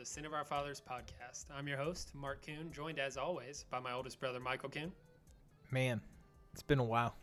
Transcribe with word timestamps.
welcome 0.00 0.06
to 0.06 0.10
the 0.10 0.14
Sin 0.14 0.24
of 0.24 0.32
Our 0.32 0.44
Fathers 0.44 0.80
podcast. 0.80 1.44
I'm 1.54 1.68
your 1.68 1.76
host, 1.76 2.14
Mark 2.14 2.46
Kuhn, 2.46 2.72
joined 2.72 2.98
as 2.98 3.18
always 3.18 3.66
by 3.70 3.80
my 3.80 3.92
oldest 3.92 4.18
brother, 4.18 4.40
Michael 4.40 4.70
Kuhn. 4.70 4.92
Man, 5.70 6.00
it's 6.54 6.62
been 6.62 6.78
a 6.78 6.84
while. 6.84 7.14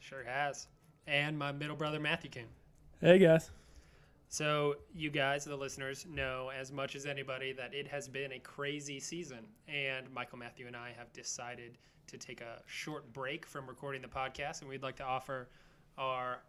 Sure 0.00 0.24
has. 0.24 0.66
And 1.06 1.38
my 1.38 1.52
middle 1.52 1.76
brother, 1.76 2.00
Matthew 2.00 2.30
Kuhn. 2.30 2.48
Hey 3.00 3.18
guys. 3.18 3.52
So, 4.28 4.76
you 4.92 5.10
guys, 5.10 5.44
the 5.44 5.54
listeners, 5.54 6.06
know 6.10 6.50
as 6.50 6.72
much 6.72 6.96
as 6.96 7.06
anybody 7.06 7.52
that 7.52 7.72
it 7.72 7.86
has 7.86 8.08
been 8.08 8.32
a 8.32 8.40
crazy 8.40 8.98
season. 8.98 9.46
And 9.68 10.12
Michael, 10.12 10.38
Matthew, 10.38 10.66
and 10.66 10.74
I 10.74 10.90
have 10.98 11.12
decided 11.12 11.78
to 12.08 12.18
take 12.18 12.40
a 12.40 12.62
short 12.66 13.12
break 13.12 13.46
from 13.46 13.68
recording 13.68 14.02
the 14.02 14.08
podcast, 14.08 14.60
and 14.60 14.68
we'd 14.68 14.82
like 14.82 14.96
to 14.96 15.04
offer 15.04 15.48
our 15.98 16.42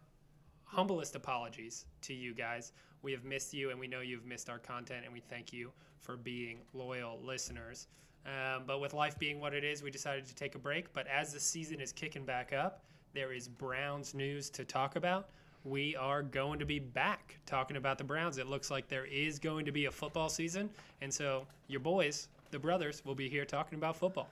humblest 0.64 1.14
apologies 1.14 1.84
to 2.02 2.12
you 2.12 2.34
guys. 2.34 2.72
We 3.02 3.12
have 3.12 3.24
missed 3.24 3.54
you, 3.54 3.70
and 3.70 3.78
we 3.78 3.86
know 3.86 4.00
you've 4.00 4.26
missed 4.26 4.50
our 4.50 4.58
content, 4.58 5.04
and 5.04 5.12
we 5.12 5.20
thank 5.20 5.52
you 5.52 5.70
for 6.00 6.16
being 6.16 6.58
loyal 6.74 7.20
listeners. 7.22 7.86
Um, 8.26 8.64
but 8.66 8.80
with 8.80 8.92
life 8.92 9.18
being 9.18 9.40
what 9.40 9.54
it 9.54 9.64
is, 9.64 9.82
we 9.82 9.90
decided 9.90 10.26
to 10.26 10.34
take 10.34 10.54
a 10.54 10.58
break. 10.58 10.92
But 10.92 11.06
as 11.06 11.32
the 11.32 11.40
season 11.40 11.80
is 11.80 11.92
kicking 11.92 12.24
back 12.24 12.52
up, 12.52 12.82
there 13.14 13.32
is 13.32 13.48
Browns 13.48 14.14
news 14.14 14.50
to 14.50 14.64
talk 14.64 14.96
about. 14.96 15.28
We 15.64 15.96
are 15.96 16.22
going 16.22 16.58
to 16.58 16.66
be 16.66 16.78
back 16.78 17.38
talking 17.46 17.76
about 17.76 17.98
the 17.98 18.04
Browns. 18.04 18.38
It 18.38 18.46
looks 18.46 18.70
like 18.70 18.88
there 18.88 19.06
is 19.06 19.38
going 19.38 19.64
to 19.64 19.72
be 19.72 19.86
a 19.86 19.90
football 19.90 20.28
season. 20.28 20.70
And 21.00 21.12
so 21.12 21.46
your 21.68 21.80
boys, 21.80 22.28
the 22.50 22.58
brothers, 22.58 23.04
will 23.04 23.14
be 23.14 23.28
here 23.28 23.44
talking 23.44 23.78
about 23.78 23.96
football. 23.96 24.28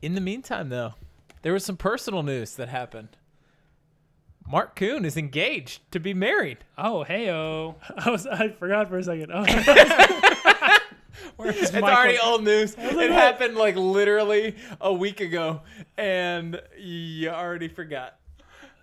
In 0.00 0.14
the 0.14 0.20
meantime, 0.20 0.68
though, 0.68 0.94
there 1.42 1.52
was 1.52 1.64
some 1.64 1.76
personal 1.76 2.22
news 2.22 2.54
that 2.56 2.68
happened. 2.68 3.16
Mark 4.46 4.76
Kuhn 4.76 5.04
is 5.04 5.16
engaged 5.16 5.80
to 5.92 6.00
be 6.00 6.12
married. 6.14 6.58
Oh, 6.76 7.04
hey, 7.04 7.30
oh. 7.30 7.76
I 7.96 8.10
was 8.10 8.26
I 8.26 8.48
forgot 8.48 8.88
for 8.88 8.98
a 8.98 9.02
second. 9.02 9.30
Oh, 9.32 9.44
It's 11.44 11.74
already 11.74 12.18
old 12.18 12.44
news. 12.44 12.74
It 12.78 13.10
happened 13.10 13.56
like 13.56 13.74
literally 13.76 14.54
a 14.80 14.92
week 14.92 15.20
ago, 15.20 15.62
and 15.96 16.60
you 16.78 17.30
already 17.30 17.68
forgot. 17.68 18.16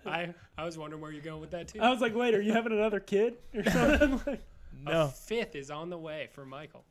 I, 0.04 0.34
I 0.58 0.64
was 0.64 0.76
wondering 0.76 1.00
where 1.02 1.10
you're 1.12 1.22
going 1.22 1.40
with 1.40 1.50
that, 1.52 1.68
too. 1.68 1.80
I 1.80 1.90
was 1.90 2.00
like, 2.00 2.14
wait, 2.14 2.34
are 2.34 2.40
you 2.40 2.52
having 2.52 2.72
another 2.72 3.00
kid 3.00 3.34
or 3.54 3.64
something? 3.70 4.20
like, 4.26 4.42
A 4.86 4.90
No. 4.90 5.06
fifth 5.08 5.54
is 5.56 5.70
on 5.70 5.90
the 5.90 5.98
way 5.98 6.28
for 6.32 6.44
Michael. 6.44 6.84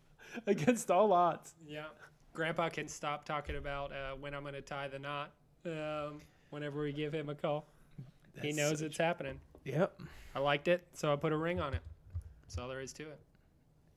against 0.48 0.90
all 0.92 1.14
odds. 1.14 1.54
Yeah. 1.68 1.86
Grandpa 2.34 2.70
can 2.70 2.88
stop 2.88 3.26
talking 3.26 3.56
about 3.56 3.92
uh, 3.92 4.16
when 4.20 4.34
I'm 4.34 4.42
going 4.44 4.54
to 4.56 4.62
tie 4.62 4.88
the 4.88 5.00
knot 5.00 5.32
um, 5.66 6.22
whenever 6.52 6.82
we 6.82 6.94
give 6.94 7.14
him 7.14 7.30
a 7.30 7.36
call. 7.36 7.68
He 8.42 8.52
knows 8.52 8.80
so 8.80 8.86
it's 8.86 8.98
happening. 8.98 9.40
Yep. 9.66 10.02
I 10.36 10.40
liked 10.40 10.68
it, 10.68 10.86
so 10.94 11.12
I 11.12 11.16
put 11.16 11.32
a 11.34 11.38
ring 11.38 11.60
on 11.60 11.74
it. 11.74 11.82
That's 12.44 12.58
all 12.58 12.68
there 12.68 12.82
is 12.82 12.94
to 12.94 13.04
it. 13.04 13.20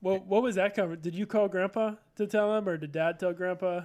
Well, 0.01 0.19
what 0.19 0.43
was 0.43 0.55
that 0.55 0.75
cover? 0.75 0.95
Did 0.95 1.15
you 1.15 1.25
call 1.25 1.47
Grandpa 1.47 1.95
to 2.17 2.27
tell 2.27 2.55
him, 2.57 2.67
or 2.67 2.75
did 2.77 2.91
Dad 2.91 3.19
tell 3.19 3.31
Grandpa? 3.33 3.81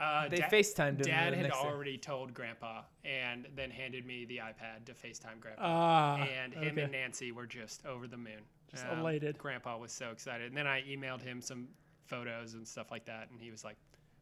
Uh, 0.00 0.28
They 0.28 0.36
Da- 0.38 0.48
FaceTimed 0.48 0.88
him. 0.88 0.96
Dad 0.98 1.32
the 1.32 1.36
had 1.38 1.42
next 1.48 1.60
day. 1.62 1.68
already 1.68 1.98
told 1.98 2.32
Grandpa 2.32 2.82
and 3.04 3.48
then 3.56 3.70
handed 3.70 4.06
me 4.06 4.24
the 4.24 4.38
iPad 4.38 4.84
to 4.86 4.94
FaceTime 4.94 5.40
Grandpa. 5.40 5.60
Ah, 5.62 6.16
and 6.22 6.54
him 6.54 6.68
okay. 6.74 6.82
and 6.82 6.92
Nancy 6.92 7.32
were 7.32 7.46
just 7.46 7.84
over 7.84 8.06
the 8.06 8.16
moon. 8.16 8.40
Just 8.70 8.86
Um, 8.86 9.00
elated. 9.00 9.36
Grandpa 9.38 9.76
was 9.76 9.90
so 9.92 10.10
excited. 10.10 10.46
And 10.48 10.56
then 10.56 10.66
I 10.68 10.82
emailed 10.82 11.20
him 11.20 11.40
some 11.42 11.68
photos 12.06 12.54
and 12.54 12.66
stuff 12.66 12.90
like 12.90 13.04
that. 13.06 13.28
And 13.30 13.40
he 13.40 13.50
was 13.50 13.64
like, 13.64 13.76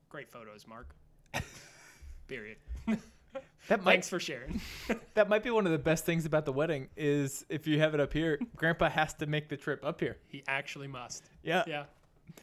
Great 0.09 0.31
photos, 0.31 0.67
Mark. 0.67 0.89
Period. 2.27 2.57
That 3.69 3.83
might 3.83 3.93
Thanks 3.95 4.09
for 4.09 4.21
sharing. 4.21 4.61
that 5.15 5.29
might 5.29 5.43
be 5.43 5.51
one 5.51 5.67
of 5.67 5.73
the 5.73 5.79
best 5.79 6.05
things 6.07 6.25
about 6.25 6.45
the 6.45 6.53
wedding 6.53 6.89
is 6.97 7.45
if 7.49 7.67
you 7.67 7.81
have 7.81 7.95
it 7.95 8.01
up 8.01 8.13
here, 8.13 8.39
Grandpa 8.55 8.89
has 8.91 9.13
to 9.15 9.27
make 9.27 9.49
the 9.49 9.57
trip 9.57 9.85
up 9.85 9.99
here. 10.01 10.19
he 10.29 10.45
actually 10.47 10.87
must. 10.87 11.25
Yeah, 11.43 11.65
Yeah. 11.67 11.85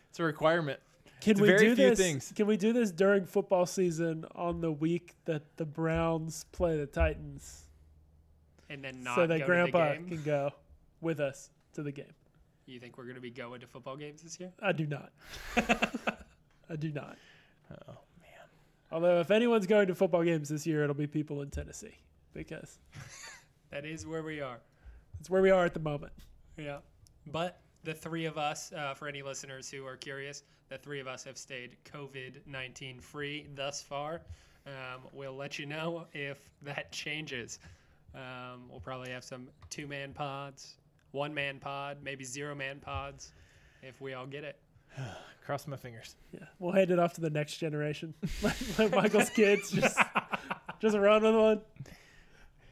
it's 0.10 0.20
a 0.20 0.24
requirement. 0.24 0.80
Can 1.22 1.32
It's 1.32 1.40
we 1.40 1.48
very 1.48 1.60
do 1.60 1.76
few 1.78 1.90
this? 1.92 2.00
things. 2.00 2.34
Can 2.36 2.46
we 2.48 2.58
do 2.58 2.74
this 2.74 2.92
during 2.92 3.26
football 3.26 3.66
season 3.66 4.26
on 4.36 4.60
the 4.60 4.70
week 4.72 5.14
that 5.24 5.44
the 5.56 5.64
Browns 5.66 6.44
play 6.52 6.76
the 6.76 6.86
Titans, 6.88 7.64
And 8.70 8.84
then 8.84 9.02
not 9.04 9.16
so 9.16 9.26
that 9.28 9.40
go 9.40 9.46
Grandpa 9.46 9.94
to 9.94 9.94
the 9.94 10.00
game. 10.02 10.10
can 10.10 10.24
go 10.24 10.52
with 11.00 11.22
us 11.22 11.50
to 11.76 11.84
the 11.84 11.94
game? 11.94 12.12
You 12.66 12.82
think 12.82 12.98
we're 12.98 13.06
going 13.06 13.16
to 13.16 13.22
be 13.22 13.30
going 13.32 13.62
to 13.62 13.68
football 13.68 13.96
games 13.96 14.22
this 14.22 14.38
year? 14.42 14.52
I 14.62 14.74
do 14.74 14.86
not. 14.88 15.14
I 16.70 16.76
do 16.78 16.92
not. 16.92 17.18
Oh, 17.72 17.94
Although, 18.94 19.20
if 19.20 19.32
anyone's 19.32 19.66
going 19.66 19.88
to 19.88 19.96
football 19.96 20.24
games 20.24 20.50
this 20.50 20.68
year, 20.68 20.84
it'll 20.84 20.94
be 20.94 21.08
people 21.08 21.42
in 21.42 21.50
Tennessee 21.50 21.98
because 22.34 22.78
That 23.72 23.86
is 23.86 24.06
where 24.06 24.22
we 24.22 24.40
are. 24.40 24.60
it's 25.20 25.32
where 25.32 25.42
we 25.42 25.50
are 25.50 25.66
at 25.66 25.74
the 25.74 25.80
moment. 25.80 26.14
Yeah. 26.58 26.78
But 27.32 27.60
the 27.84 27.96
three 27.96 28.26
of 28.26 28.38
us, 28.38 28.72
uh, 28.72 28.94
for 28.94 29.08
any 29.08 29.24
listeners 29.24 29.68
who 29.72 29.84
are 29.88 29.98
curious, 29.98 30.44
the 30.70 30.78
three 30.78 31.00
of 31.00 31.08
us 31.08 31.24
have 31.24 31.40
stayed 31.40 31.76
COVID 31.92 32.46
19 32.46 33.00
free 33.00 33.48
thus 33.56 33.82
far. 33.82 34.22
Um, 34.68 35.02
we'll 35.12 35.36
let 35.36 35.58
you 35.58 35.66
know 35.66 36.06
if 36.14 36.38
that 36.62 36.92
changes. 36.92 37.58
Um, 38.14 38.70
we'll 38.70 38.80
probably 38.80 39.10
have 39.10 39.24
some 39.24 39.48
two 39.72 39.88
man 39.88 40.14
pods, 40.14 40.76
one 41.14 41.34
man 41.34 41.58
pod, 41.58 41.98
maybe 42.04 42.24
zero 42.24 42.54
man 42.54 42.80
pods 42.80 43.32
if 43.82 44.00
we 44.00 44.14
all 44.14 44.28
get 44.28 44.44
it. 44.44 44.60
Cross 45.46 45.68
my 45.68 45.76
fingers. 45.76 46.16
Yeah, 46.32 46.46
we'll 46.60 46.72
hand 46.72 46.90
it 46.92 47.00
off 47.00 47.14
to 47.14 47.22
the 47.22 47.30
next 47.30 47.58
generation. 47.58 48.14
let, 48.42 48.56
let 48.80 48.92
Michael's 48.92 49.30
kids 49.30 49.72
just 49.72 50.00
just 50.80 50.96
run 50.98 51.24
with 51.24 51.36
one. 51.36 51.62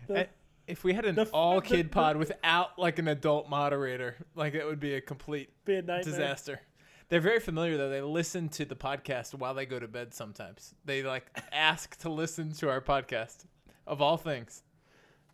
The- 0.08 0.28
If 0.68 0.84
we 0.86 0.94
had 0.94 1.06
an 1.06 1.16
The 1.16 1.26
all 1.34 1.60
the- 1.60 1.68
kid 1.68 1.88
the- 1.88 1.90
pod 1.94 2.16
without 2.18 2.80
like 2.80 2.98
an 3.00 3.08
adult 3.10 3.50
moderator, 3.50 4.16
like 4.36 4.54
it 4.54 4.66
would 4.66 4.80
be 4.80 4.94
a 4.96 5.02
complete 5.02 5.50
be 5.66 5.76
a 5.76 5.82
disaster. 5.82 6.62
They're 7.10 7.20
very 7.20 7.42
familiar 7.42 7.76
though. 7.78 7.90
They 7.90 8.00
listen 8.02 8.48
to 8.50 8.64
the 8.64 8.76
podcast 8.76 9.34
while 9.34 9.54
they 9.54 9.66
go 9.66 9.78
to 9.80 9.88
bed 9.90 10.14
sometimes. 10.14 10.74
They 10.86 11.04
like 11.04 11.26
ask 11.52 11.98
to 12.00 12.10
listen 12.10 12.54
to 12.54 12.70
our 12.70 12.80
podcast 12.80 13.44
of 13.86 14.02
all 14.02 14.16
things. 14.16 14.64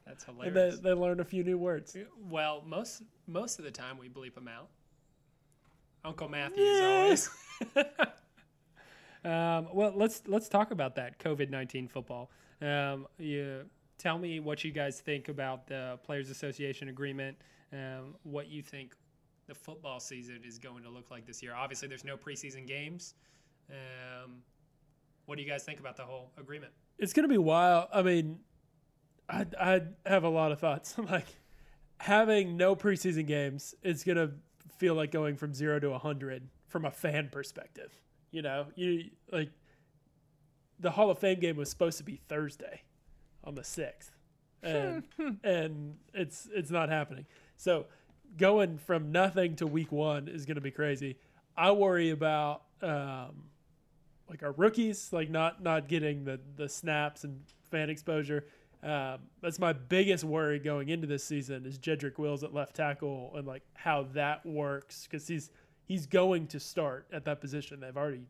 That's 0.07 0.25
And 0.27 0.39
they, 0.39 0.45
hilarious. 0.45 0.79
they 0.79 0.93
learn 0.93 1.19
a 1.19 1.25
few 1.25 1.43
new 1.43 1.59
words. 1.59 1.95
Well, 2.31 2.63
most 2.65 3.03
most 3.27 3.59
of 3.59 3.65
the 3.65 3.69
time 3.71 3.99
we 3.99 4.09
bleep 4.09 4.33
them 4.33 4.47
out. 4.47 4.69
Uncle 6.07 6.29
Matthew 6.29 6.63
is 6.63 6.81
always. 6.81 7.29
um, 9.25 9.68
well, 9.73 9.91
let's 9.94 10.23
let's 10.25 10.47
talk 10.47 10.72
about 10.72 10.95
that 10.95 11.19
COVID 11.19 11.50
nineteen 11.50 11.88
football. 11.88 12.31
Um, 12.62 13.07
you 13.19 13.66
tell 13.97 14.17
me 14.17 14.40
what 14.40 14.63
you 14.63 14.72
guys 14.72 15.01
think 15.01 15.28
about 15.28 15.67
the 15.67 16.00
Players 16.03 16.29
Association 16.29 16.88
agreement. 16.88 17.38
Um, 17.73 18.16
what 18.23 18.47
you 18.47 18.62
think 18.63 18.96
the 19.47 19.53
football 19.53 20.00
season 20.00 20.41
is 20.46 20.57
going 20.57 20.84
to 20.84 20.90
look 20.90 21.12
like 21.12 21.25
this 21.25 21.44
year. 21.44 21.53
Obviously, 21.53 21.90
there's 21.90 22.06
no 22.06 22.16
preseason 22.16 22.66
games. 22.66 23.13
Um, 23.69 24.38
what 25.25 25.35
do 25.35 25.44
you 25.44 25.50
guys 25.50 25.63
think 25.63 25.81
about 25.81 25.97
the 25.97 26.03
whole 26.03 26.31
agreement? 26.38 26.72
It's 26.97 27.12
gonna 27.12 27.28
be 27.28 27.38
wild. 27.38 27.90
I 27.94 28.01
mean, 28.01 28.40
I 29.29 29.46
I 29.59 29.81
have 30.06 30.23
a 30.23 30.29
lot 30.29 30.53
of 30.53 30.59
thoughts. 30.59 30.96
like 31.09 31.28
having 32.00 32.56
no 32.56 32.78
preseason 32.78 33.28
games 33.28 33.75
is 33.84 34.06
gonna 34.06 34.31
feel 34.77 34.95
like 34.95 35.11
going 35.11 35.35
from 35.35 35.53
zero 35.53 35.79
to 35.79 35.91
a 35.91 35.99
hundred 35.99 36.49
from 36.67 36.85
a 36.85 36.91
fan 36.91 37.29
perspective. 37.31 37.91
You 38.31 38.41
know, 38.41 38.67
you 38.75 39.05
like 39.31 39.49
the 40.79 40.91
Hall 40.91 41.09
of 41.09 41.19
Fame 41.19 41.39
game 41.39 41.57
was 41.57 41.69
supposed 41.69 41.97
to 41.97 42.03
be 42.03 42.19
Thursday 42.27 42.81
on 43.43 43.55
the 43.55 43.63
sixth, 43.63 44.11
and 44.61 45.03
and 45.43 45.95
it's 46.13 46.47
it's 46.53 46.71
not 46.71 46.89
happening. 46.89 47.25
So 47.55 47.85
going 48.37 48.77
from 48.77 49.11
nothing 49.11 49.55
to 49.57 49.67
week 49.67 49.91
one 49.91 50.27
is 50.27 50.45
going 50.45 50.55
to 50.55 50.61
be 50.61 50.72
crazy. 50.72 51.17
I 51.55 51.72
worry 51.72 52.09
about 52.11 52.63
um, 52.81 53.46
like 54.29 54.43
our 54.43 54.52
rookies, 54.52 55.11
like 55.11 55.29
not 55.29 55.63
not 55.63 55.87
getting 55.87 56.25
the 56.25 56.40
the 56.55 56.69
snaps 56.69 57.23
and 57.23 57.41
fan 57.72 57.90
exposure. 57.90 58.46
Um, 58.84 59.20
that's 59.41 59.59
my 59.59 59.74
biggest 59.74 60.24
worry 60.24 60.59
going 60.59 60.90
into 60.90 61.08
this 61.08 61.24
season 61.24 61.66
is 61.66 61.79
Jedrick 61.79 62.20
Wills 62.20 62.44
at 62.44 62.53
left 62.53 62.76
tackle 62.76 63.34
and 63.35 63.47
like 63.47 63.64
how 63.74 64.03
that 64.14 64.46
works 64.46 65.08
because 65.09 65.28
he's 65.28 65.50
he's 65.85 66.06
going 66.06 66.47
to 66.47 66.59
start 66.59 67.08
at 67.12 67.26
that 67.26 67.41
position. 67.41 67.79
They've 67.79 67.97
already 67.97 68.28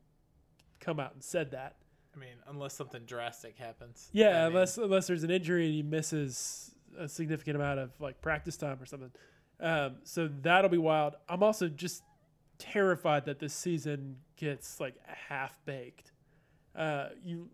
come 0.79 0.99
out 0.99 1.13
and 1.13 1.23
said 1.23 1.51
that. 1.51 1.75
I 2.15 2.19
mean, 2.19 2.35
unless 2.47 2.73
something 2.73 3.03
drastic 3.05 3.57
happens. 3.57 4.09
Yeah, 4.13 4.27
I 4.27 4.31
mean, 4.31 4.47
unless 4.47 4.77
unless 4.77 5.07
there's 5.07 5.23
an 5.23 5.31
injury 5.31 5.65
and 5.65 5.75
he 5.75 5.83
misses 5.83 6.71
a 6.97 7.07
significant 7.07 7.57
amount 7.57 7.79
of 7.79 7.91
like 7.99 8.21
practice 8.21 8.57
time 8.57 8.77
or 8.81 8.85
something. 8.85 9.11
Um, 9.59 9.97
so 10.03 10.29
that'll 10.41 10.69
be 10.69 10.77
wild. 10.77 11.15
I'm 11.27 11.43
also 11.43 11.67
just 11.67 12.03
terrified 12.57 13.25
that 13.25 13.39
this 13.39 13.53
season 13.53 14.17
gets 14.35 14.79
like 14.79 14.95
half 15.05 15.59
baked. 15.65 16.11
Uh, 16.75 17.09
you 17.23 17.49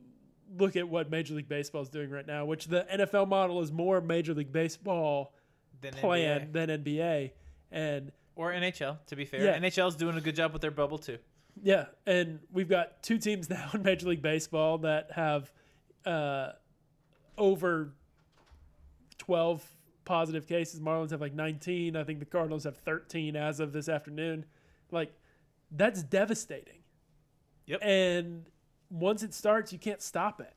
look 0.58 0.76
at 0.76 0.88
what 0.88 1.10
Major 1.10 1.34
League 1.34 1.50
Baseball 1.50 1.82
is 1.82 1.90
doing 1.90 2.10
right 2.10 2.26
now, 2.28 2.46
which 2.46 2.66
the 2.66 2.86
NFL 2.94 3.28
model 3.28 3.62
is 3.62 3.72
more 3.72 4.02
Major 4.02 4.34
League 4.34 4.52
Baseball 4.52 5.34
than 5.82 5.94
plan 5.94 6.48
NBA. 6.48 6.54
than 6.54 6.84
NBA, 6.84 7.32
and 7.72 8.12
or 8.36 8.52
NHL. 8.52 8.98
To 9.08 9.16
be 9.16 9.26
fair, 9.26 9.44
Yeah. 9.44 9.58
NHL's 9.60 9.96
doing 9.96 10.18
a 10.18 10.22
good 10.22 10.36
job 10.36 10.54
with 10.54 10.62
their 10.62 10.72
bubble 10.72 10.98
too. 10.98 11.18
Yeah, 11.62 11.86
and 12.08 12.40
we've 12.52 12.70
got 12.70 13.04
two 13.04 13.18
teams 13.20 13.50
now 13.50 13.70
in 13.74 13.84
Major 13.84 14.08
League 14.10 14.22
Baseball 14.22 14.80
that 14.80 15.12
have 15.12 15.52
uh, 16.06 16.54
over 17.38 17.94
12 19.20 19.64
positive 20.06 20.48
cases. 20.48 20.80
Marlins 20.80 21.12
have 21.12 21.22
like 21.22 21.34
19. 21.34 21.96
I 21.96 22.04
think 22.04 22.20
the 22.20 22.26
Cardinals 22.26 22.64
have 22.66 22.78
13 22.78 23.36
as 23.36 23.60
of 23.60 23.72
this 23.72 23.88
afternoon. 23.88 24.46
Like, 24.92 25.14
that's 25.72 26.04
devastating. 26.04 26.80
Yep. 27.68 27.80
And 27.84 28.46
once 28.94 29.24
it 29.24 29.34
starts, 29.34 29.74
you 29.74 29.80
can't 29.80 30.02
stop 30.02 30.40
it. 30.40 30.54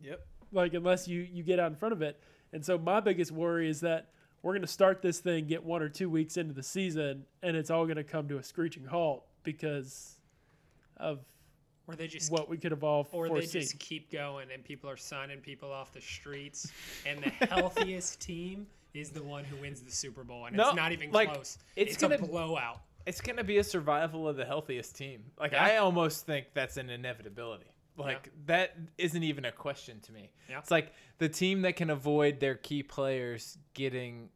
Yep. 0.00 0.24
Like 0.52 0.74
unless 0.74 1.08
you 1.08 1.20
you 1.20 1.42
get 1.42 1.58
out 1.58 1.70
in 1.72 1.76
front 1.76 1.92
of 1.92 2.02
it. 2.02 2.20
And 2.52 2.64
so 2.64 2.78
my 2.78 3.00
biggest 3.00 3.32
worry 3.32 3.68
is 3.68 3.80
that 3.80 4.10
we're 4.42 4.52
going 4.52 4.62
to 4.62 4.68
start 4.68 5.02
this 5.02 5.18
thing, 5.18 5.46
get 5.46 5.64
one 5.64 5.82
or 5.82 5.88
two 5.88 6.08
weeks 6.08 6.36
into 6.36 6.52
the 6.54 6.62
season, 6.62 7.24
and 7.42 7.56
it's 7.56 7.70
all 7.70 7.84
going 7.86 7.96
to 7.96 8.04
come 8.04 8.28
to 8.28 8.36
a 8.38 8.42
screeching 8.42 8.84
halt 8.84 9.24
because 9.42 10.18
of 10.98 11.18
Or 11.88 11.96
they 11.96 12.06
just 12.06 12.30
what 12.30 12.48
we 12.48 12.56
could 12.58 12.70
evolve 12.72 13.08
or 13.12 13.28
they 13.28 13.46
just 13.46 13.78
keep 13.80 14.12
going 14.12 14.48
and 14.52 14.62
people 14.62 14.88
are 14.88 14.96
signing 14.96 15.38
people 15.40 15.72
off 15.72 15.92
the 15.92 16.00
streets 16.00 16.70
and 17.06 17.20
the 17.24 17.46
healthiest 17.46 18.20
team 18.28 18.66
is 18.92 19.10
the 19.10 19.22
one 19.22 19.42
who 19.44 19.56
wins 19.56 19.80
the 19.80 19.90
Super 19.90 20.22
Bowl 20.22 20.46
and 20.46 20.56
No, 20.56 20.68
it's 20.68 20.76
not 20.76 20.92
even 20.92 21.10
like, 21.10 21.32
close. 21.32 21.58
it's 21.74 21.94
It's, 21.94 22.02
a 22.04 22.08
gonna- 22.08 22.22
blowout. 22.24 22.82
It's 23.06 23.20
going 23.20 23.36
to 23.36 23.44
be 23.44 23.58
a 23.58 23.64
survival 23.64 24.28
of 24.28 24.36
the 24.36 24.44
healthiest 24.44 24.96
team. 24.96 25.24
Like 25.38 25.52
Yeah. 25.52 25.64
I 25.64 25.76
almost 25.78 26.26
think 26.26 26.46
that's 26.54 26.76
an 26.76 26.90
inevitability. 26.90 27.66
Like 27.96 28.30
that 28.46 28.76
isn't 28.98 29.22
even 29.22 29.44
a 29.44 29.52
question 29.52 30.00
to 30.00 30.12
me. 30.12 30.30
Yeah. 30.50 30.58
It's 30.58 30.70
like 30.70 30.92
the 31.18 31.28
team 31.28 31.62
that 31.62 31.76
can 31.76 31.90
avoid 31.90 32.40
their 32.40 32.56
key 32.56 32.82
players 32.82 33.56
getting 33.72 34.30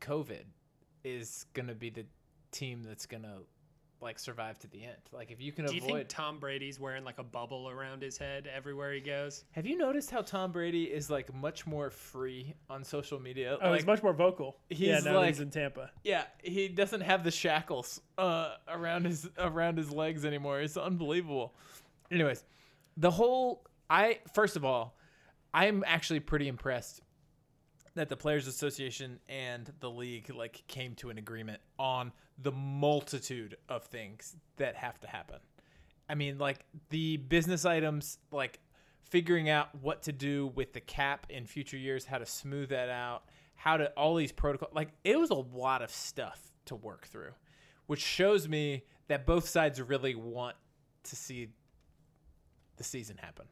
COVID 0.00 0.44
is 1.04 1.46
going 1.54 1.68
to 1.68 1.74
be 1.74 1.90
the 1.90 2.06
team 2.50 2.82
that's 2.82 3.06
going 3.06 3.22
to 3.22 3.38
like 4.00 4.18
survive 4.18 4.58
to 4.60 4.66
the 4.68 4.82
end. 4.84 4.96
Like 5.12 5.30
if 5.30 5.40
you 5.40 5.52
can 5.52 5.66
Do 5.66 5.74
you 5.74 5.82
avoid 5.82 5.96
think 5.96 6.08
Tom 6.08 6.38
Brady's 6.38 6.80
wearing 6.80 7.04
like 7.04 7.18
a 7.18 7.22
bubble 7.24 7.68
around 7.68 8.02
his 8.02 8.16
head 8.16 8.48
everywhere 8.52 8.92
he 8.92 9.00
goes? 9.00 9.44
Have 9.52 9.66
you 9.66 9.76
noticed 9.76 10.10
how 10.10 10.22
Tom 10.22 10.52
Brady 10.52 10.84
is 10.84 11.10
like 11.10 11.32
much 11.34 11.66
more 11.66 11.90
free 11.90 12.54
on 12.68 12.82
social 12.84 13.20
media? 13.20 13.58
oh, 13.60 13.70
like 13.70 13.80
he's 13.80 13.86
much 13.86 14.02
more 14.02 14.12
vocal. 14.12 14.56
yeah, 14.70 14.96
he's 14.96 15.04
now 15.04 15.16
like- 15.16 15.28
he's 15.28 15.40
in 15.40 15.50
Tampa. 15.50 15.90
Yeah, 16.04 16.24
he 16.42 16.68
doesn't 16.68 17.02
have 17.02 17.24
the 17.24 17.30
shackles 17.30 18.00
uh, 18.18 18.54
around 18.68 19.04
his 19.06 19.28
around 19.38 19.76
his 19.78 19.90
legs 19.90 20.24
anymore. 20.24 20.60
It's 20.60 20.76
unbelievable. 20.76 21.54
Anyways, 22.10 22.44
the 22.96 23.10
whole 23.10 23.64
I 23.88 24.20
first 24.34 24.56
of 24.56 24.64
all, 24.64 24.96
I'm 25.52 25.84
actually 25.86 26.20
pretty 26.20 26.48
impressed 26.48 27.02
that 27.96 28.08
the 28.08 28.16
players 28.16 28.46
association 28.46 29.18
and 29.28 29.70
the 29.80 29.90
league 29.90 30.30
like 30.32 30.62
came 30.68 30.94
to 30.94 31.10
an 31.10 31.18
agreement 31.18 31.60
on 31.78 32.12
the 32.42 32.52
multitude 32.52 33.56
of 33.68 33.84
things 33.84 34.36
that 34.56 34.76
have 34.76 34.98
to 35.00 35.06
happen. 35.06 35.38
I 36.08 36.14
mean, 36.14 36.38
like 36.38 36.64
the 36.88 37.18
business 37.18 37.64
items, 37.64 38.18
like 38.32 38.58
figuring 39.02 39.48
out 39.48 39.68
what 39.80 40.02
to 40.04 40.12
do 40.12 40.48
with 40.54 40.72
the 40.72 40.80
cap 40.80 41.26
in 41.28 41.46
future 41.46 41.76
years, 41.76 42.04
how 42.04 42.18
to 42.18 42.26
smooth 42.26 42.70
that 42.70 42.88
out, 42.88 43.24
how 43.54 43.76
to 43.76 43.90
all 43.90 44.16
these 44.16 44.32
protocols. 44.32 44.72
Like 44.74 44.88
it 45.04 45.18
was 45.18 45.30
a 45.30 45.34
lot 45.34 45.82
of 45.82 45.90
stuff 45.90 46.40
to 46.66 46.74
work 46.74 47.06
through, 47.06 47.32
which 47.86 48.00
shows 48.00 48.48
me 48.48 48.84
that 49.08 49.26
both 49.26 49.48
sides 49.48 49.80
really 49.80 50.14
want 50.14 50.56
to 51.04 51.16
see 51.16 51.48
the 52.76 52.84
season 52.84 53.16
happen. 53.18 53.46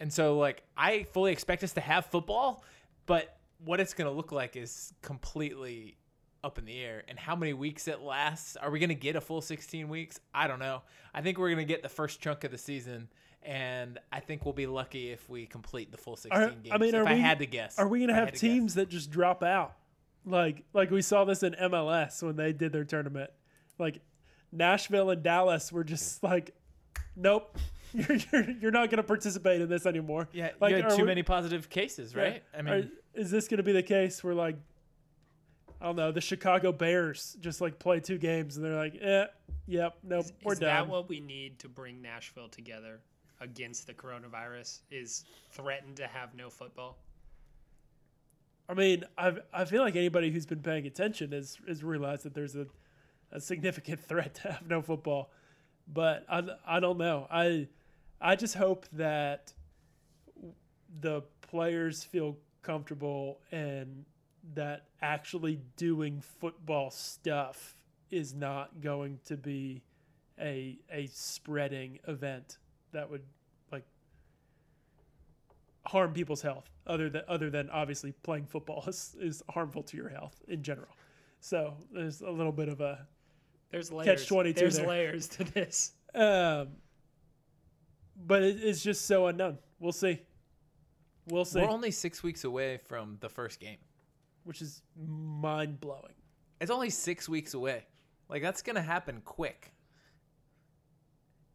And 0.00 0.12
so, 0.12 0.38
like, 0.38 0.62
I 0.76 1.04
fully 1.12 1.30
expect 1.30 1.62
us 1.62 1.72
to 1.74 1.80
have 1.80 2.06
football, 2.06 2.64
but 3.06 3.36
what 3.64 3.78
it's 3.78 3.94
going 3.94 4.10
to 4.10 4.16
look 4.16 4.32
like 4.32 4.56
is 4.56 4.92
completely 5.02 5.96
up 6.44 6.58
in 6.58 6.64
the 6.64 6.78
air. 6.80 7.02
And 7.08 7.18
how 7.18 7.36
many 7.36 7.52
weeks 7.52 7.88
it 7.88 8.00
lasts? 8.00 8.56
Are 8.56 8.70
we 8.70 8.78
going 8.78 8.88
to 8.88 8.94
get 8.94 9.16
a 9.16 9.20
full 9.20 9.40
16 9.40 9.88
weeks? 9.88 10.20
I 10.34 10.48
don't 10.48 10.58
know. 10.58 10.82
I 11.14 11.22
think 11.22 11.38
we're 11.38 11.48
going 11.48 11.58
to 11.66 11.72
get 11.72 11.82
the 11.82 11.88
first 11.88 12.20
chunk 12.20 12.44
of 12.44 12.50
the 12.50 12.58
season, 12.58 13.08
and 13.42 13.98
I 14.12 14.20
think 14.20 14.44
we'll 14.44 14.54
be 14.54 14.66
lucky 14.66 15.10
if 15.10 15.28
we 15.28 15.46
complete 15.46 15.92
the 15.92 15.98
full 15.98 16.16
16 16.16 16.32
Are- 16.42 16.48
games. 16.50 16.68
I 16.70 16.78
mean, 16.78 16.94
if 16.94 17.06
I 17.06 17.14
we- 17.14 17.20
had 17.20 17.38
to 17.40 17.46
guess, 17.46 17.78
Are 17.78 17.86
we 17.88 17.98
going 18.00 18.08
to 18.08 18.14
have 18.14 18.32
teams 18.32 18.74
that 18.74 18.88
just 18.88 19.10
drop 19.10 19.42
out? 19.42 19.74
Like 20.24 20.62
like 20.72 20.92
we 20.92 21.02
saw 21.02 21.24
this 21.24 21.42
in 21.42 21.54
MLS 21.54 22.22
when 22.22 22.36
they 22.36 22.52
did 22.52 22.72
their 22.72 22.84
tournament. 22.84 23.30
Like 23.76 24.00
Nashville 24.52 25.10
and 25.10 25.20
Dallas 25.20 25.72
were 25.72 25.82
just 25.82 26.22
like, 26.22 26.54
nope, 27.16 27.58
you're 27.92 28.18
you're, 28.32 28.50
you're 28.62 28.70
not 28.70 28.88
going 28.88 28.98
to 28.98 29.02
participate 29.02 29.60
in 29.60 29.68
this 29.68 29.84
anymore. 29.84 30.28
Yeah, 30.32 30.50
like, 30.60 30.76
you 30.76 30.82
had 30.82 30.90
too 30.90 30.98
we- 31.02 31.08
many 31.08 31.22
positive 31.24 31.68
cases, 31.68 32.14
Yeah. 32.14 32.22
right? 32.22 32.42
I 32.56 32.62
mean, 32.62 32.74
Are- 32.74 32.88
is 33.20 33.30
this 33.32 33.48
going 33.48 33.56
to 33.58 33.64
be 33.64 33.72
the 33.72 33.82
case 33.82 34.22
where 34.22 34.34
like 34.34 34.56
I 35.82 35.86
don't 35.86 35.96
know 35.96 36.12
the 36.12 36.20
Chicago 36.20 36.70
Bears 36.70 37.36
just 37.40 37.60
like 37.60 37.80
play 37.80 37.98
two 37.98 38.16
games 38.16 38.56
and 38.56 38.64
they're 38.64 38.76
like, 38.76 38.94
eh, 39.00 39.26
yep, 39.66 39.96
nope, 40.04 40.26
Is, 40.26 40.32
we're 40.44 40.52
is 40.52 40.60
done. 40.60 40.68
Is 40.68 40.74
that 40.74 40.88
what 40.88 41.08
we 41.08 41.18
need 41.18 41.58
to 41.58 41.68
bring 41.68 42.00
Nashville 42.00 42.48
together 42.48 43.00
against 43.40 43.88
the 43.88 43.92
coronavirus? 43.92 44.82
Is 44.92 45.24
threatened 45.50 45.96
to 45.96 46.06
have 46.06 46.36
no 46.36 46.50
football? 46.50 46.98
I 48.68 48.74
mean, 48.74 49.02
I 49.18 49.32
I 49.52 49.64
feel 49.64 49.82
like 49.82 49.96
anybody 49.96 50.30
who's 50.30 50.46
been 50.46 50.62
paying 50.62 50.86
attention 50.86 51.32
has 51.32 51.58
has 51.66 51.82
realized 51.82 52.22
that 52.22 52.34
there's 52.34 52.54
a, 52.54 52.66
a 53.32 53.40
significant 53.40 53.98
threat 54.08 54.36
to 54.36 54.52
have 54.52 54.68
no 54.68 54.82
football, 54.82 55.32
but 55.92 56.24
I 56.28 56.44
I 56.64 56.78
don't 56.78 56.96
know. 56.96 57.26
I 57.28 57.66
I 58.20 58.36
just 58.36 58.54
hope 58.54 58.86
that 58.92 59.52
the 61.00 61.22
players 61.40 62.04
feel 62.04 62.36
comfortable 62.62 63.40
and 63.50 64.04
that 64.54 64.86
actually 65.00 65.60
doing 65.76 66.20
football 66.40 66.90
stuff 66.90 67.76
is 68.10 68.34
not 68.34 68.80
going 68.80 69.18
to 69.24 69.36
be 69.36 69.82
a 70.40 70.78
a 70.90 71.06
spreading 71.12 71.98
event 72.08 72.58
that 72.92 73.08
would 73.10 73.22
like 73.70 73.84
harm 75.86 76.12
people's 76.12 76.42
health 76.42 76.68
other 76.86 77.08
than 77.08 77.22
other 77.28 77.50
than 77.50 77.70
obviously 77.70 78.12
playing 78.22 78.44
football 78.46 78.84
is, 78.88 79.16
is 79.20 79.42
harmful 79.50 79.82
to 79.82 79.96
your 79.96 80.08
health 80.08 80.42
in 80.48 80.62
general 80.62 80.96
so 81.40 81.74
there's 81.92 82.20
a 82.20 82.30
little 82.30 82.52
bit 82.52 82.68
of 82.68 82.80
a 82.80 83.06
There's 83.70 83.90
layers. 83.90 84.26
22 84.26 84.60
There's 84.60 84.76
there. 84.76 84.86
layers 84.88 85.28
to 85.28 85.44
this. 85.44 85.92
um 86.14 86.68
but 88.26 88.42
it, 88.42 88.62
it's 88.62 88.82
just 88.82 89.06
so 89.06 89.26
unknown 89.26 89.58
we'll 89.78 89.92
see 89.92 90.20
we'll 91.28 91.44
see 91.44 91.60
we're 91.60 91.68
only 91.68 91.90
six 91.90 92.22
weeks 92.22 92.44
away 92.44 92.78
from 92.78 93.16
the 93.20 93.28
first 93.28 93.60
game. 93.60 93.78
Which 94.44 94.62
is 94.62 94.82
mind-blowing 94.96 96.14
It's 96.60 96.70
only 96.70 96.90
six 96.90 97.28
weeks 97.28 97.54
away. 97.54 97.86
Like 98.28 98.42
that's 98.42 98.62
gonna 98.62 98.82
happen 98.82 99.20
quick. 99.24 99.72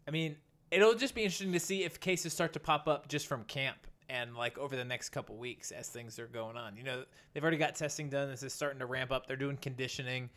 I 0.07 0.11
mean, 0.11 0.37
it'll 0.71 0.93
just 0.95 1.15
be 1.15 1.23
interesting 1.23 1.51
to 1.53 1.59
see 1.59 1.83
if 1.83 1.99
cases 1.99 2.33
start 2.33 2.53
to 2.53 2.59
pop 2.59 2.87
up 2.87 3.07
just 3.07 3.27
from 3.27 3.43
camp 3.45 3.77
and 4.09 4.35
like 4.35 4.57
over 4.57 4.75
the 4.75 4.85
next 4.85 5.09
couple 5.09 5.35
weeks 5.35 5.71
as 5.71 5.89
things 5.89 6.17
are 6.19 6.27
going 6.27 6.55
on. 6.55 6.77
You 6.77 6.83
know, 6.83 7.03
they've 7.33 7.43
already 7.43 7.57
got 7.57 7.75
testing 7.75 8.09
done. 8.09 8.29
This 8.29 8.43
is 8.43 8.53
starting 8.53 8.79
to 8.79 8.85
ramp 8.85 9.11
up. 9.11 9.27
They're 9.27 9.35
doing 9.35 9.57
conditioning. 9.57 10.29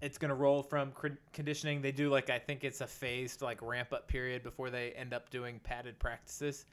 It's 0.00 0.18
gonna 0.18 0.34
roll 0.34 0.62
from 0.62 0.92
conditioning. 1.32 1.80
They 1.80 1.92
do 1.92 2.10
like 2.10 2.30
I 2.30 2.38
think 2.38 2.64
it's 2.64 2.80
a 2.80 2.86
phased 2.86 3.42
like 3.42 3.62
ramp 3.62 3.92
up 3.92 4.08
period 4.08 4.42
before 4.42 4.70
they 4.70 4.92
end 4.92 5.12
up 5.12 5.30
doing 5.30 5.60
padded 5.62 5.98
practices. 5.98 6.66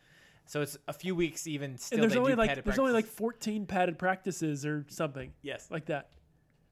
So 0.52 0.60
it's 0.60 0.78
a 0.86 0.92
few 0.92 1.16
weeks 1.16 1.48
even 1.48 1.78
still. 1.78 1.96
and 1.96 2.04
there's 2.04 2.12
they 2.12 2.20
only 2.20 2.34
do 2.34 2.38
like 2.38 2.50
padded 2.50 2.66
there's 2.66 2.78
only 2.78 2.92
like 2.92 3.06
14 3.06 3.66
padded 3.66 3.98
practices 3.98 4.66
or 4.66 4.86
something 4.90 5.32
yes, 5.42 5.70
like 5.72 5.86
that 5.86 6.10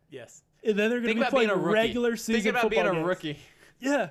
yes. 0.10 0.44
and 0.66 0.78
then 0.78 0.90
they're 0.90 1.00
going 1.00 1.16
to 1.16 1.24
be 1.24 1.30
playing 1.30 1.50
a 1.50 1.56
rookie. 1.56 1.74
regular 1.74 2.18
season 2.18 2.42
Think 2.42 2.56
about 2.58 2.70
being 2.70 2.82
football 2.84 2.92
a 2.92 3.00
games. 3.00 3.08
rookie. 3.08 3.40
yeah 3.80 4.10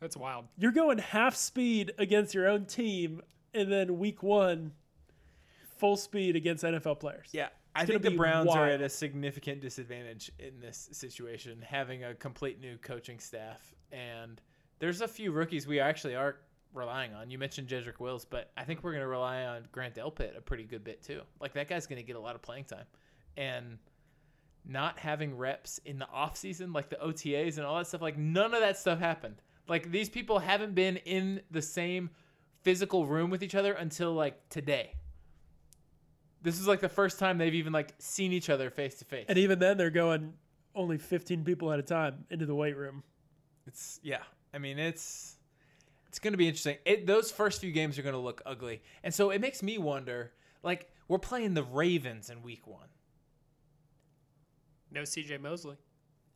That's 0.00 0.16
wild. 0.16 0.46
you're 0.56 0.72
going 0.72 0.96
half 0.96 1.34
speed 1.36 1.92
against 1.98 2.32
your 2.32 2.48
own 2.48 2.64
team 2.64 3.20
and 3.52 3.70
then 3.70 3.98
week 3.98 4.22
one 4.22 4.72
full 5.76 5.98
speed 5.98 6.34
against 6.34 6.64
nfl 6.64 6.98
players 6.98 7.28
Yeah, 7.32 7.48
I 7.74 7.84
think 7.84 8.00
the 8.00 8.10
be 8.12 8.16
Browns 8.16 8.48
are 8.48 8.68
at 8.70 8.80
a 8.80 8.88
significant 8.88 9.60
disadvantage 9.60 10.32
in 10.38 10.60
this 10.60 10.88
situation, 10.92 11.60
having 11.60 12.04
a 12.04 12.14
complete 12.14 12.58
new 12.58 12.78
coaching 12.78 13.18
staff. 13.18 13.74
And 13.90 14.40
there's 14.78 15.02
a 15.02 15.08
few 15.08 15.30
rookies 15.30 15.66
we 15.66 15.78
actually 15.78 16.14
are 16.14 16.36
relying 16.72 17.12
on. 17.14 17.30
You 17.30 17.38
mentioned 17.38 17.68
Jedrick 17.68 18.00
Wills, 18.00 18.24
but 18.24 18.50
I 18.56 18.64
think 18.64 18.82
we're 18.82 18.92
going 18.92 19.02
to 19.02 19.08
rely 19.08 19.44
on 19.44 19.66
Grant 19.72 19.94
Delpit 19.94 20.36
a 20.36 20.40
pretty 20.40 20.64
good 20.64 20.84
bit 20.84 21.02
too. 21.02 21.20
Like 21.40 21.52
that 21.54 21.68
guy's 21.68 21.86
going 21.86 22.00
to 22.00 22.06
get 22.06 22.16
a 22.16 22.20
lot 22.20 22.34
of 22.34 22.42
playing 22.42 22.64
time. 22.64 22.84
And 23.36 23.78
not 24.64 24.98
having 24.98 25.36
reps 25.36 25.78
in 25.84 25.98
the 25.98 26.06
offseason, 26.14 26.74
like 26.74 26.88
the 26.88 26.96
OTAs 26.96 27.56
and 27.56 27.66
all 27.66 27.78
that 27.78 27.86
stuff, 27.86 28.00
like 28.02 28.16
none 28.16 28.54
of 28.54 28.60
that 28.60 28.78
stuff 28.78 28.98
happened. 28.98 29.36
Like 29.68 29.90
these 29.90 30.08
people 30.08 30.38
haven't 30.38 30.74
been 30.74 30.96
in 30.98 31.40
the 31.50 31.62
same 31.62 32.10
physical 32.62 33.06
room 33.06 33.30
with 33.30 33.42
each 33.42 33.54
other 33.54 33.72
until 33.72 34.12
like 34.12 34.48
today. 34.48 34.94
This 36.42 36.58
is 36.58 36.66
like 36.66 36.80
the 36.80 36.88
first 36.88 37.18
time 37.18 37.38
they've 37.38 37.54
even 37.54 37.72
like 37.72 37.94
seen 37.98 38.32
each 38.32 38.50
other 38.50 38.70
face 38.70 38.96
to 38.96 39.04
face. 39.04 39.26
and 39.28 39.38
even 39.38 39.58
then 39.58 39.76
they're 39.76 39.90
going 39.90 40.34
only 40.74 40.98
15 40.98 41.44
people 41.44 41.70
at 41.72 41.78
a 41.78 41.82
time 41.82 42.24
into 42.30 42.46
the 42.46 42.54
weight 42.54 42.76
room 42.76 43.02
It's 43.66 44.00
yeah. 44.02 44.22
I 44.54 44.58
mean, 44.58 44.78
it's 44.78 45.36
it's 46.12 46.18
going 46.18 46.34
to 46.34 46.36
be 46.38 46.46
interesting. 46.46 46.76
It, 46.84 47.06
those 47.06 47.32
first 47.32 47.62
few 47.62 47.72
games 47.72 47.98
are 47.98 48.02
going 48.02 48.12
to 48.12 48.18
look 48.20 48.42
ugly, 48.44 48.82
and 49.02 49.14
so 49.14 49.30
it 49.30 49.40
makes 49.40 49.62
me 49.62 49.78
wonder. 49.78 50.32
Like 50.62 50.90
we're 51.08 51.16
playing 51.18 51.54
the 51.54 51.62
Ravens 51.62 52.28
in 52.28 52.42
Week 52.42 52.66
One. 52.66 52.88
No 54.90 55.00
CJ 55.00 55.40
Mosley. 55.40 55.76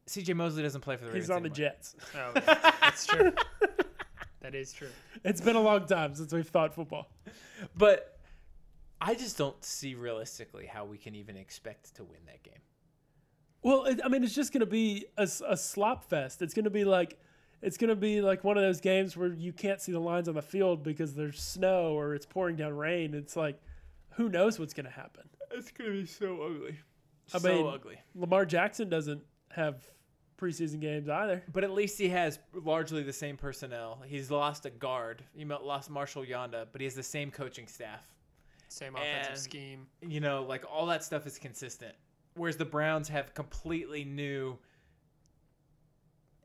C.J. 0.06 0.33
Mosley 0.33 0.62
doesn't 0.62 0.80
play 0.80 0.97
for 0.97 1.04
the 1.04 1.11
Ravens. 1.11 1.25
he's 1.26 1.30
on 1.30 1.42
the 1.42 1.49
jets 1.50 1.95
Oh, 2.14 2.33
that's 2.80 3.06
true. 3.06 3.33
That 4.40 4.54
is 4.54 4.73
true. 4.73 4.90
it's 5.25 5.40
been 5.40 5.56
a 5.56 5.61
long 5.61 5.87
time 5.87 6.14
since 6.14 6.33
we've 6.33 6.47
thought 6.49 6.73
football 6.73 7.11
but 7.76 8.21
I 9.00 9.14
just 9.14 9.37
don't 9.37 9.62
see 9.64 9.97
realistically 9.97 10.66
how 10.66 10.85
we 10.85 10.99
can 10.99 11.16
even 11.16 11.37
expect 11.37 11.97
to 11.97 12.04
win 12.04 12.21
that 12.26 12.42
game. 12.45 12.61
Well, 13.62 13.85
it, 13.87 14.00
I 14.04 14.09
mean, 14.09 14.23
it's 14.23 14.35
just 14.35 14.52
going 14.52 14.61
to 14.61 14.66
be 14.66 15.06
a 15.18 15.26
slop 15.26 16.04
fest. 16.04 16.40
It's 16.40 16.54
going 16.54 16.64
to 16.64 16.71
be 16.71 16.85
like 16.85 17.18
it's 17.62 17.76
going 17.76 17.88
to 17.90 17.96
be 17.96 18.20
like 18.20 18.44
one 18.44 18.56
of 18.56 18.62
those 18.62 18.80
games 18.80 19.16
where 19.16 19.32
you 19.32 19.52
can't 19.52 19.80
see 19.80 19.92
the 19.92 19.98
lines 20.00 20.28
on 20.28 20.34
the 20.34 20.42
field 20.42 20.82
because 20.82 21.14
there's 21.14 21.40
snow 21.40 21.92
or 21.98 22.14
it's 22.14 22.26
pouring 22.26 22.56
down 22.56 22.75
rain. 22.76 23.14
It's 23.14 23.36
like, 23.36 23.60
who 24.10 24.28
knows 24.28 24.58
what's 24.58 24.75
going 24.75 24.86
to 24.86 24.92
happen? 24.92 25.25
It's 25.52 25.70
gonna 25.70 25.90
be 25.92 26.06
so 26.06 26.42
ugly. 26.42 26.76
I 27.34 27.38
so 27.38 27.48
mean- 27.54 27.66
ugly. 27.66 27.98
Lamar 28.14 28.44
Jackson 28.44 28.88
doesn't 28.88 29.22
have 29.50 29.84
preseason 30.38 30.80
games 30.80 31.08
either. 31.08 31.42
But 31.52 31.64
at 31.64 31.70
least 31.70 31.96
he 31.98 32.08
has 32.10 32.38
largely 32.52 33.02
the 33.02 33.12
same 33.12 33.36
personnel. 33.36 34.02
He's 34.06 34.30
lost 34.30 34.66
a 34.66 34.70
guard. 34.70 35.22
He 35.34 35.44
lost 35.44 35.88
Marshal 35.88 36.25
Yanda, 36.25 36.66
but 36.72 36.80
he 36.80 36.84
has 36.84 36.94
the 36.94 37.02
same 37.02 37.30
coaching 37.30 37.66
staff. 37.66 38.06
Same 38.68 38.96
offensive 38.96 39.30
And- 39.32 39.38
scheme. 39.40 39.86
You 40.02 40.20
know, 40.20 40.42
like 40.42 40.64
all 40.70 40.86
that 40.86 41.02
stuff 41.04 41.26
is 41.26 41.38
consistent. 41.38 41.94
Whereas 42.34 42.56
the 42.58 42.66
Browns 42.66 43.08
have 43.08 43.32
completely 43.32 44.04
new 44.04 44.58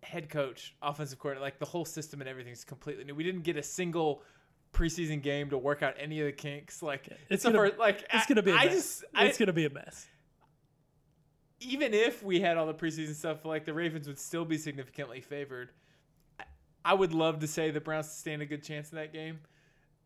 head 0.04 0.30
coach, 0.30 0.76
offensive 0.82 1.20
coordinator, 1.20 1.44
like 1.44 1.60
the 1.60 1.66
whole 1.66 1.86
system 1.86 2.22
and 2.22 2.30
everything's 2.30 2.64
completely 2.64 3.04
new. 3.04 3.14
We 3.16 3.24
didn't 3.24 3.44
get 3.44 3.58
a 3.58 3.64
single 3.64 4.24
preseason 4.74 5.22
game 5.22 5.50
to 5.50 5.58
work 5.58 5.84
out 5.84 5.96
any 6.00 6.20
of 6.22 6.26
the 6.26 6.32
kinks. 6.32 6.82
Like 6.82 7.08
It's 7.30 7.44
gonna- 7.44 7.58
first- 7.58 7.78
like 7.78 8.06
It's 8.14 8.26
going 8.26 8.38
to 8.38 8.42
be 8.44 8.52
a 8.52 8.56
I 8.56 8.66
mess. 8.66 8.74
just 8.74 9.04
I, 9.14 9.26
it's 9.26 9.38
to 9.38 9.54
be 9.54 9.66
a 9.66 9.70
mess. 9.70 10.08
even 11.60 11.94
if 11.94 12.24
we 12.24 12.40
had 12.42 12.58
all 12.58 12.66
the 12.66 12.74
preseason 12.74 13.14
stuff, 13.14 13.46
like 13.46 13.66
the 13.66 13.74
Ravens 13.74 14.08
would 14.08 14.18
still 14.20 14.46
be 14.46 14.58
significantly 14.58 15.22
favored. 15.22 15.70
I- 16.40 16.46
I 16.84 16.94
would 16.96 17.14
love 17.14 17.40
to 17.40 17.48
say 17.48 17.70
the 17.70 17.82
Browns 17.82 18.10
stand 18.10 18.42
a 18.42 18.46
good 18.46 18.64
chance 18.64 18.92
in 18.92 18.96
that 18.96 19.14
game, 19.14 19.40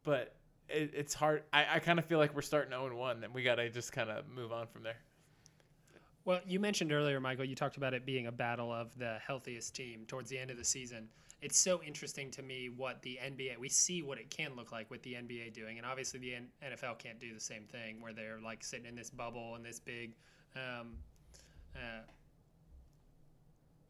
but 0.03 0.35
it, 0.67 0.91
it's 0.93 1.13
hard. 1.13 1.43
I, 1.53 1.75
I 1.75 1.79
kind 1.79 1.99
of 1.99 2.05
feel 2.05 2.17
like 2.19 2.35
we're 2.35 2.41
starting 2.41 2.71
0 2.71 2.93
1, 2.97 3.23
and 3.23 3.33
we 3.33 3.43
got 3.43 3.55
to 3.55 3.69
just 3.69 3.93
kind 3.93 4.09
of 4.09 4.27
move 4.27 4.51
on 4.51 4.67
from 4.67 4.83
there. 4.83 4.97
Well, 6.25 6.39
you 6.47 6.59
mentioned 6.59 6.91
earlier, 6.91 7.19
Michael, 7.19 7.45
you 7.45 7.53
talked 7.53 7.77
about 7.77 7.93
it 7.93 8.03
being 8.03 8.25
a 8.25 8.31
battle 8.31 8.73
of 8.73 8.97
the 8.97 9.19
healthiest 9.25 9.75
team 9.75 10.05
towards 10.07 10.27
the 10.27 10.39
end 10.39 10.49
of 10.49 10.57
the 10.57 10.63
season. 10.65 11.07
It's 11.43 11.59
so 11.59 11.83
interesting 11.83 12.31
to 12.31 12.41
me 12.41 12.71
what 12.75 12.99
the 13.03 13.19
NBA, 13.23 13.59
we 13.59 13.69
see 13.69 14.01
what 14.01 14.17
it 14.17 14.31
can 14.31 14.55
look 14.55 14.71
like 14.71 14.89
with 14.89 15.03
the 15.03 15.13
NBA 15.13 15.53
doing. 15.53 15.77
And 15.77 15.85
obviously, 15.85 16.19
the 16.19 16.33
NFL 16.65 16.97
can't 16.97 17.19
do 17.19 17.31
the 17.31 17.39
same 17.39 17.65
thing 17.65 18.01
where 18.01 18.11
they're 18.11 18.39
like 18.43 18.63
sitting 18.63 18.87
in 18.87 18.95
this 18.95 19.11
bubble 19.11 19.53
and 19.53 19.63
this 19.63 19.79
big 19.79 20.15
um, 20.55 20.93
uh, 21.75 22.01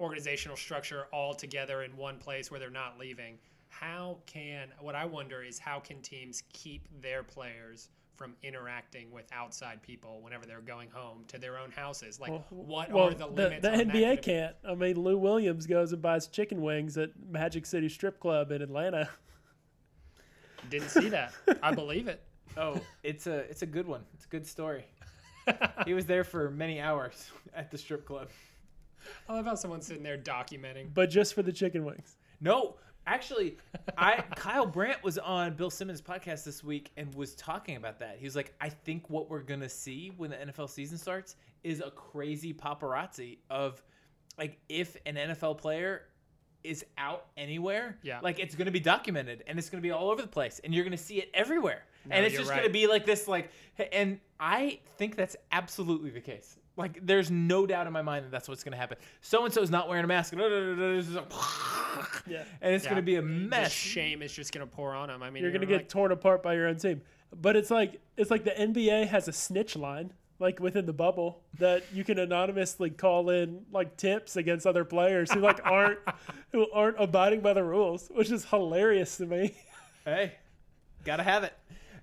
organizational 0.02 0.58
structure 0.58 1.08
all 1.14 1.34
together 1.34 1.84
in 1.84 1.96
one 1.96 2.18
place 2.18 2.52
where 2.52 2.60
they're 2.60 2.70
not 2.70 3.00
leaving. 3.00 3.38
How 3.70 4.18
can, 4.26 4.74
what 4.82 4.96
I 4.96 5.06
wonder 5.06 5.42
is 5.42 5.58
how 5.58 5.80
can 5.80 6.02
teams 6.02 6.44
keep 6.52 6.90
their 7.02 7.24
players 7.24 7.88
from 8.16 8.36
interacting 8.44 9.12
with 9.12 9.26
outside 9.32 9.82
people 9.82 10.22
whenever 10.22 10.46
they're 10.46 10.62
going 10.62 10.90
home 10.90 11.26
to 11.28 11.38
their 11.38 11.58
own 11.58 11.72
houses? 11.72 12.20
Like, 12.20 12.32
Well, 12.32 12.46
what 12.50 12.92
well, 12.92 13.08
are 13.10 13.14
the 13.14 13.28
limits? 13.28 13.62
The, 13.62 13.74
on 13.74 13.80
NBA 13.80 14.02
gonna 14.02 14.18
can't. 14.18 14.56
I 14.68 14.76
mean, 14.76 15.00
Lou 15.00 15.18
Williams 15.18 15.68
goes 15.68 15.92
and 15.94 16.02
buys 16.02 16.28
chicken 16.28 16.62
wings 16.62 16.98
at 16.98 17.10
Magic 17.30 17.66
City 17.66 17.90
Strip 17.90 18.20
Club 18.20 18.52
in 18.52 18.62
Atlanta. 18.62 19.10
Didn't 20.70 20.90
see 20.90 21.10
that. 21.10 21.34
I 21.62 21.74
believe 21.74 22.08
it. 22.08 22.22
Oh, 22.58 22.80
it's 23.04 23.28
a 23.28 23.40
it's 23.50 23.64
a 23.64 23.66
good 23.66 23.86
one. 23.86 24.06
It's 24.14 24.24
a 24.24 24.28
good 24.30 24.48
story. 24.48 24.86
he 25.86 25.94
was 25.94 26.06
there 26.06 26.24
for 26.24 26.50
many 26.50 26.80
hours 26.80 27.32
at 27.54 27.70
the 27.70 27.78
strip 27.78 28.06
club. 28.06 28.30
I 29.28 29.34
love 29.34 29.44
how 29.44 29.56
someone's 29.56 29.86
sitting 29.86 30.04
there 30.04 30.18
documenting. 30.18 30.94
but 30.94 31.10
just 31.10 31.34
for 31.34 31.44
the 31.44 31.52
chicken 31.52 31.84
wings. 31.84 32.16
No, 32.40 32.78
actually, 33.08 33.58
I 33.98 34.22
Kyle 34.36 34.66
Brandt 34.66 35.04
was 35.04 35.18
on 35.18 35.54
Bill 35.56 35.70
Simmons' 35.70 36.02
podcast 36.02 36.44
this 36.44 36.64
week 36.64 36.92
and 36.98 37.14
was 37.16 37.36
talking 37.36 37.76
about 37.78 38.00
that. 38.00 38.18
He 38.20 38.26
was 38.26 38.36
like, 38.36 38.54
I 38.62 38.70
think 38.70 39.10
what 39.10 39.30
we're 39.30 39.42
gonna 39.42 39.70
see 39.70 40.12
when 40.18 40.30
the 40.32 40.38
NFL 40.38 40.70
season 40.70 40.98
starts 40.98 41.36
is 41.64 41.82
a 41.82 41.92
crazy 41.92 42.54
paparazzi 42.54 43.38
of 43.50 43.82
like 44.38 44.58
if 44.70 44.98
an 45.06 45.16
NFL 45.16 45.58
player 45.58 46.04
is 46.64 46.84
out 46.98 47.28
anywhere, 47.38 47.98
Yeah. 48.02 48.20
like 48.22 48.40
it's 48.40 48.56
gonna 48.56 48.72
be 48.72 48.80
documented 48.80 49.44
and 49.48 49.60
it's 49.60 49.70
gonna 49.70 49.82
be 49.82 49.92
all 49.92 50.10
over 50.10 50.22
the 50.22 50.28
place 50.28 50.60
and 50.64 50.74
you're 50.74 50.84
gonna 50.84 50.98
see 50.98 51.18
it 51.18 51.30
everywhere. 51.34 51.84
No, 52.08 52.16
and 52.16 52.26
it's 52.26 52.36
just 52.36 52.50
right. 52.50 52.58
gonna 52.62 52.70
be 52.74 52.88
like 52.88 53.06
this, 53.06 53.28
like, 53.28 53.52
and 53.94 54.20
I 54.40 54.80
think 54.98 55.16
that's 55.16 55.36
absolutely 55.52 56.10
the 56.12 56.22
case. 56.22 56.58
Like, 56.78 57.00
there's 57.06 57.32
no 57.32 57.66
doubt 57.66 57.88
in 57.88 57.94
my 57.94 58.02
mind 58.02 58.26
that 58.26 58.32
that's 58.32 58.50
what's 58.50 58.64
gonna 58.64 58.76
happen. 58.78 58.98
So 59.22 59.46
and 59.46 59.54
so 59.54 59.62
is 59.62 59.70
not 59.72 59.88
wearing 59.88 60.04
a 60.04 60.08
mask. 60.08 60.34
It's 60.38 61.10
Yeah. 62.28 62.44
and 62.62 62.74
it's 62.76 62.84
Yeah. 62.84 62.90
going 62.90 62.96
to 62.98 63.02
be 63.06 63.16
a 63.16 63.22
The 63.22 63.28
mess. 63.28 63.72
shame 63.72 64.22
is 64.22 64.34
just 64.34 64.52
going 64.52 64.68
to 64.68 64.76
pour 64.76 64.94
on 64.94 65.08
them. 65.08 65.24
I 65.24 65.30
mean, 65.30 65.42
You're 65.44 65.52
gonna 65.54 65.66
get 65.66 65.78
like, 65.78 65.90
torn 65.90 66.12
apart 66.12 66.44
by 66.44 66.54
your 66.56 66.68
own 66.68 66.76
team. 66.78 67.02
But 67.34 67.56
it's 67.56 67.72
like 67.72 68.02
it's 68.18 68.30
like 68.32 68.44
the 68.44 68.52
NBA 68.52 69.08
has 69.08 69.28
a 69.30 69.32
snitch 69.34 69.76
line, 69.78 70.12
like 70.40 70.60
within 70.60 70.86
the 70.86 70.94
bubble, 70.94 71.42
that 71.60 71.84
you 71.94 72.04
can 72.04 72.20
anonymously 72.20 72.90
call 72.90 73.30
in 73.30 73.66
like 73.72 73.96
tips 73.98 74.36
against 74.36 74.68
other 74.68 74.84
players 74.86 75.32
who 75.32 75.40
like 75.40 75.60
aren't 75.64 76.00
who 76.52 76.70
aren't 76.72 76.98
abiding 77.00 77.40
by 77.42 77.54
the 77.54 77.64
rules, 77.64 78.10
which 78.14 78.32
is 78.32 78.44
hilarious 78.46 79.16
to 79.18 79.26
me. 79.26 79.56
Hey, 80.04 80.34
got 81.06 81.18
to 81.18 81.24
have 81.24 81.44
it. 81.44 81.54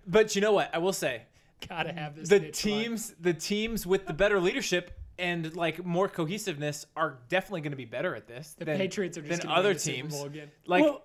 But 0.07 0.35
you 0.35 0.41
know 0.43 0.53
what? 0.53 0.71
I 0.75 0.79
will 0.79 0.93
say 0.95 1.23
gotta 1.69 1.93
have 1.93 2.17
this. 2.17 2.29
the 2.29 2.41
niche 2.41 2.65
line. 2.65 2.75
teams, 2.83 3.15
the 3.21 3.35
teams 3.35 3.87
with 3.87 4.07
the 4.07 4.13
better 4.13 4.41
leadership 4.41 4.99
and 5.19 5.55
like 5.57 5.85
more 5.85 6.09
cohesiveness 6.09 6.87
are 6.97 7.19
definitely 7.29 7.61
going 7.61 7.73
to 7.73 7.77
be 7.77 7.85
better 7.85 8.15
at 8.15 8.27
this. 8.27 8.55
The 8.59 8.65
than, 8.65 8.79
Patriots 8.79 9.19
are 9.19 9.23
just 9.23 9.43
than 9.43 9.49
gonna 9.49 9.61
other 9.61 9.75
teams. 9.75 10.21
Again. 10.23 10.51
Like 10.67 10.83
well, 10.83 11.03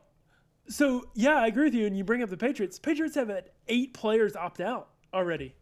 so 0.70 1.06
yeah, 1.14 1.36
I 1.38 1.48
agree 1.48 1.66
with 1.66 1.76
you. 1.76 1.86
And 1.86 1.98
you 1.98 2.04
bring 2.04 2.24
up 2.24 2.30
the 2.30 2.38
Patriots. 2.38 2.80
Patriots 2.80 3.16
have 3.16 3.30
had 3.30 3.50
eight 3.68 3.94
players 3.94 4.36
opt 4.36 4.60
out 4.62 4.90
already. 5.14 5.56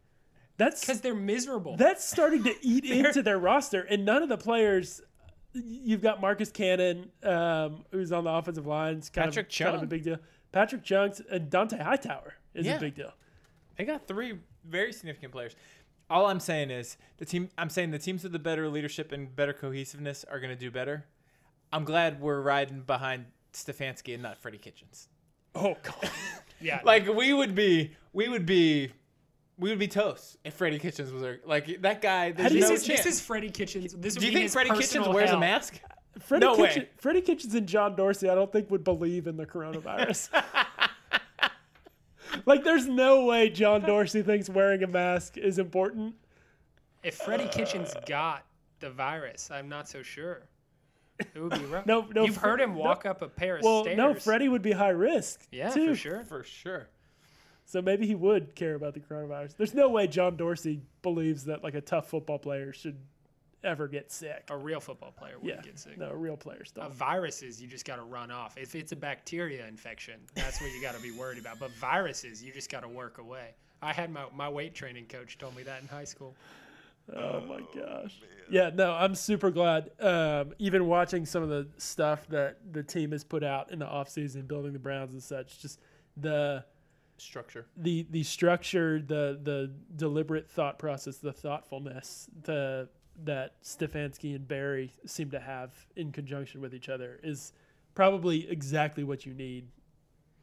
That's 0.57 0.81
Because 0.81 1.01
they're 1.01 1.13
miserable. 1.13 1.75
that's 1.75 2.05
starting 2.05 2.43
to 2.43 2.53
eat 2.61 2.85
into 3.05 3.21
their 3.21 3.37
roster, 3.39 3.81
and 3.81 4.05
none 4.05 4.23
of 4.23 4.29
the 4.29 4.37
players. 4.37 5.01
You've 5.53 6.01
got 6.01 6.19
Marcus 6.21 6.49
Cannon, 6.51 7.09
um, 7.23 7.85
who's 7.91 8.11
on 8.11 8.25
the 8.25 8.29
offensive 8.29 8.65
line. 8.67 8.95
It's 8.97 9.09
kind 9.09 9.29
Patrick 9.29 9.47
of, 9.47 9.57
kind 9.57 9.75
of 9.77 9.83
a 9.83 9.87
big 9.87 10.03
deal. 10.03 10.17
Patrick 10.51 10.83
Chung 10.83 11.13
and 11.31 11.49
Dont'a 11.49 11.81
Hightower 11.81 12.35
is 12.53 12.65
Yeah. 12.65 12.75
a 12.75 12.79
big 12.79 12.95
deal. 12.95 13.11
They 13.77 13.83
got 13.85 14.07
three 14.07 14.39
very 14.67 14.93
significant 14.93 15.31
players. 15.31 15.55
All 16.09 16.27
I'm 16.27 16.39
saying 16.39 16.69
is 16.71 16.97
the 17.17 17.25
team. 17.25 17.49
I'm 17.57 17.69
saying 17.69 17.91
the 17.91 17.99
teams 17.99 18.23
with 18.23 18.31
the 18.31 18.39
better 18.39 18.69
leadership 18.69 19.11
and 19.11 19.35
better 19.35 19.53
cohesiveness 19.53 20.23
are 20.29 20.39
going 20.39 20.51
to 20.51 20.59
do 20.59 20.69
better. 20.69 21.05
I'm 21.73 21.83
glad 21.83 22.21
we're 22.21 22.41
riding 22.41 22.81
behind 22.81 23.25
Stefanski 23.53 24.13
and 24.13 24.21
not 24.21 24.37
Freddie 24.37 24.59
Kitchens. 24.59 25.09
Oh 25.55 25.75
God, 25.81 26.09
yeah. 26.61 26.81
Like 26.83 27.07
we 27.07 27.33
would 27.33 27.55
be, 27.55 27.95
we 28.13 28.27
would 28.27 28.45
be, 28.45 28.91
we 29.57 29.69
would 29.69 29.79
be 29.79 29.87
toast 29.87 30.37
if 30.43 30.53
Freddie 30.53 30.79
Kitchens 30.79 31.11
was 31.11 31.21
there. 31.21 31.39
Like 31.45 31.81
that 31.81 32.01
guy. 32.01 32.31
There's 32.31 32.51
do 32.51 32.59
this, 32.59 32.69
no 32.69 32.75
is, 32.75 32.85
chance. 32.85 33.03
this 33.03 33.15
is 33.15 33.21
Freddie 33.21 33.49
Kitchens. 33.49 33.93
This 33.93 34.13
would 34.13 34.19
do 34.19 34.25
you 34.27 34.31
be 34.31 34.35
think 34.35 34.43
his 34.43 34.53
Freddie 34.53 34.69
Kitchens 34.71 34.89
personal 34.89 35.13
wears 35.13 35.31
a 35.31 35.39
mask? 35.39 35.79
Freddie, 36.19 36.45
No 36.45 36.55
way. 36.55 36.87
Freddie 36.97 37.21
Kitchens 37.21 37.55
and 37.55 37.67
John 37.67 37.95
Dorsey, 37.95 38.29
I 38.29 38.35
don't 38.35 38.51
think 38.51 38.69
would 38.71 38.83
believe 38.83 39.27
in 39.27 39.37
the 39.37 39.45
coronavirus. 39.45 40.29
like, 42.45 42.63
there's 42.63 42.87
no 42.87 43.25
way 43.25 43.49
John 43.49 43.81
Dorsey 43.81 44.21
thinks 44.21 44.49
wearing 44.49 44.83
a 44.83 44.87
mask 44.87 45.37
is 45.37 45.59
important. 45.59 46.15
If 47.03 47.15
Freddie 47.15 47.47
Kitchens 47.47 47.93
got 48.07 48.45
the 48.79 48.89
virus, 48.89 49.49
I'm 49.51 49.69
not 49.69 49.87
so 49.87 50.01
sure. 50.01 50.43
It 51.19 51.39
would 51.39 51.51
be 51.51 51.65
rough. 51.65 51.85
No, 51.85 52.07
no, 52.13 52.25
You've 52.25 52.35
Fre- 52.35 52.47
heard 52.47 52.61
him 52.61 52.73
no- 52.73 52.79
walk 52.81 53.05
up 53.05 53.21
a 53.21 53.27
pair 53.27 53.57
of 53.57 53.63
Well, 53.63 53.83
stairs. 53.83 53.97
no, 53.97 54.13
Freddie 54.13 54.49
would 54.49 54.61
be 54.61 54.71
high 54.71 54.89
risk. 54.89 55.47
Yeah, 55.51 55.69
too. 55.69 55.89
for 55.89 55.95
sure. 55.95 56.23
For 56.25 56.43
sure. 56.43 56.87
So 57.65 57.81
maybe 57.81 58.05
he 58.05 58.15
would 58.15 58.53
care 58.55 58.75
about 58.75 58.93
the 58.93 58.99
coronavirus. 58.99 59.55
There's 59.57 59.73
no 59.73 59.89
way 59.89 60.07
John 60.07 60.35
Dorsey 60.37 60.81
believes 61.01 61.45
that 61.45 61.63
like 61.63 61.73
a 61.73 61.81
tough 61.81 62.09
football 62.09 62.37
player 62.37 62.71
should 62.73 62.97
ever 63.65 63.87
get 63.87 64.11
sick. 64.11 64.45
A 64.49 64.55
real 64.57 64.79
football 64.79 65.11
player 65.11 65.35
would 65.39 65.49
yeah, 65.49 65.61
get 65.61 65.77
sick. 65.79 65.97
no, 65.97 66.09
a 66.09 66.15
real 66.15 66.37
players 66.37 66.71
Uh, 66.77 66.83
don't. 66.83 66.93
viruses, 66.93 67.61
you 67.61 67.67
just 67.67 67.85
got 67.85 67.97
to 67.97 68.03
run 68.03 68.31
off. 68.31 68.57
If 68.57 68.75
it's 68.75 68.91
a 68.91 68.95
bacteria 68.95 69.67
infection, 69.67 70.19
that's 70.35 70.61
what 70.61 70.71
you 70.71 70.81
got 70.81 70.95
to 70.95 71.01
be 71.01 71.11
worried 71.11 71.39
about. 71.39 71.59
But 71.59 71.71
viruses, 71.71 72.41
you 72.43 72.53
just 72.53 72.69
got 72.69 72.81
to 72.81 72.87
work 72.87 73.17
away. 73.17 73.55
I 73.81 73.91
had 73.93 74.09
my, 74.11 74.23
my 74.33 74.47
weight 74.49 74.73
training 74.73 75.05
coach 75.07 75.37
told 75.37 75.55
me 75.55 75.63
that 75.63 75.81
in 75.81 75.87
high 75.87 76.05
school. 76.05 76.33
Oh 77.15 77.41
my 77.41 77.59
gosh. 77.79 78.19
Yeah, 78.49 78.71
no, 78.73 78.91
I'm 78.93 79.13
super 79.13 79.51
glad. 79.51 79.91
Um, 79.99 80.53
even 80.57 80.87
watching 80.87 81.25
some 81.25 81.43
of 81.43 81.49
the 81.49 81.67
stuff 81.77 82.27
that 82.29 82.57
the 82.71 82.81
team 82.81 83.11
has 83.11 83.23
put 83.23 83.43
out 83.43 83.71
in 83.71 83.79
the 83.79 83.85
offseason, 83.85 84.47
building 84.47 84.73
the 84.73 84.79
Browns 84.79 85.13
and 85.13 85.21
such, 85.21 85.59
just 85.61 85.79
the 86.17 86.63
Structure. 87.17 87.65
the 87.77 88.05
the 88.09 88.23
structure, 88.23 88.99
the 88.99 89.39
the 89.41 89.71
deliberate 89.95 90.49
thought 90.49 90.77
process, 90.79 91.17
the 91.17 91.31
thoughtfulness, 91.31 92.27
the 92.43 92.89
that 93.23 93.61
Stefanski 93.63 94.35
and 94.35 94.47
Berry 94.47 94.91
seem 95.05 95.31
to 95.31 95.39
have 95.39 95.71
in 95.95 96.11
conjunction 96.11 96.61
with 96.61 96.73
each 96.73 96.89
other 96.89 97.19
is 97.23 97.53
probably 97.93 98.49
exactly 98.49 99.03
what 99.03 99.25
you 99.25 99.33
need 99.33 99.67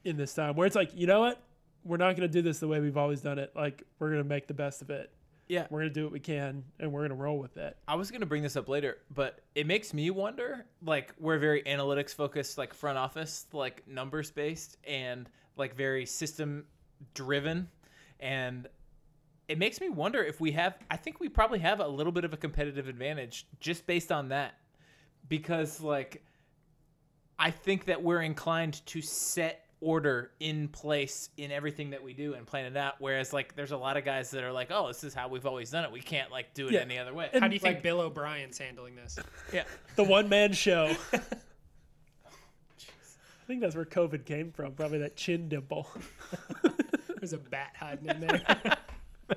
in 0.04 0.16
this 0.16 0.34
time. 0.34 0.56
Where 0.56 0.66
it's 0.66 0.76
like, 0.76 0.90
you 0.94 1.06
know 1.06 1.20
what, 1.20 1.42
we're 1.84 1.98
not 1.98 2.16
going 2.16 2.28
to 2.28 2.32
do 2.32 2.42
this 2.42 2.58
the 2.58 2.68
way 2.68 2.80
we've 2.80 2.96
always 2.96 3.20
done 3.20 3.38
it. 3.38 3.52
Like 3.54 3.82
we're 3.98 4.08
going 4.08 4.22
to 4.22 4.28
make 4.28 4.46
the 4.46 4.54
best 4.54 4.82
of 4.82 4.90
it. 4.90 5.10
Yeah. 5.48 5.66
We're 5.68 5.80
going 5.80 5.90
to 5.90 5.94
do 5.94 6.04
what 6.04 6.12
we 6.12 6.20
can, 6.20 6.64
and 6.78 6.92
we're 6.92 7.00
going 7.00 7.10
to 7.10 7.16
roll 7.16 7.38
with 7.38 7.58
it. 7.58 7.76
I 7.86 7.96
was 7.96 8.10
gonna 8.10 8.24
bring 8.24 8.42
this 8.42 8.56
up 8.56 8.68
later, 8.68 8.98
but 9.14 9.40
it 9.54 9.66
makes 9.66 9.92
me 9.92 10.08
wonder. 10.10 10.64
Like 10.82 11.12
we're 11.18 11.38
very 11.38 11.62
analytics 11.64 12.14
focused, 12.14 12.56
like 12.56 12.72
front 12.72 12.96
office, 12.96 13.46
like 13.52 13.86
numbers 13.86 14.30
based, 14.30 14.78
and 14.84 15.28
like 15.56 15.74
very 15.74 16.06
system 16.06 16.64
driven, 17.12 17.68
and 18.18 18.66
it 19.52 19.58
makes 19.58 19.80
me 19.80 19.88
wonder 19.90 20.22
if 20.24 20.40
we 20.40 20.50
have. 20.52 20.76
I 20.90 20.96
think 20.96 21.20
we 21.20 21.28
probably 21.28 21.58
have 21.60 21.80
a 21.80 21.86
little 21.86 22.12
bit 22.12 22.24
of 22.24 22.32
a 22.32 22.36
competitive 22.36 22.88
advantage 22.88 23.46
just 23.60 23.86
based 23.86 24.10
on 24.10 24.30
that, 24.30 24.54
because 25.28 25.80
like 25.80 26.22
I 27.38 27.50
think 27.50 27.84
that 27.86 28.02
we're 28.02 28.22
inclined 28.22 28.84
to 28.86 29.02
set 29.02 29.58
order 29.82 30.30
in 30.38 30.68
place 30.68 31.28
in 31.36 31.50
everything 31.50 31.90
that 31.90 32.02
we 32.02 32.12
do 32.14 32.34
and 32.34 32.46
plan 32.46 32.64
it 32.66 32.76
out. 32.76 32.94
Whereas 33.00 33.32
like 33.32 33.54
there's 33.56 33.72
a 33.72 33.76
lot 33.76 33.96
of 33.96 34.04
guys 34.04 34.30
that 34.30 34.44
are 34.44 34.52
like, 34.52 34.68
oh, 34.70 34.86
this 34.88 35.02
is 35.04 35.12
how 35.12 35.28
we've 35.28 35.44
always 35.44 35.70
done 35.70 35.84
it. 35.84 35.90
We 35.92 36.00
can't 36.00 36.30
like 36.30 36.54
do 36.54 36.68
it 36.68 36.72
Yeah. 36.72 36.80
any 36.80 36.98
other 36.98 37.12
way. 37.12 37.28
How 37.32 37.48
do 37.48 37.52
you 37.54 37.58
think 37.60 37.74
Like, 37.76 37.82
Bill 37.82 38.00
O'Brien's 38.00 38.56
handling 38.58 38.94
this? 38.94 39.18
Yeah. 39.52 39.64
The 39.96 40.04
one 40.04 40.28
man 40.28 40.52
show. 40.52 40.94
I 42.24 43.44
think 43.46 43.60
that's 43.60 43.74
where 43.74 43.84
COVID 43.84 44.24
came 44.24 44.52
from. 44.52 44.72
Probably 44.72 44.98
that 44.98 45.16
chin 45.16 45.48
dimple. 45.48 45.88
There's 47.18 47.32
a 47.32 47.38
bat 47.38 47.74
hiding 47.78 48.08
in 48.08 48.20
there. 48.20 48.40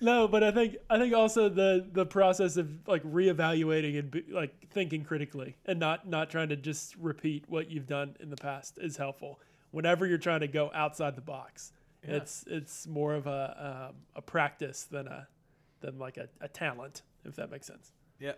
No, 0.00 0.26
but 0.26 0.42
I 0.42 0.50
think 0.50 0.76
I 0.90 0.98
think 0.98 1.14
also 1.14 1.48
the 1.48 1.86
the 1.92 2.04
process 2.04 2.56
of 2.56 2.88
like 2.88 3.04
reevaluating 3.04 3.96
and 3.98 4.10
be, 4.10 4.24
like 4.30 4.52
thinking 4.70 5.04
critically 5.04 5.56
and 5.64 5.78
not 5.78 6.08
not 6.08 6.28
trying 6.28 6.48
to 6.48 6.56
just 6.56 6.96
repeat 6.96 7.44
what 7.48 7.70
you've 7.70 7.86
done 7.86 8.16
in 8.18 8.28
the 8.28 8.36
past 8.36 8.78
is 8.80 8.96
helpful. 8.96 9.38
Whenever 9.70 10.04
you're 10.04 10.18
trying 10.18 10.40
to 10.40 10.48
go 10.48 10.72
outside 10.74 11.14
the 11.14 11.20
box, 11.22 11.70
Yeah. 12.06 12.16
it's 12.16 12.44
it's 12.48 12.86
more 12.88 13.14
of 13.14 13.28
a 13.28 13.88
um, 13.90 13.96
a 14.16 14.22
practice 14.22 14.82
than 14.84 15.06
a 15.06 15.28
than 15.80 15.98
like 16.00 16.16
a, 16.16 16.28
a 16.40 16.48
talent, 16.48 17.02
if 17.24 17.36
that 17.36 17.50
makes 17.52 17.68
sense. 17.68 17.92
Yeah. 18.18 18.32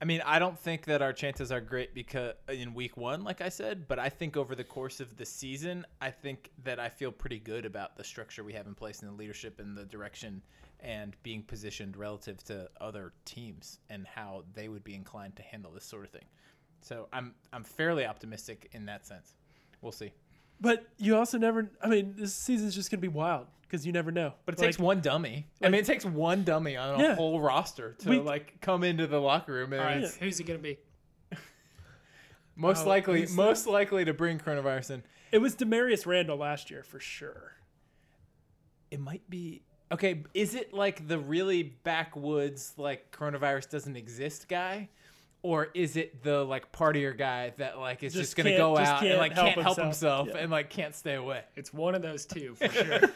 I 0.00 0.04
mean, 0.04 0.20
I 0.26 0.38
don't 0.38 0.58
think 0.58 0.84
that 0.86 1.00
our 1.00 1.12
chances 1.14 1.50
are 1.50 1.60
great 1.60 1.94
because 1.94 2.34
in 2.48 2.74
week 2.74 2.98
one, 2.98 3.24
like 3.24 3.40
I 3.40 3.48
said, 3.48 3.88
but 3.88 3.98
I 3.98 4.10
think 4.10 4.36
over 4.36 4.54
the 4.54 4.64
course 4.64 5.00
of 5.00 5.16
the 5.16 5.24
season, 5.24 5.86
I 6.02 6.10
think 6.10 6.50
that 6.64 6.78
I 6.78 6.90
feel 6.90 7.10
pretty 7.10 7.38
good 7.38 7.64
about 7.64 7.96
the 7.96 8.04
structure 8.04 8.44
we 8.44 8.52
have 8.52 8.66
in 8.66 8.74
place 8.74 9.00
and 9.00 9.10
the 9.10 9.14
leadership 9.14 9.58
and 9.58 9.74
the 9.76 9.86
direction 9.86 10.42
and 10.80 11.16
being 11.22 11.42
positioned 11.42 11.96
relative 11.96 12.44
to 12.44 12.68
other 12.78 13.14
teams 13.24 13.78
and 13.88 14.06
how 14.06 14.44
they 14.52 14.68
would 14.68 14.84
be 14.84 14.94
inclined 14.94 15.34
to 15.36 15.42
handle 15.42 15.72
this 15.72 15.84
sort 15.84 16.04
of 16.04 16.10
thing. 16.10 16.26
So 16.82 17.08
I'm 17.12 17.34
I'm 17.54 17.64
fairly 17.64 18.04
optimistic 18.04 18.68
in 18.72 18.84
that 18.86 19.06
sense. 19.06 19.34
We'll 19.80 19.92
see. 19.92 20.12
But 20.60 20.86
you 20.98 21.16
also 21.16 21.38
never. 21.38 21.70
I 21.82 21.88
mean, 21.88 22.14
this 22.18 22.34
season's 22.34 22.74
just 22.74 22.90
gonna 22.90 23.00
be 23.00 23.08
wild 23.08 23.46
because 23.68 23.84
you 23.86 23.92
never 23.92 24.10
know. 24.10 24.32
But 24.44 24.54
it 24.54 24.58
Like, 24.60 24.68
takes 24.68 24.78
one 24.78 25.00
dummy. 25.00 25.46
I 25.62 25.68
mean, 25.68 25.80
it 25.80 25.86
takes 25.86 26.04
one 26.04 26.44
dummy 26.44 26.76
on 26.76 27.00
a 27.00 27.02
Yeah. 27.02 27.14
whole 27.16 27.40
roster 27.40 27.94
to 28.00 28.10
We- 28.10 28.18
like 28.20 28.60
come 28.60 28.84
into 28.84 29.06
the 29.06 29.20
locker 29.20 29.52
room 29.52 29.72
and 29.72 29.80
All 29.80 29.86
right, 29.86 30.02
it's 30.02 30.16
who's 30.16 30.38
it 30.40 30.44
gonna 30.44 30.58
be? 30.58 30.78
most 32.56 32.84
Oh, 32.86 32.88
likely 32.88 33.20
who's 33.20 33.30
that? 33.34 33.36
most 33.42 33.66
likely 33.66 34.04
to 34.04 34.14
bring 34.14 34.38
coronavirus 34.38 34.90
in. 34.92 35.02
It 35.32 35.38
was 35.38 35.56
Damarious 35.56 36.06
Randall 36.06 36.36
last 36.38 36.70
year 36.70 36.82
for 36.82 37.00
sure. 37.00 37.54
It 38.90 39.00
might 39.00 39.28
be 39.28 39.62
okay. 39.92 40.22
Is 40.32 40.54
it 40.54 40.72
like 40.72 41.08
the 41.08 41.18
really 41.18 41.62
backwoods, 41.64 42.72
like 42.76 43.10
coronavirus 43.10 43.70
doesn't 43.70 43.96
exist 43.96 44.48
guy, 44.48 44.88
or 45.42 45.68
is 45.74 45.96
it 45.96 46.22
the 46.22 46.44
like 46.44 46.70
partier 46.72 47.16
guy 47.16 47.52
that 47.58 47.78
like 47.78 48.02
is 48.04 48.12
just, 48.14 48.22
Just 48.22 48.36
gonna 48.36 48.56
go 48.56 48.76
just 48.76 48.90
out 48.90 49.04
and 49.04 49.18
like 49.18 49.32
help 49.32 49.46
can't 49.48 49.62
help 49.62 49.76
himself. 49.76 49.86
himself 49.86 50.28
Yeah. 50.28 50.42
and 50.42 50.50
like 50.52 50.70
can't 50.70 50.94
stay 50.94 51.14
away? 51.14 51.42
It's 51.56 51.72
one 51.72 51.94
of 51.96 52.02
those 52.02 52.24
two 52.24 52.54
for 52.54 52.68
sure. 52.68 53.00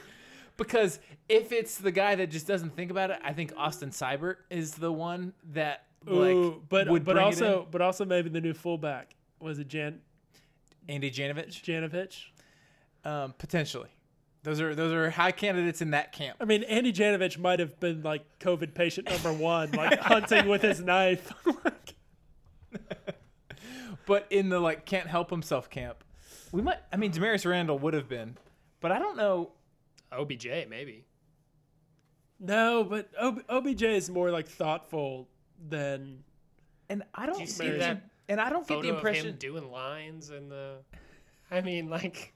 Because 0.61 1.01
if 1.29 1.53
it's 1.53 1.79
the 1.79 1.91
guy 1.91 2.15
that 2.17 2.31
just 2.31 2.47
doesn't 2.47 2.77
think 2.77 2.91
about 2.91 3.11
it, 3.11 3.19
I 3.25 3.33
think 3.33 3.53
Austin 3.57 3.91
Seibert 3.91 4.37
is 4.51 4.73
the 4.73 4.93
one 4.93 5.33
that 5.53 5.87
like 6.07 6.35
Ooh, 6.35 6.63
but 6.69 6.89
would 6.89 7.05
but 7.05 7.15
bring 7.15 7.27
it 7.27 7.27
also 7.27 7.67
but 7.71 7.81
also 7.83 8.05
maybe 8.05 8.29
the 8.29 8.41
new 8.41 8.55
fullback 8.55 9.15
was 9.41 9.59
it 9.59 9.69
Jan. 9.69 10.01
Andy 10.89 11.11
Janovich, 11.11 11.63
Janovich? 11.63 12.27
um, 13.05 13.35
potentially. 13.39 13.89
Those 14.43 14.61
are 14.61 14.75
those 14.75 14.93
are 14.93 15.11
high 15.11 15.33
candidates 15.33 15.83
in 15.83 15.91
that 15.91 16.13
camp. 16.13 16.37
I 16.41 16.45
mean, 16.45 16.63
Andy 16.65 16.93
Janovich 16.93 17.39
might 17.39 17.59
have 17.59 17.79
been 17.81 18.03
like 18.03 18.23
COVID 18.39 18.75
patient 18.75 19.09
number 19.11 19.33
one, 19.33 19.71
like 19.73 19.99
hunting 20.01 20.49
with 20.49 20.63
his 20.63 20.81
knife. 20.81 21.33
But 24.07 24.27
in 24.31 24.49
the 24.49 24.59
like 24.59 24.87
can't 24.87 25.07
help 25.07 25.31
himself 25.31 25.71
camp, 25.71 26.03
we 26.51 26.63
might. 26.63 26.79
I 26.93 26.97
mean, 26.97 27.13
Damarious 27.13 27.49
Randall 27.49 27.79
would 27.79 27.95
have 27.95 28.09
been, 28.09 28.37
but 28.81 28.91
I 28.91 28.99
don't 28.99 29.17
know. 29.17 29.53
OBJ 30.13 30.47
maybe. 30.69 31.05
no, 32.39 32.85
but 32.85 33.11
Ob- 33.21 33.45
OBJ 33.49 33.83
is 33.83 34.11
more 34.11 34.31
like 34.31 34.49
thoughtful 34.49 35.29
than 35.69 36.23
And 36.89 37.03
I 37.15 37.27
don't 37.27 37.47
see 37.49 37.65
get 37.67 37.79
that 37.81 38.03
And 38.29 38.41
I 38.41 38.49
don't 38.51 38.67
get 38.67 38.77
Photo 38.77 38.83
the 38.83 38.89
of 38.91 38.95
impression. 38.97 39.27
him 39.31 39.37
doing 39.37 39.71
lines 39.71 40.31
and 40.31 40.51
the. 40.51 40.77
I 41.51 41.61
mean, 41.61 41.89
like. 41.91 42.33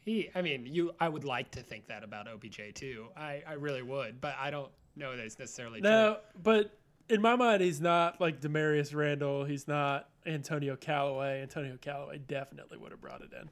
He, 0.00 0.28
I 0.34 0.42
mean, 0.42 0.66
you. 0.66 0.92
I 1.00 1.08
would 1.08 1.24
like 1.24 1.52
to 1.52 1.62
think 1.62 1.86
that 1.86 2.04
about 2.04 2.28
OBJ 2.28 2.60
too. 2.74 3.06
I, 3.16 3.42
I 3.48 3.54
really 3.54 3.80
would, 3.82 4.20
but 4.20 4.34
I 4.38 4.50
don't 4.50 4.70
know 4.96 5.16
that 5.16 5.24
it's 5.24 5.38
necessarily 5.38 5.80
no. 5.80 6.18
But 6.42 6.76
in 7.08 7.22
my 7.22 7.36
mind, 7.36 7.62
he's 7.62 7.80
not 7.80 8.20
like 8.20 8.40
Damarious 8.42 8.94
Randall. 8.94 9.44
He's 9.46 9.66
not 9.66 10.10
Antonio 10.26 10.76
Callaway. 10.76 11.40
Antonio 11.40 11.78
Callaway 11.80 12.18
definitely 12.18 12.76
would 12.76 12.90
have 12.90 13.00
brought 13.00 13.22
it 13.22 13.30
in 13.32 13.48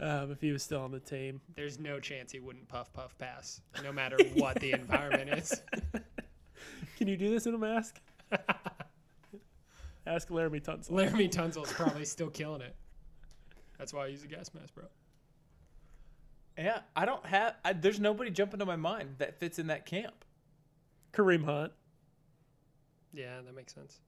um, 0.00 0.30
if 0.30 0.40
he 0.40 0.52
was 0.52 0.62
still 0.62 0.80
on 0.80 0.90
the 0.90 1.00
team. 1.00 1.40
There's 1.54 1.78
no 1.78 2.00
chance 2.00 2.32
he 2.32 2.40
wouldn't 2.40 2.68
puff 2.68 2.92
puff 2.92 3.16
pass, 3.18 3.60
no 3.82 3.92
matter 3.92 4.16
what 4.34 4.60
the 4.60 4.72
environment 4.72 5.30
is. 5.30 5.62
Can 6.98 7.08
you 7.08 7.16
do 7.16 7.30
this 7.30 7.46
in 7.46 7.54
a 7.54 7.58
mask? 7.58 8.00
Ask 10.06 10.28
Laremy 10.28 10.62
Tunsil. 10.62 10.90
Laremy 10.90 11.30
Tunsil's 11.30 11.72
probably 11.72 12.04
still 12.04 12.28
killing 12.28 12.60
it. 12.60 12.74
That's 13.78 13.92
why 13.92 14.04
I 14.04 14.06
use 14.08 14.22
a 14.22 14.26
gas 14.26 14.50
mask, 14.54 14.74
bro. 14.74 14.84
yeah, 16.58 16.80
I 16.94 17.04
don't 17.04 17.24
have. 17.26 17.54
I, 17.64 17.72
there's 17.72 17.98
nobody 17.98 18.30
jumping 18.30 18.60
to 18.60 18.66
my 18.66 18.76
mind 18.76 19.16
that 19.18 19.38
fits 19.38 19.58
in 19.58 19.68
that 19.68 19.86
camp. 19.86 20.24
Kareem 21.12 21.44
Hunt. 21.44 21.72
Yeah, 23.12 23.40
that 23.44 23.54
makes 23.54 23.74
sense. 23.74 24.00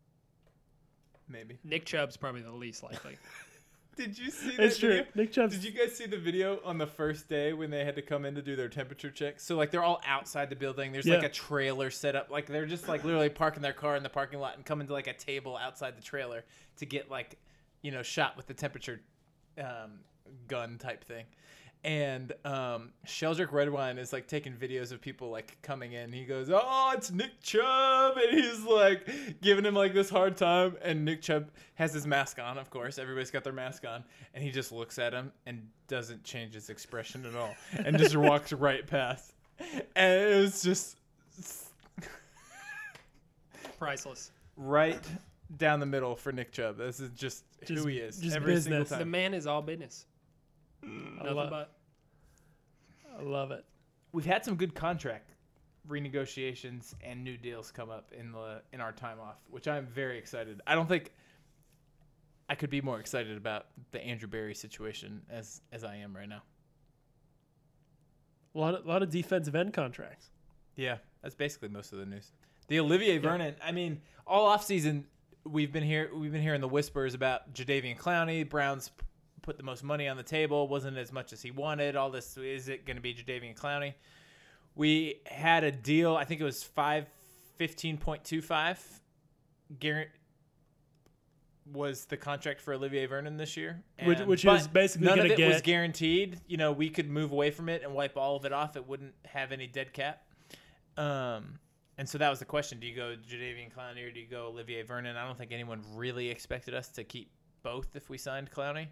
Maybe. 1.28 1.58
Nick 1.64 1.84
Chubb's 1.84 2.16
probably 2.16 2.42
the 2.42 2.52
least 2.52 2.82
likely. 2.82 3.16
Did 3.96 4.18
you 4.18 4.30
see? 4.30 4.50
It's 4.58 4.76
true. 4.76 4.90
video? 4.90 5.04
Nick 5.14 5.32
Chubb's 5.32 5.54
Did 5.54 5.64
you 5.64 5.72
guys 5.72 5.96
see 5.96 6.06
the 6.06 6.18
video 6.18 6.60
on 6.64 6.76
the 6.76 6.86
first 6.86 7.28
day 7.28 7.54
when 7.54 7.70
they 7.70 7.84
had 7.84 7.96
to 7.96 8.02
come 8.02 8.26
in 8.26 8.34
to 8.34 8.42
do 8.42 8.54
their 8.54 8.68
temperature 8.68 9.10
check? 9.10 9.40
So 9.40 9.56
like 9.56 9.70
they're 9.70 9.82
all 9.82 10.02
outside 10.06 10.50
the 10.50 10.56
building. 10.56 10.92
There's 10.92 11.06
like 11.06 11.22
a 11.22 11.30
trailer 11.30 11.90
set 11.90 12.14
up. 12.14 12.30
Like 12.30 12.46
they're 12.46 12.66
just 12.66 12.88
like 12.88 13.04
literally 13.04 13.30
parking 13.30 13.62
their 13.62 13.72
car 13.72 13.96
in 13.96 14.02
the 14.02 14.10
parking 14.10 14.38
lot 14.38 14.56
and 14.56 14.64
coming 14.64 14.86
to 14.86 14.92
like 14.92 15.06
a 15.06 15.14
table 15.14 15.56
outside 15.56 15.96
the 15.96 16.02
trailer 16.02 16.44
to 16.76 16.86
get 16.86 17.10
like, 17.10 17.38
you 17.80 17.90
know, 17.90 18.02
shot 18.02 18.36
with 18.36 18.46
the 18.46 18.54
temperature 18.54 19.00
um, 19.58 20.00
gun 20.46 20.76
type 20.76 21.02
thing. 21.02 21.24
And 21.86 22.32
um, 22.44 22.90
Sheldrick 23.06 23.52
Redwine 23.52 23.96
is 23.98 24.12
like 24.12 24.26
taking 24.26 24.54
videos 24.54 24.90
of 24.90 25.00
people 25.00 25.30
like 25.30 25.56
coming 25.62 25.92
in. 25.92 26.12
He 26.12 26.24
goes, 26.24 26.50
"Oh, 26.52 26.92
it's 26.96 27.12
Nick 27.12 27.40
Chubb," 27.40 28.16
and 28.16 28.36
he's 28.36 28.64
like 28.64 29.08
giving 29.40 29.64
him 29.64 29.74
like 29.76 29.94
this 29.94 30.10
hard 30.10 30.36
time. 30.36 30.76
And 30.82 31.04
Nick 31.04 31.22
Chubb 31.22 31.48
has 31.76 31.94
his 31.94 32.04
mask 32.04 32.40
on, 32.40 32.58
of 32.58 32.70
course. 32.70 32.98
Everybody's 32.98 33.30
got 33.30 33.44
their 33.44 33.52
mask 33.52 33.84
on, 33.86 34.02
and 34.34 34.42
he 34.42 34.50
just 34.50 34.72
looks 34.72 34.98
at 34.98 35.12
him 35.12 35.30
and 35.46 35.64
doesn't 35.86 36.24
change 36.24 36.54
his 36.54 36.70
expression 36.70 37.24
at 37.24 37.36
all, 37.36 37.54
and 37.84 37.96
just 37.98 38.16
walks 38.16 38.52
right 38.52 38.84
past. 38.84 39.34
And 39.94 40.22
it 40.32 40.40
was 40.40 40.62
just 40.64 40.96
Priceless. 43.78 44.32
right 44.56 45.00
down 45.56 45.78
the 45.78 45.86
middle 45.86 46.16
for 46.16 46.32
Nick 46.32 46.50
Chubb. 46.50 46.78
This 46.78 46.98
is 46.98 47.10
just, 47.10 47.44
Just- 47.64 47.80
who 47.82 47.88
he 47.88 47.98
is 47.98 48.18
just 48.18 48.34
every 48.34 48.54
business. 48.54 48.88
single 48.88 49.04
The 49.04 49.10
man 49.10 49.34
is 49.34 49.46
all 49.46 49.62
business. 49.62 50.06
I 50.82 50.86
Nothing 50.88 51.34
but. 51.50 51.72
I 53.18 53.22
love 53.22 53.50
it. 53.50 53.64
we've 54.12 54.26
had 54.26 54.44
some 54.44 54.56
good 54.56 54.74
contract 54.74 55.32
renegotiations 55.88 56.94
and 57.02 57.22
new 57.22 57.36
deals 57.36 57.70
come 57.70 57.90
up 57.90 58.12
in 58.18 58.32
the 58.32 58.62
in 58.72 58.80
our 58.80 58.92
time 58.92 59.18
off, 59.20 59.36
which 59.50 59.68
I'm 59.68 59.86
very 59.86 60.18
excited. 60.18 60.60
I 60.66 60.74
don't 60.74 60.88
think 60.88 61.12
I 62.48 62.54
could 62.54 62.70
be 62.70 62.80
more 62.80 63.00
excited 63.00 63.36
about 63.36 63.66
the 63.92 64.00
Andrew 64.02 64.28
Berry 64.28 64.54
situation 64.54 65.22
as 65.30 65.60
as 65.72 65.84
I 65.84 65.96
am 65.96 66.14
right 66.14 66.28
now. 66.28 66.42
A 68.54 68.58
lot 68.58 68.74
of, 68.74 68.86
lot 68.86 69.02
of 69.02 69.10
defensive 69.10 69.54
end 69.54 69.72
contracts. 69.72 70.30
Yeah, 70.76 70.96
that's 71.22 71.34
basically 71.34 71.68
most 71.68 71.92
of 71.92 71.98
the 71.98 72.06
news. 72.06 72.32
The 72.68 72.80
Olivier 72.80 73.18
Vernon, 73.18 73.54
I 73.62 73.70
mean, 73.72 74.00
all 74.26 74.48
offseason 74.56 75.04
we've 75.44 75.72
been 75.72 75.84
here 75.84 76.10
we've 76.14 76.32
been 76.32 76.42
hearing 76.42 76.60
the 76.60 76.68
whispers 76.68 77.14
about 77.14 77.54
Jadeveon 77.54 77.96
Clowney. 77.98 78.48
Browns 78.48 78.90
put 79.46 79.56
the 79.56 79.62
most 79.62 79.82
money 79.84 80.08
on 80.08 80.16
the 80.16 80.22
table, 80.22 80.68
wasn't 80.68 80.98
as 80.98 81.12
much 81.12 81.32
as 81.32 81.40
he 81.40 81.50
wanted. 81.52 81.96
All 81.96 82.10
this 82.10 82.36
is 82.36 82.68
it 82.68 82.84
going 82.84 82.96
to 82.96 83.00
be 83.00 83.14
Jadeveon 83.14 83.56
Clowney? 83.56 83.94
We 84.74 85.20
had 85.26 85.64
a 85.64 85.70
deal, 85.72 86.14
I 86.16 86.24
think 86.24 86.40
it 86.40 86.44
was 86.44 86.62
5 86.62 87.06
15.25 87.58 88.78
guarantee 89.80 90.10
was 91.72 92.04
the 92.04 92.16
contract 92.16 92.60
for 92.60 92.74
Olivier 92.74 93.06
Vernon 93.06 93.36
this 93.36 93.56
year, 93.56 93.82
Which- 94.04 94.18
And- 94.20 94.28
which 94.28 94.44
but 94.44 94.60
is 94.60 94.68
basically 94.68 95.06
none 95.08 95.18
of 95.18 95.26
it 95.26 95.38
was 95.48 95.62
guaranteed. 95.62 96.40
You 96.46 96.58
know, 96.58 96.70
we 96.70 96.90
could 96.90 97.08
move 97.10 97.32
away 97.32 97.50
from 97.50 97.68
it 97.68 97.82
and 97.82 97.92
wipe 97.92 98.16
all 98.16 98.36
of 98.36 98.44
it 98.44 98.52
off. 98.52 98.76
It 98.76 98.86
wouldn't 98.86 99.14
have 99.24 99.50
any 99.52 99.66
dead 99.66 99.92
cap. 99.92 100.22
Um, 100.96 101.58
and 101.98 102.08
so 102.08 102.18
that 102.18 102.30
was 102.30 102.38
the 102.38 102.44
question: 102.44 102.78
Do 102.78 102.86
you 102.86 102.94
go 102.94 103.16
Jadeveon 103.16 103.72
Clowney 103.72 104.06
or 104.06 104.12
do 104.12 104.20
you 104.20 104.28
go 104.28 104.46
Olivier 104.46 104.82
Vernon? 104.82 105.16
I 105.16 105.26
don't 105.26 105.36
think 105.36 105.50
anyone 105.50 105.82
really 105.94 106.28
expected 106.28 106.72
us 106.74 106.88
to 106.90 107.02
keep 107.04 107.32
both 107.62 107.96
if 107.96 108.08
we 108.08 108.16
signed 108.18 108.50
Clowney. 108.52 108.86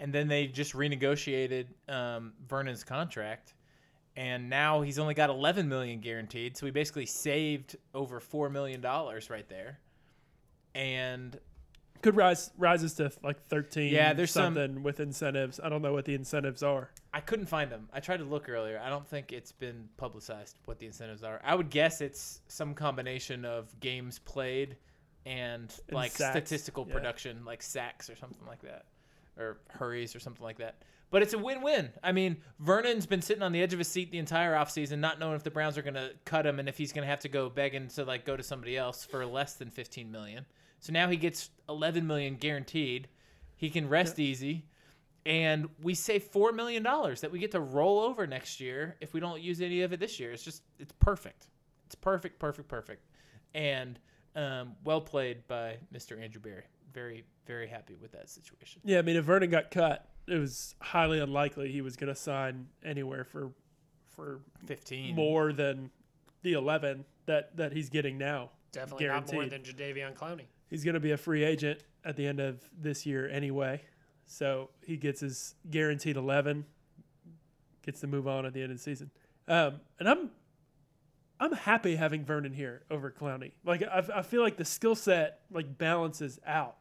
And 0.00 0.12
then 0.12 0.26
they 0.28 0.46
just 0.46 0.72
renegotiated 0.72 1.66
um, 1.88 2.32
Vernon's 2.48 2.82
contract, 2.82 3.52
and 4.16 4.48
now 4.50 4.80
he's 4.80 4.98
only 4.98 5.12
got 5.14 5.28
11 5.30 5.68
million 5.68 6.00
guaranteed. 6.00 6.56
So 6.56 6.64
we 6.66 6.70
basically 6.72 7.04
saved 7.06 7.76
over 7.94 8.18
four 8.18 8.48
million 8.48 8.80
dollars 8.80 9.28
right 9.30 9.48
there. 9.48 9.78
and 10.74 11.38
Could 12.02 12.16
rise 12.16 12.50
rises 12.56 12.94
to 12.94 13.12
like 13.22 13.46
thirteen. 13.48 13.92
Yeah, 13.92 14.14
there's 14.14 14.30
some- 14.30 14.54
something 14.54 14.82
with 14.82 15.00
incentives. 15.00 15.60
I 15.62 15.68
don't 15.68 15.82
know 15.82 15.92
what 15.92 16.06
the 16.06 16.14
incentives 16.14 16.62
are. 16.62 16.90
I 17.12 17.20
couldn't 17.20 17.46
find 17.46 17.70
them. 17.70 17.88
I 17.92 18.00
tried 18.00 18.18
to 18.18 18.24
look 18.24 18.48
earlier. 18.48 18.80
I 18.82 18.88
don't 18.88 19.06
think 19.06 19.32
it's 19.32 19.52
been 19.52 19.88
publicized 19.98 20.58
what 20.64 20.78
the 20.78 20.86
incentives 20.86 21.22
are. 21.22 21.40
I 21.44 21.54
would 21.54 21.68
guess 21.70 22.00
it's 22.00 22.40
some 22.48 22.72
combination 22.72 23.44
of 23.44 23.78
games 23.80 24.18
played 24.18 24.76
and, 25.26 25.70
And 25.88 25.94
like 25.94 26.12
sacks, 26.12 26.30
statistical 26.30 26.86
yeah. 26.88 26.94
production, 26.94 27.44
like 27.44 27.62
sacks 27.62 28.08
or 28.08 28.16
something 28.16 28.46
like 28.46 28.62
that, 28.62 28.84
or 29.38 29.58
hurries 29.68 30.14
or 30.14 30.20
something 30.20 30.42
like 30.42 30.58
that. 30.58 30.82
But 31.10 31.22
it's 31.22 31.32
a 31.32 31.38
win-win. 31.38 31.90
I 32.04 32.12
mean, 32.12 32.36
Vernon's 32.60 33.06
been 33.06 33.22
sitting 33.22 33.42
on 33.42 33.50
the 33.50 33.60
edge 33.60 33.72
of 33.72 33.80
his 33.80 33.88
seat 33.88 34.12
the 34.12 34.18
entire 34.18 34.54
offseason, 34.54 34.98
not 34.98 35.18
knowing 35.18 35.34
if 35.34 35.42
the 35.42 35.50
Browns 35.50 35.76
are 35.76 35.82
going 35.82 35.94
to 35.94 36.12
cut 36.24 36.46
him 36.46 36.60
and 36.60 36.68
if 36.68 36.78
he's 36.78 36.92
going 36.92 37.04
to 37.04 37.10
have 37.10 37.20
to 37.20 37.28
go 37.28 37.48
begging 37.48 37.88
to 37.88 38.04
like 38.04 38.24
go 38.24 38.36
to 38.36 38.42
somebody 38.42 38.76
else 38.76 39.04
for 39.04 39.26
less 39.26 39.54
than 39.54 39.70
15 39.70 40.10
million. 40.10 40.46
So 40.78 40.92
now 40.92 41.08
he 41.08 41.16
gets 41.16 41.50
11 41.68 42.06
million 42.06 42.36
guaranteed. 42.36 43.08
He 43.56 43.70
can 43.70 43.88
rest 43.88 44.18
easy 44.18 44.66
and 45.26 45.68
we 45.82 45.94
save 45.94 46.24
four 46.24 46.52
million 46.52 46.82
dollars 46.82 47.20
that 47.20 47.30
we 47.30 47.38
get 47.38 47.50
to 47.52 47.60
roll 47.60 48.00
over 48.00 48.26
next 48.26 48.60
year 48.60 48.96
if 49.00 49.12
we 49.12 49.20
don't 49.20 49.40
use 49.40 49.60
any 49.60 49.82
of 49.82 49.92
it 49.92 50.00
this 50.00 50.18
year. 50.18 50.32
It's 50.32 50.42
just 50.42 50.62
it's 50.78 50.92
perfect. 50.98 51.48
It's 51.86 51.94
perfect, 51.94 52.38
perfect, 52.38 52.68
perfect, 52.68 53.06
and 53.54 53.98
um, 54.36 54.76
well 54.84 55.00
played 55.00 55.46
by 55.48 55.76
Mr. 55.92 56.22
Andrew 56.22 56.40
Berry. 56.40 56.62
Very, 56.92 57.24
very 57.46 57.68
happy 57.68 57.96
with 58.00 58.12
that 58.12 58.28
situation. 58.28 58.80
Yeah, 58.84 58.98
I 58.98 59.02
mean, 59.02 59.16
if 59.16 59.24
Vernon 59.24 59.50
got 59.50 59.70
cut, 59.70 60.08
it 60.26 60.38
was 60.38 60.74
highly 60.80 61.18
unlikely 61.20 61.70
he 61.70 61.80
was 61.80 61.96
going 61.96 62.12
to 62.12 62.18
sign 62.18 62.66
anywhere 62.84 63.24
for 63.24 63.52
for 64.08 64.40
Fifteen 64.66 65.14
more 65.14 65.52
than 65.52 65.90
the 66.42 66.54
eleven 66.54 67.04
that 67.26 67.56
that 67.56 67.72
he's 67.72 67.88
getting 67.88 68.18
now. 68.18 68.50
Definitely 68.72 69.06
not 69.06 69.32
more 69.32 69.46
than 69.46 69.62
Jadeveon 69.62 70.14
Clowney. 70.14 70.44
He's 70.68 70.84
going 70.84 70.94
to 70.94 71.00
be 71.00 71.10
a 71.10 71.16
free 71.16 71.42
agent 71.42 71.82
at 72.04 72.16
the 72.16 72.26
end 72.26 72.40
of 72.40 72.62
this 72.78 73.04
year 73.06 73.28
anyway, 73.28 73.82
so 74.26 74.70
he 74.84 74.96
gets 74.96 75.20
his 75.20 75.54
guaranteed 75.70 76.16
eleven. 76.16 76.64
Gets 77.82 78.00
to 78.00 78.06
move 78.06 78.28
on 78.28 78.44
at 78.44 78.52
the 78.52 78.62
end 78.62 78.72
of 78.72 78.78
the 78.78 78.82
season, 78.82 79.10
um, 79.48 79.80
and 79.98 80.08
I'm 80.08 80.30
I'm 81.40 81.52
happy 81.52 81.96
having 81.96 82.24
Vernon 82.24 82.52
here 82.52 82.82
over 82.90 83.10
Clowney. 83.10 83.52
Like 83.64 83.82
I, 83.82 84.04
I 84.16 84.22
feel 84.22 84.42
like 84.42 84.58
the 84.58 84.64
skill 84.64 84.94
set 84.94 85.40
like 85.50 85.78
balances 85.78 86.38
out. 86.46 86.76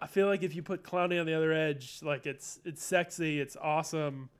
I 0.00 0.06
feel 0.06 0.26
like 0.26 0.42
if 0.42 0.54
you 0.54 0.62
put 0.62 0.82
Clowney 0.82 1.20
on 1.20 1.26
the 1.26 1.34
other 1.34 1.52
edge, 1.52 2.00
like 2.02 2.26
it's 2.26 2.58
it's 2.64 2.82
sexy, 2.84 3.40
it's 3.40 3.56
awesome. 3.60 4.30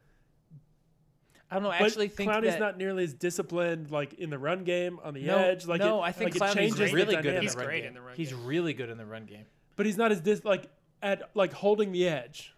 I 1.50 1.56
don't 1.56 1.64
know. 1.64 1.70
I 1.70 1.80
But 1.80 1.86
actually 1.86 2.08
think 2.08 2.30
Clowney's 2.30 2.44
that 2.52 2.60
not 2.60 2.78
nearly 2.78 3.04
as 3.04 3.12
disciplined, 3.12 3.90
like 3.90 4.14
in 4.14 4.30
the 4.30 4.38
run 4.38 4.62
game 4.64 5.00
on 5.02 5.14
the 5.14 5.24
no, 5.24 5.36
edge. 5.36 5.66
Like 5.66 5.80
no, 5.80 5.98
it, 6.02 6.06
I 6.06 6.12
think 6.12 6.38
like 6.38 6.50
Clowney's 6.50 6.76
changes 6.76 6.92
really 6.92 7.16
good 7.16 7.26
in 7.26 7.42
dynamic. 7.42 7.42
He's 7.42 7.52
the 7.54 7.58
run 7.58 7.66
great 7.66 7.80
game. 7.80 7.88
in 7.88 7.94
the 7.94 8.00
run 8.00 8.16
He's 8.16 8.30
game. 8.30 8.46
really 8.46 8.72
good 8.72 8.88
in 8.90 8.98
the 8.98 9.06
run 9.06 9.26
game. 9.26 9.44
but 9.76 9.84
he's 9.86 9.96
not 9.96 10.12
as 10.12 10.20
dis 10.20 10.44
like 10.44 10.70
at 11.02 11.30
like 11.34 11.52
holding 11.52 11.92
the 11.92 12.06
edge. 12.08 12.54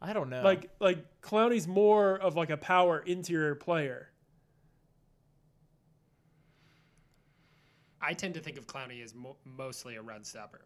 I 0.00 0.12
don't 0.12 0.30
know. 0.30 0.42
Like 0.42 0.70
like 0.80 1.20
Clowney's 1.22 1.66
more 1.68 2.16
of 2.16 2.36
like 2.36 2.50
a 2.50 2.56
power 2.56 3.00
interior 3.00 3.54
player. 3.54 4.08
I 8.00 8.14
tend 8.14 8.34
to 8.34 8.40
think 8.40 8.56
of 8.56 8.66
Clowney 8.66 9.02
as 9.04 9.14
mo- 9.14 9.36
mostly 9.44 9.96
a 9.96 10.02
run 10.02 10.24
stopper. 10.24 10.62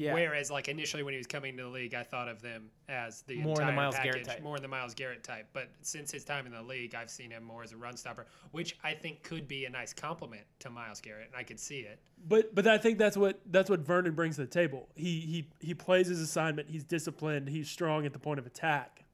Yeah, 0.00 0.14
Whereas, 0.14 0.50
like 0.50 0.68
initially 0.68 1.02
when 1.02 1.12
he 1.12 1.18
was 1.18 1.26
coming 1.26 1.58
to 1.58 1.64
the 1.64 1.68
league, 1.68 1.92
I 1.94 2.02
thought 2.02 2.26
of 2.26 2.40
them 2.40 2.70
as 2.88 3.20
the 3.22 3.36
More 3.36 3.52
in 3.52 3.54
the 3.54 3.60
entire 3.60 3.76
Myles 3.76 3.96
Garrett 4.02 4.24
type. 4.24 4.42
more 4.42 4.56
in 4.56 4.62
the 4.62 4.68
Myles 4.68 4.94
Garrett 4.94 5.22
type. 5.22 5.46
But 5.52 5.68
since 5.82 6.10
his 6.10 6.24
time 6.24 6.46
in 6.46 6.52
the 6.52 6.62
league, 6.62 6.94
I've 6.94 7.10
seen 7.10 7.30
him 7.30 7.44
more 7.44 7.62
as 7.62 7.72
a 7.72 7.76
run 7.76 7.98
stopper, 7.98 8.26
which 8.52 8.78
I 8.82 8.94
think 8.94 9.22
could 9.22 9.46
be 9.46 9.66
a 9.66 9.70
nice 9.70 9.92
compliment 9.92 10.44
to 10.60 10.70
Myles 10.70 11.02
Garrett, 11.02 11.26
and 11.26 11.36
I 11.36 11.42
could 11.42 11.60
see 11.60 11.80
it. 11.80 12.00
But 12.26 12.54
but 12.54 12.66
I 12.66 12.78
think 12.78 12.96
that's 12.98 13.16
what 13.18 13.40
that's 13.50 13.68
what 13.68 13.80
Vernon 13.80 14.14
brings 14.14 14.36
to 14.36 14.42
the 14.42 14.50
table. 14.50 14.88
He 14.94 15.20
he 15.20 15.50
he 15.60 15.74
plays 15.74 16.06
his 16.06 16.20
assignment. 16.22 16.70
He's 16.70 16.84
disciplined. 16.84 17.48
He's 17.50 17.68
strong 17.68 18.06
at 18.06 18.14
the 18.14 18.18
point 18.18 18.38
of 18.38 18.46
attack. 18.46 19.04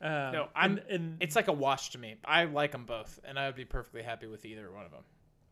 Um, 0.00 0.10
No, 0.32 0.48
I'm- 0.54 0.78
and, 0.78 0.82
and 0.90 1.16
it's 1.20 1.36
like 1.36 1.48
a 1.48 1.52
wash 1.52 1.90
to 1.90 1.98
me. 1.98 2.16
I 2.24 2.44
like 2.44 2.72
them 2.72 2.84
both, 2.84 3.20
and 3.24 3.38
I 3.38 3.46
would 3.46 3.56
be 3.56 3.64
perfectly 3.64 4.02
happy 4.02 4.26
with 4.26 4.44
either 4.44 4.70
one 4.72 4.84
of 4.84 4.90
them. 4.90 5.04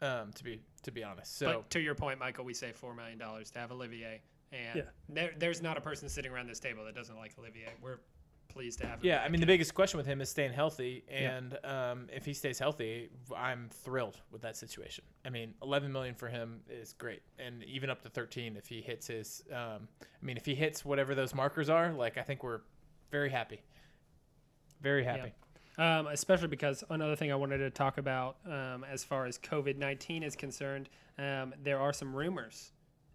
Um, 0.03 0.33
to 0.33 0.45
be 0.45 0.61
to 0.83 0.91
be 0.91 1.03
honest. 1.05 1.39
So 1.39 1.47
but 1.47 1.71
to 1.71 1.81
your 1.81 1.95
point, 1.95 2.19
Michael, 2.19 2.45
we 2.45 2.53
say 2.55 2.73
four 2.73 2.93
million 2.95 3.19
dollars 3.19 3.51
to 3.53 3.61
have 3.61 3.71
Olivier, 3.73 4.21
and 4.53 4.77
Yeah. 4.77 4.83
there, 5.09 5.33
there's 5.39 5.63
not 5.63 5.77
a 5.77 5.81
person 5.81 6.09
sitting 6.09 6.33
around 6.33 6.47
this 6.49 6.61
table 6.61 6.85
that 6.85 6.95
doesn't 6.95 7.17
like 7.17 7.33
Olivier. 7.39 7.69
We're 7.83 7.99
pleased 8.49 8.79
to 8.81 8.87
have 8.87 9.01
him. 9.01 9.07
Yeah. 9.07 9.23
I 9.25 9.29
mean 9.29 9.41
the 9.41 9.47
biggest 9.47 9.75
question 9.75 9.99
with 9.99 10.07
him 10.07 10.21
is 10.21 10.29
staying 10.29 10.53
healthy, 10.53 11.05
and 11.11 11.59
um, 11.65 12.09
if 12.13 12.25
he 12.25 12.33
stays 12.33 12.59
healthy, 12.59 13.11
I'm 13.37 13.69
thrilled 13.71 14.21
with 14.31 14.43
that 14.43 14.57
situation. 14.57 15.05
I 15.25 15.31
mean, 15.31 15.55
11 15.63 15.91
million 15.91 16.15
for 16.15 16.29
him 16.29 16.61
is 16.69 16.93
great, 16.93 17.23
and 17.39 17.65
even 17.65 17.91
up 17.91 18.03
to 18.03 18.09
13 18.09 18.57
if 18.57 18.67
he 18.69 18.81
hits 18.81 19.09
his. 19.09 19.43
Um, 19.51 19.89
I 20.01 20.25
mean, 20.25 20.37
if 20.37 20.47
he 20.47 20.55
hits 20.55 20.85
whatever 20.85 21.15
those 21.15 21.35
markers 21.35 21.69
are, 21.69 21.93
like 21.93 22.17
I 22.17 22.23
think 22.23 22.43
we're 22.45 22.61
very 23.11 23.31
happy. 23.31 23.61
Very 24.81 25.05
happy. 25.05 25.33
Um, 25.77 26.07
especially 26.07 26.47
because 26.49 26.85
another 26.91 27.17
thing 27.17 27.33
I 27.33 27.35
wanted 27.35 27.59
to 27.59 27.71
talk 27.71 27.99
about 27.99 28.37
um, 28.47 28.85
as 28.89 29.03
far 29.03 29.27
as 29.27 29.39
COVID 29.39 29.77
19 29.77 30.23
is 30.23 30.37
concerned, 30.37 30.89
um, 31.19 31.53
there 31.63 31.81
are 31.81 31.93
some 31.93 32.15
rumors 32.15 32.71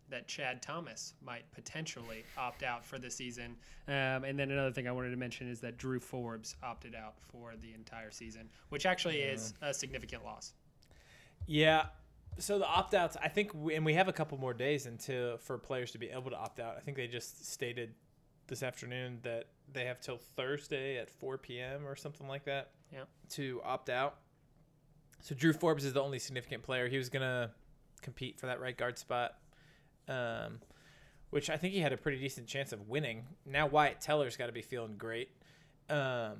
that 0.09 0.27
Chad 0.27 0.61
Thomas 0.61 1.13
might 1.23 1.49
potentially 1.51 2.23
opt 2.37 2.63
out 2.63 2.85
for 2.85 2.99
the 2.99 3.09
season. 3.09 3.55
Um, 3.87 4.23
and 4.23 4.37
then 4.37 4.51
another 4.51 4.71
thing 4.71 4.87
I 4.87 4.91
wanted 4.91 5.11
to 5.11 5.17
mention 5.17 5.49
is 5.49 5.59
that 5.61 5.77
Drew 5.77 5.99
Forbes 5.99 6.55
opted 6.63 6.95
out 6.95 7.15
for 7.19 7.53
the 7.61 7.73
entire 7.73 8.11
season, 8.11 8.49
which 8.69 8.85
actually 8.85 9.19
is 9.19 9.53
a 9.61 9.73
significant 9.73 10.23
loss. 10.23 10.53
Yeah. 11.47 11.85
So 12.37 12.59
the 12.59 12.67
opt 12.67 12.93
outs, 12.93 13.17
I 13.21 13.27
think, 13.27 13.51
we, 13.53 13.75
and 13.75 13.85
we 13.85 13.93
have 13.95 14.07
a 14.07 14.13
couple 14.13 14.37
more 14.37 14.53
days 14.53 14.85
until 14.85 15.37
for 15.37 15.57
players 15.57 15.91
to 15.91 15.97
be 15.97 16.09
able 16.09 16.29
to 16.29 16.37
opt 16.37 16.59
out. 16.59 16.75
I 16.77 16.79
think 16.79 16.95
they 16.95 17.07
just 17.07 17.51
stated 17.51 17.93
this 18.47 18.63
afternoon 18.63 19.19
that 19.23 19.45
they 19.71 19.85
have 19.85 19.99
till 19.99 20.17
Thursday 20.17 20.97
at 20.97 21.09
4 21.09 21.37
p.m. 21.37 21.87
or 21.87 21.95
something 21.95 22.27
like 22.27 22.45
that. 22.45 22.71
Yeah. 22.93 23.03
To 23.31 23.61
opt 23.63 23.89
out. 23.89 24.17
So 25.21 25.35
Drew 25.35 25.53
Forbes 25.53 25.85
is 25.85 25.93
the 25.93 26.01
only 26.01 26.19
significant 26.19 26.63
player. 26.63 26.87
He 26.87 26.97
was 26.97 27.09
gonna 27.09 27.51
compete 28.01 28.39
for 28.39 28.47
that 28.47 28.59
right 28.59 28.77
guard 28.77 28.97
spot, 28.97 29.35
um, 30.09 30.59
which 31.29 31.49
I 31.49 31.57
think 31.57 31.73
he 31.73 31.79
had 31.79 31.93
a 31.93 31.97
pretty 31.97 32.19
decent 32.19 32.47
chance 32.47 32.73
of 32.73 32.89
winning. 32.89 33.25
Now 33.45 33.67
Wyatt 33.67 34.01
Teller's 34.01 34.35
got 34.35 34.47
to 34.47 34.51
be 34.51 34.61
feeling 34.61 34.95
great, 34.97 35.29
um, 35.89 36.33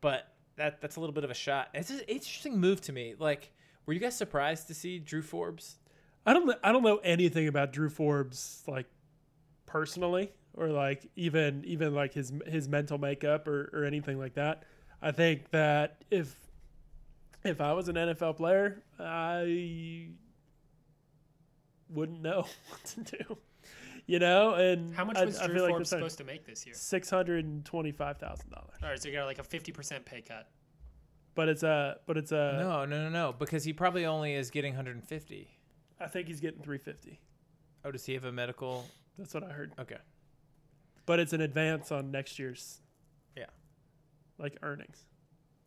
but 0.00 0.28
that 0.56 0.80
that's 0.80 0.96
a 0.96 1.00
little 1.00 1.14
bit 1.14 1.24
of 1.24 1.30
a 1.30 1.34
shot. 1.34 1.68
It's 1.74 1.90
an 1.90 2.00
interesting 2.08 2.58
move 2.58 2.80
to 2.82 2.92
me. 2.92 3.14
Like, 3.18 3.52
were 3.86 3.92
you 3.92 4.00
guys 4.00 4.16
surprised 4.16 4.66
to 4.68 4.74
see 4.74 4.98
Drew 4.98 5.22
Forbes? 5.22 5.76
I 6.24 6.32
don't 6.32 6.50
I 6.64 6.72
don't 6.72 6.82
know 6.82 6.98
anything 6.98 7.48
about 7.48 7.72
Drew 7.72 7.88
Forbes 7.88 8.62
like 8.66 8.86
personally 9.66 10.32
or 10.54 10.68
like 10.68 11.10
even 11.16 11.64
even 11.64 11.94
like 11.94 12.14
his 12.14 12.32
his 12.46 12.68
mental 12.68 12.98
makeup 12.98 13.48
or, 13.48 13.70
or 13.72 13.84
anything 13.84 14.18
like 14.18 14.34
that. 14.34 14.64
I 15.00 15.10
think 15.10 15.50
that 15.50 16.04
if 16.10 16.34
if 17.44 17.60
I 17.60 17.72
was 17.72 17.88
an 17.88 17.96
NFL 17.96 18.36
player, 18.36 18.82
I 18.98 20.10
wouldn't 21.92 22.20
know 22.22 22.46
what 22.68 22.84
to 22.84 23.00
do. 23.18 23.38
You 24.06 24.18
know, 24.18 24.54
and 24.54 24.92
How 24.94 25.04
much 25.04 25.16
I, 25.16 25.24
was 25.24 25.38
I 25.38 25.46
Drew 25.46 25.54
feel 25.56 25.62
like 25.64 25.70
Forbes 25.72 25.90
that's 25.90 26.00
supposed 26.00 26.18
to 26.18 26.24
make 26.24 26.44
this 26.44 26.66
year? 26.66 26.74
six 26.74 27.08
hundred 27.08 27.44
and 27.44 27.64
twenty 27.64 27.92
five 27.92 28.18
thousand 28.18 28.50
dollars. 28.50 28.74
All 28.82 28.88
right, 28.88 29.00
so 29.00 29.08
you 29.08 29.14
got 29.14 29.26
like 29.26 29.38
a 29.38 29.42
50% 29.42 30.04
pay 30.04 30.20
cut. 30.22 30.48
But 31.34 31.48
it's 31.48 31.62
a 31.62 31.98
but 32.06 32.16
it's 32.18 32.32
a 32.32 32.56
no, 32.58 32.84
no, 32.84 33.04
no, 33.04 33.08
no, 33.08 33.32
because 33.38 33.62
he 33.64 33.72
probably 33.72 34.04
only 34.04 34.34
is 34.34 34.50
getting 34.50 34.72
150. 34.74 35.48
I 36.00 36.06
think 36.08 36.26
he's 36.26 36.40
getting 36.40 36.60
three 36.62 36.78
fifty. 36.78 37.20
Oh, 37.84 37.90
does 37.92 38.04
he 38.04 38.12
have 38.14 38.24
a 38.24 38.32
medical? 38.32 38.84
That's 39.18 39.32
what 39.34 39.44
I 39.44 39.50
heard. 39.52 39.72
Okay. 39.78 39.96
But 41.06 41.20
it's 41.20 41.32
an 41.32 41.40
advance 41.40 41.90
on 41.92 42.10
next 42.10 42.38
year's 42.38 42.80
Yeah. 43.36 43.46
like 44.38 44.56
earnings. 44.62 44.98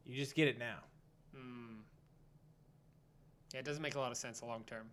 You 0.05 0.15
just 0.15 0.35
get 0.35 0.47
it 0.49 0.59
now. 0.59 0.77
Hmm. 1.35 1.77
Yeah, 3.53 3.59
it 3.61 3.65
doesn't 3.65 3.81
make 3.81 3.95
a 3.95 3.99
lot 3.99 4.11
of 4.11 4.17
sense 4.17 4.43
long 4.43 4.63
term. 4.65 4.88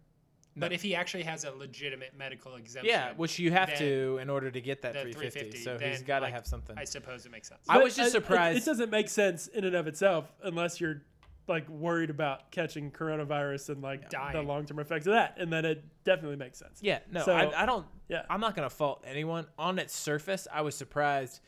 No. 0.54 0.60
But 0.66 0.72
if 0.72 0.82
he 0.82 0.94
actually 0.94 1.22
has 1.22 1.44
a 1.44 1.50
legitimate 1.52 2.12
medical 2.16 2.56
exemption, 2.56 2.90
Yeah, 2.90 3.12
which 3.16 3.38
you 3.38 3.50
have 3.52 3.76
to 3.78 4.18
in 4.20 4.28
order 4.28 4.50
to 4.50 4.60
get 4.60 4.82
that 4.82 4.92
350. 4.92 5.58
350, 5.58 5.58
So 5.64 5.78
he's 5.78 6.02
got 6.02 6.18
to 6.18 6.26
like, 6.26 6.34
have 6.34 6.46
something. 6.46 6.76
I 6.76 6.84
suppose 6.84 7.24
it 7.24 7.32
makes 7.32 7.48
sense. 7.48 7.60
I 7.68 7.78
was 7.78 7.96
just 7.96 8.08
it- 8.08 8.12
surprised. 8.12 8.58
It, 8.58 8.64
doesn't 8.66 8.90
make 8.90 9.08
sense 9.08 9.46
in 9.46 9.64
and 9.64 9.74
of 9.74 9.86
itself 9.86 10.30
unless 10.42 10.80
you're 10.80 11.02
like 11.48 11.68
worried 11.68 12.10
about 12.10 12.50
catching 12.52 12.90
coronavirus 12.90 13.70
and 13.70 13.82
like 13.82 14.02
the 14.10 14.16
Dying. 14.16 14.46
long 14.46 14.64
term 14.66 14.78
effects 14.78 15.06
of 15.06 15.12
that, 15.14 15.34
and 15.38 15.52
then 15.52 15.64
it 15.64 15.82
definitely 16.04 16.36
makes 16.36 16.58
sense. 16.58 16.78
yeah, 16.82 16.98
no, 17.10 17.22
So- 17.24 17.32
I, 17.34 17.62
I 17.62 17.66
don't. 17.66 17.86
Yeah. 18.08 18.22
I'm 18.28 18.40
not 18.40 18.54
gonna 18.54 18.68
fault 18.70 19.02
anyone. 19.06 19.46
On 19.58 19.78
its 19.78 19.96
surface, 19.96 20.46
I 20.52 20.60
was 20.60 20.74
surprised. 20.76 21.40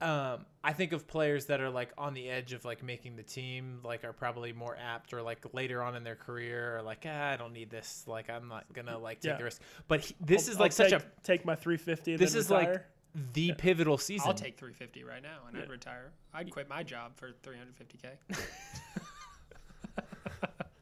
Um, 0.00 0.46
I 0.62 0.72
think 0.74 0.92
of 0.92 1.08
players 1.08 1.46
that 1.46 1.60
are 1.60 1.70
like 1.70 1.90
on 1.98 2.14
the 2.14 2.28
edge 2.30 2.52
of 2.52 2.64
like 2.64 2.84
making 2.84 3.16
the 3.16 3.22
team, 3.24 3.80
like 3.82 4.04
are 4.04 4.12
probably 4.12 4.52
more 4.52 4.76
apt, 4.80 5.12
or 5.12 5.22
like 5.22 5.38
later 5.52 5.82
on 5.82 5.96
in 5.96 6.04
their 6.04 6.14
career, 6.14 6.76
or 6.78 6.82
like 6.82 7.04
ah, 7.08 7.30
I 7.30 7.36
don't 7.36 7.52
need 7.52 7.68
this. 7.70 8.04
Like 8.06 8.30
I'm 8.30 8.46
not 8.48 8.64
gonna 8.72 8.96
like 8.98 9.20
take 9.20 9.30
Yeah. 9.32 9.38
the 9.38 9.44
risk. 9.44 9.60
But 9.88 10.00
he, 10.00 10.14
this 10.20 10.46
I'll- 10.46 10.50
is 10.52 10.56
I'll 10.56 10.62
like 10.62 10.72
such 10.72 10.90
take, 10.90 11.00
a 11.00 11.04
take 11.24 11.44
my 11.44 11.56
350. 11.56 12.12
And 12.12 12.20
this 12.20 12.32
then 12.32 12.40
is 12.40 12.50
like 12.50 12.68
retire. 12.68 12.86
the 13.32 13.52
pivotal 13.54 13.98
season. 13.98 14.28
I'll 14.28 14.34
take 14.34 14.56
350 14.56 15.02
right 15.02 15.22
now, 15.22 15.38
and 15.48 15.56
I'd 15.60 15.68
retire. 15.68 16.12
I'd 16.32 16.50
quit 16.50 16.68
my 16.68 16.84
job 16.84 17.16
for 17.16 17.30
350k. 17.42 18.38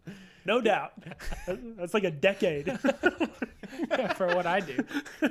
no 0.44 0.60
doubt. 0.60 0.92
That's 1.46 1.94
like 1.94 2.04
a 2.04 2.10
decade. 2.10 2.78
for 4.16 4.26
what 4.28 4.46
I 4.46 4.60
do. 4.60 4.76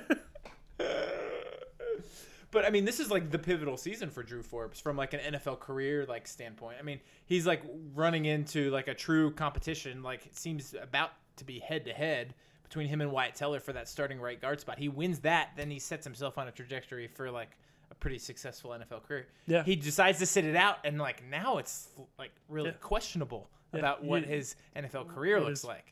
But 2.55 2.65
I 2.65 2.69
mean, 2.69 2.85
this 2.85 2.99
is 3.01 3.11
like 3.11 3.29
the 3.31 3.37
pivotal 3.37 3.75
season 3.77 4.09
for 4.09 4.23
Drew 4.23 4.41
Forbes 4.41 4.79
from 4.79 4.95
like 4.95 5.13
an 5.13 5.19
NFL 5.33 5.59
career 5.59 6.05
like 6.07 6.25
standpoint. 6.27 6.77
I 6.79 6.83
mean, 6.83 7.01
he's 7.25 7.45
like 7.45 7.61
running 7.93 8.23
into 8.25 8.71
like 8.71 8.87
a 8.87 8.93
true 8.93 9.29
competition. 9.31 10.01
Like 10.01 10.25
it 10.25 10.37
seems 10.37 10.73
about 10.81 11.11
to 11.35 11.43
be 11.43 11.59
head 11.59 11.83
to 11.85 11.91
head 11.93 12.33
between 12.63 12.87
him 12.87 13.01
and 13.01 13.11
Wyatt 13.11 13.35
Teller 13.35 13.59
for 13.59 13.73
that 13.73 13.89
starting 13.89 14.19
right 14.21 14.39
guard 14.41 14.61
spot. 14.61 14.79
He 14.79 14.87
wins 14.87 15.19
that, 15.19 15.49
then 15.57 15.69
he 15.69 15.79
sets 15.79 16.05
himself 16.05 16.37
on 16.37 16.47
a 16.47 16.51
trajectory 16.51 17.07
for 17.07 17.29
like 17.29 17.57
a 17.91 17.95
pretty 17.95 18.17
successful 18.17 18.71
NFL 18.71 19.03
career. 19.03 19.27
Yeah. 19.47 19.63
He 19.63 19.75
decides 19.75 20.17
to 20.19 20.25
sit 20.25 20.45
it 20.45 20.55
out, 20.55 20.77
and 20.85 20.97
like 20.97 21.23
now 21.29 21.57
it's 21.57 21.89
like 22.17 22.31
really 22.49 22.69
Yeah. 22.69 22.75
questionable 22.81 23.49
Yeah, 23.73 23.79
about 23.79 24.03
what 24.03 24.21
you- 24.21 24.29
his 24.33 24.55
NFL 24.77 25.09
career 25.09 25.37
it 25.37 25.41
looks 25.43 25.59
is- 25.59 25.65
like. 25.65 25.91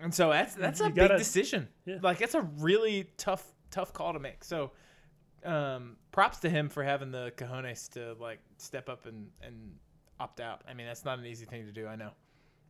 And 0.00 0.12
so 0.14 0.30
that's 0.30 0.54
that's 0.54 0.80
a 0.80 0.84
You 0.84 0.90
big 0.90 0.96
gotta- 1.08 1.18
decision. 1.18 1.68
Yeah. 1.86 1.98
Like 2.02 2.18
that's 2.18 2.34
a 2.34 2.42
really 2.58 3.08
tough 3.16 3.46
tough 3.70 3.92
call 3.94 4.12
to 4.12 4.18
make. 4.18 4.44
So 4.44 4.72
um, 5.44 5.96
props 6.10 6.38
to 6.40 6.50
him 6.50 6.68
for 6.68 6.82
having 6.82 7.10
the 7.10 7.32
cojones 7.36 7.88
to 7.90 8.14
like 8.20 8.40
step 8.58 8.88
up 8.88 9.06
and, 9.06 9.28
and 9.42 9.74
opt 10.20 10.40
out. 10.40 10.62
I 10.68 10.74
mean, 10.74 10.86
that's 10.86 11.04
not 11.04 11.18
an 11.18 11.26
easy 11.26 11.44
thing 11.44 11.66
to 11.66 11.72
do. 11.72 11.86
I 11.86 11.96
know. 11.96 12.10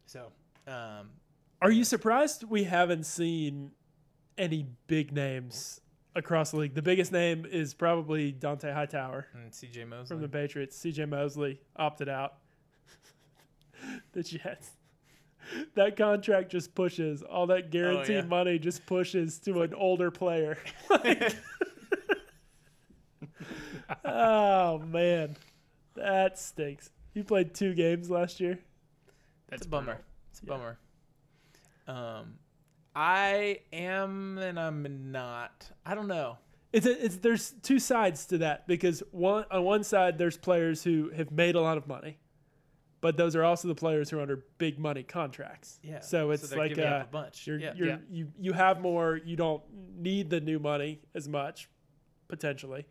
So, 0.07 0.29
um, 0.67 1.11
Are 1.61 1.71
you 1.71 1.85
surprised 1.85 2.45
we 2.45 2.65
haven't 2.65 3.05
seen 3.05 3.73
any 4.39 4.67
big 4.87 5.13
names 5.13 5.81
across 6.15 6.51
the 6.51 6.59
league? 6.59 6.75
The 6.75 6.83
biggest 6.83 7.13
name 7.13 7.47
is 7.51 7.75
probably 7.75 8.33
Dont'a 8.33 8.73
Hightower 8.73 9.27
and 9.35 9.53
CJ 9.53 9.89
Mosley. 9.89 10.07
from 10.07 10.21
the 10.21 10.29
Patriots. 10.29 10.79
CJ 10.79 11.09
Mosley 11.09 11.61
opted 11.77 12.09
out. 12.09 12.35
the 14.13 14.23
Jets. 14.23 14.71
That 15.75 15.97
contract 15.97 16.51
just 16.51 16.75
pushes 16.75 17.23
all 17.23 17.49
that 17.49 17.71
guaranteed 17.71 18.17
yeah. 18.17 18.23
money 18.23 18.59
just 18.59 18.87
pushes 18.87 19.39
to 19.41 19.63
an 19.63 19.75
older 19.75 20.11
player. 20.11 20.57
oh 24.05 24.79
man, 24.79 25.37
that 25.95 26.39
stinks. 26.39 26.91
You 27.15 27.25
played 27.25 27.55
two 27.55 27.75
games 27.75 28.11
last 28.11 28.41
year. 28.41 28.59
That's 29.49 29.61
it's 29.63 29.67
a 29.67 29.69
bummer. 29.69 29.85
brutal. 29.85 30.05
It's 30.31 30.41
a 30.43 30.47
Yeah. 30.47 30.49
bummer. 30.49 30.79
Um, 31.89 32.35
I 32.95 33.61
am 33.73 34.39
and 34.39 34.59
I'm 34.59 35.11
not. 35.13 35.71
I 35.85 35.95
don't 35.95 36.09
know. 36.09 36.39
It's 36.73 36.87
a, 36.87 37.05
it's 37.05 37.17
there's 37.17 37.53
two 37.63 37.79
sides 37.79 38.25
to 38.27 38.39
that 38.39 38.67
because 38.67 39.03
one 39.11 39.45
on 39.51 39.63
one 39.65 39.85
side 39.85 40.17
there's 40.17 40.39
players 40.39 40.83
who 40.83 41.11
have 41.11 41.31
made 41.31 41.55
a 41.55 41.61
lot 41.61 41.77
of 41.77 41.87
money, 41.87 42.19
but 43.03 43.17
those 43.19 43.37
are 43.37 43.45
also 43.45 43.69
the 43.69 43.75
players 43.75 44.09
who 44.09 44.19
are 44.19 44.23
under 44.23 44.45
big 44.57 44.79
money 44.79 45.03
contracts. 45.03 45.79
Yeah. 45.83 46.01
So 46.01 46.31
it's 46.31 46.49
they're 46.49 46.59
like 46.59 46.71
giving 46.71 46.85
uh, 46.91 46.97
up 46.97 47.09
a 47.09 47.13
bunch. 47.13 47.47
you're, 47.47 47.59
yeah. 47.59 47.73
you're, 47.75 47.89
Yeah. 47.89 47.97
you 48.11 48.29
you 48.39 48.53
have 48.55 48.81
more. 48.81 49.21
You 49.23 49.37
don't 49.37 49.63
need 49.97 50.31
the 50.31 50.41
new 50.41 50.59
money 50.59 51.01
as 51.15 51.29
much, 51.29 51.69
potentially, 52.29 52.87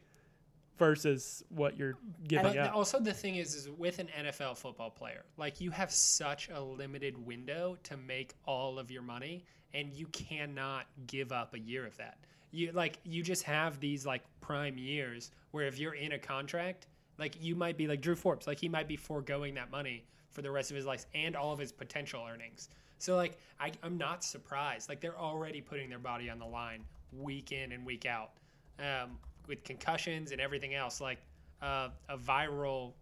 versus 0.82 1.44
what 1.50 1.78
you're 1.78 1.96
giving 2.28 2.54
But 2.54 2.58
out. 2.58 2.74
also 2.74 3.00
the 3.00 3.14
thing 3.14 3.36
is, 3.36 3.54
is 3.54 3.70
with 3.70 4.00
an 4.00 4.08
NFL 4.20 4.58
football 4.58 4.90
player, 4.90 5.26
like 5.38 5.62
you 5.62 5.70
have 5.70 5.92
such 5.92 6.50
a 6.50 6.60
limited 6.60 7.24
window 7.24 7.78
to 7.84 7.98
make 7.98 8.34
all 8.48 8.80
of 8.80 8.90
your 8.90 9.04
money, 9.04 9.46
and 9.76 9.94
you 9.94 10.08
cannot 10.08 10.88
give 11.06 11.32
up 11.32 11.54
a 11.54 11.60
year 11.60 11.86
of 11.86 11.96
that. 11.98 12.18
You 12.50 12.72
like 12.72 12.98
you 13.04 13.22
just 13.22 13.44
have 13.44 13.80
these 13.80 14.08
like 14.08 14.24
prime 14.42 14.76
years 14.80 15.30
where 15.52 15.68
if 15.68 15.78
you're 15.78 15.94
in 15.94 16.14
a 16.14 16.20
contract, 16.20 16.88
like 17.20 17.36
you 17.40 17.56
might 17.56 17.78
be 17.78 17.86
like 17.86 18.02
Drew 18.02 18.16
Forbes, 18.16 18.48
like 18.48 18.60
he 18.60 18.68
might 18.68 18.88
be 18.88 18.98
foregoing 18.98 19.54
that 19.54 19.70
money 19.70 20.04
for 20.32 20.42
the 20.42 20.50
rest 20.50 20.72
of 20.72 20.76
his 20.76 20.88
life 20.88 21.06
and 21.14 21.36
all 21.36 21.54
of 21.54 21.60
his 21.60 21.72
potential 21.72 22.26
earnings. 22.28 22.70
So 22.98 23.16
like 23.16 23.38
I, 23.60 23.72
I'm 23.84 24.00
not 24.00 24.24
surprised. 24.24 24.90
Like 24.90 25.00
they're 25.00 25.20
already 25.20 25.62
putting 25.62 25.90
their 25.90 26.00
body 26.00 26.28
on 26.28 26.40
the 26.40 26.48
line 26.48 26.86
week 27.14 27.52
in 27.52 27.72
and 27.72 27.86
week 27.86 28.08
out. 28.08 28.32
Um, 28.80 29.20
with 29.48 29.64
concussions 29.64 30.32
and 30.32 30.42
everything 30.42 30.74
else, 30.74 31.02
like 31.02 31.20
uh, 31.62 31.90
a 32.10 32.18
viral 32.18 32.94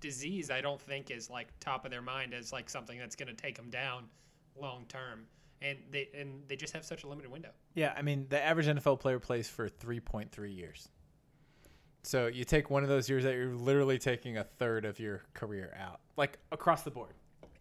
disease, 0.00 0.50
I 0.50 0.60
don't 0.60 0.80
think 0.80 1.10
is 1.10 1.30
like 1.30 1.48
top 1.60 1.84
of 1.84 1.90
their 1.90 2.02
mind 2.02 2.34
as 2.34 2.52
like 2.52 2.70
something 2.70 2.98
that's 2.98 3.16
going 3.16 3.28
to 3.28 3.34
take 3.34 3.56
them 3.56 3.70
down 3.70 4.04
long 4.60 4.84
term. 4.88 5.26
And 5.60 5.78
they 5.90 6.08
and 6.16 6.42
they 6.46 6.54
just 6.54 6.72
have 6.72 6.84
such 6.84 7.02
a 7.02 7.08
limited 7.08 7.32
window. 7.32 7.50
Yeah, 7.74 7.92
I 7.96 8.02
mean, 8.02 8.26
the 8.28 8.40
average 8.40 8.66
NFL 8.66 9.00
player 9.00 9.18
plays 9.18 9.48
for 9.48 9.68
3.3 9.68 10.56
years. 10.56 10.88
So 12.04 12.28
you 12.28 12.44
take 12.44 12.70
one 12.70 12.84
of 12.84 12.88
those 12.88 13.08
years 13.08 13.24
that 13.24 13.34
you're 13.34 13.54
literally 13.54 13.98
taking 13.98 14.38
a 14.38 14.44
third 14.44 14.84
of 14.84 15.00
your 15.00 15.24
career 15.34 15.74
out, 15.78 16.00
like 16.16 16.38
across 16.52 16.82
the 16.82 16.92
board. 16.92 17.14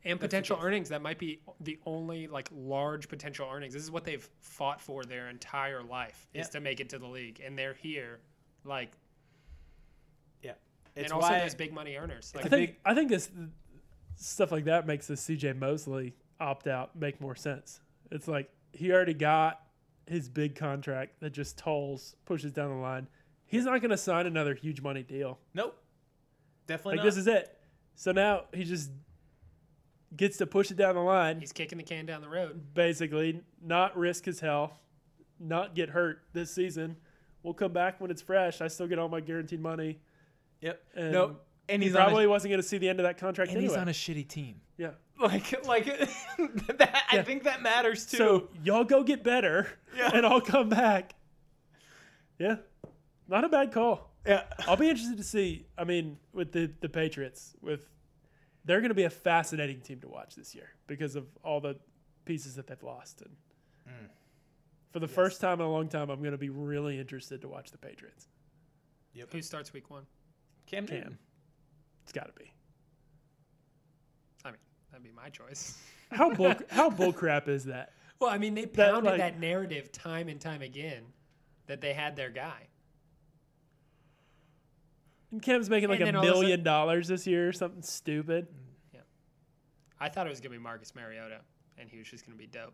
And 0.05 0.19
potential 0.19 0.57
earnings 0.61 0.89
that 0.89 1.01
might 1.01 1.19
be 1.19 1.41
the 1.59 1.77
only 1.85 2.27
like 2.27 2.49
large 2.53 3.09
potential 3.09 3.49
earnings. 3.51 3.73
This 3.73 3.83
is 3.83 3.91
what 3.91 4.05
they've 4.05 4.27
fought 4.39 4.79
for 4.79 5.03
their 5.03 5.27
entire 5.29 5.83
life 5.83 6.27
is 6.33 6.47
to 6.49 6.59
make 6.61 6.79
it 6.79 6.89
to 6.89 6.99
the 6.99 7.07
league, 7.07 7.41
and 7.43 7.57
they're 7.57 7.73
here, 7.73 8.19
like, 8.63 8.91
Yeah. 10.41 10.53
and 10.95 11.11
also 11.11 11.27
why 11.27 11.39
those 11.39 11.55
big 11.55 11.73
money 11.73 11.95
earners. 11.97 12.33
Like, 12.35 12.45
I 12.45 12.49
think 12.49 12.75
I 12.85 12.93
think 12.93 13.09
this 13.09 13.29
stuff 14.15 14.51
like 14.51 14.65
that 14.65 14.87
makes 14.87 15.07
the 15.07 15.15
CJ 15.15 15.53
Mosley 15.57 16.15
opt 16.39 16.67
out 16.67 16.95
make 16.95 17.19
more 17.19 17.35
sense. 17.35 17.81
It's 18.11 18.27
like 18.27 18.49
he 18.71 18.91
already 18.91 19.13
got 19.13 19.61
his 20.05 20.29
big 20.29 20.55
contract 20.55 21.19
that 21.19 21.31
just 21.31 21.57
tolls, 21.57 22.15
pushes 22.25 22.51
down 22.53 22.69
the 22.69 22.75
line. 22.77 23.07
He's 23.45 23.65
not 23.65 23.81
going 23.81 23.91
to 23.91 23.97
sign 23.97 24.25
another 24.25 24.53
huge 24.53 24.81
money 24.81 25.03
deal. 25.03 25.39
nope. 25.53 25.81
Definitely 26.67 26.97
Like 26.97 27.03
not. 27.03 27.05
this 27.05 27.17
is 27.17 27.27
it. 27.27 27.57
So 27.95 28.11
now 28.11 28.43
he 28.53 28.63
just 28.63 28.91
gets 30.15 30.37
to 30.37 30.47
push 30.47 30.71
it 30.71 30.77
down 30.77 30.95
the 30.95 31.01
line, 31.01 31.39
he's 31.39 31.51
kicking 31.51 31.77
the 31.77 31.83
can 31.83 32.05
down 32.05 32.21
the 32.21 32.29
road. 32.29 32.73
basically, 32.73 33.41
not 33.61 33.97
risk 33.97 34.25
his 34.25 34.39
health, 34.39 34.73
not 35.39 35.75
get 35.75 35.89
hurt 35.89 36.21
this 36.33 36.51
season. 36.51 36.95
We'll 37.43 37.53
come 37.53 37.73
back 37.73 37.99
when 38.01 38.11
it's 38.11 38.21
fresh. 38.21 38.61
I 38.61 38.67
still 38.67 38.87
get 38.87 38.99
all 38.99 39.09
my 39.09 39.21
guaranteed 39.21 39.61
money. 39.61 39.99
yep. 40.61 40.81
And 40.95 41.11
no, 41.11 41.35
and 41.69 41.81
he 41.81 41.89
he's 41.89 41.95
probably 41.95 42.25
on 42.25 42.29
wasn't 42.31 42.51
going 42.51 42.61
to 42.61 42.67
see 42.67 42.77
the 42.77 42.89
end 42.89 42.99
of 42.99 43.03
that 43.03 43.17
a, 43.17 43.19
contract 43.19 43.49
and 43.51 43.57
anyway. 43.57 43.73
he's 43.73 43.81
on 43.81 43.87
a 43.87 43.91
shitty 43.91 44.27
team. 44.27 44.61
yeah. 44.77 44.91
Like, 45.19 45.65
like 45.65 45.85
that. 46.77 47.03
I 47.11 47.23
think 47.23 47.43
that 47.45 47.61
matters 47.63 48.05
too. 48.05 48.17
So 48.17 48.49
y'all 48.63 48.83
go 48.83 49.01
get 49.03 49.23
better, 49.23 49.67
Yeah. 49.97 50.11
and 50.13 50.25
I'll 50.25 50.41
come 50.41 50.69
back. 50.69 51.15
Yeah, 52.39 52.57
not 53.27 53.43
a 53.43 53.49
bad 53.49 53.71
call. 53.71 54.11
yeah. 54.27 54.43
I'll 54.67 54.75
be 54.77 54.89
interested 54.89 55.17
to 55.17 55.23
see. 55.23 55.65
I 55.77 55.85
mean, 55.85 56.17
with 56.33 56.51
the 56.51 56.71
the 56.81 56.89
Patriots, 56.89 57.55
with 57.61 57.81
they're 58.67 58.81
going 58.81 58.89
to 58.89 58.95
be 58.95 59.03
a 59.03 59.09
fascinating 59.09 59.81
team 59.81 59.99
to 60.01 60.07
watch 60.07 60.35
this 60.35 60.53
year 60.53 60.69
because 60.87 61.15
of 61.15 61.25
all 61.43 61.59
the 61.59 61.77
pieces 62.25 62.55
that 62.55 62.67
they've 62.67 62.83
lost. 62.83 63.21
And 63.21 63.35
Mm. 63.87 64.09
for 64.91 64.99
the 64.99 65.07
first 65.07 65.39
time 65.41 65.59
in 65.61 65.65
a 65.65 65.71
long 65.71 65.87
time, 65.87 66.09
I'm 66.09 66.19
going 66.19 66.33
to 66.33 66.37
be 66.37 66.49
really 66.49 66.99
interested 66.99 67.41
to 67.41 67.47
watch 67.47 67.71
the 67.71 67.77
Patriots. 67.77 68.27
Yep. 69.13 69.31
Who 69.31 69.41
starts 69.41 69.71
week 69.73 69.89
one? 69.89 70.05
Cam 70.65 70.83
Newton. 70.83 71.01
Cam, 71.03 71.17
it's 72.03 72.11
got 72.11 72.27
to 72.27 72.33
be. 72.33 72.51
I 74.45 74.49
mean, 74.51 74.57
that'd 74.91 75.03
be 75.03 75.11
my 75.11 75.29
choice. 75.29 75.77
How 76.11 76.33
bull 76.33 76.53
how 76.69 76.89
bull 76.89 77.11
crap 77.11 77.47
is 77.49 77.65
that? 77.65 77.91
Well, 78.19 78.29
I 78.29 78.37
mean, 78.37 78.53
they 78.55 78.63
That, 78.65 78.91
pounded 78.93 79.11
like- 79.11 79.17
that 79.19 79.39
narrative 79.39 79.91
time 79.91 80.29
and 80.29 80.39
time 80.39 80.61
again 80.61 81.03
that 81.67 81.81
they 81.81 81.93
had 81.93 82.15
their 82.15 82.29
guy. 82.29 82.67
And 85.31 85.41
Cam's 85.41 85.69
making 85.69 85.89
like 85.89 85.99
And 85.99 86.09
a 86.09 86.11
then 86.11 86.15
all 86.15 86.21
of 86.23 86.25
a 86.25 86.31
sudden- 86.33 86.41
million 86.41 86.63
dollars 86.63 87.07
this 87.07 87.27
year 87.27 87.47
or 87.49 87.53
something 87.53 87.81
stupid. 87.81 88.47
Mm, 88.47 88.53
yeah. 88.93 88.99
I 89.99 90.09
thought 90.09 90.25
it 90.25 90.29
was 90.29 90.39
gonna 90.39 90.55
be 90.55 90.61
Marcus 90.61 90.95
Mariota, 90.95 91.39
and 91.77 91.89
he 91.89 91.97
was 91.97 92.07
just 92.07 92.25
gonna 92.25 92.37
be 92.37 92.47
dope. 92.47 92.73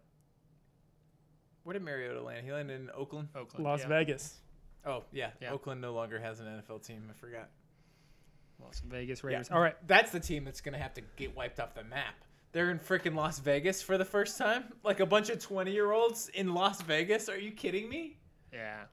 Where 1.63 1.73
did 1.73 1.81
Mariota 1.81 2.21
land? 2.21 2.45
He 2.45 2.51
landed 2.51 2.79
in 2.81 2.89
Oakland. 2.95 3.29
Oakland, 3.35 3.65
Las 3.65 3.81
yeah. 3.81 3.87
Vegas. 3.87 4.41
Oh 4.85 5.03
yeah. 5.11 5.31
Yeah. 5.41 5.51
Oakland 5.51 5.81
no 5.81 5.93
longer 5.93 6.19
has 6.19 6.39
an 6.41 6.47
NFL 6.47 6.85
team. 6.85 7.03
I 7.09 7.13
forgot. 7.13 7.49
Las 8.59 8.81
Vegas 8.85 9.21
Yeah. 9.23 9.27
Raiders. 9.29 9.49
All 9.51 9.59
right, 9.61 9.75
That's 9.87 10.11
the 10.11 10.19
team 10.19 10.43
that's 10.45 10.61
gonna 10.61 10.77
have 10.77 10.93
to 10.95 11.01
get 11.15 11.35
wiped 11.35 11.59
off 11.59 11.73
the 11.73 11.83
map. 11.83 12.15
They're 12.51 12.69
in 12.69 12.77
freaking 12.79 13.15
Las 13.15 13.39
Vegas 13.39 13.81
for 13.81 13.97
the 13.97 14.05
first 14.05 14.37
time. 14.37 14.65
Like 14.83 14.99
a 14.99 15.05
bunch 15.05 15.29
of 15.29 15.39
twenty-year-olds 15.39 16.29
in 16.29 16.53
Las 16.53 16.81
Vegas. 16.83 17.29
Are 17.29 17.39
you 17.39 17.51
kidding 17.51 17.89
me? 17.89 18.17
yeah. 18.51 18.83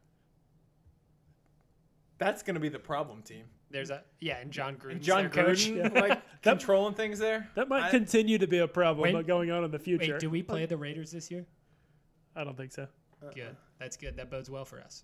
That's 2.21 2.43
gonna 2.45 2.61
be 2.61 2.69
the 2.69 2.79
problem 2.79 3.23
team. 3.23 3.47
There's 3.71 3.91
a 3.91 4.03
yeah, 4.21 4.37
and 4.39 4.51
Jon 4.53 4.77
Gruden. 4.77 5.01
Jon 5.01 5.29
coach. 5.31 5.67
Gruden, 5.69 5.93
Yeah. 5.95 6.01
like 6.01 6.23
controlling 6.43 6.95
things 6.95 7.19
there. 7.19 7.49
That 7.57 7.69
might 7.69 7.85
I- 7.85 7.91
continue 7.91 8.39
to 8.39 8.47
be 8.47 8.59
a 8.59 8.69
problem 8.69 9.13
Wait. 9.15 9.27
going 9.27 9.51
on 9.51 9.65
in 9.65 9.71
the 9.73 9.79
future. 9.79 10.13
Wait, 10.13 10.21
do 10.21 10.31
we 10.31 10.43
play 10.43 10.67
the 10.67 10.77
Raiders 10.77 11.11
this 11.11 11.31
year? 11.31 11.47
I 12.37 12.45
don't 12.45 12.57
think 12.57 12.71
so. 12.73 12.87
Good. 13.35 13.57
That's 13.79 13.97
good. 13.97 14.17
That 14.17 14.31
bodes 14.31 14.49
well 14.51 14.65
for 14.65 14.81
us. 14.81 15.03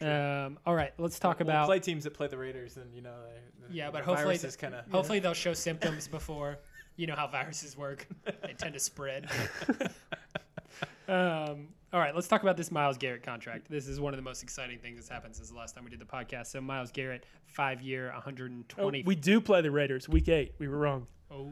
Um, 0.00 0.58
all 0.66 0.74
right, 0.74 0.92
let's 0.98 1.18
talk 1.18 1.38
We'll 1.38 1.48
about. 1.48 1.66
play 1.66 1.78
teams 1.80 2.04
that 2.04 2.12
play 2.12 2.26
the 2.26 2.36
Raiders, 2.36 2.76
and 2.76 2.94
you 2.94 3.00
know, 3.00 3.14
they, 3.24 3.66
the, 3.68 3.74
Yeah, 3.74 3.90
but 3.90 4.00
the 4.00 4.04
hopefully 4.04 4.36
virus 4.36 4.54
the- 4.54 4.60
kind 4.60 4.74
of 4.74 4.84
hopefully, 4.90 5.20
they'll 5.20 5.32
show 5.32 5.54
symptoms 5.54 6.06
before. 6.06 6.58
You 6.96 7.06
know 7.06 7.14
how 7.14 7.26
viruses 7.28 7.76
work; 7.76 8.06
they 8.24 8.52
tend 8.58 8.74
to 8.74 8.80
spread. 8.80 9.28
um, 11.08 11.68
all 11.96 12.02
right, 12.02 12.14
let's 12.14 12.28
talk 12.28 12.42
about 12.42 12.58
this 12.58 12.70
Myles 12.70 12.98
Garrett 12.98 13.22
contract. 13.22 13.70
This 13.70 13.88
is 13.88 13.98
one 13.98 14.12
of 14.12 14.18
the 14.18 14.22
most 14.22 14.42
exciting 14.42 14.78
things 14.78 14.98
that's 14.98 15.08
happened 15.08 15.34
since 15.34 15.48
the 15.48 15.56
last 15.56 15.74
time 15.74 15.82
we 15.82 15.88
did 15.88 15.98
the 15.98 16.04
podcast. 16.04 16.48
So 16.48 16.60
Myles 16.60 16.90
Garrett, 16.90 17.24
five-year, 17.46 18.10
Oh, 18.10 18.16
120. 18.16 19.02
we 19.06 19.14
do 19.14 19.40
play 19.40 19.62
the 19.62 19.70
Raiders 19.70 20.06
week 20.06 20.28
eight. 20.28 20.52
We 20.58 20.68
were 20.68 20.76
wrong. 20.76 21.06
Oh. 21.30 21.50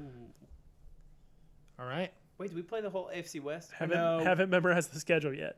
All 1.78 1.86
right. 1.86 2.12
Wait, 2.36 2.50
do 2.50 2.56
we 2.56 2.60
play 2.60 2.82
the 2.82 2.90
whole 2.90 3.10
AFC 3.10 3.40
West? 3.40 3.70
Haven't 3.72 3.96
no, 3.96 4.18
haven't 4.22 4.50
memorized 4.50 4.92
the 4.92 5.00
schedule 5.00 5.32
yet. 5.32 5.56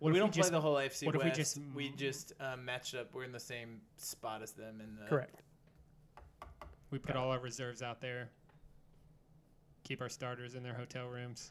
What 0.00 0.12
we 0.12 0.18
if 0.18 0.22
don't 0.24 0.34
just, 0.34 0.50
play 0.50 0.58
the 0.58 0.60
whole 0.60 0.74
AFC 0.74 1.06
what 1.06 1.14
if 1.14 1.22
West. 1.22 1.36
we 1.36 1.42
just- 1.42 1.60
we 1.76 1.88
just 1.90 2.32
um, 2.40 2.64
matched 2.64 2.96
up. 2.96 3.14
We're 3.14 3.22
in 3.22 3.30
the 3.30 3.38
same 3.38 3.82
spot 3.98 4.42
as 4.42 4.50
them. 4.50 4.80
In 4.80 4.96
the, 5.00 5.08
Correct. 5.08 5.42
we 6.90 6.98
put 6.98 7.14
all 7.14 7.30
our 7.30 7.38
reserves 7.38 7.82
out 7.82 8.00
there. 8.00 8.30
Keep 9.84 10.00
our 10.00 10.08
starters 10.08 10.56
in 10.56 10.64
their 10.64 10.74
hotel 10.74 11.06
rooms 11.06 11.50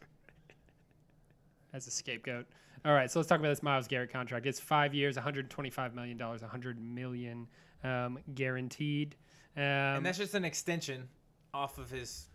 as 1.74 1.86
a 1.86 1.90
scapegoat. 1.90 2.46
All 2.86 2.92
right, 2.92 3.10
so 3.10 3.18
let's 3.18 3.28
talk 3.28 3.40
about 3.40 3.48
this 3.48 3.62
Myles 3.62 3.88
Garrett 3.88 4.10
contract. 4.10 4.46
It's 4.46 4.60
five 4.60 4.94
years, 4.94 5.16
125 5.16 5.94
million 5.94 6.16
dollars, 6.16 6.40
100 6.40 6.78
million 6.80 7.46
um, 7.82 8.18
guaranteed. 8.34 9.16
Um, 9.56 9.62
And 9.62 10.06
that's 10.06 10.18
just 10.18 10.34
an 10.34 10.44
extension 10.44 11.08
off 11.52 11.78
of 11.78 11.90
his 11.90 12.28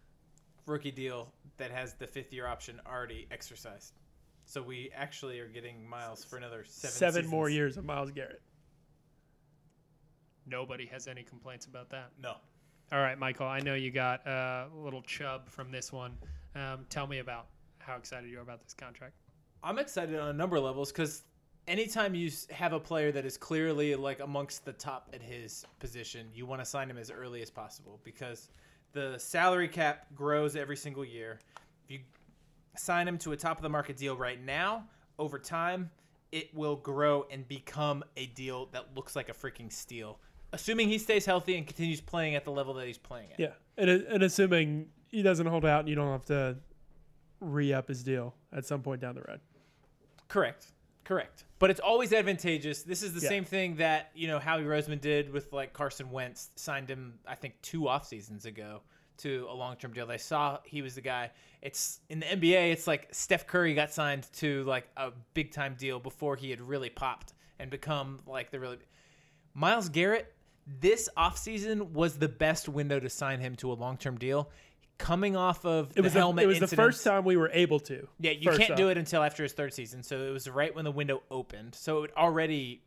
rookie 0.66 0.92
deal 0.92 1.34
that 1.58 1.72
has 1.72 1.94
the 1.96 2.06
fifth 2.08 2.32
year 2.34 2.46
option 2.48 2.80
already 2.88 3.28
exercised. 3.32 3.94
So 4.46 4.62
we 4.62 4.92
actually 4.96 5.40
are 5.40 5.48
getting 5.48 5.88
Myles 5.88 6.24
for 6.24 6.38
another 6.38 6.64
seven. 6.66 6.94
Seven 6.96 7.28
more 7.28 7.50
years 7.50 7.78
of 7.78 7.86
Myles 7.86 8.12
Garrett. 8.12 8.42
nobody 10.48 10.86
has 10.88 11.08
any 11.08 11.24
complaints 11.24 11.66
about 11.66 11.90
that. 11.92 12.12
No. 12.22 12.36
All 12.92 13.00
right, 13.00 13.18
Michael, 13.20 13.46
I 13.46 13.60
know 13.60 13.76
you 13.76 13.92
got 13.92 14.26
uh, 14.26 14.66
a 14.74 14.78
little 14.78 15.04
chub 15.04 15.48
from 15.48 15.72
this 15.72 15.94
one. 15.94 16.18
Um, 16.56 16.86
tell 16.90 17.06
me 17.06 17.20
about 17.20 17.48
how 17.78 17.96
excited 17.98 18.30
you 18.32 18.40
are 18.40 18.42
about 18.42 18.64
this 18.64 18.74
contract. 18.74 19.14
I'm 19.64 19.80
excited 19.80 20.18
on 20.18 20.30
a 20.30 20.34
number 20.34 20.56
of 20.56 20.64
levels 20.64 20.92
because 20.92 21.24
anytime 21.68 22.16
you 22.16 22.32
have 22.52 22.74
a 22.74 22.80
player 22.80 23.12
that 23.12 23.26
is 23.26 23.38
clearly 23.38 23.96
like 23.96 24.20
amongst 24.20 24.66
the 24.66 24.74
top 24.74 25.10
at 25.14 25.22
his 25.22 25.66
position, 25.80 26.28
you 26.34 26.46
want 26.46 26.62
to 26.62 26.66
sign 26.66 26.90
him 26.90 26.98
as 26.98 27.12
early 27.12 27.42
as 27.42 27.50
possible 27.50 28.00
because 28.04 28.50
the 28.94 29.18
salary 29.18 29.68
cap 29.68 30.08
grows 30.16 30.56
every 30.56 30.78
single 30.78 31.06
year. 31.06 31.40
If 31.86 31.92
you 31.92 32.00
sign 32.76 33.08
him 33.08 33.18
to 33.20 33.32
a 33.34 33.38
top 33.38 33.58
of 33.58 33.64
the 33.64 33.70
market 33.70 33.98
deal 33.98 34.16
right 34.16 34.44
now, 34.44 34.86
over 35.18 35.38
time, 35.38 35.92
it 36.32 36.54
will 36.56 36.76
grow 36.76 37.26
and 37.32 37.48
become 37.48 38.04
a 38.16 38.28
deal 38.28 38.68
that 38.72 38.96
looks 38.96 39.16
like 39.16 39.30
a 39.30 39.34
freaking 39.34 39.72
steal. 39.72 40.20
Assuming 40.54 40.88
he 40.88 40.98
stays 40.98 41.26
healthy 41.26 41.58
and 41.58 41.68
continues 41.68 42.02
playing 42.02 42.36
at 42.36 42.46
the 42.46 42.52
level 42.52 42.74
that 42.76 42.88
he's 42.88 42.98
playing 42.98 43.32
at. 43.34 43.40
Yeah, 43.40 43.54
and 43.78 43.90
and 43.90 44.24
assuming 44.24 44.88
he 45.10 45.22
doesn't 45.22 45.46
hold 45.46 45.66
out, 45.66 45.82
and 45.82 45.90
you 45.90 45.96
don't 45.96 46.12
have 46.12 46.26
to 46.26 46.58
re 47.40 47.74
up 47.74 47.88
his 47.88 48.04
deal 48.04 48.34
at 48.52 48.66
some 48.66 48.82
point 48.82 49.02
down 49.02 49.16
the 49.16 49.22
road. 49.22 49.40
Correct. 50.30 50.72
Correct. 51.04 51.44
But 51.58 51.72
it's 51.72 51.80
always 51.80 52.14
advantageous. 52.14 52.84
This 52.84 53.04
is 53.04 53.14
the 53.14 53.20
Yeah. 53.22 53.30
same 53.30 53.44
thing 53.44 53.76
that, 53.78 54.12
you 54.14 54.28
know, 54.28 54.40
Howie 54.40 54.64
Roseman 54.64 55.02
did 55.02 55.32
with 55.32 55.52
like 55.52 55.74
Carson 55.74 56.12
Wentz, 56.12 56.52
signed 56.56 56.90
him, 56.90 57.20
I 57.28 57.36
think, 57.36 57.62
two 57.62 57.88
off 57.90 58.08
seasons 58.08 58.46
ago 58.46 58.82
to 59.18 59.46
a 59.50 59.54
long 59.54 59.76
term 59.76 59.92
deal. 59.92 60.06
They 60.06 60.18
saw 60.18 60.60
he 60.64 60.82
was 60.82 60.96
the 60.96 61.02
guy. 61.02 61.32
It's 61.62 62.00
in 62.10 62.20
the 62.22 62.28
NBA, 62.28 62.72
it's 62.72 62.88
like 62.88 63.08
Steph 63.12 63.48
Curry 63.48 63.74
got 63.74 63.92
signed 63.92 64.28
to 64.34 64.64
like 64.64 64.88
a 64.96 65.12
big 65.34 65.52
time 65.52 65.76
deal 65.78 66.00
before 66.00 66.36
he 66.38 66.50
had 66.52 66.62
really 66.62 66.90
popped 66.90 67.34
and 67.58 67.70
become 67.70 68.20
like 68.26 68.52
the 68.52 68.60
really 68.60 68.78
Myles 69.54 69.90
Garrett, 69.90 70.34
this 70.80 71.10
offseason 71.18 71.90
was 71.90 72.20
the 72.20 72.30
best 72.30 72.70
window 72.70 73.00
to 73.00 73.10
sign 73.10 73.40
him 73.40 73.56
to 73.58 73.72
a 73.72 73.74
long 73.74 73.98
term 73.98 74.18
deal. 74.18 74.50
Coming 75.00 75.36
off 75.36 75.66
of 75.66 75.92
It 75.96 76.02
was 76.02 76.14
the 76.14 76.20
helmet 76.20 76.44
it 76.44 76.48
was 76.48 76.60
the 76.60 76.68
first 76.68 77.04
time 77.04 77.26
we 77.26 77.36
were 77.38 77.50
able 77.52 77.80
to. 77.82 78.08
yeah, 78.20 78.32
you 78.32 78.52
can't 78.52 78.72
off. 78.72 78.78
do 78.78 78.90
it 78.90 78.98
until 78.98 79.24
after 79.24 79.42
his 79.42 79.54
third 79.54 79.74
season. 79.74 80.04
So 80.04 80.20
it 80.20 80.30
was 80.30 80.48
right 80.48 80.74
when 80.76 80.86
the 80.86 80.92
window 80.92 81.24
opened. 81.32 81.74
So 81.74 82.04
it 82.04 82.12
already 82.16 82.84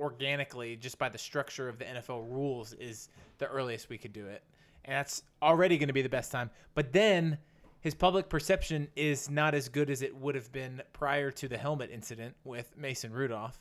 organically, 0.00 0.76
just 0.76 0.98
by 0.98 1.08
the 1.08 1.18
structure 1.18 1.68
of 1.68 1.78
the 1.78 1.84
NFL 1.84 2.28
rules, 2.28 2.72
is 2.72 3.08
the 3.38 3.46
earliest 3.46 3.88
we 3.88 3.98
could 3.98 4.12
do 4.12 4.26
it. 4.26 4.42
And 4.84 4.96
that's 4.96 5.22
already 5.40 5.78
going 5.78 5.88
to 5.88 5.92
be 5.92 6.02
the 6.02 6.08
best 6.08 6.32
time. 6.32 6.50
But 6.74 6.92
then 6.92 7.38
his 7.80 7.94
public 7.94 8.28
perception 8.28 8.88
is 8.96 9.28
not 9.28 9.54
as 9.54 9.68
good 9.68 9.90
as 9.90 10.02
it 10.02 10.16
would 10.16 10.34
have 10.34 10.50
been 10.52 10.82
prior 10.92 11.30
to 11.32 11.48
the 11.48 11.58
helmet 11.58 11.90
incident 11.92 12.34
with 12.44 12.76
Mason 12.76 13.12
Rudolph. 13.12 13.60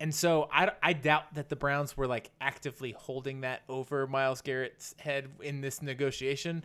And 0.00 0.12
so 0.12 0.48
I, 0.52 0.72
I 0.82 0.94
doubt 0.94 1.34
that 1.34 1.48
the 1.48 1.54
Browns 1.54 1.96
were 1.96 2.08
like 2.08 2.30
actively 2.40 2.92
holding 2.98 3.42
that 3.42 3.62
over 3.68 4.06
Myles 4.06 4.40
Garrett's 4.40 4.94
head 4.98 5.28
in 5.40 5.60
this 5.60 5.80
negotiation, 5.80 6.64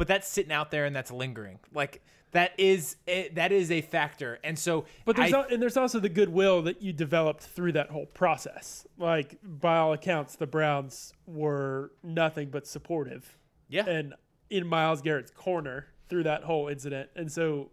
but 0.00 0.08
that's 0.08 0.26
sitting 0.26 0.50
out 0.50 0.70
there 0.70 0.86
and 0.86 0.96
that's 0.96 1.12
lingering. 1.12 1.58
Like 1.74 2.00
that 2.30 2.52
is 2.56 2.96
a, 3.06 3.28
that 3.34 3.52
is 3.52 3.70
a 3.70 3.82
factor. 3.82 4.38
And 4.42 4.58
so, 4.58 4.86
But 5.04 5.16
there's 5.16 5.34
I, 5.34 5.40
al- 5.40 5.46
and 5.50 5.60
there's 5.60 5.76
also 5.76 6.00
the 6.00 6.08
goodwill 6.08 6.62
that 6.62 6.80
you 6.80 6.94
developed 6.94 7.42
through 7.42 7.72
that 7.72 7.90
whole 7.90 8.06
process. 8.06 8.86
Like 8.96 9.36
by 9.42 9.76
all 9.76 9.92
accounts, 9.92 10.36
the 10.36 10.46
Browns 10.46 11.12
were 11.26 11.92
nothing 12.02 12.48
but 12.48 12.66
supportive 12.66 13.36
yeah, 13.68 13.84
and 13.84 14.14
in 14.48 14.66
Myles 14.66 15.02
Garrett's 15.02 15.32
corner 15.32 15.88
through 16.08 16.22
that 16.22 16.44
whole 16.44 16.68
incident. 16.68 17.10
And 17.14 17.30
so 17.30 17.70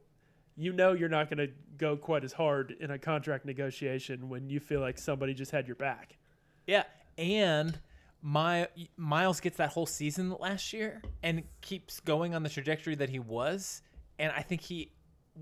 you 0.57 0.73
know 0.73 0.91
you're 0.91 1.07
not 1.07 1.29
going 1.29 1.47
to 1.47 1.53
go 1.77 1.95
quite 1.95 2.25
as 2.25 2.33
hard 2.33 2.75
in 2.81 2.91
a 2.91 2.99
contract 2.99 3.45
negotiation 3.45 4.27
when 4.27 4.49
you 4.49 4.59
feel 4.59 4.81
like 4.81 4.97
somebody 4.97 5.33
just 5.33 5.51
had 5.51 5.65
your 5.65 5.77
back. 5.77 6.17
yeah, 6.65 6.83
and 7.17 7.79
my 8.27 8.67
Myles 8.97 9.39
gets 9.39 9.55
that 9.55 9.69
whole 9.69 9.85
season 9.85 10.35
last 10.37 10.73
year 10.73 11.01
and 11.23 11.43
keeps 11.61 12.01
going 12.01 12.35
on 12.35 12.43
the 12.43 12.49
trajectory 12.49 12.93
that 12.95 13.07
he 13.07 13.19
was, 13.19 13.81
and 14.19 14.33
I 14.35 14.41
think 14.41 14.59
he 14.59 14.91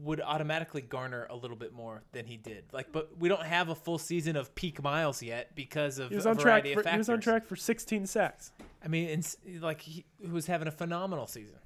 would 0.03 0.21
automatically 0.21 0.81
garner 0.81 1.25
a 1.31 1.35
little 1.35 1.57
bit 1.57 1.73
more 1.73 2.03
than 2.11 2.27
he 2.27 2.37
did. 2.37 2.65
Like, 2.71 2.91
but 2.91 3.17
we 3.17 3.27
don't 3.27 3.41
have 3.41 3.69
a 3.69 3.75
full 3.75 3.97
season 3.97 4.35
of 4.35 4.53
peak 4.53 4.83
Myles 4.83 5.23
yet 5.23 5.55
because 5.55 5.97
of 5.97 6.09
He 6.09 6.15
was 6.15 6.27
a 6.27 6.29
on 6.29 6.35
track 6.35 6.63
variety 6.63 6.73
for, 6.75 6.81
of 6.81 6.91
he 6.91 6.97
was 6.99 7.09
on 7.09 7.19
track 7.21 7.47
for 7.47 7.55
16 7.55 8.05
sacks. 8.05 8.51
I 8.83 8.87
mean, 8.87 9.09
it's 9.09 9.35
like 9.61 9.81
he 9.81 10.05
was 10.29 10.45
having 10.45 10.67
a 10.67 10.71
phenomenal 10.71 11.25
season. 11.25 11.57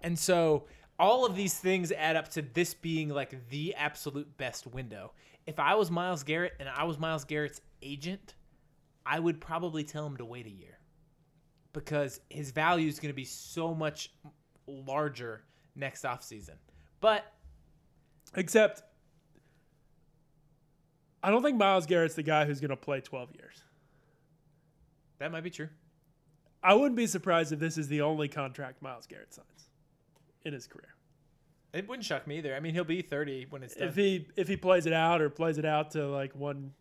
And 0.00 0.18
so 0.18 0.64
all 0.98 1.24
of 1.24 1.36
these 1.36 1.56
things 1.56 1.92
add 1.92 2.16
up 2.16 2.30
to 2.30 2.42
this 2.42 2.74
being 2.74 3.10
like 3.10 3.48
the 3.48 3.76
absolute 3.76 4.36
best 4.36 4.66
window. 4.66 5.12
If 5.46 5.60
I 5.60 5.76
was 5.76 5.88
Myles 5.88 6.24
Garrett 6.24 6.54
and 6.58 6.68
I 6.68 6.82
was 6.82 6.98
Myles 6.98 7.24
Garrett's 7.24 7.60
agent, 7.80 8.34
I 9.08 9.18
would 9.18 9.40
probably 9.40 9.84
tell 9.84 10.06
him 10.06 10.16
to 10.18 10.24
wait 10.24 10.46
a 10.46 10.50
year 10.50 10.78
because 11.72 12.20
his 12.28 12.50
value 12.50 12.88
is 12.88 13.00
going 13.00 13.10
to 13.10 13.16
be 13.16 13.24
so 13.24 13.74
much 13.74 14.12
larger 14.66 15.44
next 15.74 16.04
offseason. 16.04 16.56
But 17.00 17.24
Except 18.36 18.82
I 21.22 21.30
don't 21.30 21.42
think 21.42 21.56
Myles 21.56 21.86
Garrett's 21.86 22.14
the 22.14 22.22
guy 22.22 22.44
who's 22.44 22.60
going 22.60 22.70
to 22.70 22.76
play 22.76 23.00
12 23.00 23.30
years. 23.38 23.62
that 25.18 25.32
might 25.32 25.42
be 25.42 25.50
true. 25.50 25.68
I 26.62 26.74
wouldn't 26.74 26.96
be 26.96 27.06
surprised 27.06 27.52
if 27.52 27.58
this 27.58 27.78
is 27.78 27.88
the 27.88 28.02
only 28.02 28.28
contract 28.28 28.82
Myles 28.82 29.06
Garrett 29.06 29.32
signs 29.32 29.70
in 30.44 30.52
his 30.52 30.66
career. 30.66 30.94
It 31.72 31.88
wouldn't 31.88 32.04
shock 32.04 32.26
me 32.26 32.38
either. 32.38 32.54
I 32.54 32.60
mean, 32.60 32.74
he'll 32.74 32.84
be 32.84 33.02
30 33.02 33.46
when 33.50 33.62
it's 33.62 33.74
done. 33.74 33.88
If 33.88 33.96
he 33.96 34.26
if 34.36 34.48
he 34.48 34.56
plays 34.56 34.86
it 34.86 34.92
out 34.92 35.20
or 35.20 35.30
plays 35.30 35.58
it 35.58 35.64
out 35.64 35.92
to 35.92 36.06
like 36.08 36.34
one 36.34 36.72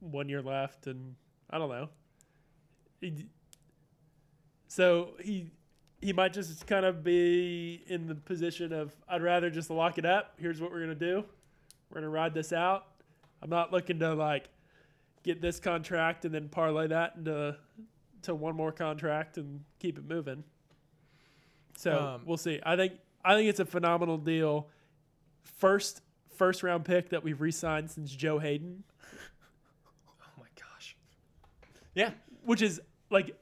one 0.00 0.28
year 0.28 0.42
left 0.42 0.86
and 0.86 1.16
I 1.50 1.58
don't 1.58 1.68
know. 1.70 1.88
He, 3.00 3.26
so 4.68 5.10
he 5.22 5.50
he 6.00 6.12
might 6.12 6.32
just 6.32 6.66
kind 6.66 6.84
of 6.84 7.02
be 7.02 7.82
in 7.86 8.06
the 8.06 8.14
position 8.14 8.72
of 8.72 8.94
I'd 9.08 9.22
rather 9.22 9.50
just 9.50 9.70
lock 9.70 9.98
it 9.98 10.04
up. 10.06 10.34
Here's 10.38 10.60
what 10.60 10.70
we're 10.70 10.80
gonna 10.80 10.94
do. 10.94 11.24
We're 11.90 12.00
gonna 12.00 12.10
ride 12.10 12.34
this 12.34 12.52
out. 12.52 12.86
I'm 13.42 13.50
not 13.50 13.72
looking 13.72 13.98
to 14.00 14.14
like 14.14 14.48
get 15.22 15.40
this 15.40 15.60
contract 15.60 16.24
and 16.24 16.34
then 16.34 16.48
parlay 16.48 16.88
that 16.88 17.14
into 17.16 17.56
to 18.22 18.34
one 18.34 18.56
more 18.56 18.72
contract 18.72 19.38
and 19.38 19.64
keep 19.78 19.98
it 19.98 20.04
moving. 20.08 20.42
So 21.76 21.98
Um, 21.98 22.22
we'll 22.24 22.36
see. 22.36 22.60
I 22.64 22.76
think 22.76 22.94
I 23.24 23.34
think 23.34 23.48
it's 23.48 23.60
a 23.60 23.64
phenomenal 23.66 24.18
deal. 24.18 24.68
First 25.44 26.02
first 26.34 26.62
round 26.62 26.84
pick 26.84 27.08
that 27.10 27.22
we've 27.24 27.40
re-signed 27.40 27.90
since 27.90 28.14
Joe 28.14 28.38
Haden, 28.38 28.84
yeah. 31.96 32.10
which 32.44 32.62
is 32.62 32.80
like 33.10 33.36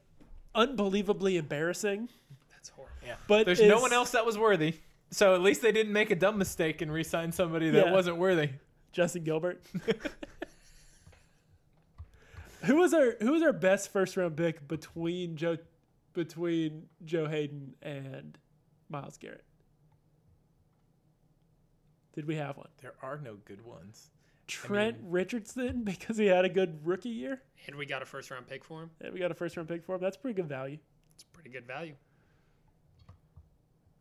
unbelievably 0.54 1.36
embarrassing. 1.36 2.08
that's 2.50 2.70
horrible. 2.70 2.96
Yeah. 3.06 3.16
But 3.28 3.44
there's 3.44 3.60
no 3.60 3.80
one 3.80 3.92
else 3.92 4.12
that 4.12 4.24
was 4.24 4.38
worthy. 4.38 4.76
So 5.10 5.34
at 5.34 5.42
least 5.42 5.60
they 5.60 5.72
didn't 5.72 5.92
make 5.92 6.10
a 6.10 6.16
dumb 6.16 6.38
mistake 6.38 6.80
and 6.80 6.90
re-sign 6.90 7.30
somebody 7.32 7.68
that 7.70 7.86
Yeah. 7.86 7.92
wasn't 7.92 8.16
worthy. 8.16 8.48
Justin 8.92 9.24
Gilbert. 9.24 9.62
who 12.62 12.76
was 12.76 12.94
our 12.94 13.16
who 13.20 13.32
was 13.32 13.42
our 13.42 13.52
best 13.52 13.92
first 13.92 14.16
round 14.16 14.36
pick 14.36 14.66
between 14.66 15.36
Joe 15.36 15.58
between 16.14 16.86
Joe 17.04 17.26
Haden 17.26 17.74
and 17.82 18.38
Myles 18.88 19.18
Garrett? 19.18 19.44
Did 22.14 22.26
we 22.26 22.36
have 22.36 22.56
one? 22.56 22.68
There 22.80 22.94
are 23.02 23.18
no 23.18 23.36
good 23.44 23.64
ones. 23.64 24.10
Trent 24.46 24.96
Richardson 25.02 25.82
because 25.84 26.16
he 26.16 26.26
had 26.26 26.44
a 26.44 26.48
good 26.48 26.86
rookie 26.86 27.08
year 27.08 27.42
And 27.66 27.76
we 27.76 27.86
got 27.86 28.02
a 28.02 28.06
first 28.06 28.30
round 28.30 28.46
pick 28.46 28.64
for 28.64 28.82
him. 28.82 28.90
and 29.00 29.12
we 29.12 29.18
got 29.20 29.30
a 29.30 29.34
first 29.34 29.56
round 29.56 29.68
pick 29.68 29.84
for 29.84 29.94
him. 29.94 30.00
That's 30.00 30.16
pretty 30.16 30.34
good 30.34 30.48
value. 30.48 30.78
It's 31.14 31.24
pretty 31.24 31.50
good 31.50 31.66
value. 31.66 31.94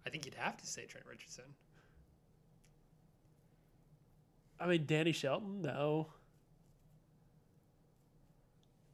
I 0.06 0.10
think 0.10 0.26
you'd 0.26 0.36
have 0.36 0.58
to 0.58 0.68
say 0.68 0.86
Trent 0.86 1.06
Richardson. 1.10 1.46
I 4.60 4.68
mean, 4.68 4.86
Danny 4.86 5.12
Shelton, 5.12 5.62
no. 5.62 6.08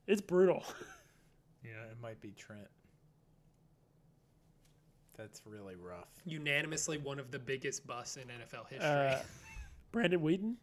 It's 0.08 0.22
brutal. 0.22 0.64
Yeah, 1.62 1.92
it 1.92 1.98
might 2.02 2.22
be 2.22 2.32
Trent. 2.32 2.70
That's 5.18 5.42
really 5.46 5.76
rough. 5.76 6.08
Unanimously 6.26 6.98
one 6.98 7.20
of 7.20 7.32
the 7.32 7.38
biggest 7.38 7.86
busts 7.86 8.16
in 8.16 8.24
NFL 8.24 8.70
history. 8.70 8.88
Uh, 8.88 9.20
Brandon 9.92 10.22
Weeden? 10.22 10.54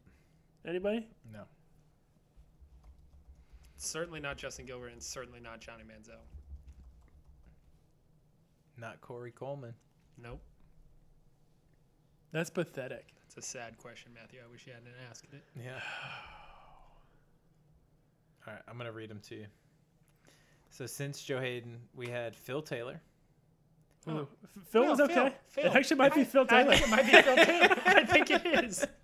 Anybody? 0.67 1.07
No. 1.33 1.43
certainly 3.79 4.19
not 4.21 4.37
Justin 4.37 4.67
Gilbert 4.67 4.89
and 4.93 5.03
certainly 5.03 5.39
not 5.41 5.61
Johnny 5.61 5.85
Manziel. 5.85 6.17
Not 8.79 9.01
Corey 9.01 9.31
Coleman. 9.31 9.75
Nope. 10.23 10.41
That's 12.33 12.51
pathetic. 12.51 13.15
That's 13.23 13.37
a 13.37 13.43
sad 13.49 13.79
question, 13.79 14.11
Matthew. 14.15 14.41
I 14.47 14.51
wish 14.51 14.67
you 14.67 14.73
hadn't 14.73 14.89
asked 15.09 15.27
it. 15.33 15.43
Yeah. 15.57 15.71
All 18.47 18.53
right, 18.55 18.63
I'm 18.69 18.77
gonna 18.77 18.93
read 18.93 19.11
them 19.11 19.21
to 19.29 19.35
you. 19.37 19.47
So 20.71 20.87
since 20.87 21.23
Joe 21.23 21.41
Haden, 21.41 21.79
we 21.95 22.09
had 22.09 22.35
Phil 22.37 22.63
Taylor, 22.63 23.01
Oh. 24.09 24.13
Ooh, 24.19 24.29
Phil 24.71 24.85
No, 24.85 24.91
was 24.91 25.01
okay. 25.01 25.33
Phil. 25.49 25.65
It 25.67 25.75
actually 25.75 25.97
might 25.97 26.15
be 26.15 26.21
I- 26.21 26.25
Phil 26.25 26.47
I 26.49 26.63
Taylor. 26.63 26.73
think 26.77 26.87
it 26.87 26.91
might 26.91 27.07
be 27.07 27.13
Phil 27.23 27.37
Taylor. 27.45 27.77
I 27.87 28.05
think 28.05 28.31
it 28.31 28.65
is. 28.65 28.85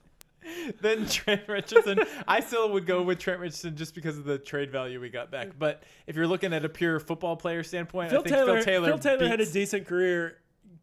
then 0.81 1.07
Trent 1.07 1.49
Richardson. 1.49 2.01
I 2.27 2.41
still 2.41 2.71
would 2.73 2.87
go 2.87 3.03
with 3.03 3.19
Trent 3.19 3.41
Richardson 3.41 3.77
just 3.77 3.95
because 3.95 4.19
of 4.19 4.25
the 4.25 4.39
trade 4.39 4.71
value 4.71 5.01
we 5.01 5.09
got 5.09 5.31
back. 5.31 5.51
But 5.59 5.83
if 6.07 6.17
you're 6.17 6.27
looking 6.27 6.53
at 6.53 6.65
a 6.65 6.69
pure 6.69 7.01
football 7.01 7.37
player 7.37 7.63
standpoint, 7.63 8.11
Phil 8.11 8.21
I 8.21 8.23
think 8.23 8.35
Taylor, 8.35 8.55
Phil 8.57 8.65
Taylor, 8.65 8.89
Phil 8.89 8.99
Taylor 8.99 9.29
had 9.29 9.41
a 9.41 9.47
decent 9.47 9.87
career, 9.87 10.39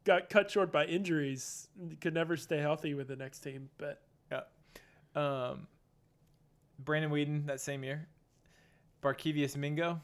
got 0.06 0.30
cut 0.30 0.50
short 0.50 0.72
by 0.72 0.86
injuries, 0.86 1.68
could 2.02 2.14
never 2.14 2.38
stay 2.38 2.60
healthy 2.60 2.94
with 2.94 3.08
the 3.08 3.16
next 3.16 3.40
team. 3.40 3.70
But 3.78 4.02
um, 5.16 5.68
Brandon 6.80 7.12
Weeden 7.12 7.46
that 7.48 7.60
same 7.60 7.84
year, 7.84 8.08
Barkevious 9.02 9.56
Mingo, 9.56 10.00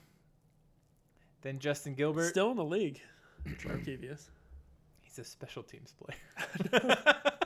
then 1.42 1.60
Justin 1.60 1.94
Gilbert. 1.94 2.30
still 2.30 2.52
in 2.52 2.58
the 2.58 2.66
league, 2.66 3.02
Markevius. 3.48 4.30
He's 5.02 5.20
a 5.20 5.24
special 5.24 5.64
teams 5.64 5.94
player. 5.94 6.98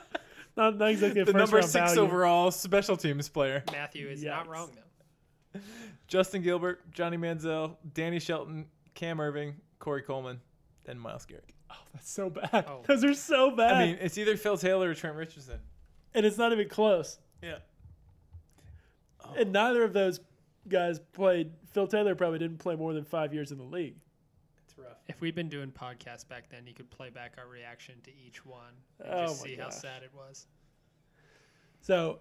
Not, 0.59 0.77
not 0.77 0.89
exactly 0.89 1.21
a 1.21 1.25
the 1.25 1.31
first 1.31 1.41
number 1.41 1.57
round 1.57 1.69
six 1.69 1.93
value. 1.93 2.01
overall 2.01 2.51
special 2.51 2.97
teams 2.97 3.29
player. 3.29 3.63
Matthew 3.71 4.07
is 4.09 4.21
not 4.21 4.47
wrong 4.47 4.69
though. 4.75 5.61
Justin 6.07 6.41
Gilbert, 6.41 6.91
Johnny 6.91 7.15
Manziel, 7.17 7.77
Danny 7.93 8.19
Shelton, 8.19 8.65
Cam 8.93 9.17
Erving, 9.19 9.53
Corey 9.79 10.01
Coleman, 10.01 10.41
then 10.83 10.99
Myles 10.99 11.25
Garrett. 11.25 11.45
Oh, 11.71 11.75
that's 11.93 12.09
so 12.11 12.29
bad. 12.29 12.65
Oh. 12.67 12.81
Those 12.85 13.03
are 13.05 13.13
so 13.13 13.51
bad. 13.51 13.73
I 13.75 13.85
mean, 13.85 13.97
it's 14.01 14.17
either 14.17 14.35
Phil 14.35 14.57
Taylor 14.57 14.89
or 14.89 14.93
Trent 14.93 15.15
Richardson. 15.15 15.59
and 16.13 16.25
it's 16.25 16.37
not 16.37 16.51
even 16.51 16.67
close. 16.67 17.19
Yeah. 17.41 17.59
And 19.37 19.53
neither 19.53 19.83
of 19.83 19.93
those 19.93 20.19
guys 20.67 20.99
played. 21.13 21.51
Phil 21.71 21.87
Taylor 21.87 22.15
probably 22.15 22.39
didn't 22.39 22.57
play 22.57 22.75
more 22.75 22.93
than 22.93 23.05
five 23.05 23.33
years 23.33 23.51
in 23.51 23.57
the 23.59 23.63
league. 23.63 23.95
It's 25.09 25.15
rough. 25.15 25.17
If 25.17 25.21
we'd 25.21 25.35
been 25.35 25.49
doing 25.49 25.71
podcasts 25.71 26.27
back 26.27 26.49
then, 26.49 26.65
you 26.65 26.73
could 26.73 26.89
play 26.89 27.09
back 27.09 27.33
our 27.37 27.47
reaction 27.47 27.95
to 28.03 28.11
each 28.25 28.45
one 28.45 28.73
and 28.99 29.13
Oh 29.13 29.27
just 29.27 29.41
my 29.41 29.47
see 29.49 29.55
how 29.55 29.69
sad 29.69 30.03
it 30.03 30.11
was. 30.15 30.47
So, 31.81 32.19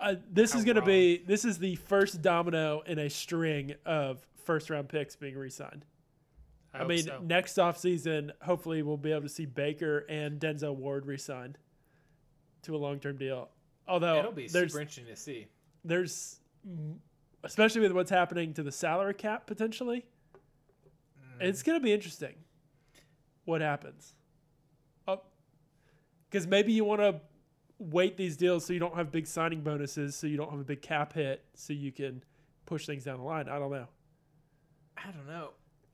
uh, 0.00 0.16
this 0.30 0.52
How 0.52 0.58
is 0.58 0.64
going 0.64 0.76
to 0.76 0.82
be 0.82 1.22
this 1.26 1.44
is 1.44 1.58
the 1.58 1.76
first 1.76 2.20
domino 2.22 2.82
in 2.86 2.98
a 2.98 3.08
string 3.08 3.74
of 3.86 4.26
first 4.44 4.70
round 4.70 4.88
picks 4.88 5.16
being 5.16 5.36
re-signed. 5.36 5.84
I, 6.72 6.80
I, 6.80 6.86
mean, 6.86 7.04
so. 7.04 7.20
next 7.22 7.56
offseason, 7.56 8.32
hopefully 8.42 8.82
we'll 8.82 8.96
be 8.96 9.12
able 9.12 9.22
to 9.22 9.28
see 9.28 9.46
Baker 9.46 9.98
and 10.08 10.40
Denzel 10.40 10.74
Ward 10.74 11.06
re-signed 11.06 11.56
to 12.62 12.74
a 12.74 12.78
long-term 12.78 13.16
deal. 13.16 13.50
Although 13.86 14.18
It'll 14.18 14.32
be 14.32 14.48
there's 14.48 14.72
super 14.72 14.80
interesting 14.80 15.06
to 15.06 15.16
see. 15.16 15.46
there's 15.84 16.40
mm, 16.68 16.96
especially 17.44 17.82
with 17.82 17.92
what's 17.92 18.10
happening 18.10 18.54
to 18.54 18.62
the 18.62 18.72
salary 18.72 19.14
cap 19.14 19.46
potentially, 19.46 20.04
it's 21.40 21.62
going 21.62 21.78
to 21.78 21.82
be 21.82 21.92
interesting 21.92 22.34
what 23.44 23.60
happens. 23.60 24.14
Oh, 25.06 25.20
because 26.30 26.46
maybe 26.46 26.72
you 26.72 26.84
want 26.84 27.00
to 27.00 27.20
wait 27.78 28.16
these 28.16 28.36
deals 28.36 28.64
so 28.64 28.72
you 28.72 28.78
don't 28.78 28.94
have 28.96 29.10
big 29.10 29.26
signing 29.26 29.60
bonuses, 29.60 30.16
so 30.16 30.26
you 30.26 30.36
don't 30.36 30.50
have 30.50 30.60
a 30.60 30.64
big 30.64 30.82
cap 30.82 31.12
hit, 31.12 31.44
so 31.54 31.72
you 31.72 31.92
can 31.92 32.22
push 32.66 32.86
things 32.86 33.04
down 33.04 33.18
the 33.18 33.24
line. 33.24 33.48
I 33.48 33.58
don't 33.58 33.70
know. 33.70 33.88
I 34.96 35.10
don't 35.10 35.26
know. 35.26 35.50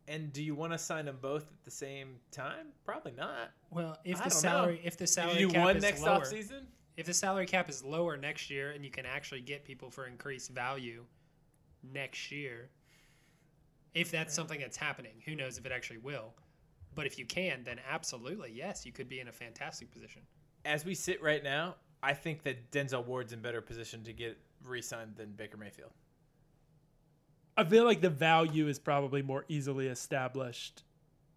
And 0.09 0.33
do 0.33 0.43
you 0.43 0.55
want 0.55 0.73
to 0.73 0.79
sign 0.79 1.05
them 1.05 1.19
both 1.21 1.43
at 1.45 1.65
the 1.65 1.71
same 1.71 2.17
time? 2.33 2.67
Probably 2.85 3.13
not. 3.13 3.51
well, 3.71 3.99
if 4.05 4.21
I 4.21 4.25
the 4.25 4.31
don't 4.31 4.43
know. 4.43 4.49
salary 4.49 4.81
if 4.85 4.97
the 4.97 5.07
salary 5.07 5.41
you 5.41 5.49
cap 5.49 5.65
one 5.65 5.77
is 5.77 5.83
next 5.83 6.03
lower, 6.03 6.21
offseason? 6.21 6.63
if 6.97 7.07
the 7.07 7.15
salary 7.15 7.47
cap 7.47 7.71
is 7.71 7.85
lower 7.85 8.17
next 8.17 8.51
year 8.51 8.73
and 8.73 8.85
you 8.85 8.91
can 8.91 9.07
actually 9.07 9.41
get 9.41 9.65
people 9.65 9.91
for 9.91 10.07
increased 10.07 10.51
value 10.51 11.05
next 11.93 12.33
year, 12.33 12.71
if 13.95 14.11
that's 14.11 14.35
something 14.35 14.61
that's 14.61 14.77
happening, 14.77 15.23
who 15.25 15.35
knows 15.35 15.59
if 15.59 15.67
it 15.67 15.73
actually 15.73 15.99
will. 15.99 16.35
But 16.95 17.07
if 17.07 17.19
you 17.19 17.25
can, 17.25 17.63
then 17.65 17.81
absolutely, 17.89 18.53
yes, 18.53 18.85
you 18.85 18.93
could 18.93 19.09
be 19.09 19.21
in 19.21 19.29
a 19.29 19.33
fantastic 19.33 19.91
position. 19.91 20.23
As 20.65 20.85
we 20.85 20.95
sit 20.95 21.23
right 21.23 21.43
now, 21.43 21.77
I 22.03 22.15
think 22.15 22.43
that 22.43 22.71
Denzel 22.71 23.05
Ward's 23.05 23.33
in 23.33 23.41
better 23.41 23.61
position 23.61 24.03
to 24.05 24.13
get 24.13 24.39
re-signed 24.65 25.17
than 25.17 25.33
Baker 25.33 25.57
Mayfield. 25.57 25.93
I 27.57 27.65
feel 27.65 27.85
like 27.85 28.01
the 28.01 28.11
value 28.11 28.69
is 28.69 28.79
probably 28.79 29.23
more 29.23 29.45
easily 29.49 29.87
established, 29.89 30.83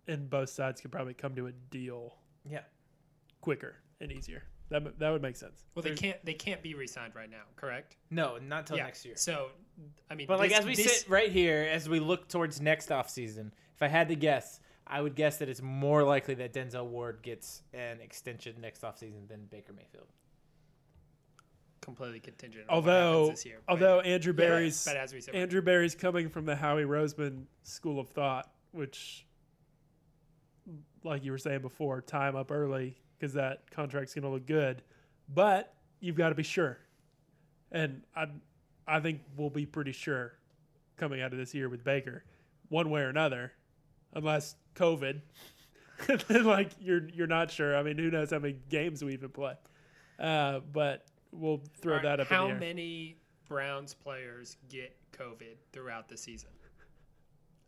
and 0.08 0.30
both 0.30 0.50
sides 0.50 0.80
could 0.82 0.92
probably 0.92 1.14
come 1.14 1.36
to 1.36 1.48
a 1.48 1.52
deal 1.52 2.16
Yeah. 2.50 2.64
quicker 3.42 3.76
and 4.00 4.12
easier. 4.12 4.44
That 4.74 4.98
that 4.98 5.12
would 5.12 5.22
make 5.22 5.36
sense. 5.36 5.64
Well, 5.76 5.84
they 5.84 5.94
can't 5.94 6.18
they 6.26 6.34
can't 6.34 6.64
be 6.64 6.74
re-signed 6.74 7.14
right 7.16 7.30
now, 7.30 7.44
correct? 7.56 7.96
No, 8.10 8.40
not 8.40 8.66
till 8.66 8.78
yeah. 8.78 8.86
next 8.86 9.06
year. 9.06 9.14
So, 9.16 9.50
I 10.10 10.16
mean, 10.16 10.26
But 10.26 10.40
like 10.40 10.52
as 10.52 10.66
we 10.66 10.76
this- 10.76 11.02
sit 11.02 11.10
right 11.10 11.32
here, 11.32 11.68
as 11.72 11.88
we 11.88 12.00
look 12.00 12.28
towards 12.28 12.60
next 12.60 12.90
offseason, 12.90 13.52
if 13.76 13.84
I 13.84 13.88
had 13.88 14.08
to 14.08 14.16
guess, 14.16 14.60
I 14.88 15.00
would 15.00 15.14
guess 15.14 15.38
that 15.38 15.48
it's 15.48 15.62
more 15.62 16.04
likely 16.04 16.34
that 16.36 16.54
Denzel 16.54 16.88
Ward 16.88 17.20
gets 17.22 17.62
an 17.72 18.02
extension 18.02 18.56
next 18.62 18.82
offseason 18.82 19.28
than 19.28 19.46
Baker 19.46 19.74
Mayfield. 19.74 20.08
completely 21.82 22.20
contingent. 22.20 22.68
On 22.70 22.78
what 22.78 22.90
Although 22.90 23.30
this 23.30 23.46
year, 23.46 23.60
but- 23.68 23.74
although 23.74 24.00
Andrew 24.00 24.34
Yeah, 24.34 24.38
Berry's 24.48 24.84
but 24.86 24.98
as 24.98 25.14
we 25.14 25.22
said, 25.22 25.36
Andrew 25.36 25.62
Berry's 25.62 25.94
coming 25.94 26.30
from 26.30 26.46
the 26.46 26.56
Howie 26.56 26.84
Roseman 26.86 27.46
school 27.62 28.00
of 28.00 28.08
thought, 28.10 28.50
which, 28.72 29.26
like 31.04 31.24
you 31.24 31.32
were 31.32 31.38
saying 31.38 31.62
before, 31.62 32.02
time 32.02 32.36
up 32.36 32.50
early 32.52 32.98
because 33.18 33.34
that 33.34 33.70
contract's 33.72 34.14
going 34.14 34.24
to 34.24 34.30
look 34.30 34.46
good, 34.46 34.82
but 35.34 35.74
you've 36.00 36.16
got 36.16 36.30
to 36.30 36.36
be 36.36 36.44
sure, 36.44 36.80
and 37.72 38.02
I, 38.16 38.28
I 38.88 39.00
think 39.00 39.22
we'll 39.38 39.50
be 39.50 39.66
pretty 39.66 39.92
sure 39.92 40.34
coming 40.98 41.22
out 41.22 41.32
of 41.32 41.38
this 41.38 41.54
year 41.54 41.70
with 41.70 41.84
Baker, 41.84 42.24
one 42.70 42.90
way 42.90 43.02
or 43.02 43.10
another, 43.10 43.54
unless 44.14 44.56
COVID. 44.76 45.22
like 46.44 46.72
you're 46.80 47.08
you're 47.10 47.28
not 47.28 47.52
sure. 47.52 47.78
I 47.78 47.84
mean, 47.84 47.98
who 47.98 48.10
knows 48.12 48.32
how 48.32 48.40
many 48.40 48.58
games 48.70 49.04
we 49.04 49.14
even 49.14 49.30
play? 49.30 49.54
Uh, 50.20 50.60
but 50.72 51.06
we'll 51.32 51.62
throw 51.82 51.96
right, 51.96 52.04
that 52.04 52.20
up 52.20 52.28
How 52.28 52.44
in 52.44 52.50
the 52.50 52.54
air. 52.54 52.60
many 52.60 53.18
Browns 53.48 53.94
players 53.94 54.58
get 54.70 54.96
COVID 55.12 55.56
throughout 55.72 56.08
the 56.10 56.18
season? 56.18 56.50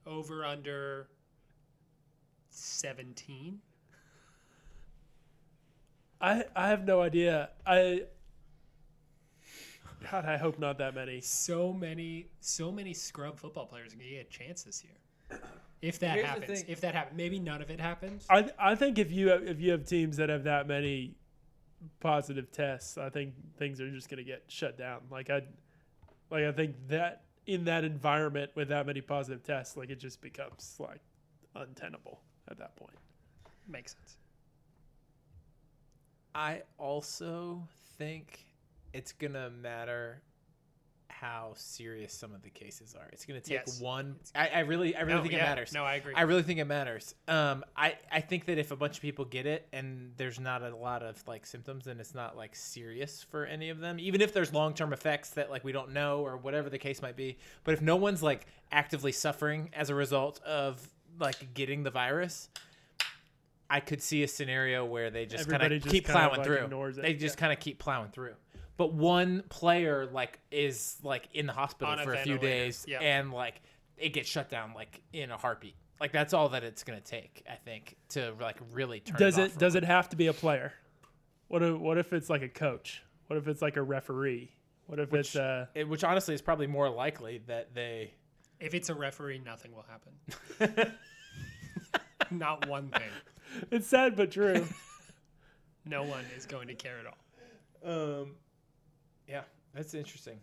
Over 0.06 0.46
under 0.46 1.08
seventeen. 2.50 3.60
I 6.22 6.45
I 6.55 6.68
have 6.70 6.86
no 6.86 7.01
idea. 7.01 7.49
I 7.66 8.03
God, 10.11 10.26
I 10.26 10.38
hope 10.38 10.59
not 10.59 10.78
that 10.78 10.93
many. 10.93 11.22
So 11.22 11.74
many, 11.74 12.28
so 12.39 12.72
many 12.72 12.93
scrub 12.93 13.39
football 13.39 13.66
players 13.66 13.93
are 13.93 13.97
gonna 13.97 14.09
get 14.09 14.28
a 14.28 14.30
chance 14.30 14.63
this 14.63 14.84
year. 14.84 15.39
If 15.82 15.99
that 15.99 16.16
Here's 16.16 16.26
happens, 16.26 16.63
if 16.68 16.82
that 16.82 16.95
happens, 16.95 17.18
maybe 17.18 17.39
none 17.39 17.61
of 17.61 17.70
it 17.70 17.80
happens. 17.80 18.26
I 18.30 18.49
I 18.57 18.76
think 18.76 18.97
if 18.97 19.11
you 19.11 19.30
have, 19.30 19.43
if 19.43 19.59
you 19.59 19.72
have 19.72 19.86
teams 19.86 20.18
that 20.18 20.30
have 20.30 20.43
that 20.43 20.68
many 20.68 21.16
positive 21.99 22.51
tests, 22.51 22.97
I 22.97 23.09
think 23.09 23.34
things 23.57 23.80
are 23.82 23.89
just 23.89 24.09
going 24.09 24.18
to 24.18 24.24
get 24.24 24.43
shut 24.47 24.78
down. 24.78 25.01
Like 25.11 25.30
I 25.30 25.41
like 26.32 26.45
I 26.45 26.51
think 26.51 26.76
that 26.88 27.24
in 27.45 27.66
that 27.66 27.84
environment 27.84 28.51
with 28.55 28.70
that 28.70 28.86
many 28.86 29.01
positive 29.01 29.43
tests, 29.43 29.78
like 29.78 29.89
it 29.89 29.99
just 29.99 30.22
becomes 30.22 30.76
like 30.80 31.01
untenable 31.55 32.22
at 32.49 32.57
that 32.57 32.76
point. 32.76 32.95
Makes 33.68 33.93
sense. 33.93 34.18
I 36.36 36.64
also 36.78 37.68
think 37.98 38.46
it's 38.94 39.14
gonna 39.14 39.50
matter 39.50 40.22
how 41.08 41.54
serious 41.56 42.14
some 42.14 42.34
of 42.34 42.42
the 42.44 42.50
cases 42.50 42.94
are. 42.94 43.08
It's 43.14 43.26
gonna 43.26 43.40
take 43.40 43.60
Yes. 43.66 43.80
one. 43.80 44.18
I, 44.36 44.50
I 44.50 44.60
really, 44.60 44.96
I 44.98 45.02
really 45.02 45.16
no, 45.16 45.22
think 45.22 45.34
yeah, 45.34 45.46
it 45.46 45.48
matters. 45.48 45.72
No, 45.74 45.86
I 45.86 45.96
agree. 45.96 46.14
I 46.14 46.24
really 46.24 46.44
think 46.44 46.60
it 46.60 46.66
matters. 46.66 47.16
Um, 47.30 47.64
I, 47.78 47.96
I 48.12 48.20
think 48.20 48.46
that 48.46 48.58
if 48.58 48.72
a 48.72 48.76
bunch 48.76 48.98
of 48.98 49.02
people 49.02 49.24
get 49.24 49.46
it 49.46 49.66
and 49.72 50.12
there's 50.18 50.42
not 50.42 50.62
a 50.62 50.76
lot 50.76 51.04
of 51.04 51.26
like 51.26 51.46
symptoms, 51.46 51.88
and 51.88 52.02
it's 52.02 52.14
not 52.14 52.36
like 52.36 52.54
serious 52.54 53.24
for 53.24 53.46
any 53.46 53.70
of 53.70 53.80
them. 53.80 53.98
Even 53.98 54.20
if 54.20 54.34
there's 54.34 54.54
long 54.54 54.74
term 54.74 54.92
effects 54.92 55.30
that 55.32 55.50
like 55.50 55.64
we 55.64 55.72
don't 55.72 55.94
know 55.94 56.20
or 56.20 56.36
whatever 56.36 56.70
the 56.70 56.78
case 56.78 57.02
might 57.02 57.16
be. 57.16 57.38
But 57.64 57.76
if 57.76 57.82
no 57.82 57.96
one's 57.96 58.22
like 58.22 58.46
actively 58.74 59.14
suffering 59.14 59.70
as 59.72 59.90
a 59.90 59.96
result 59.96 60.42
of 60.44 60.86
like 61.18 61.54
getting 61.54 61.84
the 61.84 61.92
virus, 61.92 62.50
I 63.70 63.80
could 63.80 64.01
see 64.01 64.24
a 64.24 64.28
scenario 64.28 64.86
where 64.86 65.09
they 65.09 65.26
just 65.26 65.49
kind 65.49 65.61
of 65.74 65.82
keep 65.84 66.05
kind 66.05 66.18
of, 66.18 66.32
plowing 66.34 66.38
like, 66.38 66.70
through. 66.70 66.88
it. 66.88 67.01
They 67.01 67.13
just 67.13 67.36
Yeah. 67.36 67.39
kind 67.39 67.53
of 67.53 67.59
keep 67.59 67.80
plowing 67.80 68.09
through. 68.11 68.36
But 68.78 68.93
one 68.93 69.43
player 69.49 70.05
like 70.05 70.39
is 70.51 70.97
like 71.01 71.30
in 71.34 71.45
the 71.47 71.53
hospital 71.53 71.93
On 71.93 72.03
for 72.03 72.13
a 72.13 72.18
few 72.18 72.38
days 72.38 72.86
Yeah. 72.88 72.99
and 72.99 73.32
like 73.32 73.61
it 73.97 74.09
gets 74.09 74.30
shut 74.30 74.49
down 74.49 74.74
like 74.76 75.01
in 75.13 75.32
a 75.32 75.38
heartbeat 75.38 75.76
Like 76.01 76.11
that's 76.11 76.34
all 76.34 76.49
that 76.49 76.63
it's 76.63 76.84
gonna 76.84 76.99
take, 77.01 77.43
I 77.49 77.55
think, 77.55 77.95
to 78.09 78.34
like 78.39 78.57
really 78.74 78.99
turn. 78.99 79.18
Does 79.18 79.38
it? 79.38 79.53
it 79.53 79.57
does 79.57 79.76
it 79.76 79.84
have 79.86 80.09
to 80.09 80.16
be 80.16 80.28
a 80.28 80.34
player? 80.34 80.74
What 81.47 81.63
if, 81.63 81.78
what 81.78 81.97
if 81.97 82.11
it's 82.11 82.30
like 82.30 82.41
a 82.41 82.49
coach? 82.49 83.01
What 83.28 83.38
if 83.38 83.47
it's 83.47 83.61
like 83.61 83.78
a 83.78 83.82
referee? 83.82 84.51
What 84.88 84.99
if 84.99 85.13
it's 85.13 85.36
uh 85.36 85.68
it? 85.74 85.88
Which 85.88 86.03
honestly 86.03 86.34
is 86.36 86.41
probably 86.41 86.68
more 86.68 86.89
likely 86.89 87.41
that 87.47 87.74
they. 87.74 88.13
If 88.59 88.74
it's 88.74 88.89
a 88.89 88.93
referee, 88.95 89.39
nothing 89.39 89.72
will 89.74 89.86
happen. 89.89 90.91
Not 92.32 92.68
one 92.68 92.90
thing. 92.90 93.10
it's 93.72 93.88
sad 93.88 94.16
but 94.16 94.32
true. 94.32 94.66
No 95.88 96.02
one 96.02 96.26
is 96.36 96.48
going 96.48 96.68
to 96.70 96.74
care 96.74 96.96
at 97.00 97.06
all. 97.06 98.20
Um, 98.22 98.32
yeah, 99.30 99.42
that's 99.72 99.94
interesting. 99.94 100.40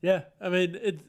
yeah, 0.00 0.22
I 0.40 0.48
mean 0.48 0.74
it. 0.74 1.00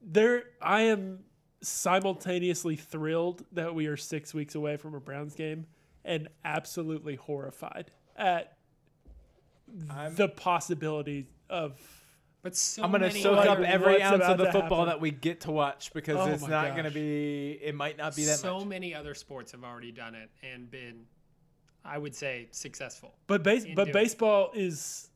There, 0.00 0.44
I 0.62 0.82
am 0.82 1.24
simultaneously 1.60 2.76
thrilled 2.76 3.44
that 3.50 3.74
we 3.74 3.86
are 3.88 3.96
six 3.96 4.32
weeks 4.32 4.54
away 4.54 4.76
from 4.76 4.94
a 4.94 5.00
Browns 5.00 5.34
game, 5.34 5.66
and 6.04 6.28
absolutely 6.44 7.16
horrified 7.16 7.90
at 8.16 8.56
I'm- 9.90 10.14
the 10.14 10.28
possibility 10.28 11.26
of. 11.50 11.76
But 12.42 12.56
so 12.56 12.82
I'm 12.84 12.92
gonna 12.92 13.08
many 13.08 13.20
soak 13.20 13.38
other- 13.38 13.50
up 13.50 13.58
every 13.60 13.94
what's 13.94 14.04
ounce 14.04 14.16
about 14.16 14.30
of 14.32 14.38
the 14.38 14.44
to 14.46 14.52
football 14.52 14.78
happen. 14.84 14.88
that 14.90 15.00
we 15.00 15.10
get 15.10 15.40
to 15.42 15.50
watch 15.50 15.92
because 15.92 16.16
Oh 16.16 16.26
it's 16.32 16.42
my 16.42 16.48
not 16.48 16.68
gonna 16.70 16.84
gosh. 16.84 16.94
be. 16.94 17.52
It 17.62 17.74
might 17.74 17.98
not 17.98 18.14
be 18.14 18.24
that 18.26 18.38
so 18.38 18.58
much. 18.60 18.68
many 18.68 18.94
other 18.94 19.14
sports 19.14 19.52
have 19.52 19.64
already 19.64 19.90
done 19.92 20.14
it 20.14 20.30
and 20.42 20.70
been, 20.70 21.04
I 21.84 21.98
would 21.98 22.14
say, 22.14 22.46
successful. 22.52 23.14
But 23.26 23.42
base, 23.42 23.64
in 23.64 23.74
but 23.74 23.84
doing 23.86 23.92
baseball 23.92 24.50
is 24.54 25.10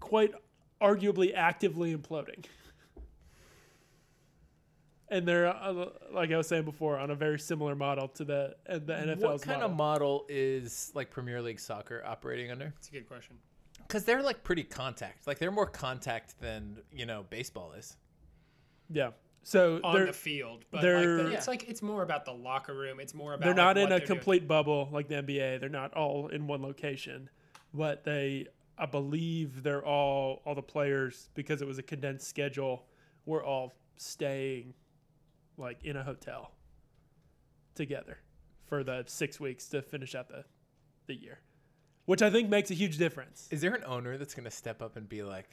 quite 0.00 0.32
arguably 0.80 1.34
actively 1.34 1.94
imploding. 1.94 2.44
And 5.08 5.28
they're 5.28 5.48
uh, 5.48 5.90
like 6.10 6.32
I 6.32 6.38
was 6.38 6.46
saying 6.48 6.64
before 6.64 6.98
on 6.98 7.10
a 7.10 7.14
very 7.14 7.38
similar 7.38 7.74
model 7.74 8.08
to 8.08 8.24
the 8.24 8.56
uh, 8.66 8.78
the 8.78 8.94
NFL's 8.94 9.20
What 9.22 9.42
kind 9.42 9.60
model. 9.60 9.70
of 9.70 9.76
model 9.76 10.26
is 10.30 10.90
like 10.94 11.10
Premier 11.10 11.42
League 11.42 11.60
soccer 11.60 12.02
operating 12.06 12.50
under? 12.50 12.72
It's 12.78 12.88
a 12.88 12.92
good 12.92 13.06
question. 13.06 13.36
Because 13.92 14.04
they're 14.04 14.22
like 14.22 14.42
pretty 14.42 14.62
contact. 14.64 15.26
Like 15.26 15.38
they're 15.38 15.50
more 15.50 15.66
contact 15.66 16.40
than 16.40 16.78
you 16.90 17.04
know 17.04 17.26
baseball 17.28 17.72
is. 17.72 17.96
yeah. 18.90 19.10
So 19.44 19.80
On 19.84 19.94
they're 19.94 20.06
the 20.06 20.12
field, 20.12 20.64
but 20.70 20.80
they're- 20.82 21.16
like 21.18 21.26
the, 21.26 21.32
it's 21.34 21.48
like 21.48 21.68
it's 21.68 21.82
more 21.82 22.02
about 22.02 22.24
the 22.24 22.32
locker 22.32 22.72
room. 22.74 23.00
It's 23.00 23.12
more 23.12 23.34
about 23.34 23.42
they're 23.44 23.50
like, 23.50 23.56
not 23.56 23.76
what 23.76 23.78
in 23.78 23.86
a 23.86 23.88
they're 23.90 23.98
doing. 23.98 24.18
complete 24.18 24.48
bubble 24.48 24.88
like 24.92 25.08
the 25.08 25.16
NBA. 25.16 25.58
They're 25.60 25.68
not 25.68 25.92
all 25.94 26.28
in 26.28 26.46
one 26.46 26.62
location, 26.62 27.28
but 27.74 28.04
they 28.04 28.46
I 28.78 28.86
believe 28.86 29.62
they're 29.62 29.84
all 29.84 30.40
all 30.46 30.54
the 30.54 30.62
players 30.62 31.28
because 31.34 31.60
it 31.60 31.66
was 31.68 31.78
a 31.78 31.82
condensed 31.82 32.28
schedule. 32.28 32.86
We're 33.26 33.44
all 33.44 33.72
staying 33.96 34.74
like 35.58 35.84
in 35.84 35.96
a 35.96 36.02
hotel 36.04 36.52
together 37.74 38.18
for 38.64 38.82
the 38.84 39.02
six 39.06 39.38
weeks 39.40 39.66
to 39.68 39.82
finish 39.82 40.14
out 40.14 40.28
the 40.28 40.44
the 41.08 41.14
year, 41.14 41.40
which 42.06 42.22
I 42.22 42.30
think 42.30 42.48
makes 42.48 42.70
a 42.70 42.74
huge 42.74 42.98
difference. 42.98 43.48
Is 43.50 43.60
there 43.60 43.74
an 43.74 43.84
owner 43.84 44.16
that's 44.18 44.34
gonna 44.34 44.50
step 44.50 44.82
up 44.82 44.96
and 44.96 45.08
be 45.08 45.22
like, 45.22 45.48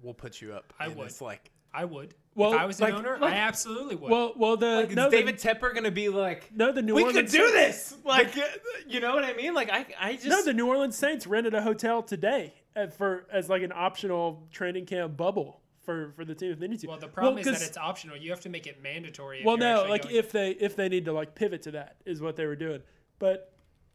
"We'll 0.00 0.14
put 0.14 0.40
you 0.40 0.52
up"? 0.52 0.72
I 0.78 0.86
in 0.86 0.96
would. 0.96 1.08
this, 1.08 1.20
like, 1.20 1.50
I 1.72 1.84
would. 1.84 2.14
Well, 2.36 2.52
if 2.54 2.60
I 2.60 2.64
was 2.66 2.80
like- 2.80 2.92
an 2.92 2.98
owner, 3.00 3.18
like- 3.18 3.32
I 3.32 3.36
absolutely 3.36 3.96
would. 3.96 4.10
Well, 4.10 4.32
well, 4.36 4.56
the 4.56 4.66
like 4.76 4.90
is 4.90 4.96
no, 4.96 5.10
the- 5.10 5.16
David 5.16 5.36
Tepper 5.38 5.74
gonna 5.74 5.90
be 5.90 6.08
like, 6.08 6.50
no, 6.54 6.72
the 6.72 6.82
New 6.82 6.94
"We 6.94 7.02
Orleans 7.04 7.30
could 7.32 7.38
do 7.38 7.48
Saints- 7.52 7.90
this"? 7.90 8.04
Like, 8.04 8.34
you 8.88 9.00
know 9.00 9.14
what 9.14 9.24
I 9.24 9.34
mean? 9.34 9.54
Like, 9.54 9.70
I, 9.70 9.86
I 10.00 10.12
just 10.14 10.26
No, 10.26 10.42
the 10.42 10.52
New 10.52 10.66
Orleans 10.68 10.96
Saints 10.96 11.26
rented 11.26 11.54
a 11.54 11.62
hotel 11.62 12.02
today 12.02 12.54
for 12.96 13.26
as 13.32 13.48
like 13.48 13.62
an 13.62 13.72
optional 13.74 14.48
training 14.50 14.86
camp 14.86 15.16
bubble 15.16 15.60
for 15.82 16.12
for 16.16 16.24
the 16.24 16.34
team 16.34 16.50
if 16.50 16.58
they 16.58 16.66
need 16.66 16.80
to. 16.80 16.86
well, 16.88 16.98
the 16.98 17.06
problem 17.08 17.38
is 17.38 17.44
that 17.46 17.62
it's 17.62 17.76
optional. 17.78 18.16
You 18.16 18.30
have 18.30 18.40
to 18.40 18.48
make 18.48 18.66
it 18.66 18.82
mandatory. 18.82 19.40
If 19.40 19.44
well, 19.44 19.56
no, 19.56 19.84
like 19.88 20.02
going- 20.02 20.16
if 20.16 20.32
they 20.32 20.50
if 20.52 20.74
they 20.76 20.88
need 20.88 21.04
to 21.04 21.12
like 21.12 21.34
pivot 21.34 21.62
to 21.62 21.70
that 21.72 21.96
is 22.04 22.20
what 22.20 22.36
they 22.36 22.46
were 22.46 22.56
doing. 22.56 22.82
But 23.20 23.52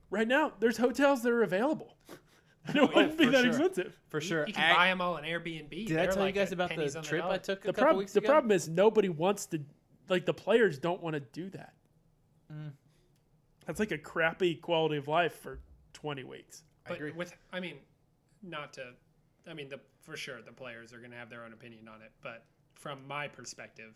right 0.10 0.28
now, 0.28 0.54
there's 0.60 0.78
hotels 0.78 1.22
that 1.24 1.32
are 1.32 1.44
available. 1.44 1.96
it 2.68 2.82
wouldn't 2.96 3.18
be 3.18 3.26
that 3.28 3.42
sure. 3.42 3.48
expensive. 3.50 3.98
for 4.10 4.22
sure. 4.22 4.46
you 4.48 4.54
can 4.54 4.72
I- 4.72 4.76
buy 4.76 4.88
them 4.88 5.02
all 5.02 5.16
on 5.16 5.24
Airbnb. 5.24 5.70
did 5.70 5.92
I 5.98 6.04
They're 6.06 6.12
tell 6.12 6.26
you 6.28 6.32
guys 6.34 6.52
about 6.52 6.70
the 6.70 6.76
pennies 6.76 6.96
on 6.96 7.04
trip 7.04 7.24
I 7.26 7.38
took 7.38 7.64
a 7.64 7.68
The 7.68 7.74
couple 7.74 7.82
problem 7.82 7.98
weeks 8.00 8.14
the 8.14 8.20
ago? 8.20 8.28
problem 8.28 8.52
is 8.52 8.68
nobody 8.70 9.10
wants 9.10 9.46
to 9.48 9.62
like 10.10 10.26
the 10.26 10.34
players 10.34 10.78
don't 10.78 11.02
want 11.02 11.14
to 11.14 11.20
do 11.20 11.50
that. 11.52 11.74
Mm. 12.52 12.72
That's 13.66 13.80
like 13.80 13.92
a 13.92 13.98
crappy 13.98 14.56
quality 14.56 14.98
of 14.98 15.08
life 15.08 15.34
for 15.36 15.60
20 15.94 16.24
weeks. 16.24 16.64
I 16.86 16.90
But 16.90 16.98
agree. 16.98 17.12
with, 17.12 17.34
I 17.54 17.60
mean, 17.60 17.76
not 18.42 18.74
to, 18.74 18.94
I 19.48 19.54
mean, 19.54 19.70
the 19.70 19.80
for 20.02 20.18
sure 20.18 20.42
the 20.42 20.52
players 20.52 20.92
are 20.94 20.98
going 20.98 21.12
to 21.12 21.18
have 21.18 21.30
their 21.30 21.44
own 21.44 21.54
opinion 21.54 21.88
on 21.88 22.02
it. 22.02 22.12
But 22.24 22.46
from 22.74 23.06
my 23.08 23.28
perspective, 23.28 23.94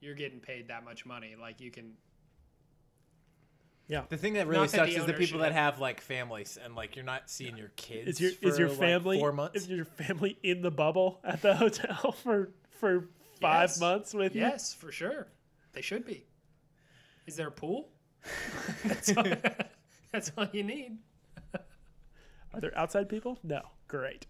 you're 0.00 0.14
getting 0.14 0.40
paid 0.40 0.68
that 0.68 0.84
much 0.84 1.04
money. 1.04 1.34
Like 1.38 1.60
you 1.60 1.70
can, 1.70 1.92
Yeah. 3.92 4.04
The 4.08 4.16
thing 4.16 4.32
that 4.34 4.46
really 4.46 4.62
Not 4.62 4.70
that 4.70 4.76
sucks 4.78 4.94
the 4.94 5.00
is 5.00 5.04
the 5.04 5.12
owner 5.12 5.18
people 5.18 5.38
should 5.38 5.40
that 5.44 5.52
have 5.52 5.78
like 5.78 6.00
families 6.00 6.58
and 6.64 6.74
like 6.74 6.96
you're 6.96 7.04
not 7.04 7.28
seeing 7.28 7.58
your 7.58 7.72
kids. 7.76 8.08
Is 8.08 8.20
your 8.22 8.30
for, 8.32 8.48
is 8.48 8.58
your 8.58 8.68
like, 8.70 8.78
family 8.78 9.18
four 9.18 9.32
months? 9.32 9.54
Is 9.54 9.68
your 9.68 9.84
family 9.84 10.38
in 10.42 10.62
the 10.62 10.70
bubble 10.70 11.20
at 11.22 11.42
the 11.42 11.54
hotel 11.62 12.12
for 12.12 12.52
for 12.70 13.10
five 13.38 13.68
Yes. 13.68 13.80
months 13.80 14.14
with 14.14 14.34
you? 14.34 14.40
yes, 14.40 14.72
for 14.72 14.90
sure, 14.90 15.26
they 15.74 15.82
should 15.82 16.06
be. 16.06 16.24
Is 17.26 17.36
there 17.36 17.48
a 17.48 17.52
pool? 17.52 17.90
that's, 18.84 19.14
all, 19.14 19.24
that's 20.10 20.32
all 20.38 20.46
you 20.54 20.62
need. 20.62 20.96
Are 22.54 22.60
there 22.62 22.72
outside 22.74 23.10
people? 23.10 23.38
No. 23.42 23.60
Great. 23.88 24.24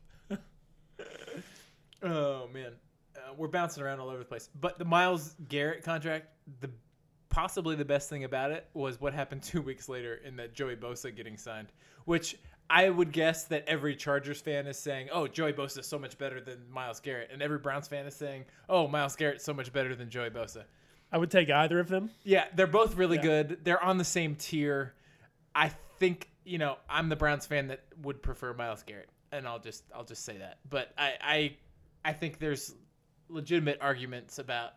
Oh 2.02 2.48
man, 2.52 2.72
uh, 3.16 3.34
we're 3.36 3.46
bouncing 3.46 3.84
around 3.84 4.00
all 4.00 4.08
over 4.08 4.18
the 4.18 4.24
place. 4.24 4.48
But 4.60 4.80
the 4.80 4.84
Myles 4.84 5.36
Garrett 5.48 5.84
contract, 5.84 6.26
the 6.60 6.70
possibly 7.33 7.74
the 7.74 7.85
best 7.85 8.09
thing 8.09 8.22
about 8.24 8.53
it 8.53 8.66
was 8.74 9.01
what 9.01 9.12
happened 9.12 9.43
two 9.53 9.61
weeks 9.62 9.89
later 9.89 10.14
in 10.24 10.37
that 10.37 10.55
Joey 10.55 10.76
Bosa 10.76 11.14
getting 11.14 11.37
signed, 11.37 11.72
which 12.05 12.37
I 12.70 12.89
would 12.89 13.11
guess 13.12 13.45
that 13.45 13.64
every 13.66 13.97
Chargers 13.97 14.41
fan 14.41 14.66
is 14.68 14.78
saying, 14.78 15.09
"Oh, 15.12 15.26
Joey 15.26 15.53
Bosa 15.53 15.80
is 15.80 15.87
so 15.87 15.99
much 15.99 16.16
better 16.16 16.41
than 16.41 16.59
Myles 16.70 17.01
Garrett," 17.01 17.30
and 17.33 17.43
every 17.43 17.59
Browns 17.59 17.89
fan 17.89 18.07
is 18.07 18.14
saying, 18.14 18.45
"Oh, 18.68 18.87
Myles 18.87 19.16
Garrett 19.16 19.37
is 19.39 19.43
so 19.43 19.53
much 19.53 19.72
better 19.72 19.97
than 19.97 20.09
Joey 20.09 20.30
Bosa." 20.30 20.64
I 21.11 21.18
would 21.18 21.30
take 21.30 21.51
either 21.51 21.78
of 21.80 21.89
them. 21.89 22.11
Yeah, 22.22 22.47
they're 22.55 22.66
both 22.66 22.97
really 22.97 23.16
Yeah. 23.16 23.22
good. 23.22 23.64
They're 23.64 23.83
on 23.83 23.99
the 23.99 24.05
same 24.05 24.37
tier. 24.37 24.95
I 25.55 25.68
think 25.99 26.28
you 26.45 26.59
know 26.59 26.76
I'm 26.89 27.09
the 27.09 27.16
Browns 27.16 27.45
fan 27.47 27.66
that 27.68 27.80
would 28.03 28.22
prefer 28.22 28.55
Myles 28.55 28.83
Garrett, 28.85 29.11
and 29.33 29.47
I'll 29.47 29.59
just 29.59 29.85
I'll 29.95 30.05
just 30.05 30.24
say 30.24 30.39
that. 30.39 30.59
But 30.70 30.93
I 30.97 31.14
I, 31.20 31.57
I 32.05 32.12
think 32.14 32.39
there's 32.39 32.74
legitimate 33.28 33.78
arguments 33.80 34.39
about 34.39 34.72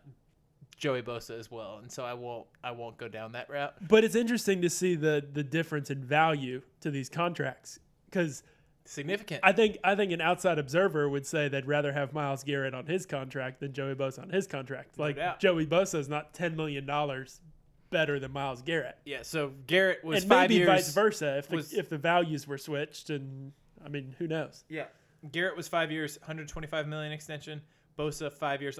Joey 0.78 1.02
Bosa 1.02 1.40
as 1.40 1.50
well, 1.50 1.78
and 1.82 1.92
so 1.92 2.04
I 2.04 2.14
won't 2.14 2.48
I 2.64 2.72
won't 2.72 2.98
go 2.98 3.08
down 3.08 3.32
that 3.34 3.50
route. 3.50 3.76
But 3.88 4.04
it's 4.04 4.16
interesting 4.16 4.62
to 4.62 4.70
see 4.70 4.96
the 4.96 5.26
the 5.34 5.44
difference 5.44 5.90
in 5.90 6.04
value 6.04 6.62
to 6.82 6.92
these 6.92 7.10
contracts 7.10 7.80
because 8.06 8.44
Significant. 8.88 9.40
I 9.44 9.52
think 9.52 9.80
I 9.84 9.96
think 9.96 10.12
an 10.12 10.22
outside 10.22 10.60
observer 10.60 11.10
would 11.10 11.26
say 11.26 11.48
they'd 11.48 11.66
rather 11.66 11.92
have 11.92 12.14
Myles 12.14 12.44
Garrett 12.44 12.76
on 12.76 12.86
his 12.86 13.08
contract 13.08 13.60
than 13.60 13.74
Joey 13.74 13.96
Bosa 13.96 14.22
on 14.22 14.30
his 14.30 14.46
contract. 14.46 15.00
Like. 15.00 15.40
Joey 15.40 15.66
Bosa 15.66 15.98
is 15.98 16.08
not 16.08 16.36
ten 16.36 16.56
million 16.56 16.86
dollars 16.86 17.42
better 17.90 18.20
than 18.20 18.32
Myles 18.32 18.62
Garrett, 18.62 18.98
yeah. 19.06 19.20
So 19.24 19.54
Garrett 19.68 20.04
was 20.04 20.22
and 20.24 20.30
five 20.30 20.50
maybe 20.50 20.56
years. 20.60 20.68
vice 20.68 20.94
versa 20.94 21.38
if 21.38 21.48
the, 21.48 21.56
was- 21.56 21.74
if 21.74 21.90
the 21.90 21.98
values 21.98 22.48
were 22.48 22.58
switched. 22.60 23.10
And 23.10 23.54
I 23.84 23.90
mean, 23.90 24.14
who 24.20 24.28
knows? 24.28 24.64
Yeah, 24.70 24.86
Garrett 25.32 25.58
was 25.58 25.68
five 25.68 25.92
years, 25.92 26.20
125 26.20 26.88
million 26.88 27.12
extension. 27.12 27.62
Bosa 27.98 28.32
five 28.32 28.62
years, 28.62 28.78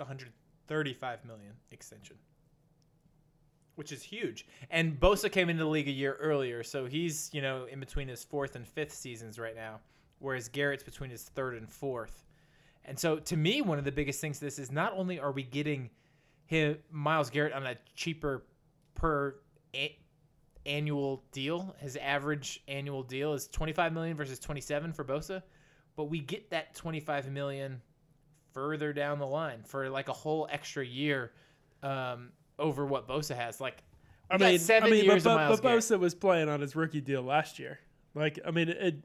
135 0.68 1.26
million 1.26 1.54
extension, 1.72 2.16
which 3.76 3.92
is 3.92 4.02
huge. 4.02 4.48
And 4.70 5.00
Bosa 5.00 5.32
came 5.32 5.50
into 5.50 5.64
the 5.64 5.70
league 5.70 5.88
a 5.88 5.92
year 5.92 6.18
earlier, 6.20 6.64
so 6.64 6.86
he's 6.86 7.30
you 7.34 7.42
know 7.42 7.66
in 7.66 7.80
between 7.80 8.08
his 8.08 8.24
fourth 8.24 8.56
and 8.56 8.68
fifth 8.68 8.94
seasons 8.94 9.38
right 9.40 9.56
now, 9.56 9.80
whereas 10.20 10.50
Garrett's 10.50 10.84
between 10.84 11.10
his 11.10 11.24
third 11.24 11.56
and 11.56 11.70
fourth. 11.70 12.24
And 12.86 12.98
so 12.98 13.18
to 13.18 13.38
me, 13.38 13.62
one 13.62 13.80
of 13.80 13.86
the 13.86 13.92
biggest 13.92 14.22
things 14.22 14.40
this 14.40 14.60
is 14.60 14.72
not 14.72 14.94
only 14.96 15.20
are 15.20 15.32
we 15.32 15.44
getting 15.44 15.90
him 16.46 16.78
Myles 16.92 17.30
Garrett 17.30 17.54
on 17.54 17.66
a 17.66 17.76
cheaper 17.96 18.46
per 18.94 19.36
a- 19.76 19.98
annual 20.66 21.24
deal, 21.32 21.76
his 21.80 21.96
average 21.98 22.64
annual 22.68 23.04
deal 23.04 23.34
is 23.34 23.48
25 23.48 23.94
million 23.94 24.16
versus 24.16 24.40
27 24.40 24.94
for 24.94 25.04
Bosa, 25.04 25.42
but 25.96 26.06
we 26.06 26.20
get 26.20 26.50
that 26.52 26.76
25 26.76 27.32
million 27.32 27.82
further 28.56 28.94
down 28.94 29.20
the 29.20 29.28
line 29.28 29.62
for 29.64 29.90
like 29.90 30.08
a 30.08 30.14
whole 30.14 30.48
extra 30.50 30.84
year 30.84 31.34
um, 31.84 32.30
over 32.58 32.86
what 32.86 33.08
Bosa 33.08 33.36
has. 33.36 33.62
Like, 33.62 33.84
I 34.32 34.38
mean, 34.38 34.58
seven 34.58 34.88
I 34.88 34.92
mean, 34.96 35.06
years 35.06 35.24
but, 35.24 35.36
but, 35.36 35.50
but 35.50 35.62
Garrett. 35.62 35.84
Bosa 35.84 36.00
was 36.00 36.16
playing 36.16 36.50
on 36.50 36.62
his 36.62 36.76
rookie 36.76 37.02
deal 37.02 37.22
last 37.22 37.60
year. 37.60 37.80
Like, 38.16 38.40
I 38.48 38.52
mean, 38.52 38.70
it. 38.70 39.04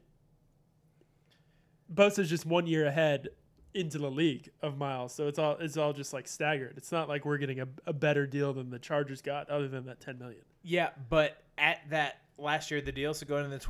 Bosa's 1.93 2.29
just 2.29 2.45
one 2.45 2.65
year 2.65 2.87
ahead 2.87 3.27
into 3.73 3.97
the 3.97 4.09
league 4.09 4.49
of 4.61 4.77
Myles, 4.77 5.13
so 5.13 5.27
it's 5.27 5.37
all 5.37 5.57
it's 5.59 5.75
all 5.75 5.91
just 5.91 6.13
like 6.13 6.27
staggered. 6.27 6.75
It's 6.77 6.91
not 6.91 7.09
like 7.09 7.25
we're 7.25 7.37
getting 7.37 7.59
a, 7.59 7.67
a 7.85 7.93
better 7.93 8.25
deal 8.25 8.53
than 8.53 8.69
the 8.69 8.79
Chargers 8.79 9.21
got, 9.21 9.49
other 9.49 9.67
than 9.67 9.85
that 9.85 9.99
ten 9.99 10.17
million. 10.17 10.41
Yeah, 10.63 10.89
but 11.09 11.43
at 11.57 11.81
that 11.89 12.21
last 12.37 12.71
year 12.71 12.79
of 12.79 12.85
the 12.85 12.91
deal, 12.93 13.13
so 13.13 13.25
going 13.25 13.43
into 13.43 13.57
the 13.57 13.63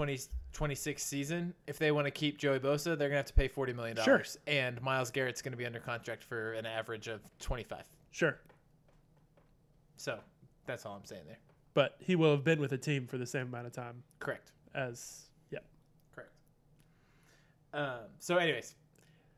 2026 0.53 1.03
season, 1.03 1.53
if 1.67 1.77
they 1.79 1.91
want 1.91 2.05
to 2.07 2.11
keep 2.11 2.37
Joey 2.37 2.59
Bosa, 2.59 2.85
they're 2.97 3.09
going 3.09 3.11
to 3.11 3.15
have 3.17 3.25
to 3.25 3.33
pay 3.33 3.47
$40 3.47 3.75
million. 3.75 3.97
Sure. 4.03 4.21
And 4.47 4.81
Myles 4.81 5.09
Garrett's 5.11 5.41
going 5.41 5.53
to 5.53 5.57
be 5.57 5.65
under 5.65 5.79
contract 5.79 6.23
for 6.23 6.53
an 6.53 6.65
average 6.65 7.07
of 7.07 7.21
25. 7.39 7.83
Sure. 8.11 8.37
So 9.97 10.19
That's 10.65 10.85
all 10.85 10.95
I'm 10.95 11.05
saying 11.05 11.23
there. 11.27 11.39
but 11.73 11.95
he 11.99 12.15
will 12.15 12.31
have 12.31 12.43
been 12.43 12.59
with 12.59 12.73
a 12.73 12.77
team 12.77 13.07
for 13.07 13.17
the 13.17 13.25
same 13.25 13.47
amount 13.47 13.67
of 13.67 13.71
time 13.73 14.03
Correct. 14.19 14.51
as 14.75 15.29
yeah. 15.51 15.59
Correct. 16.13 16.31
Um, 17.73 17.99
so, 18.19 18.37
anyways, 18.37 18.75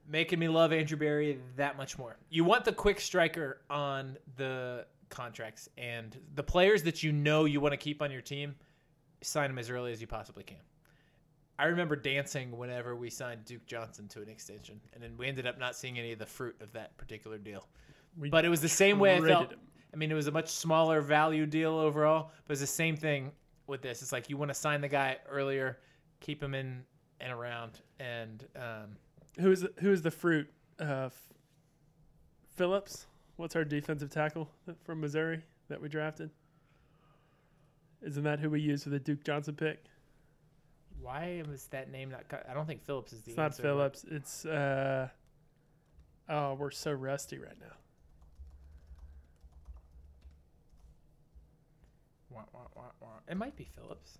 making 0.07 0.39
me 0.39 0.47
love 0.47 0.73
Andrew 0.73 0.97
Berry 0.97 1.39
that 1.57 1.77
much 1.77 1.97
more. 1.97 2.17
You 2.29 2.43
want 2.43 2.65
the 2.65 2.73
quick 2.73 2.99
striker 2.99 3.61
on 3.69 4.17
the 4.37 4.85
contracts 5.09 5.69
and 5.77 6.17
the 6.35 6.43
players 6.43 6.81
that 6.83 7.03
you 7.03 7.11
know 7.11 7.45
you 7.45 7.59
want 7.59 7.73
to 7.73 7.77
keep 7.77 8.01
on 8.01 8.09
your 8.11 8.21
team. 8.21 8.55
Sign 9.21 9.49
them 9.49 9.59
as 9.59 9.69
early 9.69 9.91
as 9.91 10.01
you 10.01 10.07
possibly 10.07 10.43
can. 10.43 10.57
I 11.59 11.65
remember 11.65 11.95
dancing 11.95 12.57
whenever 12.57 12.95
we 12.95 13.09
signed 13.09 13.45
Duke 13.45 13.65
Johnson 13.65 14.07
to 14.09 14.21
an 14.21 14.29
extension, 14.29 14.79
and 14.93 15.03
then 15.03 15.15
we 15.17 15.27
ended 15.27 15.45
up 15.45 15.59
not 15.59 15.75
seeing 15.75 15.99
any 15.99 16.11
of 16.11 16.19
the 16.19 16.25
fruit 16.25 16.55
of 16.61 16.71
that 16.73 16.97
particular 16.97 17.37
deal. 17.37 17.67
We 18.17 18.29
But 18.29 18.43
it 18.45 18.49
was 18.49 18.61
the 18.61 18.69
same 18.69 18.99
way 18.99 19.17
I 19.17 19.21
felt. 19.21 19.51
him. 19.51 19.59
I 19.93 19.95
mean, 19.97 20.11
it 20.11 20.15
was 20.15 20.27
a 20.27 20.31
much 20.31 20.49
smaller 20.49 21.01
value 21.01 21.45
deal 21.45 21.73
overall, 21.73 22.31
but 22.47 22.53
it's 22.53 22.61
the 22.61 22.67
same 22.67 22.95
thing 22.97 23.31
with 23.67 23.81
this. 23.83 24.01
It's 24.01 24.11
like 24.11 24.29
you 24.29 24.37
want 24.37 24.49
to 24.49 24.55
sign 24.55 24.81
the 24.81 24.87
guy 24.87 25.17
earlier, 25.29 25.77
keep 26.19 26.41
him 26.41 26.55
in 26.55 26.83
and 27.19 27.31
around, 27.31 27.79
and 27.99 28.45
um, 28.55 28.97
Who 29.39 29.51
is 29.51 29.65
who 29.79 29.91
is 29.91 30.01
the 30.01 30.11
fruit? 30.11 30.49
Uh, 30.79 31.09
Phillips. 32.55 33.05
What's 33.35 33.55
our 33.55 33.63
defensive 33.63 34.09
tackle 34.09 34.49
from 34.83 35.01
Missouri 35.01 35.41
that 35.69 35.81
we 35.81 35.89
drafted? 35.89 36.29
Isn't 38.01 38.23
that 38.23 38.39
who 38.39 38.49
we 38.49 38.59
used 38.61 38.83
for 38.83 38.89
the 38.89 38.99
Duke 38.99 39.23
Johnson 39.23 39.55
pick? 39.55 39.85
Why 41.03 41.43
was 41.49 41.65
that 41.67 41.91
name 41.91 42.09
not? 42.09 42.27
co- 42.29 42.41
I 42.49 42.53
don't 42.53 42.65
think 42.65 42.83
Phillips 42.83 43.13
is 43.13 43.21
the. 43.21 43.31
It's 43.31 43.37
not 43.37 43.45
answer, 43.45 43.61
but- 43.63 43.67
Phillips. 43.69 44.05
It's 44.09 44.45
uh. 44.45 45.09
Oh, 46.29 46.53
we're 46.55 46.71
so 46.71 46.91
rusty 46.91 47.37
right 47.37 47.59
now. 47.59 47.75
Wah, 52.29 52.43
wah, 52.53 52.61
wah, 52.75 52.81
wah. 52.99 53.07
It 53.29 53.37
might 53.37 53.55
be 53.55 53.65
Phillips. 53.75 54.17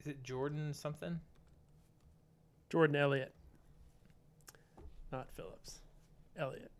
Is 0.00 0.08
it 0.08 0.22
Jordan 0.22 0.74
something? 0.74 1.20
Jordan 2.68 2.96
Elliott. 2.96 3.32
Not 5.12 5.30
Phillips. 5.32 5.80
Elliott. 6.36 6.70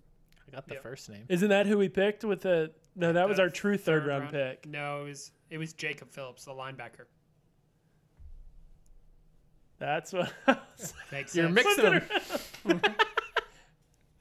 I 0.46 0.50
got 0.50 0.66
the 0.68 0.74
Yep. 0.74 0.82
first 0.82 1.08
name. 1.08 1.24
Isn't 1.28 1.48
that 1.48 1.66
who 1.66 1.78
we 1.78 1.88
picked 1.88 2.24
with 2.24 2.42
the? 2.42 2.72
No, 2.94 3.12
that 3.12 3.28
was 3.28 3.38
our 3.38 3.50
true 3.50 3.76
third, 3.76 4.06
round, 4.06 4.30
pick. 4.30 4.66
No, 4.66 5.02
it 5.02 5.04
was 5.08 5.32
it 5.50 5.58
was 5.58 5.72
Jacob 5.72 6.10
Phillips, 6.10 6.44
the 6.44 6.52
linebacker. 6.52 7.06
That's 9.78 10.12
what. 10.12 10.32
Makes 11.12 11.34
You're 11.34 11.46
sense. 11.46 11.54
mixing 11.54 11.84
them. 12.64 12.82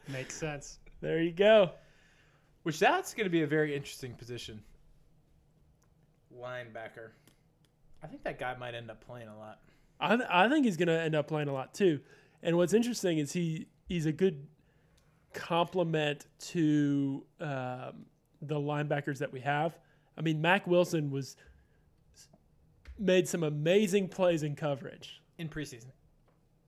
Makes 0.08 0.36
sense. 0.36 0.80
there 1.02 1.22
you 1.22 1.32
go. 1.32 1.72
Which 2.64 2.80
that's 2.80 3.14
going 3.14 3.26
to 3.26 3.30
be 3.30 3.44
a 3.44 3.48
very 3.48 3.76
interesting 3.76 4.14
position. 4.14 4.62
Linebacker. 6.36 7.12
I 8.04 8.08
think 8.08 8.24
that 8.24 8.40
guy 8.40 8.56
might 8.56 8.76
end 8.76 8.92
up 8.92 9.06
playing 9.06 9.28
a 9.28 9.38
lot. 9.38 9.60
I, 10.00 10.16
th- 10.18 10.30
I 10.30 10.50
think 10.50 10.66
he's 10.66 10.78
going 10.78 10.88
to 10.90 11.00
end 11.00 11.16
up 11.16 11.28
playing 11.28 11.48
a 11.48 11.54
lot 11.54 11.74
too. 11.74 12.00
And 12.44 12.58
what's 12.58 12.74
interesting 12.74 13.18
is 13.18 13.32
he 13.32 13.68
he's 13.88 14.06
a 14.06 14.12
good 14.12 14.46
complement 15.34 16.26
to 16.40 17.26
um, 17.40 18.06
the 18.42 18.56
linebackers 18.56 19.20
that 19.20 19.32
we 19.32 19.40
have. 19.42 19.78
I 20.18 20.22
mean, 20.22 20.42
Mack 20.42 20.68
Wilson 20.68 21.12
was 21.12 21.36
made 23.00 23.28
some 23.28 23.44
amazing 23.44 24.08
plays 24.08 24.44
in 24.44 24.56
coverage 24.56 25.22
in 25.38 25.50
preseason. 25.50 25.92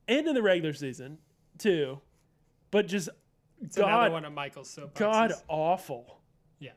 and 0.07 0.27
in 0.27 0.33
the 0.33 0.41
regular 0.41 0.73
season 0.73 1.17
too, 1.57 1.99
but 2.71 2.87
just 2.87 3.09
It's 3.61 3.77
God 3.77 4.11
one 4.11 4.25
of 4.25 4.33
Michael's 4.33 4.69
soapboxes. 4.73 4.93
god 4.95 5.33
awful. 5.47 6.19
Yeah. 6.59 6.71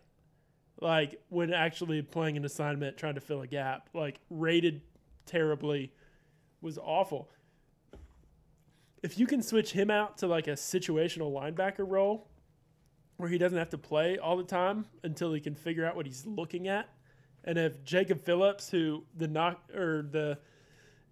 Like 0.81 1.21
when 1.29 1.53
actually 1.53 2.03
playing 2.03 2.37
an 2.37 2.45
assignment, 2.45 2.97
trying 2.97 3.15
to 3.17 3.21
fill 3.21 3.43
a 3.43 3.47
gap, 3.47 3.89
like 3.95 4.21
rated 4.31 4.83
terribly, 5.27 5.93
was 6.61 6.79
awful. 6.79 7.31
If 9.03 9.19
you 9.19 9.27
can 9.27 9.43
switch 9.43 9.73
him 9.73 9.91
out 9.91 10.19
to 10.19 10.27
like 10.27 10.47
a 10.47 10.53
situational 10.53 11.33
linebacker 11.33 11.89
role, 11.89 12.29
where 13.17 13.29
he 13.29 13.39
doesn't 13.39 13.59
have 13.59 13.71
to 13.71 13.79
play 13.79 14.19
all 14.19 14.37
the 14.37 14.45
time 14.45 14.87
until 15.05 15.33
he 15.33 15.41
can 15.41 15.55
figure 15.55 15.85
out 15.87 15.97
what 15.97 16.07
he's 16.07 16.27
looking 16.27 16.69
at, 16.69 16.89
and 17.45 17.59
if 17.59 17.83
Jacob 17.85 18.21
Phillips, 18.23 18.71
who 18.71 19.05
the 19.17 19.29
knock 19.29 19.63
or 19.75 20.03
the 20.11 20.39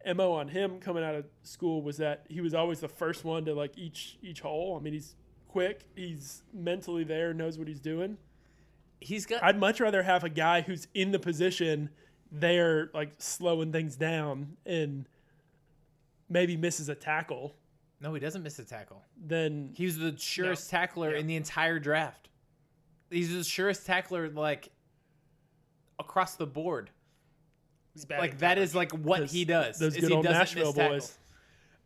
mo 0.06 0.32
on 0.32 0.48
him 0.48 0.80
coming 0.80 1.04
out 1.04 1.14
of 1.14 1.24
school 1.42 1.82
was 1.82 1.96
that 1.98 2.24
he 2.28 2.40
was 2.40 2.54
always 2.54 2.80
the 2.80 2.88
first 2.88 3.24
one 3.24 3.44
to 3.44 3.54
like 3.54 3.76
each 3.76 4.18
each 4.22 4.40
hole. 4.40 4.76
I 4.78 4.82
mean, 4.82 4.92
he's 4.92 5.14
quick, 5.48 5.82
he's 5.96 6.42
mentally 6.52 7.04
there, 7.04 7.32
knows 7.34 7.58
what 7.58 7.68
he's 7.68 7.80
doing. 7.80 8.16
He's 9.00 9.26
got. 9.26 9.42
I'd 9.42 9.58
much 9.58 9.80
rather 9.80 10.02
have 10.02 10.24
a 10.24 10.28
guy 10.28 10.60
who's 10.62 10.88
in 10.94 11.12
the 11.12 11.18
position 11.18 11.90
there, 12.32 12.90
like 12.94 13.12
slowing 13.18 13.72
things 13.72 13.96
down 13.96 14.56
and 14.66 15.08
maybe 16.28 16.56
misses 16.56 16.88
a 16.88 16.94
tackle 16.94 17.54
no, 18.00 18.14
he 18.14 18.20
doesn't 18.20 18.44
miss 18.44 18.60
a 18.60 18.64
tackle. 18.64 19.02
Then 19.20 19.72
He 19.74 19.84
was 19.84 19.98
the 19.98 20.16
surest 20.16 20.70
tackler 20.70 21.14
Yeah. 21.14 21.18
in 21.18 21.26
the 21.26 21.34
entire 21.34 21.80
draft. 21.80 22.28
He's 23.10 23.32
the 23.32 23.42
surest 23.42 23.86
tackler, 23.86 24.28
like 24.30 24.68
across 25.98 26.36
the 26.36 26.46
board. 26.46 26.90
He's 27.98 28.04
bad 28.04 28.20
like 28.20 28.38
that 28.38 28.58
is 28.58 28.74
like 28.74 28.92
what 28.92 29.20
those- 29.20 29.32
he 29.32 29.44
does. 29.44 29.78
those 29.78 29.94
is 29.96 30.00
good 30.02 30.08
he 30.10 30.14
old 30.16 30.24
doesn't 30.24 30.38
Nashville 30.38 30.66
miss 30.66 30.74
tackles. 30.76 31.06
boys. 31.08 31.18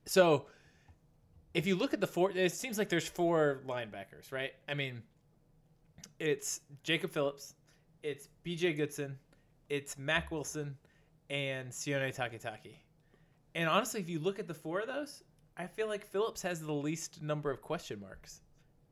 So, 0.05 0.47
if 1.55 1.67
you 1.67 1.77
look 1.77 1.93
at 1.95 2.01
the 2.01 2.07
four, 2.07 2.31
it 2.31 2.53
seems 2.53 2.79
like 2.79 2.89
there's 2.89 3.07
four 3.09 3.61
linebackers, 3.67 4.31
right? 4.33 4.53
I 4.69 4.75
mean, 4.75 5.03
it's 6.19 6.61
Jacob 6.83 7.11
Phillips, 7.11 7.55
it's 8.03 8.29
B.J. 8.43 8.75
Goodson, 8.75 9.19
it's 9.69 9.97
Mack 9.99 10.31
Wilson, 10.31 10.77
and 11.31 11.71
Sione 11.71 12.15
Takitaki. 12.15 12.75
And 13.55 13.69
honestly, 13.69 14.01
if 14.01 14.09
you 14.09 14.19
look 14.19 14.39
at 14.39 14.47
the 14.49 14.55
four 14.55 14.81
of 14.81 14.87
those, 14.87 15.23
I 15.57 15.67
feel 15.67 15.87
like 15.87 16.05
Phillips 16.07 16.43
has 16.43 16.61
the 16.61 16.73
least 16.73 17.23
number 17.23 17.51
of 17.51 17.61
question 17.61 18.01
marks. 18.01 18.41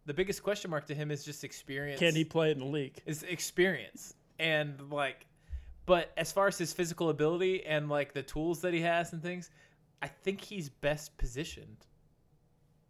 The 0.07 0.15
biggest 0.15 0.43
question 0.43 0.71
mark 0.71 0.87
to 0.87 0.95
him 0.95 1.11
is 1.11 1.25
just 1.25 1.45
experience. 1.45 1.99
can 1.99 2.15
he 2.15 2.25
play 2.25 2.51
in 2.51 2.59
the 2.59 2.65
league? 2.65 3.01
is 3.07 3.23
experience 3.23 4.15
and 4.39 4.91
like 4.91 5.27
but 5.87 6.13
as 6.17 6.31
far 6.33 6.47
as 6.49 6.59
his 6.59 6.73
physical 6.73 7.09
ability 7.11 7.65
and 7.65 7.89
like 7.89 8.13
the 8.13 8.23
tools 8.23 8.61
that 8.61 8.73
he 8.75 8.81
has 8.81 9.13
and 9.13 9.23
things 9.23 9.51
i 10.03 10.07
think 10.09 10.41
he's 10.41 10.69
best 10.69 11.17
positioned 11.19 11.87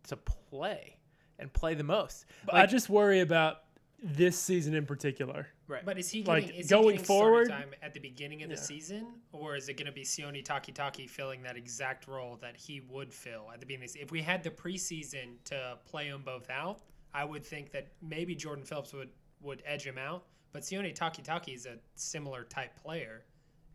to 0.08 0.16
play 0.16 0.96
and 1.38 1.52
play 1.52 1.74
the 1.74 1.84
most 1.84 2.26
But 2.46 2.56
I 2.56 2.66
just 2.66 2.88
worry 2.88 3.20
about 3.20 3.58
this 4.02 4.38
season 4.38 4.74
in 4.74 4.86
particular. 4.86 5.46
right 5.68 5.84
But 5.84 5.98
is 5.98 6.10
he 6.10 6.22
Like, 6.22 6.48
is 6.56 6.68
going 6.70 6.84
he 6.84 6.90
getting 6.92 7.04
forward- 7.04 7.48
time 7.50 7.70
at 7.82 7.92
the 7.94 8.00
beginning 8.00 8.42
of 8.42 8.48
the 8.48 8.56
season, 8.56 9.06
or 9.32 9.56
is 9.56 9.68
it 9.68 9.74
going 9.74 9.86
to 9.86 9.92
be 9.92 10.02
Sione 10.04 10.42
Takitaki 10.42 11.08
filling 11.08 11.42
that 11.42 11.56
exact 11.56 12.06
role 12.08 12.36
that 12.40 12.56
he 12.56 12.80
would 12.80 13.12
fill 13.12 13.50
at 13.52 13.60
the 13.60 13.66
beginning? 13.66 13.84
of 13.86 13.92
the 13.92 13.98
se- 13.98 14.02
If 14.04 14.10
we 14.10 14.22
had 14.22 14.42
the 14.42 14.50
preseason 14.50 15.36
to 15.44 15.78
play 15.84 16.08
them 16.10 16.22
both 16.22 16.48
out, 16.48 16.80
I 17.12 17.24
would 17.24 17.44
think 17.44 17.72
that 17.72 17.88
maybe 18.00 18.34
Jordan 18.34 18.64
Phillips 18.64 18.92
would 18.94 19.10
would 19.42 19.62
edge 19.66 19.86
him 19.86 19.96
out. 19.98 20.24
But 20.52 20.62
Sione 20.62 20.94
Takitaki 20.96 21.54
is 21.54 21.66
a 21.66 21.76
similar 21.94 22.44
type 22.44 22.74
player, 22.82 23.24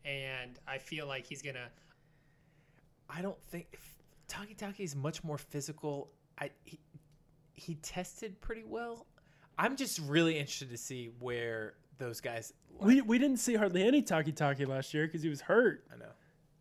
and 0.03 0.59
I 0.67 0.78
feel 0.78 1.07
like 1.07 1.26
he's 1.26 1.41
gonna. 1.41 1.69
i 3.09 3.21
don't 3.21 3.41
think 3.49 3.78
Takitaki 4.28 4.82
is 4.82 4.95
much 4.95 5.23
more 5.23 5.38
physical 5.38 6.09
i 6.39 6.49
he, 6.63 6.80
he 7.53 7.76
tested 7.76 8.39
pretty 8.41 8.63
well 8.65 9.05
i'm 9.57 9.76
just 9.76 9.99
really 9.99 10.38
interested 10.38 10.69
to 10.71 10.78
see 10.78 11.11
where 11.19 11.76
those 11.97 12.19
guys 12.19 12.51
We 12.80 13.01
we 13.01 13.17
didn't 13.19 13.38
see 13.38 13.53
hardly 13.55 13.84
any 13.84 14.01
Takitaki 14.01 14.67
last 14.67 14.93
year 14.93 15.05
because 15.05 15.21
he 15.23 15.30
was 15.30 15.41
hurt. 15.41 15.86
i 15.93 15.97
know 15.97 16.11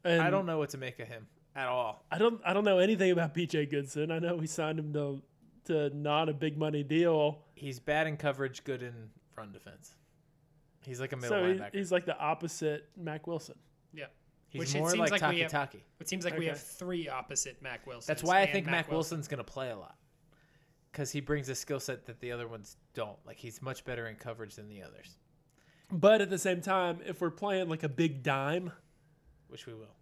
And 0.04 0.22
i 0.22 0.28
don't 0.30 0.46
know 0.46 0.58
what 0.58 0.70
to 0.70 0.78
make 0.78 0.98
of 1.00 1.08
him 1.08 1.26
at 1.56 1.66
all 1.68 2.04
I 2.12 2.18
don't 2.18 2.40
I 2.44 2.52
don't 2.52 2.64
know 2.64 2.78
anything 2.78 3.10
about 3.10 3.34
BJ 3.34 3.70
Goodson. 3.70 4.10
I 4.10 4.18
know 4.18 4.36
we 4.36 4.46
signed 4.46 4.78
him 4.78 4.92
to 4.92 5.22
to 5.66 5.90
not 5.96 6.28
a 6.28 6.34
big 6.34 6.58
money 6.58 6.82
deal. 6.82 7.38
he's 7.54 7.78
bad 7.80 8.06
in 8.06 8.16
coverage 8.16 8.62
good 8.64 8.82
in 8.82 8.92
run 9.36 9.50
defense 9.52 9.94
he's 10.85 11.01
like 11.01 11.12
a 11.12 11.16
middle 11.16 11.30
So 11.39 11.43
linebacker 11.43 11.74
he's 11.74 11.93
like 11.93 12.07
the 12.07 12.18
opposite 12.18 12.89
Mack 12.97 13.26
Wilson. 13.26 13.57
Yeah. 13.93 14.07
He's 14.49 14.61
Which 14.61 14.74
it 14.74 14.78
more 14.78 14.91
seems 14.91 15.01
like 15.01 15.11
like 15.12 15.20
Taki 15.20 15.35
we 15.37 15.41
have- 15.43 15.51
Taki. 15.51 15.85
It 16.01 16.09
seems 16.09 16.24
like 16.24 16.35
we 16.35 16.41
Okay. 16.47 16.49
have 16.51 16.61
three 16.61 17.09
opposite 17.09 17.61
Mack 17.62 17.87
Wilsons. 17.87 18.07
That's 18.07 18.22
why 18.22 18.39
I 18.39 18.43
and 18.43 18.53
think 18.53 18.66
Mack 18.66 18.91
Wilson. 18.91 19.16
Wilson's 19.18 19.28
going 19.28 19.39
to 19.39 19.45
play 19.45 19.70
a 19.70 19.76
lot. 19.76 19.97
Because 20.93 21.11
he 21.11 21.20
brings 21.20 21.49
a 21.49 21.57
skill 21.57 21.80
set 21.80 22.07
that 22.07 22.20
the 22.20 22.30
other 22.30 22.47
ones 22.47 22.76
don't. 22.95 23.18
Like, 23.26 23.37
he's 23.37 23.61
much 23.61 23.85
better 23.85 24.07
in 24.07 24.14
coverage 24.14 24.55
than 24.55 24.68
the 24.68 24.80
others, 24.85 25.18
But 25.91 26.20
at 26.20 26.30
the 26.30 26.39
same 26.39 26.61
time, 26.61 27.01
if 27.05 27.20
we're 27.20 27.30
playing 27.32 27.68
like 27.68 27.82
a 27.82 27.89
big 27.89 28.22
dime, 28.22 28.70
which 29.49 29.66
we 29.66 29.74
will. 29.74 29.97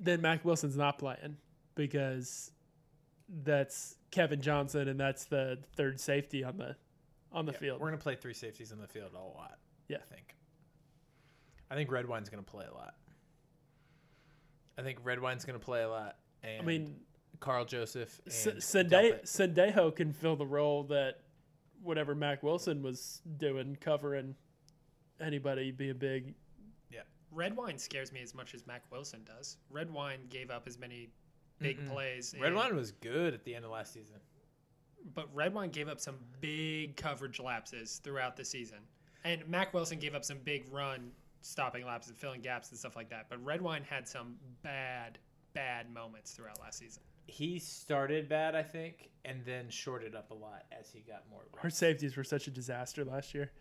then 0.00 0.20
Mack 0.20 0.44
Wilson's 0.44 0.76
not 0.76 0.98
playing 0.98 1.36
because 1.76 2.50
that's 3.44 3.96
Kevin 4.10 4.40
Johnson 4.42 4.88
and 4.88 4.98
that's 4.98 5.24
the 5.26 5.58
third 5.76 6.00
safety 6.00 6.42
on 6.42 6.56
the 6.58 6.74
on 7.32 7.46
the 7.46 7.52
Yeah, 7.52 7.58
field. 7.58 7.80
We're 7.80 7.88
going 7.88 7.98
to 7.98 8.02
play 8.02 8.14
three 8.16 8.34
safeties 8.34 8.72
on 8.72 8.78
the 8.78 8.86
field 8.86 9.10
a 9.14 9.18
lot. 9.18 9.58
Yeah. 9.88 9.98
I 9.98 10.14
think. 10.14 10.34
I 11.70 11.74
think 11.74 11.90
Redwine's 11.90 12.28
going 12.28 12.42
to 12.44 12.50
play 12.50 12.66
a 12.70 12.74
lot. 12.74 12.94
I 14.78 14.82
think 14.82 15.02
Redwine's 15.04 15.44
going 15.44 15.58
to 15.58 15.64
play 15.64 15.82
a 15.82 15.88
lot. 15.88 16.16
And 16.42 16.62
I 16.62 16.64
mean, 16.64 16.96
Karl 17.40 17.64
Joseph 17.64 18.20
and 18.24 18.32
S- 18.56 18.64
Sende- 18.64 19.20
Sendejo 19.24 19.94
can 19.94 20.12
fill 20.12 20.36
the 20.36 20.46
role 20.46 20.84
that 20.84 21.20
whatever 21.82 22.14
Mack 22.14 22.42
Wilson 22.42 22.82
was 22.82 23.20
doing 23.38 23.76
covering 23.80 24.34
anybody 25.20 25.70
being 25.72 25.98
big. 25.98 26.34
Redwine 27.34 27.78
scares 27.78 28.12
me 28.12 28.20
as 28.20 28.34
much 28.34 28.52
as 28.52 28.66
Mack 28.66 28.82
Wilson 28.92 29.24
does. 29.24 29.56
Redwine 29.70 30.26
gave 30.28 30.50
up 30.50 30.64
as 30.66 30.78
many 30.78 31.08
big 31.58 31.78
Mm-mm. 31.80 31.90
plays. 31.90 32.34
Redwine 32.38 32.76
was 32.76 32.92
good 32.92 33.32
at 33.32 33.42
the 33.44 33.54
end 33.54 33.64
of 33.64 33.70
last 33.70 33.94
season. 33.94 34.16
But 35.14 35.28
Redwine 35.34 35.70
gave 35.70 35.88
up 35.88 36.00
some 36.00 36.16
big 36.40 36.96
coverage 36.96 37.40
lapses 37.40 38.00
throughout 38.02 38.36
the 38.36 38.44
season. 38.44 38.78
And 39.24 39.46
Mack 39.48 39.72
Wilson 39.74 39.98
gave 39.98 40.14
up 40.14 40.24
some 40.24 40.38
big 40.44 40.64
run 40.72 41.10
stopping 41.42 41.84
lapses 41.84 42.10
and 42.10 42.18
filling 42.18 42.40
gaps 42.40 42.70
and 42.70 42.78
stuff 42.78 42.96
like 42.96 43.10
that. 43.10 43.26
But 43.28 43.44
Redwine 43.44 43.82
had 43.88 44.06
some 44.08 44.36
bad, 44.62 45.18
bad 45.54 45.92
moments 45.92 46.32
throughout 46.32 46.60
last 46.60 46.78
season. 46.78 47.02
He 47.26 47.58
started 47.58 48.28
bad, 48.28 48.54
I 48.56 48.62
think, 48.62 49.10
and 49.24 49.44
then 49.44 49.68
shorted 49.70 50.14
up 50.16 50.30
a 50.30 50.34
lot 50.34 50.64
as 50.78 50.90
he 50.90 51.00
got 51.00 51.22
more. 51.30 51.42
Our 51.62 51.70
safeties 51.70 52.16
were 52.16 52.24
such 52.24 52.46
a 52.48 52.50
disaster 52.50 53.04
last 53.04 53.32
year. 53.34 53.52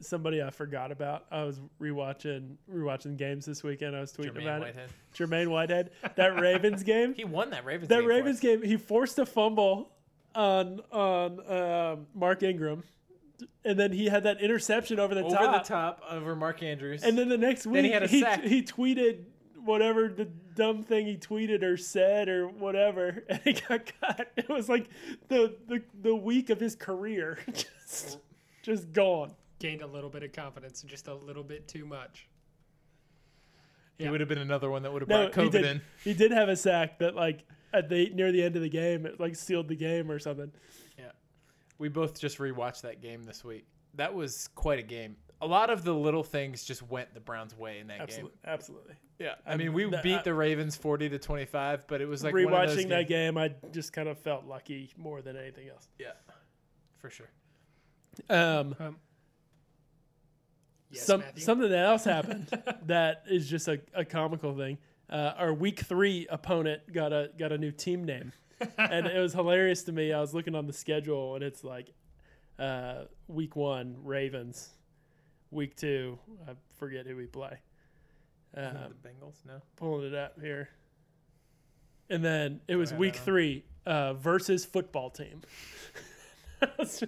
Somebody 0.00 0.42
I 0.42 0.50
forgot 0.50 0.92
about. 0.92 1.24
I 1.30 1.42
was 1.42 1.58
rewatching 1.80 2.56
rewatching 2.72 3.16
games 3.16 3.46
this 3.46 3.64
weekend. 3.64 3.96
I 3.96 4.00
was 4.00 4.12
tweeting 4.12 4.34
Jermaine 4.34 4.42
about 4.42 4.60
Whitehead. 4.60 4.90
it. 4.90 5.18
Jermaine 5.18 5.48
Whitehead. 5.48 5.90
That 6.16 6.36
Ravens 6.40 6.82
game. 6.84 7.14
He 7.14 7.24
won 7.24 7.50
that 7.50 7.64
Ravens. 7.64 7.88
that 7.88 8.00
game 8.00 8.08
Ravens 8.08 8.38
game, 8.40 8.62
he 8.62 8.76
forced 8.76 9.18
a 9.18 9.26
fumble 9.26 9.90
on 10.38 10.80
on 10.92 11.52
um, 11.52 12.06
Mark 12.14 12.42
Ingram, 12.44 12.84
and 13.64 13.78
then 13.78 13.92
he 13.92 14.06
had 14.06 14.22
that 14.22 14.40
interception 14.40 15.00
over 15.00 15.14
the 15.14 15.24
over 15.24 15.34
top. 15.34 15.64
the 15.64 15.68
top 15.68 16.02
over 16.08 16.36
Mark 16.36 16.62
Andrews. 16.62 17.02
And 17.02 17.18
then 17.18 17.28
the 17.28 17.36
next 17.38 17.66
week, 17.66 17.74
Then 17.74 17.84
he 17.84 17.90
had 17.90 18.02
a 18.04 18.06
he, 18.06 18.20
sack. 18.20 18.42
he 18.44 18.62
tweeted 18.62 19.24
whatever 19.64 20.08
the 20.08 20.26
dumb 20.54 20.84
thing 20.84 21.06
he 21.06 21.16
tweeted 21.16 21.62
or 21.62 21.76
said 21.76 22.28
or 22.28 22.46
whatever, 22.48 23.24
and 23.28 23.40
he 23.44 23.52
got 23.54 23.90
cut. 24.00 24.30
It 24.36 24.48
was 24.48 24.68
like 24.68 24.88
the 25.26 25.56
the, 25.66 25.82
the 26.00 26.14
week 26.14 26.50
of 26.50 26.60
his 26.60 26.76
career, 26.76 27.38
just 27.52 28.18
just 28.62 28.92
gone. 28.92 29.34
Gained 29.58 29.82
a 29.82 29.86
little 29.88 30.08
bit 30.10 30.22
of 30.22 30.32
confidence, 30.32 30.82
just 30.82 31.08
a 31.08 31.14
little 31.14 31.42
bit 31.42 31.66
too 31.66 31.84
much. 31.84 32.28
He 33.98 34.08
would 34.08 34.20
have 34.20 34.28
been 34.28 34.38
another 34.38 34.70
one 34.70 34.84
that 34.84 34.92
would 34.92 35.02
have 35.02 35.08
No, 35.08 35.28
brought 35.28 35.34
he 35.34 35.48
COVID 35.48 35.52
did. 35.52 35.64
in. 35.64 35.80
He 36.04 36.14
did 36.14 36.30
have 36.30 36.48
a 36.48 36.54
sack 36.54 37.00
that 37.00 37.16
like 37.16 37.40
at 37.72 37.88
the 37.88 38.10
near 38.10 38.32
the 38.32 38.42
end 38.42 38.56
of 38.56 38.62
the 38.62 38.68
game, 38.68 39.06
it 39.06 39.18
like 39.20 39.36
sealed 39.36 39.68
the 39.68 39.76
game 39.76 40.10
or 40.10 40.18
something. 40.18 40.50
Yeah, 40.98 41.10
we 41.78 41.88
both 41.88 42.18
just 42.20 42.38
rewatched 42.38 42.82
that 42.82 43.00
game 43.02 43.24
this 43.24 43.44
week. 43.44 43.66
That 43.94 44.14
was 44.14 44.48
quite 44.54 44.78
a 44.78 44.82
game. 44.82 45.16
A 45.40 45.46
lot 45.46 45.70
of 45.70 45.84
the 45.84 45.94
little 45.94 46.24
things 46.24 46.64
just 46.64 46.82
went 46.82 47.14
the 47.14 47.20
Browns' 47.20 47.56
way 47.56 47.78
in 47.78 47.86
that 47.88 48.00
Absolutely, 48.00 48.30
game. 48.44 48.52
absolutely. 48.52 48.94
Yeah, 49.20 49.34
I 49.46 49.56
mean, 49.56 49.72
we 49.72 49.84
the- 49.88 50.00
beat 50.02 50.24
the 50.24 50.34
Ravens 50.34 50.76
forty 50.76 51.08
to 51.08 51.18
twenty 51.18 51.44
five, 51.44 51.86
but 51.86 52.00
it 52.00 52.06
was 52.06 52.24
like 52.24 52.34
one 52.34 52.44
of 52.44 52.50
those 52.68 52.76
Rewatching 52.84 52.88
that 52.88 53.08
game, 53.08 53.38
I 53.38 53.52
just 53.72 53.92
kind 53.92 54.08
of 54.08 54.18
felt 54.18 54.46
lucky 54.46 54.90
more 54.96 55.22
than 55.22 55.36
anything 55.36 55.68
else. 55.68 55.88
Yeah, 55.98 56.12
for 56.98 57.10
sure. 57.10 57.30
Um, 58.28 58.74
Yes, 60.90 61.04
some 61.04 61.20
Matthew? 61.20 61.42
something 61.44 61.72
else 61.72 62.04
happened 62.04 62.48
that 62.86 63.24
is 63.30 63.48
just 63.48 63.68
a, 63.68 63.78
a 63.94 64.04
comical 64.06 64.56
thing. 64.56 64.78
Uh, 65.10 65.32
our 65.38 65.54
week 65.54 65.80
three 65.80 66.26
opponent 66.28 66.82
got 66.92 67.12
a 67.12 67.30
got 67.38 67.52
a 67.52 67.58
new 67.58 67.72
team 67.72 68.04
name, 68.04 68.32
and 68.78 69.06
it 69.06 69.18
was 69.18 69.32
hilarious 69.32 69.82
to 69.84 69.92
me. 69.92 70.12
I 70.12 70.20
was 70.20 70.34
looking 70.34 70.54
on 70.54 70.66
the 70.66 70.72
schedule, 70.72 71.34
and 71.34 71.42
it's 71.42 71.64
like 71.64 71.92
uh, 72.58 73.04
week 73.26 73.56
one 73.56 73.96
Ravens, 74.04 74.70
week 75.50 75.76
two 75.76 76.18
I 76.46 76.52
forget 76.76 77.06
who 77.06 77.16
we 77.16 77.26
play. 77.26 77.58
Um, 78.56 78.74
the 79.02 79.08
Bengals? 79.08 79.44
No. 79.46 79.60
pulling 79.76 80.06
it 80.06 80.14
up 80.14 80.40
here, 80.40 80.68
and 82.10 82.24
then 82.24 82.60
it 82.68 82.76
was 82.76 82.92
week 82.92 83.16
three 83.16 83.64
uh, 83.86 84.14
versus 84.14 84.64
football 84.64 85.10
team. 85.10 85.42
Just, 86.78 87.04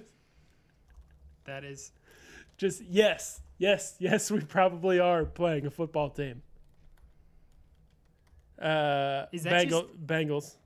that 1.45 1.65
is 1.65 1.91
just 2.57 2.83
yes, 2.83 3.41
yes, 3.59 3.97
yes. 3.99 4.31
We 4.31 4.41
probably 4.41 5.01
are 5.01 5.25
playing 5.25 5.67
a 5.67 5.71
football 5.71 6.11
team. 6.11 6.43
Uh, 8.61 9.27
Is 9.33 9.43
that 9.45 9.51
Bengal, 9.51 9.89
Bengals? 10.07 10.57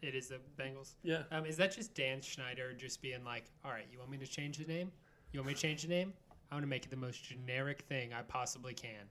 it 0.00 0.14
is 0.14 0.28
the 0.28 0.40
Bengals. 0.58 0.94
Yeah. 1.02 1.22
Um, 1.30 1.44
is 1.46 1.56
that 1.58 1.72
just 1.74 1.94
Dan 1.94 2.22
Snyder 2.22 2.72
just 2.72 3.02
being 3.02 3.22
like, 3.24 3.44
all 3.64 3.70
right, 3.70 3.86
you 3.92 3.98
want 3.98 4.10
me 4.10 4.16
to 4.18 4.26
change 4.26 4.58
the 4.58 4.64
name? 4.64 4.90
You 5.32 5.40
want 5.40 5.48
me 5.48 5.54
to 5.54 5.60
change 5.60 5.82
the 5.82 5.88
name? 5.88 6.12
I 6.50 6.54
want 6.54 6.64
to 6.64 6.68
make 6.68 6.84
it 6.84 6.90
the 6.90 6.96
most 6.96 7.22
generic 7.24 7.82
thing 7.88 8.12
I 8.12 8.22
possibly 8.22 8.74
can. 8.74 9.04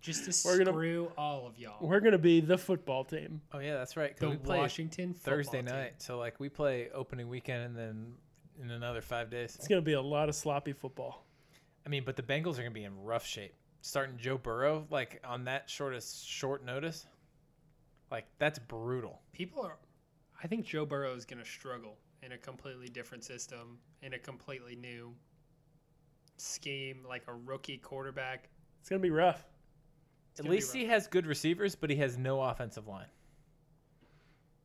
Just 0.00 0.24
to 0.42 0.48
We're 0.48 0.58
gonna- 0.58 0.70
screw 0.72 1.12
all 1.18 1.46
of 1.46 1.58
y'all. 1.58 1.84
We're 1.86 1.98
gonna 2.00 2.18
be 2.18 2.40
the 2.40 2.56
football 2.56 3.04
team. 3.04 3.40
Oh 3.52 3.58
yeah, 3.58 3.74
that's 3.74 3.96
right. 3.96 4.16
The 4.16 4.30
we 4.30 4.36
play 4.36 4.58
Washington 4.58 5.12
football 5.12 5.34
Thursday 5.34 5.58
team. 5.58 5.64
night, 5.66 5.94
so 6.00 6.18
like 6.18 6.38
we 6.38 6.48
play 6.48 6.88
opening 6.94 7.28
weekend 7.28 7.64
and 7.64 7.76
then 7.76 8.14
in 8.62 8.70
another 8.70 9.00
five 9.02 9.28
days. 9.28 9.56
It's 9.56 9.66
gonna 9.66 9.82
be 9.82 9.94
a 9.94 10.00
lot 10.00 10.28
of 10.28 10.36
sloppy 10.36 10.72
football. 10.72 11.24
I 11.84 11.88
mean, 11.88 12.04
but 12.06 12.14
the 12.16 12.22
Bengals 12.22 12.54
are 12.58 12.62
gonna 12.62 12.70
be 12.70 12.84
in 12.84 12.96
rough 13.02 13.26
shape. 13.26 13.54
Starting 13.80 14.16
Joe 14.18 14.38
Burrow 14.38 14.86
like 14.90 15.20
on 15.24 15.44
that 15.44 15.70
shortest 15.70 16.26
short 16.26 16.64
notice, 16.64 17.06
like 18.10 18.26
that's 18.38 18.58
brutal. 18.58 19.20
People 19.32 19.62
are. 19.62 19.76
I 20.42 20.46
think 20.46 20.66
Joe 20.66 20.84
Burrow 20.86 21.14
is 21.14 21.24
going 21.24 21.42
to 21.42 21.48
struggle 21.48 21.96
in 22.22 22.32
a 22.32 22.38
completely 22.38 22.88
different 22.88 23.24
system, 23.24 23.78
in 24.02 24.14
a 24.14 24.18
completely 24.18 24.74
new 24.76 25.14
scheme, 26.36 27.04
like 27.08 27.22
a 27.28 27.34
rookie 27.34 27.78
quarterback. 27.78 28.48
It's 28.80 28.88
gonna 28.88 29.00
be 29.00 29.10
rough. 29.10 29.44
It's 30.32 30.40
At 30.40 30.46
least 30.48 30.68
rough. 30.68 30.76
he 30.76 30.86
has 30.86 31.06
good 31.06 31.26
receivers, 31.26 31.74
but 31.74 31.90
he 31.90 31.96
has 31.96 32.16
no 32.16 32.40
offensive 32.40 32.86
line. 32.86 33.08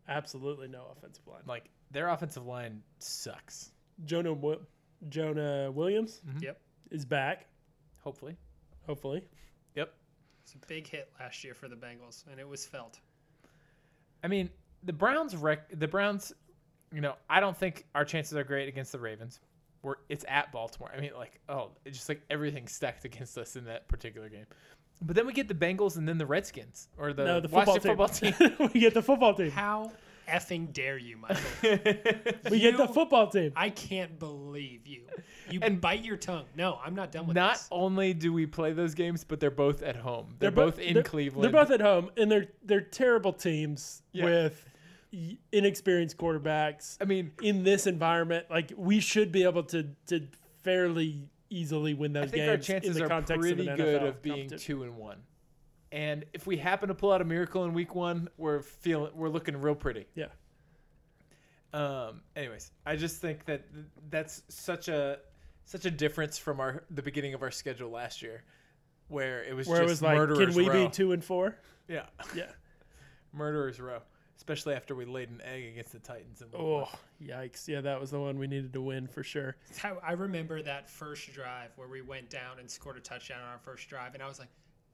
Absolutely 0.08 0.68
no 0.68 0.86
offensive 0.92 1.26
line. 1.28 1.42
Like 1.48 1.70
their 1.92 2.10
offensive 2.10 2.46
line 2.46 2.82
sucks. 3.00 3.72
Jonah 4.06 4.36
Jonah 5.10 5.72
Williams 5.72 6.22
Mhm. 6.28 6.42
Yep. 6.42 6.62
is 6.92 7.06
back. 7.06 7.48
Hopefully. 8.00 8.38
Hopefully. 8.86 9.24
Yep. 9.76 9.94
It's 10.44 10.54
a 10.54 10.68
big 10.68 10.88
hit 10.88 11.10
last 11.20 11.44
year 11.44 11.54
for 11.54 11.68
the 11.68 11.76
Bengals, 11.76 12.24
and 12.30 12.40
it 12.40 12.48
was 12.48 12.66
felt. 12.66 13.00
I 14.24 14.28
mean, 14.28 14.50
the 14.84 14.94
Browns 14.94 15.36
rec- 15.36 15.80
the 15.80 15.88
Browns, 15.88 16.34
you 16.94 17.02
know, 17.02 17.16
I 17.30 17.40
don't 17.40 17.58
think 17.58 17.86
our 17.96 18.06
chances 18.06 18.38
are 18.38 18.44
great 18.44 18.68
against 18.68 18.92
the 18.92 19.00
Ravens. 19.00 19.40
We're 19.82 19.96
it's 20.10 20.26
at 20.28 20.52
Baltimore. 20.52 20.92
I 20.96 21.00
mean, 21.00 21.12
like, 21.18 21.40
oh, 21.50 21.72
it's 21.86 21.98
just 21.98 22.10
like 22.10 22.22
everything 22.30 22.68
stacked 22.68 23.06
against 23.06 23.38
us 23.38 23.56
in 23.56 23.66
that 23.66 23.88
particular 23.88 24.30
game. 24.30 24.46
But 25.02 25.16
then 25.18 25.28
we 25.28 25.34
get 25.34 25.50
the 25.50 25.54
Bengals 25.54 25.98
and 25.98 26.08
then 26.08 26.18
the 26.18 26.26
Redskins 26.26 26.88
or 26.98 27.12
the, 27.12 27.26
no, 27.26 27.40
the 27.42 27.50
football 27.50 27.76
Washington 27.76 28.12
team. 28.12 28.34
football 28.34 28.58
team. 28.58 28.70
we 28.74 28.80
get 28.80 28.94
the 28.94 29.02
football 29.02 29.34
team. 29.34 29.52
How 29.52 29.92
effing 30.28 30.72
dare 30.74 30.98
you, 30.98 31.18
Michael? 31.18 31.42
We 32.50 32.60
get 32.60 32.78
the 32.78 32.88
football 32.88 33.28
team. 33.28 33.54
I 33.56 33.70
can't 33.70 34.20
believe 34.20 34.86
you. 34.88 35.04
You 35.50 35.60
And- 35.62 35.80
bite 35.82 36.04
your 36.04 36.18
tongue. 36.18 36.46
No, 36.56 36.80
I'm 36.86 36.96
not 36.96 37.12
done 37.12 37.28
with 37.28 37.36
this. 37.36 37.42
Not 37.42 37.54
this. 37.56 37.68
only 37.72 38.14
do 38.14 38.32
we 38.34 38.46
play 38.46 38.74
those 38.74 38.94
games, 38.94 39.24
but 39.24 39.40
they're 39.40 39.50
both 39.52 39.82
at 39.82 39.96
home. 39.96 40.36
They're, 40.40 40.52
bo- 40.52 40.66
both 40.66 40.80
in 40.80 40.96
they're- 40.96 41.04
Cleveland. 41.04 41.44
They're 41.44 41.62
both 41.62 41.72
at 41.72 41.82
home, 41.82 42.10
and 42.18 42.32
they're 42.32 42.48
they're 42.64 42.82
terrible 42.82 43.34
teams 43.34 44.02
Yeah. 44.12 44.26
with 44.26 44.66
inexperienced 45.52 46.18
quarterbacks 46.18 46.98
I 47.00 47.06
mean, 47.06 47.32
in 47.42 47.64
this 47.64 47.86
environment. 47.88 48.48
Like 48.50 48.74
we 48.76 49.00
should 49.00 49.32
be 49.32 49.44
able 49.44 49.64
to 49.66 49.88
to 50.08 50.28
fairly 50.64 51.30
easily 51.50 51.94
win 51.94 52.14
those 52.14 52.24
I 52.24 52.28
think 52.28 52.36
games. 52.38 52.50
our 52.50 52.56
in 52.56 52.62
chances 52.62 52.96
the 52.98 53.06
are 53.06 53.08
context 53.10 53.42
pretty 53.42 53.68
of 53.68 53.78
good 53.78 54.02
of 54.04 54.22
being 54.22 54.50
two 54.50 54.84
and 54.84 54.98
one. 54.98 55.18
And 55.94 56.26
if 56.34 56.48
we 56.48 56.58
happen 56.58 56.88
to 56.90 56.96
pull 56.96 57.12
out 57.12 57.22
a 57.22 57.24
miracle 57.24 57.64
in 57.66 57.74
week 57.74 57.94
one, 57.94 58.28
we're 58.38 58.62
feeling 58.64 59.12
we're 59.16 59.30
looking 59.30 59.56
real 59.62 59.76
pretty. 59.76 60.08
Yeah. 60.16 60.26
Um. 61.74 62.22
Anyways, 62.36 62.72
I 62.86 62.96
just 62.96 63.22
think 63.22 63.46
that 63.46 63.72
th- 63.74 63.86
that's 64.10 64.42
such 64.50 64.88
a 64.90 65.20
such 65.66 65.86
a 65.86 65.92
difference 65.92 66.38
from 66.38 66.60
our 66.60 66.84
the 66.92 67.02
beginning 67.02 67.34
of 67.34 67.42
our 67.42 67.52
schedule 67.52 67.90
last 67.90 68.22
year, 68.22 68.44
where 69.08 69.44
it 69.44 69.56
was 69.56 69.68
Where 69.68 69.80
it 69.82 69.86
just 69.86 69.90
was 69.90 70.02
like, 70.02 70.18
murderers 70.18 70.48
can 70.56 70.56
we 70.56 70.68
row. 70.70 70.86
be 70.86 70.92
two 70.92 71.12
and 71.14 71.24
four? 71.24 71.58
Yeah, 71.88 72.06
Yeah. 72.36 72.50
murderers 73.32 73.80
row. 73.80 74.00
Especially 74.38 74.74
after 74.74 74.94
we 74.94 75.06
laid 75.06 75.30
an 75.30 75.42
egg 75.44 75.64
against 75.66 75.94
the 75.94 76.00
Titans. 76.00 76.42
In 76.42 76.48
week 76.52 76.60
Oh, 76.60 76.80
one. 76.82 76.88
yikes! 77.24 77.68
Yeah, 77.68 77.82
that 77.82 78.00
was 78.00 78.12
the 78.12 78.20
one 78.20 78.38
we 78.40 78.48
needed 78.48 78.74
to 78.74 78.82
win 78.82 79.08
for 79.08 79.24
sure. 79.24 79.56
How 79.78 79.98
I 80.06 80.14
remember 80.14 80.62
that 80.64 80.90
first 80.90 81.32
drive 81.34 81.72
where 81.76 81.88
we 81.88 82.02
went 82.02 82.30
down 82.30 82.60
and 82.60 82.70
scored 82.70 82.98
a 82.98 83.00
touchdown 83.00 83.42
on 83.42 83.48
our 83.50 83.60
first 83.60 83.88
drive, 83.88 84.16
and 84.16 84.22
I 84.24 84.28
was 84.28 84.40
like, 84.40 84.50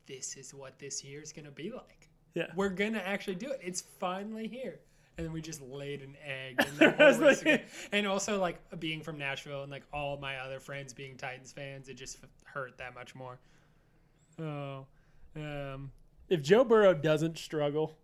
"This 0.10 0.36
is 0.36 0.54
what 0.54 0.78
this 0.80 1.02
year 1.04 1.22
is 1.22 1.32
gonna 1.32 1.52
be 1.52 1.72
like. 1.72 2.10
Yeah. 2.34 2.48
We're 2.56 2.68
gonna 2.70 2.98
actually 3.00 3.36
do 3.36 3.50
it. 3.52 3.62
It's 3.64 3.80
finally 3.82 4.48
here." 4.50 4.82
And 5.18 5.26
then 5.26 5.34
we 5.34 5.42
just 5.42 5.62
laid 5.62 6.02
an 6.02 6.16
egg. 6.26 6.56
And, 6.66 6.78
the 6.78 6.88
I 6.88 6.92
whole 6.98 7.08
was 7.08 7.20
rest 7.20 7.42
of 7.42 7.48
like- 7.48 7.70
and 7.92 8.08
also, 8.08 8.40
like 8.40 8.60
being 8.80 9.02
from 9.02 9.18
Nashville 9.18 9.64
and 9.64 9.72
like 9.72 9.84
all 9.94 10.18
my 10.18 10.38
other 10.38 10.60
friends 10.60 10.94
being 10.94 11.16
Titans 11.18 11.52
fans, 11.52 11.88
it 11.90 11.94
just 11.96 12.18
hurt 12.44 12.78
that 12.78 12.94
much 12.94 13.16
more. 13.16 13.40
Oh, 14.40 14.86
um, 15.36 15.92
If 16.30 16.42
Joe 16.42 16.64
Burrow 16.64 16.94
doesn't 16.94 17.38
struggle, 17.38 17.98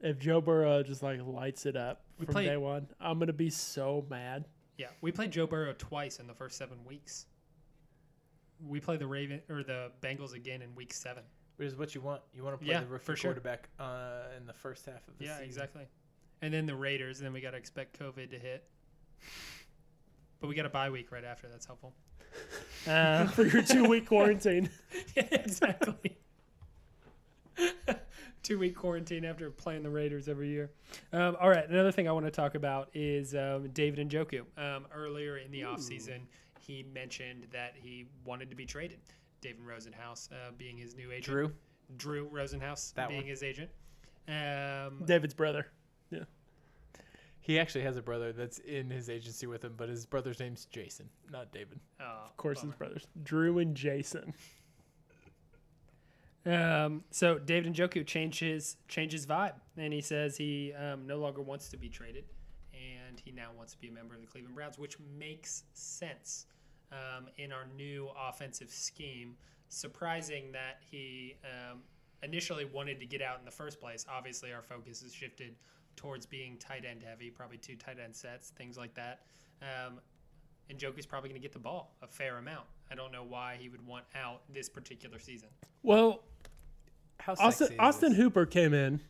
if 0.00 0.18
Joe 0.18 0.40
Burrow 0.40 0.82
just 0.82 1.02
like 1.02 1.20
lights 1.24 1.66
it 1.66 1.76
up 1.76 2.04
from 2.18 2.26
played- 2.26 2.46
day 2.46 2.56
one, 2.56 2.88
I'm 3.00 3.18
gonna 3.18 3.32
be 3.32 3.50
so 3.50 4.06
mad. 4.08 4.46
yeah, 4.78 4.88
we 5.00 5.10
played 5.12 5.30
Joe 5.32 5.46
Burrow 5.46 5.74
twice 5.76 6.20
in 6.20 6.26
the 6.28 6.34
first 6.34 6.56
seven 6.56 6.84
weeks. 6.84 7.26
We 8.64 8.78
play 8.78 8.96
the 8.96 9.06
Raven 9.06 9.42
or 9.48 9.62
the 9.64 9.90
Bengals 10.02 10.34
again 10.34 10.62
in 10.62 10.74
week 10.74 10.92
seven. 10.92 11.24
Which 11.60 11.68
is 11.68 11.76
what 11.76 11.94
you 11.94 12.00
want. 12.00 12.22
You 12.34 12.42
want 12.42 12.58
to 12.58 12.64
play 12.64 12.72
Yeah, 12.72 12.80
the 12.80 12.86
rookie 12.86 13.04
for 13.04 13.16
sure. 13.16 13.32
quarterback 13.32 13.68
uh, 13.78 14.22
in 14.38 14.46
the 14.46 14.54
first 14.54 14.86
half 14.86 15.06
of 15.06 15.18
the 15.18 15.26
Yeah, 15.26 15.32
season. 15.32 15.44
exactly. 15.44 15.82
And 16.40 16.54
then 16.54 16.64
the 16.64 16.74
Raiders, 16.74 17.18
and 17.18 17.26
then 17.26 17.34
we 17.34 17.42
got 17.42 17.50
to 17.50 17.58
expect 17.58 17.98
COVID 17.98 18.30
to 18.30 18.38
hit. 18.38 18.64
But 20.40 20.48
we 20.48 20.54
got 20.54 20.64
a 20.64 20.70
bye 20.70 20.88
week 20.88 21.12
right 21.12 21.22
after. 21.22 21.48
That's 21.48 21.66
helpful. 21.66 21.92
uh, 22.88 23.26
for 23.32 23.44
your 23.44 23.60
two 23.60 23.84
week 23.86 24.06
quarantine. 24.06 24.70
yeah, 25.14 25.26
exactly. 25.32 26.16
Two 28.42 28.58
week 28.58 28.74
quarantine 28.74 29.26
after 29.26 29.50
playing 29.50 29.82
the 29.82 29.90
Raiders 29.90 30.28
every 30.28 30.48
year. 30.48 30.70
Um, 31.12 31.36
all 31.38 31.50
right, 31.50 31.68
another 31.68 31.92
thing 31.92 32.08
I 32.08 32.12
want 32.12 32.24
to 32.24 32.30
talk 32.30 32.54
about 32.54 32.88
is 32.94 33.34
um, 33.34 33.68
David 33.74 34.08
Njoku. 34.08 34.44
Um, 34.56 34.86
earlier 34.94 35.36
in 35.36 35.50
the 35.50 35.60
offseason, 35.60 36.20
he 36.58 36.86
mentioned 36.94 37.48
that 37.52 37.74
he 37.76 38.06
wanted 38.24 38.48
to 38.48 38.56
be 38.56 38.64
traded. 38.64 39.00
David 39.40 39.60
Rosenhaus 39.66 40.30
uh, 40.32 40.52
being 40.56 40.76
his 40.76 40.94
new 40.96 41.10
agent. 41.10 41.24
Drew. 41.24 41.52
Drew 41.96 42.28
Rosenhaus 42.28 42.92
That 42.94 43.08
being 43.08 43.22
one. 43.22 43.28
his 43.28 43.42
agent. 43.42 43.70
Um, 44.28 45.02
David's 45.04 45.34
brother. 45.34 45.66
Yeah. 46.10 46.20
He 47.40 47.58
actually 47.58 47.82
has 47.84 47.96
a 47.96 48.02
brother 48.02 48.32
that's 48.32 48.58
in 48.58 48.90
his 48.90 49.08
agency 49.08 49.46
with 49.46 49.64
him, 49.64 49.74
but 49.76 49.88
his 49.88 50.04
brother's 50.06 50.38
name's 50.40 50.66
Jason, 50.66 51.08
not 51.32 51.50
David. 51.52 51.80
oh, 52.00 52.04
Of 52.26 52.36
course, 52.36 52.60
his 52.60 52.72
brothers, 52.74 53.06
Drew 53.22 53.58
and 53.58 53.74
Jason. 53.74 54.34
Um, 56.46 57.04
so 57.10 57.38
David 57.38 57.74
Njoku 57.74 58.06
changed 58.06 58.38
changes 58.38 58.76
changed 58.88 59.12
his 59.12 59.26
vibe, 59.26 59.54
and 59.76 59.92
he 59.92 60.00
says 60.00 60.36
he 60.36 60.72
um, 60.72 61.06
no 61.06 61.18
longer 61.18 61.42
wants 61.42 61.68
to 61.70 61.76
be 61.76 61.88
traded, 61.88 62.24
and 62.72 63.20
he 63.24 63.30
now 63.30 63.50
wants 63.56 63.72
to 63.72 63.78
be 63.78 63.88
a 63.88 63.92
member 63.92 64.14
of 64.14 64.20
the 64.22 64.26
Cleveland 64.26 64.54
Browns, 64.54 64.78
which 64.78 64.96
makes 65.18 65.64
sense 65.74 66.46
um, 66.92 67.26
in 67.36 67.52
our 67.52 67.66
new 67.76 68.08
offensive 68.28 68.70
scheme. 68.70 69.34
Surprising 69.68 70.50
that 70.52 70.80
he 70.90 71.36
um, 71.44 71.78
initially 72.22 72.64
wanted 72.64 72.98
to 73.00 73.06
get 73.06 73.22
out 73.22 73.38
in 73.38 73.44
the 73.44 73.50
first 73.50 73.80
place. 73.80 74.04
Obviously, 74.10 74.52
our 74.52 74.62
focus 74.62 75.02
has 75.02 75.14
shifted 75.14 75.54
towards 75.96 76.26
being 76.26 76.56
tight 76.58 76.84
end 76.84 77.02
heavy, 77.02 77.30
probably 77.30 77.58
two 77.58 77.76
tight 77.76 77.98
end 78.02 78.14
sets, 78.14 78.50
things 78.50 78.76
like 78.76 78.94
that. 78.94 79.20
Um, 79.62 80.00
and 80.68 80.78
Njoku's 80.78 81.06
probably 81.06 81.28
going 81.28 81.40
to 81.40 81.42
get 81.42 81.52
the 81.52 81.58
ball 81.58 81.94
a 82.02 82.06
fair 82.06 82.38
amount. 82.38 82.66
I 82.90 82.94
don't 82.94 83.12
know 83.12 83.24
why 83.24 83.56
he 83.60 83.68
would 83.68 83.84
want 83.86 84.04
out 84.14 84.42
this 84.52 84.68
particular 84.68 85.18
season. 85.18 85.48
Well, 85.82 86.22
How 87.18 87.34
Austin 87.38 87.74
Austin? 87.78 88.14
Hooper 88.14 88.46
came 88.46 88.74
in. 88.74 89.00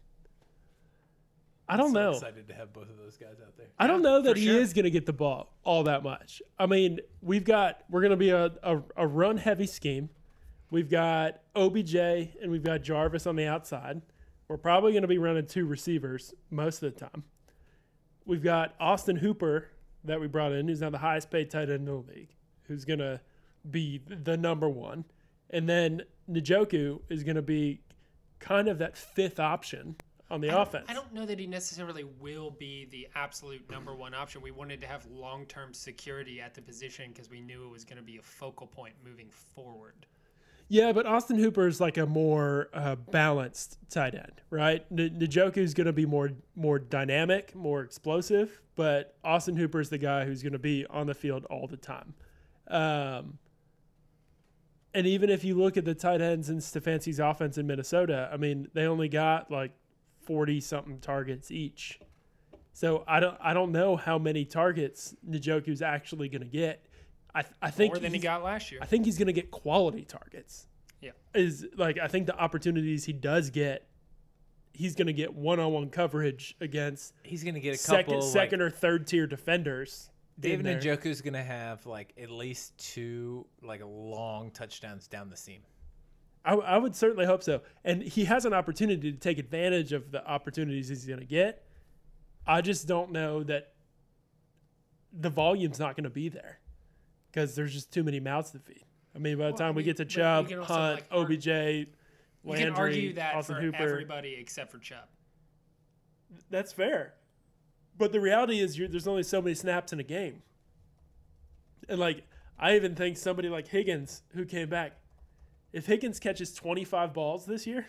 I 1.70 1.76
don't 1.76 1.92
so 1.92 2.00
know. 2.00 2.10
Excited 2.10 2.48
to 2.48 2.54
have 2.54 2.72
both 2.72 2.90
of 2.90 2.98
those 2.98 3.16
guys 3.16 3.36
out 3.40 3.56
there. 3.56 3.66
I 3.78 3.86
don't 3.86 4.02
know 4.02 4.20
that 4.22 4.36
he 4.36 4.46
sure. 4.46 4.60
is 4.60 4.72
going 4.72 4.84
to 4.84 4.90
get 4.90 5.06
the 5.06 5.12
ball 5.12 5.54
all 5.62 5.84
that 5.84 6.02
much. 6.02 6.42
I 6.58 6.66
mean, 6.66 6.98
we've 7.22 7.44
got 7.44 7.84
we're 7.88 8.00
going 8.00 8.10
to 8.10 8.16
be 8.16 8.30
a, 8.30 8.50
a, 8.62 8.82
a 8.96 9.06
run 9.06 9.36
heavy 9.36 9.66
scheme. 9.66 10.10
We've 10.72 10.90
got 10.90 11.40
OBJ 11.54 11.94
and 11.94 12.50
we've 12.50 12.64
got 12.64 12.82
Jarvis 12.82 13.26
on 13.26 13.36
the 13.36 13.46
outside. 13.46 14.02
We're 14.48 14.56
probably 14.56 14.92
going 14.92 15.02
to 15.02 15.08
be 15.08 15.18
running 15.18 15.46
two 15.46 15.64
receivers 15.64 16.34
most 16.50 16.82
of 16.82 16.92
the 16.92 17.00
time. 17.00 17.22
We've 18.26 18.42
got 18.42 18.74
Austin 18.80 19.16
Hooper 19.16 19.68
that 20.04 20.20
we 20.20 20.26
brought 20.26 20.52
in, 20.52 20.66
who's 20.66 20.80
now 20.80 20.90
the 20.90 20.98
highest 20.98 21.30
paid 21.30 21.50
tight 21.50 21.70
end 21.70 21.70
in 21.70 21.84
the 21.84 21.94
league, 21.94 22.34
who's 22.64 22.84
going 22.84 22.98
to 22.98 23.20
be 23.70 24.00
the 24.08 24.36
number 24.36 24.68
one. 24.68 25.04
And 25.50 25.68
then 25.68 26.02
Njoku 26.28 27.00
is 27.08 27.22
going 27.22 27.36
to 27.36 27.42
be 27.42 27.80
kind 28.40 28.68
of 28.68 28.78
that 28.78 28.96
fifth 28.96 29.38
option 29.38 29.96
on 30.30 30.40
the 30.40 30.50
I 30.50 30.62
offense. 30.62 30.86
I 30.88 30.94
don't 30.94 31.12
know 31.12 31.26
that 31.26 31.38
he 31.38 31.46
necessarily 31.46 32.04
will 32.20 32.50
be 32.50 32.86
the 32.90 33.08
absolute 33.14 33.68
number 33.70 33.94
one 33.94 34.14
option. 34.14 34.40
We 34.40 34.50
wanted 34.50 34.80
to 34.82 34.86
have 34.86 35.06
long 35.06 35.46
term 35.46 35.74
security 35.74 36.40
at 36.40 36.54
the 36.54 36.62
position 36.62 37.10
because 37.12 37.30
we 37.30 37.40
knew 37.40 37.64
it 37.64 37.70
was 37.70 37.84
going 37.84 37.98
to 37.98 38.02
be 38.02 38.18
a 38.18 38.22
focal 38.22 38.66
point 38.66 38.94
moving 39.04 39.28
forward. 39.30 40.06
Yeah, 40.72 40.92
but 40.92 41.04
Austin 41.04 41.36
Hooper 41.36 41.66
is 41.66 41.80
like 41.80 41.96
a 41.96 42.06
more 42.06 42.68
uh, 42.72 42.94
balanced 42.94 43.78
tight 43.90 44.14
end, 44.14 44.40
right? 44.50 44.86
N- 44.92 45.18
Njoku 45.18 45.56
is 45.56 45.74
going 45.74 45.88
to 45.88 45.92
be 45.92 46.06
more 46.06 46.30
more 46.54 46.78
dynamic, 46.78 47.56
more 47.56 47.82
explosive, 47.82 48.60
but 48.76 49.16
Austin 49.24 49.56
Hooper 49.56 49.80
is 49.80 49.88
the 49.90 49.98
guy 49.98 50.24
who's 50.24 50.44
going 50.44 50.52
to 50.52 50.60
be 50.60 50.86
on 50.88 51.08
the 51.08 51.14
field 51.14 51.44
all 51.46 51.66
the 51.66 51.76
time. 51.76 52.14
Um, 52.68 53.38
and 54.94 55.08
even 55.08 55.28
if 55.28 55.42
you 55.42 55.56
look 55.56 55.76
at 55.76 55.84
the 55.84 55.94
tight 55.94 56.20
ends 56.20 56.48
in 56.50 56.58
Stefanski's 56.58 57.18
offense 57.18 57.58
in 57.58 57.66
Minnesota, 57.66 58.28
I 58.32 58.36
mean, 58.36 58.68
they 58.72 58.86
only 58.86 59.08
got 59.08 59.50
like 59.50 59.72
forty 60.30 60.60
something 60.60 61.00
targets 61.00 61.50
each. 61.50 61.98
So 62.72 63.02
I 63.08 63.18
don't 63.18 63.36
I 63.42 63.52
don't 63.52 63.72
know 63.72 63.96
how 63.96 64.16
many 64.16 64.44
targets 64.44 65.12
Njoku's 65.28 65.82
actually 65.82 66.28
going 66.28 66.42
to 66.42 66.48
get. 66.48 66.86
I 67.34 67.42
I 67.60 67.72
think 67.72 67.94
More 67.94 68.00
than 68.00 68.14
he 68.14 68.20
got 68.20 68.44
last 68.44 68.70
year. 68.70 68.78
I 68.80 68.86
think 68.86 69.06
he's 69.06 69.18
going 69.18 69.26
to 69.26 69.32
get 69.32 69.50
quality 69.50 70.04
targets. 70.04 70.68
Yeah. 71.00 71.10
Is 71.34 71.66
like 71.76 71.98
I 71.98 72.06
think 72.06 72.26
the 72.26 72.38
opportunities 72.38 73.04
he 73.04 73.12
does 73.12 73.50
get, 73.50 73.88
he's 74.72 74.94
going 74.94 75.08
to 75.08 75.12
get 75.12 75.34
one-on-one 75.34 75.90
coverage 75.90 76.54
against 76.60 77.12
He's 77.24 77.42
gonna 77.42 77.58
get 77.58 77.74
a 77.74 77.78
second, 77.78 78.14
couple. 78.14 78.22
second 78.22 78.60
like, 78.60 78.68
or 78.68 78.70
third 78.70 79.08
tier 79.08 79.26
defenders. 79.26 80.10
David. 80.38 80.64
Njoku's 80.80 81.22
gonna 81.22 81.42
have 81.42 81.84
like 81.86 82.14
at 82.16 82.30
least 82.30 82.78
two 82.78 83.46
like 83.62 83.82
long 83.84 84.52
touchdowns 84.52 85.08
down 85.08 85.28
the 85.28 85.36
seam. 85.36 85.62
I, 86.44 86.54
I 86.54 86.78
would 86.78 86.94
certainly 86.96 87.26
hope 87.26 87.42
so. 87.42 87.60
And 87.84 88.02
he 88.02 88.24
has 88.24 88.44
an 88.44 88.54
opportunity 88.54 89.12
to 89.12 89.18
take 89.18 89.38
advantage 89.38 89.92
of 89.92 90.10
the 90.10 90.26
opportunities 90.26 90.88
he's 90.88 91.04
going 91.04 91.20
to 91.20 91.26
get. 91.26 91.64
I 92.46 92.60
just 92.62 92.86
don't 92.86 93.12
know 93.12 93.42
that 93.44 93.72
the 95.12 95.30
volume's 95.30 95.78
not 95.78 95.96
going 95.96 96.04
to 96.04 96.10
be 96.10 96.28
there 96.28 96.60
because 97.30 97.54
there's 97.54 97.72
just 97.72 97.92
too 97.92 98.02
many 98.02 98.20
mouths 98.20 98.52
to 98.52 98.58
feed. 98.58 98.84
I 99.14 99.18
mean, 99.18 99.36
by 99.36 99.46
the 99.46 99.50
Well, 99.50 99.58
time 99.58 99.74
I 99.74 99.76
we 99.76 99.82
get 99.82 99.96
to 99.98 100.04
Chubb, 100.04 100.50
Hunt, 100.50 100.68
like, 100.68 101.06
OBJ, 101.10 101.46
Landry, 101.46 101.86
you 102.44 102.56
can 102.56 102.70
argue 102.74 103.12
that 103.14 103.34
Austin 103.34 103.56
for 103.56 103.60
Hooper, 103.60 103.82
everybody 103.82 104.36
except 104.38 104.70
for 104.70 104.78
Chubb. 104.78 105.08
That's 106.48 106.72
fair. 106.72 107.14
But 107.98 108.12
the 108.12 108.20
reality 108.20 108.60
is, 108.60 108.78
you're, 108.78 108.88
there's 108.88 109.08
only 109.08 109.24
so 109.24 109.42
many 109.42 109.54
snaps 109.54 109.92
in 109.92 110.00
a 110.00 110.04
game. 110.04 110.42
And 111.88 111.98
like, 111.98 112.22
I 112.58 112.76
even 112.76 112.94
think 112.94 113.16
somebody 113.16 113.48
like 113.48 113.68
Higgins, 113.68 114.22
who 114.34 114.44
came 114.44 114.68
back, 114.68 114.92
if 115.72 115.86
Higgins 115.86 116.18
catches 116.18 116.52
25 116.54 117.12
balls 117.14 117.46
this 117.46 117.66
year, 117.66 117.86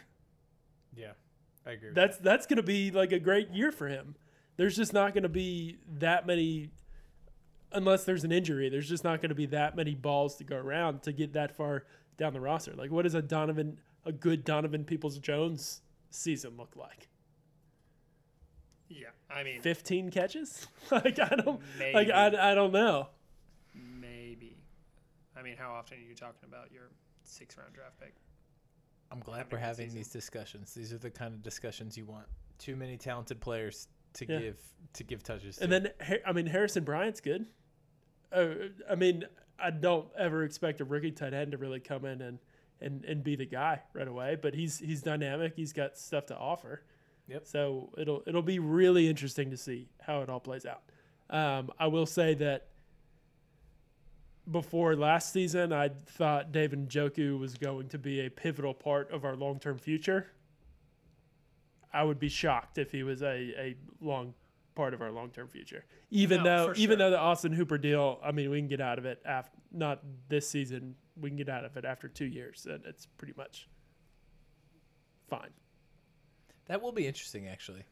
Yeah, 0.95 1.13
I 1.65 1.71
agree. 1.71 1.91
that's 1.93 2.17
that's 2.17 2.45
going 2.45 2.57
to 2.57 2.63
be 2.63 2.91
like 2.91 3.11
a 3.11 3.19
great 3.19 3.49
year 3.51 3.71
for 3.71 3.87
him. 3.87 4.15
There's 4.57 4.75
just 4.75 4.93
not 4.93 5.13
going 5.13 5.23
to 5.23 5.29
be 5.29 5.77
that 5.99 6.27
many, 6.27 6.69
unless 7.71 8.03
there's 8.03 8.23
an 8.23 8.31
injury. 8.31 8.69
There's 8.69 8.89
just 8.89 9.03
not 9.03 9.21
going 9.21 9.29
to 9.29 9.35
be 9.35 9.47
that 9.47 9.75
many 9.75 9.95
balls 9.95 10.35
to 10.37 10.43
go 10.43 10.57
around 10.57 11.03
to 11.03 11.11
get 11.11 11.33
that 11.33 11.55
far 11.55 11.85
down 12.17 12.33
the 12.33 12.39
roster. 12.41 12.73
Like, 12.73 12.91
what 12.91 13.03
does 13.03 13.15
a 13.15 13.21
Donovan, 13.21 13.79
a 14.05 14.11
good 14.11 14.43
Donovan 14.43 14.83
Peoples 14.83 15.17
Jones 15.17 15.81
season 16.11 16.57
look 16.57 16.75
like? 16.75 17.07
Yeah, 18.89 19.07
I 19.33 19.43
mean, 19.43 19.61
15 19.61 20.11
catches? 20.11 20.67
like 20.91 21.17
I 21.17 21.35
don't 21.37 21.61
maybe, 21.79 21.93
like 21.93 22.09
I, 22.09 22.51
I 22.51 22.53
don't 22.55 22.73
know. 22.73 23.07
maybe. 23.73 24.57
I 25.35 25.41
mean, 25.41 25.55
how 25.57 25.71
often 25.73 25.97
are 25.97 26.01
you 26.01 26.13
talking 26.13 26.47
about 26.47 26.71
your 26.73 26.89
six 27.31 27.57
round 27.57 27.73
draft 27.73 27.99
pick? 27.99 28.13
I'm 29.11 29.19
glad 29.19 29.47
we're 29.51 29.57
having 29.57 29.87
season. 29.87 29.97
these 29.97 30.09
discussions. 30.09 30.73
These 30.73 30.93
are 30.93 30.97
the 30.97 31.09
kind 31.09 31.33
of 31.33 31.41
discussions 31.43 31.97
you 31.97 32.05
want. 32.05 32.25
Too 32.59 32.75
many 32.75 32.97
talented 32.97 33.41
players 33.41 33.87
to 34.13 34.25
Yeah. 34.27 34.39
give 34.39 34.57
to 34.93 35.03
give 35.03 35.23
touches. 35.23 35.57
And 35.57 35.71
to. 35.71 35.79
then 35.99 36.19
I 36.25 36.31
mean 36.33 36.45
Harrison 36.45 36.83
Bryant's 36.83 37.21
good. 37.21 37.45
Uh, 38.31 38.49
I 38.89 38.95
mean 38.95 39.25
I 39.59 39.69
don't 39.71 40.07
ever 40.17 40.43
expect 40.43 40.81
a 40.81 40.85
rookie 40.85 41.11
tight 41.11 41.33
end 41.33 41.51
to 41.51 41.57
really 41.57 41.79
come 41.79 42.03
in 42.05 42.19
and, 42.21 42.39
and, 42.79 43.05
and 43.05 43.23
be 43.23 43.35
the 43.35 43.45
guy 43.45 43.81
right 43.93 44.07
away, 44.07 44.35
but 44.41 44.53
he's 44.55 44.79
he's 44.79 45.01
dynamic. 45.01 45.53
He's 45.55 45.73
got 45.73 45.97
stuff 45.97 46.25
to 46.27 46.37
offer. 46.37 46.83
Yep. 47.27 47.45
So 47.47 47.89
it'll 47.97 48.23
it'll 48.25 48.41
be 48.41 48.59
really 48.59 49.07
interesting 49.07 49.51
to 49.51 49.57
see 49.57 49.87
how 50.01 50.21
it 50.21 50.29
all 50.29 50.39
plays 50.39 50.65
out. 50.65 50.81
Um, 51.29 51.69
I 51.79 51.87
will 51.87 52.05
say 52.05 52.33
that 52.35 52.67
before 54.51 54.95
last 54.95 55.31
season, 55.33 55.71
I 55.73 55.89
thought 55.89 56.51
David 56.51 56.89
Njoku 56.89 57.39
was 57.39 57.55
going 57.55 57.87
to 57.89 57.97
be 57.97 58.21
a 58.21 58.29
pivotal 58.29 58.73
part 58.73 59.11
of 59.11 59.25
our 59.25 59.35
long 59.35 59.59
term 59.59 59.77
future. 59.77 60.27
I 61.93 62.03
would 62.03 62.19
be 62.19 62.29
shocked 62.29 62.77
if 62.77 62.91
he 62.91 63.03
was 63.03 63.21
a, 63.21 63.27
a 63.59 63.75
long 63.99 64.33
part 64.75 64.93
of 64.93 65.01
our 65.01 65.11
long 65.11 65.29
term 65.29 65.47
future. 65.47 65.85
Even 66.09 66.43
No, 66.43 66.67
though 66.67 66.73
even 66.75 66.97
sure. 66.97 67.09
though 67.09 67.11
the 67.11 67.19
Austin 67.19 67.51
Hooper 67.51 67.77
deal, 67.77 68.19
I 68.23 68.31
mean, 68.31 68.49
we 68.49 68.59
can 68.59 68.67
get 68.67 68.81
out 68.81 68.97
of 68.97 69.05
it 69.05 69.21
after 69.25 69.57
not 69.71 70.01
this 70.29 70.47
season. 70.49 70.95
We 71.19 71.29
can 71.29 71.37
get 71.37 71.49
out 71.49 71.65
of 71.65 71.75
it 71.77 71.85
after 71.85 72.07
two 72.07 72.25
years, 72.25 72.65
and 72.69 72.85
it's 72.85 73.05
pretty 73.05 73.33
much 73.37 73.67
fine. 75.29 75.49
that 76.67 76.81
will 76.81 76.91
be 76.91 77.07
interesting, 77.07 77.47
actually. 77.47 77.83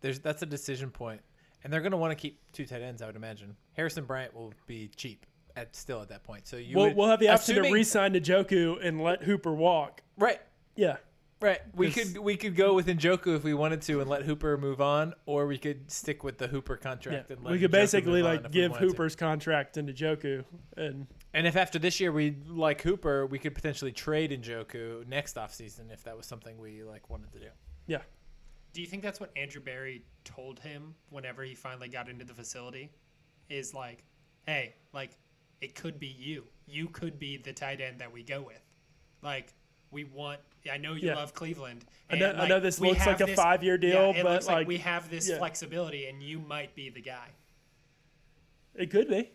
There's 0.00 0.18
that's 0.20 0.42
a 0.42 0.46
decision 0.46 0.90
point, 0.90 1.20
and 1.64 1.72
they're 1.72 1.80
going 1.80 1.92
to 1.92 1.96
want 1.98 2.10
to 2.12 2.16
keep 2.16 2.40
two 2.52 2.66
tight 2.66 2.82
ends. 2.82 3.02
I 3.02 3.06
would 3.06 3.16
imagine 3.16 3.56
Harrison 3.72 4.04
Bryant 4.04 4.34
will 4.34 4.52
be 4.66 4.90
cheap 4.96 5.26
at 5.58 5.74
still 5.76 6.00
at 6.02 6.08
that 6.08 6.22
point. 6.24 6.46
So 6.46 6.56
you 6.56 6.76
We'll, 6.76 6.86
would, 6.86 6.96
we'll 6.96 7.08
have 7.08 7.20
the 7.20 7.28
option 7.28 7.54
assuming- 7.54 7.70
to 7.70 7.74
re-sign 7.74 8.12
to 8.14 8.20
Njoku 8.20 8.84
and 8.84 9.02
let 9.02 9.22
Hooper 9.24 9.52
walk. 9.52 10.02
right. 10.16 10.40
Yeah, 10.76 10.98
Right. 11.40 11.60
We 11.74 11.90
could 11.92 12.18
we 12.18 12.36
could 12.36 12.56
go 12.56 12.74
with 12.74 12.86
Njoku 12.88 13.36
if 13.36 13.44
we 13.44 13.54
wanted 13.54 13.80
to 13.82 14.00
and 14.00 14.08
let 14.10 14.22
Hooper 14.22 14.56
move 14.58 14.80
on, 14.80 15.14
or 15.26 15.46
we 15.46 15.56
could 15.58 15.88
stick 15.90 16.24
with 16.24 16.38
the 16.38 16.48
Hooper 16.48 16.74
yeah. 16.80 16.88
contract 16.90 17.30
and 17.30 17.42
let 17.44 17.52
We 17.52 17.58
could 17.60 17.70
Njoku 17.70 17.74
basically 17.74 18.22
move 18.22 18.42
like 18.42 18.50
give 18.52 18.72
wanted 18.72 18.82
to. 18.82 18.88
Hooper's 18.88 19.14
contract 19.16 19.76
into 19.76 19.92
Njoku, 19.92 20.44
and 20.76 21.06
And 21.34 21.46
if 21.46 21.54
after 21.56 21.78
this 21.78 22.00
year 22.00 22.10
we 22.10 22.36
like 22.48 22.80
Hooper, 22.82 23.24
we 23.26 23.38
could 23.38 23.54
potentially 23.54 23.92
trade 23.92 24.30
Njoku 24.32 25.06
next 25.06 25.36
offseason 25.36 25.92
if 25.92 26.02
that 26.04 26.16
was 26.16 26.26
something 26.26 26.58
we 26.58 26.82
like 26.82 27.08
wanted 27.08 27.32
to 27.32 27.38
do. 27.38 27.50
yeah, 27.86 28.02
Do 28.72 28.80
you 28.80 28.86
think 28.88 29.02
that's 29.04 29.20
what 29.20 29.30
Andrew 29.36 29.60
Berry 29.60 30.02
told 30.24 30.58
him 30.60 30.94
whenever 31.10 31.42
he 31.44 31.54
finally 31.54 31.88
got 31.88 32.08
into 32.08 32.24
the 32.24 32.34
facility? 32.34 32.90
Is 33.48 33.74
like, 33.74 34.02
hey, 34.46 34.74
like, 34.92 35.16
it 35.60 35.74
could 35.74 35.98
be 35.98 36.06
you. 36.08 36.44
you 36.70 36.86
could 36.88 37.18
be 37.18 37.38
the 37.38 37.52
tight 37.52 37.80
end 37.80 37.98
that 37.98 38.12
we 38.12 38.22
go 38.22 38.42
with. 38.42 38.60
Like 39.22 39.54
we 39.90 40.04
want. 40.04 40.38
I 40.70 40.76
know 40.76 40.92
you 40.92 41.08
Yeah. 41.08 41.14
love 41.14 41.32
Cleveland. 41.32 41.86
I 42.10 42.16
know- 42.16 42.28
and, 42.30 42.42
I 42.42 42.46
know 42.46 42.60
this 42.60 42.78
looks 42.78 43.06
like 43.06 43.20
a 43.22 43.34
five-year 43.34 43.78
deal, 43.78 44.12
yeah, 44.14 44.22
but, 44.22 44.44
like, 44.44 44.54
like, 44.54 44.66
we 44.68 44.76
have 44.78 45.08
this 45.08 45.28
yeah. 45.30 45.38
flexibility, 45.38 46.06
and 46.06 46.22
you 46.22 46.38
might 46.40 46.74
be 46.74 46.90
the 46.90 47.00
guy 47.00 47.28
It 48.74 48.90
could 48.90 49.08
be. 49.08 49.30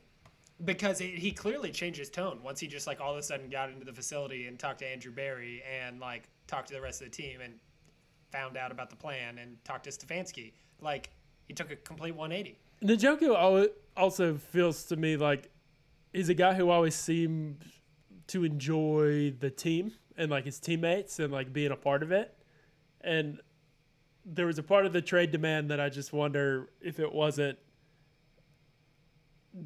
because 0.63 1.01
it, 1.01 1.17
he 1.17 1.31
clearly 1.31 1.71
changed 1.71 1.97
his 1.97 2.09
tone 2.11 2.39
once 2.43 2.59
he 2.59 2.67
just 2.67 2.85
like 2.87 3.01
all 3.01 3.13
of 3.13 3.17
a 3.17 3.23
sudden 3.23 3.49
got 3.49 3.69
into 3.69 3.83
the 3.85 3.93
facility 3.93 4.45
and 4.47 4.59
talked 4.59 4.79
to 4.79 4.87
Andrew 4.87 5.11
Berry 5.11 5.63
and 5.63 5.99
like 5.99 6.29
talked 6.47 6.67
to 6.69 6.73
the 6.75 6.81
rest 6.81 7.01
of 7.01 7.09
the 7.09 7.15
team 7.17 7.41
and 7.41 7.59
found 8.31 8.57
out 8.57 8.71
about 8.71 8.89
the 8.91 8.95
plan 8.95 9.39
and 9.39 9.57
talked 9.63 9.85
to 9.85 9.89
Stefanski. 9.89 10.53
Like 10.79 11.09
he 11.47 11.53
took 11.53 11.71
a 11.71 11.75
complete 11.77 12.15
180. 12.15 12.57
Njoku 12.83 13.35
al- 13.35 13.69
also 13.97 14.35
feels 14.35 14.83
to 14.85 14.95
me 14.97 15.17
like 15.17 15.49
he's 16.13 16.29
a 16.29 16.33
guy 16.33 16.53
who 16.53 16.69
always 16.69 16.95
seemed 16.95 17.65
to 18.27 18.45
enjoy 18.45 19.31
the 19.31 19.49
team 19.49 19.91
and 20.15 20.31
like 20.31 20.45
his 20.45 20.59
teammates 20.59 21.19
and 21.19 21.33
like 21.33 21.51
being 21.51 21.71
a 21.71 21.75
part 21.75 22.03
of 22.03 22.11
it. 22.11 22.37
And 23.01 23.39
there 24.25 24.45
was 24.45 24.57
a 24.57 24.63
part 24.63 24.85
of 24.85 24.93
the 24.93 25.01
trade 25.01 25.31
demand 25.31 25.71
that 25.71 25.79
I 25.79 25.89
just 25.89 26.13
wonder 26.13 26.69
if 26.79 26.99
it 26.99 27.11
wasn't 27.11 27.57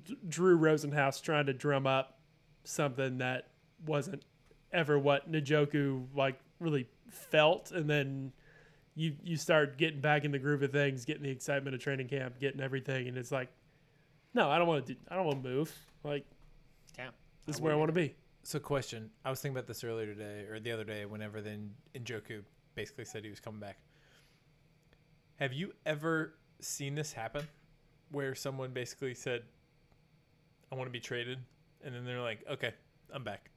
D- 0.03 0.17
Drew 0.27 0.57
Rosenhaus 0.57 1.21
trying 1.21 1.45
to 1.45 1.53
drum 1.53 1.85
up 1.85 2.19
something 2.63 3.19
that 3.19 3.49
wasn't 3.85 4.23
ever 4.73 4.97
what 4.97 5.31
Njoku 5.31 6.07
like 6.15 6.39
really 6.59 6.87
felt, 7.09 7.71
and 7.71 7.89
then 7.89 8.33
you 8.95 9.15
you 9.23 9.37
start 9.37 9.77
getting 9.77 10.01
back 10.01 10.25
in 10.25 10.31
the 10.31 10.39
groove 10.39 10.63
of 10.63 10.71
things, 10.71 11.05
getting 11.05 11.23
the 11.23 11.29
excitement 11.29 11.73
of 11.73 11.81
training 11.81 12.09
camp, 12.09 12.39
getting 12.39 12.59
everything, 12.59 13.07
and 13.07 13.17
it's 13.17 13.31
like, 13.31 13.49
no, 14.33 14.49
I 14.49 14.57
don't 14.57 14.67
want 14.67 14.85
to 14.87 14.93
do, 14.93 14.99
I 15.09 15.15
don't 15.15 15.25
want 15.25 15.43
to 15.43 15.49
move. 15.49 15.73
Like. 16.03 16.25
This 17.47 17.55
is 17.55 17.61
where 17.61 17.73
I 17.73 17.75
want 17.75 17.89
to 17.89 17.93
be. 17.93 18.13
So, 18.43 18.59
question. 18.59 19.09
I 19.25 19.29
was 19.29 19.41
thinking 19.41 19.57
about 19.57 19.67
this 19.67 19.83
earlier 19.83 20.13
today, 20.13 20.45
or 20.49 20.59
the 20.59 20.71
other 20.71 20.83
day, 20.83 21.05
whenever 21.05 21.41
then 21.41 21.71
Njoku 21.95 22.43
basically 22.75 23.05
said 23.05 23.23
he 23.23 23.29
was 23.29 23.39
coming 23.39 23.59
back. 23.59 23.79
Have 25.37 25.53
you 25.53 25.73
ever 25.85 26.35
seen 26.59 26.93
this 26.93 27.13
happen, 27.13 27.47
where 28.11 28.35
someone 28.35 28.71
basically 28.71 29.13
said, 29.13 29.43
"I 30.71 30.75
want 30.75 30.87
to 30.87 30.91
be 30.91 30.99
traded," 30.99 31.39
and 31.83 31.95
then 31.95 32.05
they're 32.05 32.21
like, 32.21 32.45
"Okay, 32.49 32.73
I'm 33.11 33.23
back." 33.23 33.49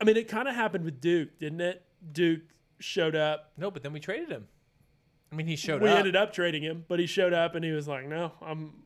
I 0.00 0.04
mean, 0.04 0.16
it 0.16 0.28
kind 0.28 0.48
of 0.48 0.54
happened 0.54 0.84
with 0.84 1.00
Duke, 1.00 1.38
didn't 1.38 1.60
it? 1.60 1.82
Duke 2.12 2.42
showed 2.78 3.16
up. 3.16 3.52
No, 3.56 3.70
but 3.70 3.82
then 3.82 3.92
we 3.92 4.00
traded 4.00 4.28
him. 4.30 4.48
I 5.32 5.36
mean, 5.36 5.46
he 5.46 5.56
showed 5.56 5.82
we 5.82 5.88
up. 5.88 5.98
ended 5.98 6.16
up 6.16 6.32
trading 6.32 6.62
him, 6.62 6.84
but 6.88 6.98
he 6.98 7.06
showed 7.06 7.32
up 7.32 7.54
and 7.54 7.64
he 7.64 7.72
was 7.72 7.88
like, 7.88 8.06
"No, 8.06 8.32
I'm, 8.40 8.84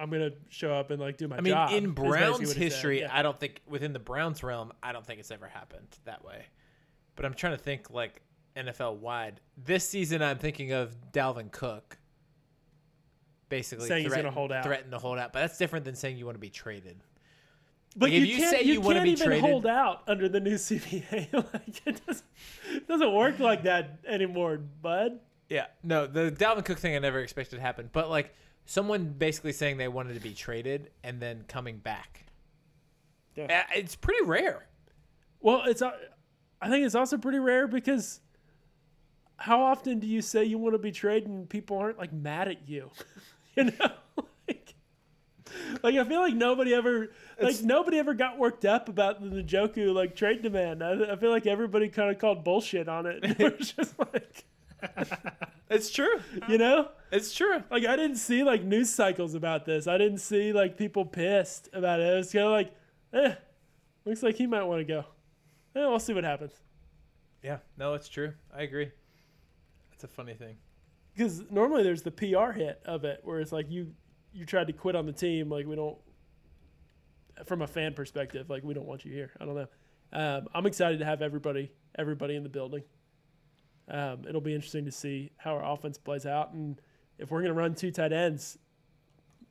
I'm 0.00 0.10
gonna 0.10 0.30
show 0.48 0.72
up 0.72 0.90
and 0.90 1.00
like 1.00 1.16
do 1.18 1.28
my 1.28 1.36
job. 1.36 1.40
I 1.40 1.42
mean, 1.42 1.52
job." 1.52 1.72
in 1.72 1.90
Browns 1.92 2.38
what 2.38 2.40
he 2.40 2.46
said. 2.46 2.56
history, 2.56 3.00
Yeah. 3.00 3.10
I 3.12 3.22
don't 3.22 3.38
think 3.38 3.60
within 3.68 3.92
the 3.92 3.98
Browns 3.98 4.42
realm, 4.42 4.72
I 4.82 4.92
don't 4.92 5.06
think 5.06 5.20
it's 5.20 5.30
ever 5.30 5.46
happened 5.46 5.88
that 6.04 6.24
way. 6.24 6.46
But 7.16 7.26
I'm 7.26 7.34
trying 7.34 7.56
to 7.56 7.62
think 7.62 7.90
like 7.90 8.22
NFL 8.56 8.96
wide. 8.96 9.40
This 9.56 9.86
season, 9.88 10.22
I'm 10.22 10.38
thinking 10.38 10.72
of 10.72 10.96
Dalvin 11.12 11.52
Cook. 11.52 11.98
Basically, 13.48 13.88
Saying 13.88 14.04
he's 14.04 14.14
gonna 14.14 14.30
hold 14.30 14.52
out. 14.52 14.64
Threaten 14.64 14.90
to 14.92 14.98
hold 14.98 15.18
out, 15.18 15.32
but 15.32 15.40
that's 15.40 15.58
different 15.58 15.84
than 15.84 15.96
saying 15.96 16.16
you 16.16 16.24
want 16.24 16.36
to 16.36 16.40
be 16.40 16.50
traded. 16.50 17.02
But 17.96 18.10
Like, 18.10 18.12
if 18.12 18.20
you, 18.20 18.34
you 18.34 18.36
can't, 18.36 18.56
say 18.56 18.62
you, 18.62 18.74
you 18.74 18.80
wanna 18.80 19.00
can't 19.00 19.04
be 19.06 19.10
even 19.12 19.26
traded- 19.26 19.50
hold 19.50 19.66
out 19.66 20.02
under 20.06 20.28
the 20.28 20.38
new 20.38 20.54
CBA. 20.56 21.32
like 21.32 21.82
it 21.84 22.06
doesn't, 22.06 22.26
it 22.72 22.86
doesn't 22.88 23.12
work 23.12 23.40
like 23.40 23.64
that 23.64 23.98
anymore, 24.06 24.58
bud. 24.58 25.18
Yeah, 25.48 25.66
no, 25.82 26.06
the 26.06 26.30
Dalvin 26.30 26.64
Cook 26.64 26.78
thing 26.78 26.94
I 26.94 27.00
never 27.00 27.18
expected 27.18 27.56
to 27.56 27.62
happen, 27.62 27.90
but 27.92 28.08
like 28.08 28.32
someone 28.70 29.06
basically 29.18 29.50
saying 29.52 29.78
they 29.78 29.88
wanted 29.88 30.14
to 30.14 30.20
be 30.20 30.32
traded 30.32 30.90
and 31.02 31.20
then 31.20 31.44
coming 31.48 31.76
back. 31.78 32.24
Yeah. 33.34 33.64
Uh, 33.68 33.72
It's 33.74 33.96
pretty 33.96 34.24
rare. 34.24 34.64
Well, 35.40 35.64
it's 35.66 35.82
uh, 35.82 35.90
I 36.62 36.68
think 36.70 36.86
it's 36.86 36.94
also 36.94 37.18
pretty 37.18 37.40
rare 37.40 37.66
because 37.66 38.20
how 39.38 39.60
often 39.62 39.98
do 39.98 40.06
you 40.06 40.22
say 40.22 40.44
you 40.44 40.56
want 40.56 40.74
to 40.74 40.78
be 40.78 40.92
traded 40.92 41.28
and 41.28 41.48
people 41.48 41.78
aren't 41.78 41.98
like 41.98 42.12
mad 42.12 42.46
at 42.46 42.68
you? 42.68 42.90
you 43.56 43.64
know, 43.64 43.90
like, 44.48 44.74
like 45.82 45.96
I 45.96 46.04
feel 46.04 46.20
like 46.20 46.34
nobody 46.34 46.72
ever 46.72 47.08
like 47.40 47.48
It's- 47.54 47.62
nobody 47.62 47.98
ever 47.98 48.14
got 48.14 48.38
worked 48.38 48.64
up 48.64 48.88
about 48.88 49.20
the 49.20 49.42
Njoku 49.42 49.92
like 49.92 50.14
trade 50.14 50.42
demand. 50.42 50.84
I, 50.84 51.12
I 51.12 51.16
feel 51.16 51.30
like 51.30 51.46
everybody 51.48 51.88
kind 51.88 52.08
of 52.10 52.18
called 52.20 52.44
bullshit 52.44 52.88
on 52.88 53.06
it. 53.06 53.24
It 53.40 53.58
was 53.58 53.72
just 53.72 53.98
like 53.98 54.44
It's 55.70 55.88
true. 55.88 56.20
you 56.48 56.58
know. 56.58 56.88
It's 57.12 57.32
true. 57.32 57.62
Like 57.70 57.86
I 57.86 57.94
didn't 57.94 58.16
see 58.16 58.42
like 58.42 58.64
news 58.64 58.92
cycles 58.92 59.34
about 59.34 59.64
this. 59.64 59.86
I 59.86 59.98
didn't 59.98 60.18
see 60.18 60.52
like 60.52 60.76
people 60.76 61.04
pissed 61.04 61.68
about 61.72 62.00
it. 62.00 62.12
It 62.12 62.16
was 62.16 62.32
kind 62.32 62.44
of 62.44 62.50
like, 62.50 62.74
eh, 63.14 63.34
looks 64.04 64.22
like 64.22 64.34
he 64.34 64.46
might 64.46 64.64
want 64.64 64.80
to 64.80 64.84
go. 64.84 65.04
Eh, 65.76 65.86
we'll 65.86 66.00
see 66.00 66.12
what 66.12 66.24
happens. 66.24 66.52
Yeah, 67.42 67.58
no, 67.78 67.94
it's 67.94 68.08
true. 68.08 68.32
I 68.54 68.62
agree. 68.62 68.90
It's 69.92 70.04
a 70.04 70.08
funny 70.08 70.34
thing. 70.34 70.56
Because 71.14 71.42
normally 71.50 71.82
there's 71.82 72.02
the 72.02 72.10
PR 72.10 72.50
hit 72.50 72.80
of 72.84 73.04
it, 73.04 73.20
where 73.22 73.40
it's 73.40 73.52
like 73.52 73.70
you 73.70 73.92
you 74.32 74.44
tried 74.44 74.66
to 74.66 74.72
quit 74.72 74.96
on 74.96 75.06
the 75.06 75.12
team. 75.12 75.48
Like 75.48 75.66
we 75.66 75.76
don't, 75.76 75.98
from 77.46 77.62
a 77.62 77.66
fan 77.66 77.94
perspective, 77.94 78.50
like 78.50 78.64
we 78.64 78.74
don't 78.74 78.86
want 78.86 79.04
you 79.04 79.12
here. 79.12 79.30
I 79.40 79.44
don't 79.44 79.54
know. 79.54 79.68
Um, 80.12 80.48
I'm 80.52 80.66
excited 80.66 80.98
to 80.98 81.04
have 81.04 81.22
everybody 81.22 81.70
everybody 81.96 82.34
in 82.34 82.42
the 82.42 82.48
building. 82.48 82.82
Um, 83.90 84.24
it'll 84.28 84.40
be 84.40 84.54
interesting 84.54 84.84
to 84.84 84.92
see 84.92 85.32
how 85.36 85.54
our 85.56 85.72
offense 85.72 85.98
plays 85.98 86.24
out, 86.24 86.52
and 86.52 86.80
if 87.18 87.30
we're 87.30 87.40
going 87.40 87.52
to 87.54 87.58
run 87.60 87.74
two 87.74 87.90
tight 87.90 88.12
ends, 88.12 88.56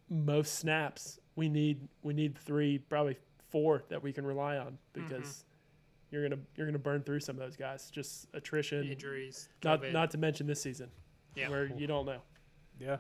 most 0.10 0.56
snaps 0.60 1.20
we 1.36 1.50
need 1.50 1.88
we 2.02 2.14
need 2.14 2.38
three, 2.38 2.78
probably 2.80 3.16
four 3.50 3.84
that 3.90 4.02
we 4.02 4.12
can 4.14 4.26
rely 4.26 4.58
on 4.58 4.78
because 4.94 5.44
you're 6.12 6.28
gonna 6.28 6.42
you're 6.56 6.66
gonna 6.66 6.80
burn 6.80 7.04
through 7.04 7.20
some 7.20 7.36
of 7.36 7.40
those 7.42 7.56
guys. 7.56 7.90
Just 7.92 8.28
attrition, 8.34 8.84
Injuries. 8.90 9.50
not 9.64 9.82
COVID. 9.82 9.94
not 9.94 10.12
to 10.12 10.18
mention 10.18 10.48
this 10.48 10.62
season 10.62 10.90
Yeah. 11.36 11.50
where 11.50 11.66
you 11.78 11.86
don't 11.88 12.06
know. 12.06 12.22
Yeah, 12.80 12.98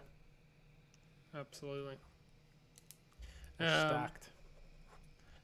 Absolutely. 1.35 1.95
Um, 3.59 3.67
stacked. 3.67 4.29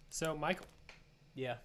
so, 0.09 0.35
Michael, 0.37 0.65
Yeah, 1.33 1.55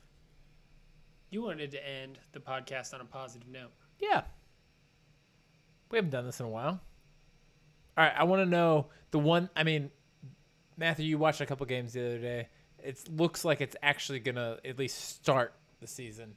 you 1.31 1.43
wanted 1.43 1.71
to 1.73 1.89
end 1.89 2.19
the 2.33 2.41
podcast 2.41 2.93
on 2.95 3.01
a 3.01 3.05
positive 3.05 3.49
note. 3.49 3.73
Yeah. 4.01 4.23
We 5.91 5.99
haven't 5.99 6.11
done 6.11 6.27
this 6.27 6.41
in 6.41 6.47
a 6.47 6.49
while. 6.51 6.81
All 7.99 8.05
right, 8.05 8.13
I 8.17 8.25
want 8.25 8.43
to 8.43 8.47
know 8.47 8.87
the 9.11 9.19
one. 9.19 9.51
I 9.57 9.65
mean, 9.65 9.91
Matthew, 10.77 11.05
you 11.05 11.19
watched 11.19 11.41
a 11.41 11.47
couple 11.47 11.67
games 11.67 11.93
the 11.93 12.07
other 12.07 12.19
day. 12.19 12.49
It 12.79 13.03
looks 13.11 13.45
like 13.45 13.61
it's 13.61 13.77
actually 13.83 14.21
gonna 14.21 14.59
at 14.65 14.79
least 14.79 15.17
start 15.17 15.55
the 15.81 15.87
season. 15.87 16.35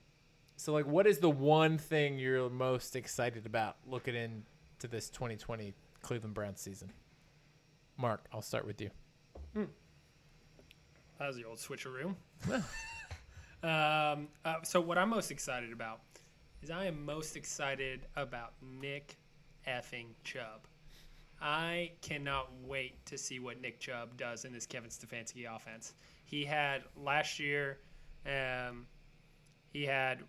So, 0.57 0.73
like, 0.73 0.85
what 0.85 1.07
is 1.07 1.19
the 1.19 1.29
one 1.29 1.77
thing 1.77 2.19
you're 2.19 2.49
most 2.49 2.95
excited 2.95 3.45
about 3.45 3.77
looking 3.87 4.15
into 4.15 4.87
this 4.89 5.09
2020 5.09 5.73
Cleveland 6.01 6.33
Browns 6.33 6.61
season? 6.61 6.91
Mark, 7.97 8.25
I'll 8.33 8.41
start 8.41 8.65
with 8.65 8.81
you. 8.81 8.89
That 11.19 11.27
was 11.27 11.35
the 11.37 11.45
old 11.45 11.57
switcheroo. 11.57 12.15
um, 13.63 14.27
uh, 14.43 14.61
so 14.63 14.81
what 14.81 14.97
I'm 14.97 15.09
most 15.09 15.31
excited 15.31 15.71
about 15.71 16.01
is 16.63 16.71
I 16.71 16.85
am 16.85 17.03
most 17.03 17.35
excited 17.35 18.07
about 18.15 18.53
Nick 18.61 19.17
effing 19.67 20.07
Chubb. 20.23 20.67
I 21.41 21.91
cannot 22.01 22.51
wait 22.63 23.05
to 23.07 23.17
see 23.17 23.39
what 23.39 23.59
Nick 23.59 23.81
Chubb 23.81 24.15
does 24.15 24.45
in 24.45 24.53
this 24.53 24.65
Kevin 24.65 24.89
Stefanski 24.89 25.53
offense. 25.53 25.93
He 26.23 26.45
had 26.45 26.83
last 26.95 27.37
year, 27.37 27.79
um, 28.25 28.85
he 29.71 29.83
had 29.83 30.19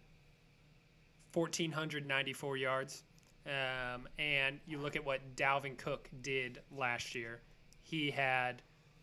1,494 1.33 2.57
yards. 2.57 3.05
Um, 3.47 4.09
and 4.19 4.59
you 4.67 4.79
look 4.79 4.97
at 4.97 5.05
what 5.05 5.37
Dalvin 5.37 5.77
Cook 5.77 6.09
did 6.23 6.61
last 6.77 7.15
year. 7.15 7.43
He 7.83 8.11
had 8.11 8.63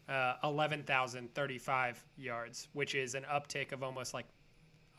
uh, 0.10 0.34
11,035 0.44 2.04
yards, 2.18 2.68
which 2.74 2.94
is 2.94 3.16
an 3.16 3.24
uptick 3.32 3.72
of 3.72 3.84
almost 3.84 4.14
like 4.14 4.26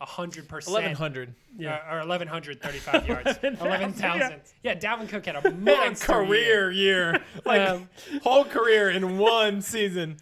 100%. 0.07 0.47
1100. 0.51 1.35
Yeah. 1.59 1.79
Uh, 1.91 1.95
or 1.95 1.99
1,135 2.01 3.07
yards. 3.07 3.39
11,000, 3.43 3.67
11,000. 3.67 4.41
Yeah, 4.63 4.75
Dalvin 4.75 5.09
Cook 5.09 5.27
had 5.27 5.37
a 5.37 5.51
monster 5.53 6.07
career 6.07 6.71
year, 6.71 7.23
like 7.45 7.61
Um, 7.69 7.89
whole 8.23 8.45
career 8.45 8.91
in 8.91 9.19
one 9.19 9.61
season. 9.63 10.17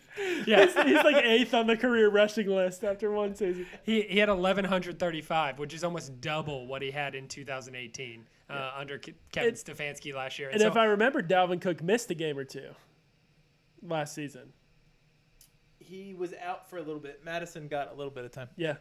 Yeah, 0.47 0.67
He's 0.67 1.05
like 1.05 1.25
eighth 1.25 1.55
on 1.55 1.67
the 1.67 1.77
career 1.77 2.11
rushing 2.11 2.49
list 2.49 2.85
after 2.85 3.11
one 3.11 3.35
season. 3.35 3.67
he, 3.85 4.03
he 4.03 4.19
had 4.19 4.29
1,135, 4.29 5.59
which 5.59 5.73
is 5.73 5.83
almost 5.85 6.21
double 6.21 6.67
what 6.67 6.83
he 6.83 6.91
had 6.91 7.15
in 7.15 7.27
2018 7.29 8.27
uh, 8.51 8.73
under 8.77 8.99
Ke- 8.99 9.15
Kevin 9.33 9.49
And- 9.51 9.57
Stefanski 9.57 10.15
last 10.15 10.39
year. 10.39 10.51
And 10.51 10.61
so, 10.61 10.67
if 10.67 10.77
I 10.77 10.85
remember, 10.85 11.23
Dalvin 11.23 11.61
Cook 11.61 11.83
missed 11.83 12.11
a 12.11 12.15
game 12.15 12.37
or 12.37 12.45
two 12.45 12.71
last 13.83 14.15
season. 14.15 14.53
He 15.79 16.15
was 16.15 16.35
out 16.35 16.69
for 16.69 16.77
a 16.77 16.83
little 16.83 17.01
bit. 17.01 17.25
Mattison 17.25 17.67
got 17.69 17.91
a 17.93 17.95
little 17.95 18.13
bit 18.13 18.25
of 18.25 18.31
time. 18.33 18.49
Yeah. 18.57 18.75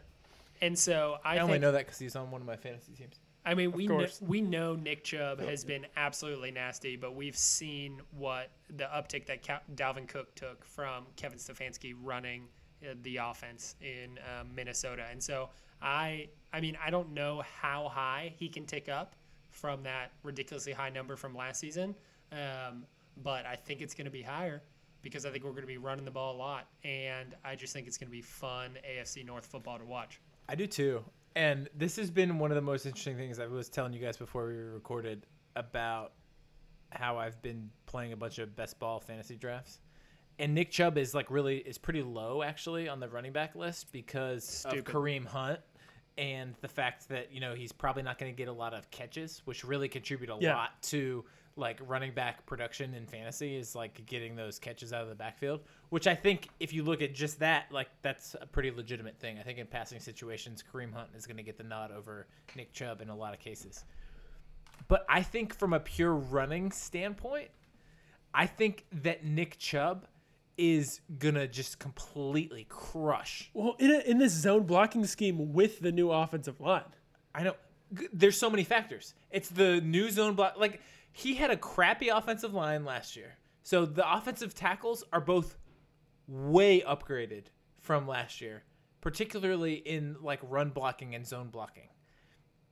And 0.62 0.78
so 0.78 1.16
I, 1.24 1.36
I, 1.36 1.38
only 1.38 1.54
think, 1.54 1.62
know 1.62 1.72
that 1.72 1.86
because 1.86 1.98
he's 1.98 2.16
on 2.16 2.30
one 2.30 2.40
of 2.40 2.46
my 2.46 2.56
fantasy 2.56 2.92
teams. 2.92 3.20
I 3.44 3.54
mean, 3.54 3.72
we 3.72 3.86
know, 3.86 4.06
we 4.20 4.40
know 4.42 4.76
Nick 4.76 5.04
Chubb 5.04 5.40
has 5.40 5.64
been 5.64 5.86
absolutely 5.96 6.50
nasty, 6.50 6.96
but 6.96 7.14
we've 7.14 7.36
seen 7.36 8.00
what 8.10 8.50
the 8.76 8.84
uptick 8.84 9.26
that 9.26 9.46
Ca- 9.46 9.62
Dalvin 9.74 10.06
Cook 10.06 10.34
took 10.34 10.64
from 10.64 11.06
Kevin 11.16 11.38
Stefanski 11.38 11.94
running 12.02 12.48
uh, 12.82 12.94
the 13.02 13.16
offense 13.16 13.76
in 13.80 14.18
uh, 14.18 14.44
Minnesota. 14.54 15.06
And 15.10 15.22
so 15.22 15.48
I, 15.80 16.28
I 16.52 16.60
mean, 16.60 16.76
I 16.84 16.90
don't 16.90 17.12
know 17.12 17.42
how 17.60 17.88
high 17.88 18.34
he 18.36 18.48
can 18.48 18.66
tick 18.66 18.88
up 18.88 19.16
from 19.50 19.82
that 19.84 20.12
ridiculously 20.22 20.72
high 20.72 20.90
number 20.90 21.16
from 21.16 21.34
last 21.34 21.60
season, 21.60 21.94
um, 22.32 22.84
but 23.22 23.46
I 23.46 23.56
think 23.56 23.80
it's 23.80 23.94
going 23.94 24.04
to 24.04 24.10
be 24.10 24.22
higher 24.22 24.62
because 25.02 25.24
I 25.24 25.30
think 25.30 25.44
we're 25.44 25.50
going 25.50 25.62
to 25.62 25.66
be 25.66 25.78
running 25.78 26.04
the 26.04 26.10
ball 26.10 26.36
a 26.36 26.38
lot, 26.38 26.68
and 26.84 27.34
I 27.44 27.54
just 27.54 27.72
think 27.72 27.86
it's 27.86 27.96
going 27.96 28.08
to 28.08 28.12
be 28.12 28.20
fun 28.20 28.78
AFC 28.86 29.24
North 29.24 29.46
football 29.46 29.78
to 29.78 29.84
watch. 29.84 30.20
I 30.50 30.56
do 30.56 30.66
too. 30.66 31.04
And 31.36 31.68
this 31.76 31.94
has 31.94 32.10
been 32.10 32.40
one 32.40 32.50
of 32.50 32.56
the 32.56 32.60
most 32.62 32.84
interesting 32.84 33.16
things 33.16 33.38
I 33.38 33.46
was 33.46 33.68
telling 33.68 33.92
you 33.92 34.00
guys 34.00 34.16
before 34.16 34.48
we 34.48 34.54
recorded 34.54 35.26
about 35.54 36.12
how 36.90 37.18
I've 37.18 37.40
been 37.40 37.70
playing 37.86 38.12
a 38.12 38.16
bunch 38.16 38.40
of 38.40 38.56
best 38.56 38.80
ball 38.80 38.98
fantasy 38.98 39.36
drafts. 39.36 39.78
And 40.40 40.52
Nick 40.52 40.72
Chubb 40.72 40.98
is 40.98 41.14
like 41.14 41.30
really 41.30 41.58
is 41.58 41.78
pretty 41.78 42.02
low 42.02 42.42
actually 42.42 42.88
on 42.88 42.98
the 42.98 43.08
running 43.08 43.32
back 43.32 43.54
list 43.54 43.92
because 43.92 44.42
Stupid. 44.42 44.78
of 44.80 44.84
Kareem 44.86 45.24
Hunt 45.24 45.60
and 46.18 46.56
the 46.62 46.68
fact 46.68 47.08
that, 47.10 47.32
you 47.32 47.38
know, 47.38 47.54
he's 47.54 47.70
probably 47.70 48.02
not 48.02 48.18
going 48.18 48.32
to 48.32 48.36
get 48.36 48.48
a 48.48 48.52
lot 48.52 48.74
of 48.74 48.90
catches, 48.90 49.42
which 49.44 49.62
really 49.64 49.88
contribute 49.88 50.30
a 50.30 50.36
Yeah. 50.40 50.56
lot 50.56 50.82
to 50.84 51.24
like 51.60 51.78
running 51.86 52.12
back 52.12 52.44
production 52.46 52.94
in 52.94 53.06
fantasy 53.06 53.56
is 53.56 53.74
like 53.74 54.04
getting 54.06 54.34
those 54.34 54.58
catches 54.58 54.92
out 54.92 55.02
of 55.02 55.08
the 55.08 55.14
backfield, 55.14 55.60
which 55.90 56.06
I 56.06 56.14
think 56.14 56.48
if 56.58 56.72
you 56.72 56.82
look 56.82 57.02
at 57.02 57.14
just 57.14 57.38
that, 57.38 57.66
like 57.70 57.88
that's 58.02 58.34
a 58.40 58.46
pretty 58.46 58.70
legitimate 58.70 59.20
thing. 59.20 59.38
I 59.38 59.42
think 59.42 59.58
in 59.58 59.66
passing 59.66 60.00
situations, 60.00 60.64
Kareem 60.72 60.92
Hunt 60.92 61.10
is 61.14 61.26
going 61.26 61.36
to 61.36 61.42
get 61.42 61.56
the 61.56 61.64
nod 61.64 61.92
over 61.92 62.26
Nick 62.56 62.72
Chubb 62.72 63.00
in 63.00 63.10
a 63.10 63.16
lot 63.16 63.34
of 63.34 63.38
cases. 63.38 63.84
But 64.88 65.04
I 65.08 65.22
think 65.22 65.54
from 65.54 65.72
a 65.72 65.80
pure 65.80 66.14
running 66.14 66.72
standpoint, 66.72 67.50
I 68.34 68.46
think 68.46 68.86
that 68.90 69.24
Nick 69.24 69.58
Chubb 69.58 70.06
is 70.56 71.00
going 71.18 71.34
to 71.36 71.48
just 71.48 71.78
completely 71.78 72.66
crush 72.68 73.50
Well, 73.54 73.76
in, 73.78 73.90
a, 73.90 73.98
in 74.00 74.18
this 74.18 74.32
zone 74.32 74.64
blocking 74.64 75.06
scheme 75.06 75.52
with 75.52 75.80
the 75.80 75.92
new 75.92 76.10
offensive 76.10 76.60
line, 76.60 76.84
I 77.34 77.44
know 77.44 77.54
there's 78.12 78.38
so 78.38 78.50
many 78.50 78.64
factors. 78.64 79.14
It's 79.30 79.48
the 79.48 79.80
new 79.80 80.10
zone 80.10 80.34
block. 80.34 80.54
Like 80.58 80.80
he 81.12 81.34
had 81.34 81.50
a 81.50 81.56
crappy 81.56 82.08
offensive 82.08 82.54
line 82.54 82.84
last 82.84 83.16
year, 83.16 83.38
so 83.62 83.84
the 83.84 84.10
offensive 84.10 84.54
tackles 84.54 85.04
are 85.12 85.20
both 85.20 85.56
way 86.26 86.80
upgraded 86.80 87.46
from 87.78 88.06
last 88.06 88.40
year, 88.40 88.62
particularly 89.00 89.74
in 89.74 90.16
like 90.20 90.40
run 90.42 90.70
blocking 90.70 91.14
and 91.14 91.26
zone 91.26 91.48
blocking, 91.48 91.88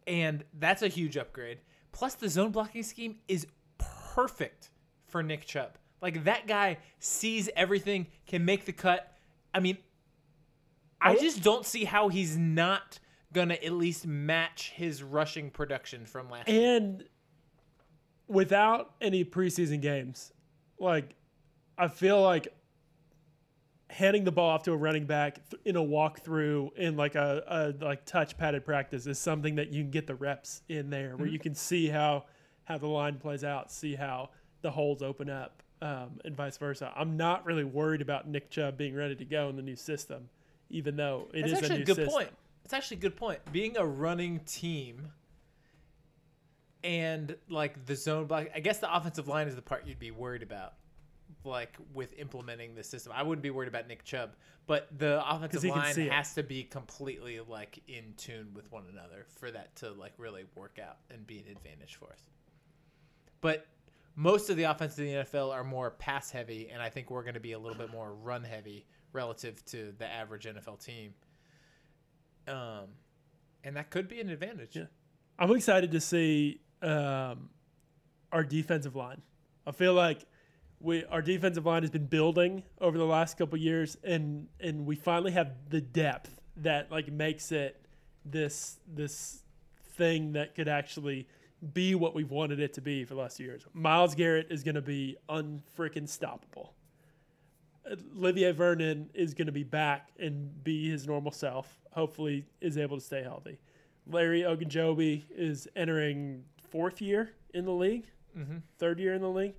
and 0.06 0.44
that's 0.58 0.82
a 0.82 0.88
huge 0.88 1.16
upgrade. 1.16 1.58
Plus, 1.92 2.14
the 2.14 2.28
zone 2.28 2.50
blocking 2.50 2.82
scheme 2.82 3.16
is 3.26 3.46
perfect 3.78 4.70
for 5.06 5.22
Nick 5.22 5.46
Chubb. 5.46 5.78
Like 6.00 6.24
that 6.24 6.46
guy 6.46 6.78
sees 6.98 7.48
everything, 7.56 8.06
can 8.26 8.44
make 8.44 8.64
the 8.66 8.72
cut. 8.72 9.12
I 9.52 9.60
mean, 9.60 9.78
I 11.00 11.16
just 11.16 11.42
don't 11.42 11.64
see 11.64 11.84
how 11.84 12.08
he's 12.08 12.36
not 12.36 12.98
gonna 13.32 13.54
at 13.54 13.72
least 13.72 14.06
match 14.06 14.72
his 14.74 15.02
rushing 15.02 15.50
production 15.50 16.06
from 16.06 16.30
last 16.30 16.48
year. 16.48 16.76
and 16.76 17.04
without 18.26 18.94
any 19.00 19.24
preseason 19.24 19.80
games, 19.80 20.32
like 20.78 21.14
I 21.76 21.88
feel 21.88 22.22
like 22.22 22.48
handing 23.90 24.24
the 24.24 24.32
ball 24.32 24.50
off 24.50 24.62
to 24.64 24.72
a 24.72 24.76
running 24.76 25.06
back 25.06 25.38
in 25.64 25.76
a 25.76 25.80
walkthrough 25.82 26.76
in 26.76 26.96
like 26.96 27.14
a, 27.14 27.74
a 27.80 27.84
like 27.84 28.04
touch 28.04 28.36
padded 28.36 28.64
practice 28.64 29.06
is 29.06 29.18
something 29.18 29.54
that 29.54 29.72
you 29.72 29.82
can 29.82 29.90
get 29.90 30.06
the 30.06 30.14
reps 30.14 30.60
in 30.68 30.90
there 30.90 31.16
where 31.16 31.28
you 31.28 31.38
can 31.38 31.54
see 31.54 31.88
how 31.88 32.24
how 32.64 32.76
the 32.76 32.86
line 32.86 33.16
plays 33.16 33.44
out, 33.44 33.72
see 33.72 33.94
how 33.94 34.28
the 34.60 34.70
holes 34.70 35.02
open 35.02 35.30
up, 35.30 35.62
um, 35.80 36.20
and 36.26 36.36
vice 36.36 36.58
versa. 36.58 36.92
I'm 36.94 37.16
not 37.16 37.46
really 37.46 37.64
worried 37.64 38.02
about 38.02 38.28
Nick 38.28 38.50
Chubb 38.50 38.76
being 38.76 38.94
ready 38.94 39.14
to 39.14 39.24
go 39.24 39.48
in 39.48 39.56
the 39.56 39.62
new 39.62 39.76
system, 39.76 40.28
even 40.68 40.96
though 40.96 41.28
it 41.32 41.48
That's 41.48 41.62
is 41.62 41.70
a 41.70 41.74
new 41.76 41.82
a 41.82 41.84
good 41.84 41.96
system. 41.96 42.12
point. 42.12 42.30
That's 42.68 42.84
actually 42.84 42.98
a 42.98 43.00
good 43.00 43.16
point. 43.16 43.40
Being 43.50 43.78
a 43.78 43.86
running 43.86 44.40
team 44.40 45.08
and 46.84 47.34
like 47.48 47.86
the 47.86 47.96
zone 47.96 48.26
block, 48.26 48.48
I 48.54 48.60
guess 48.60 48.78
the 48.78 48.94
offensive 48.94 49.26
line 49.26 49.48
is 49.48 49.56
the 49.56 49.62
part 49.62 49.86
you'd 49.86 49.98
be 49.98 50.10
worried 50.10 50.42
about. 50.42 50.74
Like 51.44 51.76
with 51.94 52.12
implementing 52.18 52.74
the 52.74 52.84
system, 52.84 53.12
I 53.16 53.22
wouldn't 53.22 53.42
be 53.42 53.48
worried 53.48 53.68
about 53.68 53.88
Nick 53.88 54.04
Chubb, 54.04 54.34
but 54.66 54.86
the 54.98 55.22
offensive 55.26 55.64
line 55.64 55.96
has 56.10 56.34
to 56.34 56.42
be 56.42 56.62
completely 56.62 57.40
like 57.40 57.80
in 57.88 58.12
tune 58.18 58.48
with 58.54 58.70
one 58.70 58.84
another 58.92 59.24
for 59.38 59.50
that 59.50 59.74
to 59.76 59.92
like 59.92 60.12
really 60.18 60.44
work 60.54 60.78
out 60.78 60.98
and 61.10 61.26
be 61.26 61.38
an 61.38 61.46
advantage 61.50 61.94
for 61.94 62.12
us. 62.12 62.28
But 63.40 63.66
most 64.14 64.50
of 64.50 64.58
the 64.58 64.64
offenses 64.64 64.98
in 64.98 65.06
the 65.06 65.24
NFL 65.24 65.54
are 65.54 65.64
more 65.64 65.92
pass 65.92 66.30
heavy, 66.30 66.68
and 66.70 66.82
I 66.82 66.90
think 66.90 67.10
we're 67.10 67.22
going 67.22 67.34
to 67.34 67.40
be 67.40 67.52
a 67.52 67.58
little 67.58 67.78
bit 67.78 67.90
more 67.90 68.12
run 68.12 68.44
heavy 68.44 68.84
relative 69.14 69.64
to 69.66 69.94
the 69.96 70.06
average 70.06 70.44
NFL 70.44 70.84
team. 70.84 71.14
Um, 72.48 72.88
and 73.64 73.76
that 73.76 73.90
could 73.90 74.08
be 74.08 74.20
an 74.20 74.30
advantage. 74.30 74.76
Yeah. 74.76 74.84
I'm 75.38 75.54
excited 75.54 75.92
to 75.92 76.00
see 76.00 76.60
um, 76.82 77.50
our 78.32 78.42
defensive 78.42 78.96
line. 78.96 79.22
I 79.66 79.72
feel 79.72 79.94
like 79.94 80.24
we 80.80 81.04
our 81.06 81.22
defensive 81.22 81.66
line 81.66 81.82
has 81.82 81.90
been 81.90 82.06
building 82.06 82.62
over 82.80 82.98
the 82.98 83.06
last 83.06 83.36
couple 83.36 83.58
years, 83.58 83.96
and 84.02 84.48
and 84.60 84.86
we 84.86 84.96
finally 84.96 85.32
have 85.32 85.52
the 85.68 85.80
depth 85.80 86.40
that 86.56 86.90
like 86.90 87.10
makes 87.12 87.52
it 87.52 87.84
this 88.24 88.78
this 88.86 89.42
thing 89.96 90.32
that 90.32 90.54
could 90.54 90.68
actually 90.68 91.26
be 91.72 91.94
what 91.94 92.14
we've 92.14 92.30
wanted 92.30 92.60
it 92.60 92.72
to 92.74 92.80
be 92.80 93.04
for 93.04 93.14
the 93.14 93.20
last 93.20 93.36
few 93.36 93.46
years. 93.46 93.66
Myles 93.72 94.14
Garrett 94.14 94.46
is 94.50 94.62
going 94.62 94.76
to 94.76 94.82
be 94.82 95.16
unfreaking 95.28 96.04
stoppable. 96.04 96.70
Olivier 98.16 98.52
Vernon 98.52 99.10
is 99.14 99.34
going 99.34 99.46
to 99.46 99.52
be 99.52 99.64
back 99.64 100.08
and 100.18 100.62
be 100.64 100.90
his 100.90 101.06
normal 101.06 101.32
self. 101.32 101.78
Hopefully, 101.92 102.44
is 102.60 102.76
able 102.78 102.96
to 102.98 103.02
stay 103.04 103.22
healthy. 103.22 103.58
Larry 104.06 104.42
Ogunjobi 104.42 105.24
is 105.30 105.68
entering 105.76 106.44
fourth 106.70 107.00
year 107.00 107.32
in 107.54 107.64
the 107.64 107.72
league, 107.72 108.06
Mm-hmm. 108.36 108.58
third 108.78 109.00
year 109.00 109.14
in 109.14 109.22
the 109.22 109.28
league. 109.30 109.54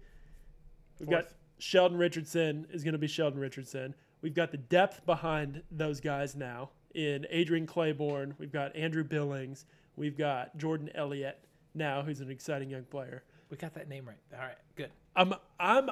We've 1.00 1.10
got 1.10 1.28
Sheldon 1.58 1.98
Richardson 1.98 2.66
is 2.72 2.84
going 2.84 2.94
to 2.94 2.98
be 3.00 3.08
Sheldon 3.08 3.40
Richardson. 3.40 3.94
We've 4.22 4.34
got 4.34 4.52
the 4.52 4.58
depth 4.58 5.06
behind 5.06 5.64
those 5.72 6.00
guys 6.00 6.36
now 6.36 6.70
in 6.94 7.26
Adrian 7.30 7.66
Clayborn. 7.68 8.34
We've 8.38 8.52
got 8.52 8.76
Andrew 8.76 9.04
Billings. 9.04 9.66
We've 9.96 10.18
got 10.18 10.56
Jordan 10.58 10.90
Elliott 10.96 11.40
now, 11.74 12.02
who's 12.04 12.22
an 12.22 12.30
exciting 12.32 12.70
young 12.70 12.84
player. 12.84 13.24
We 13.50 13.58
got 13.58 13.74
that 13.74 13.90
name 13.90 14.08
right. 14.08 14.18
All 14.34 14.40
right, 14.46 14.58
good. 14.76 14.92
I'm 15.16 15.34
I'm 15.60 15.90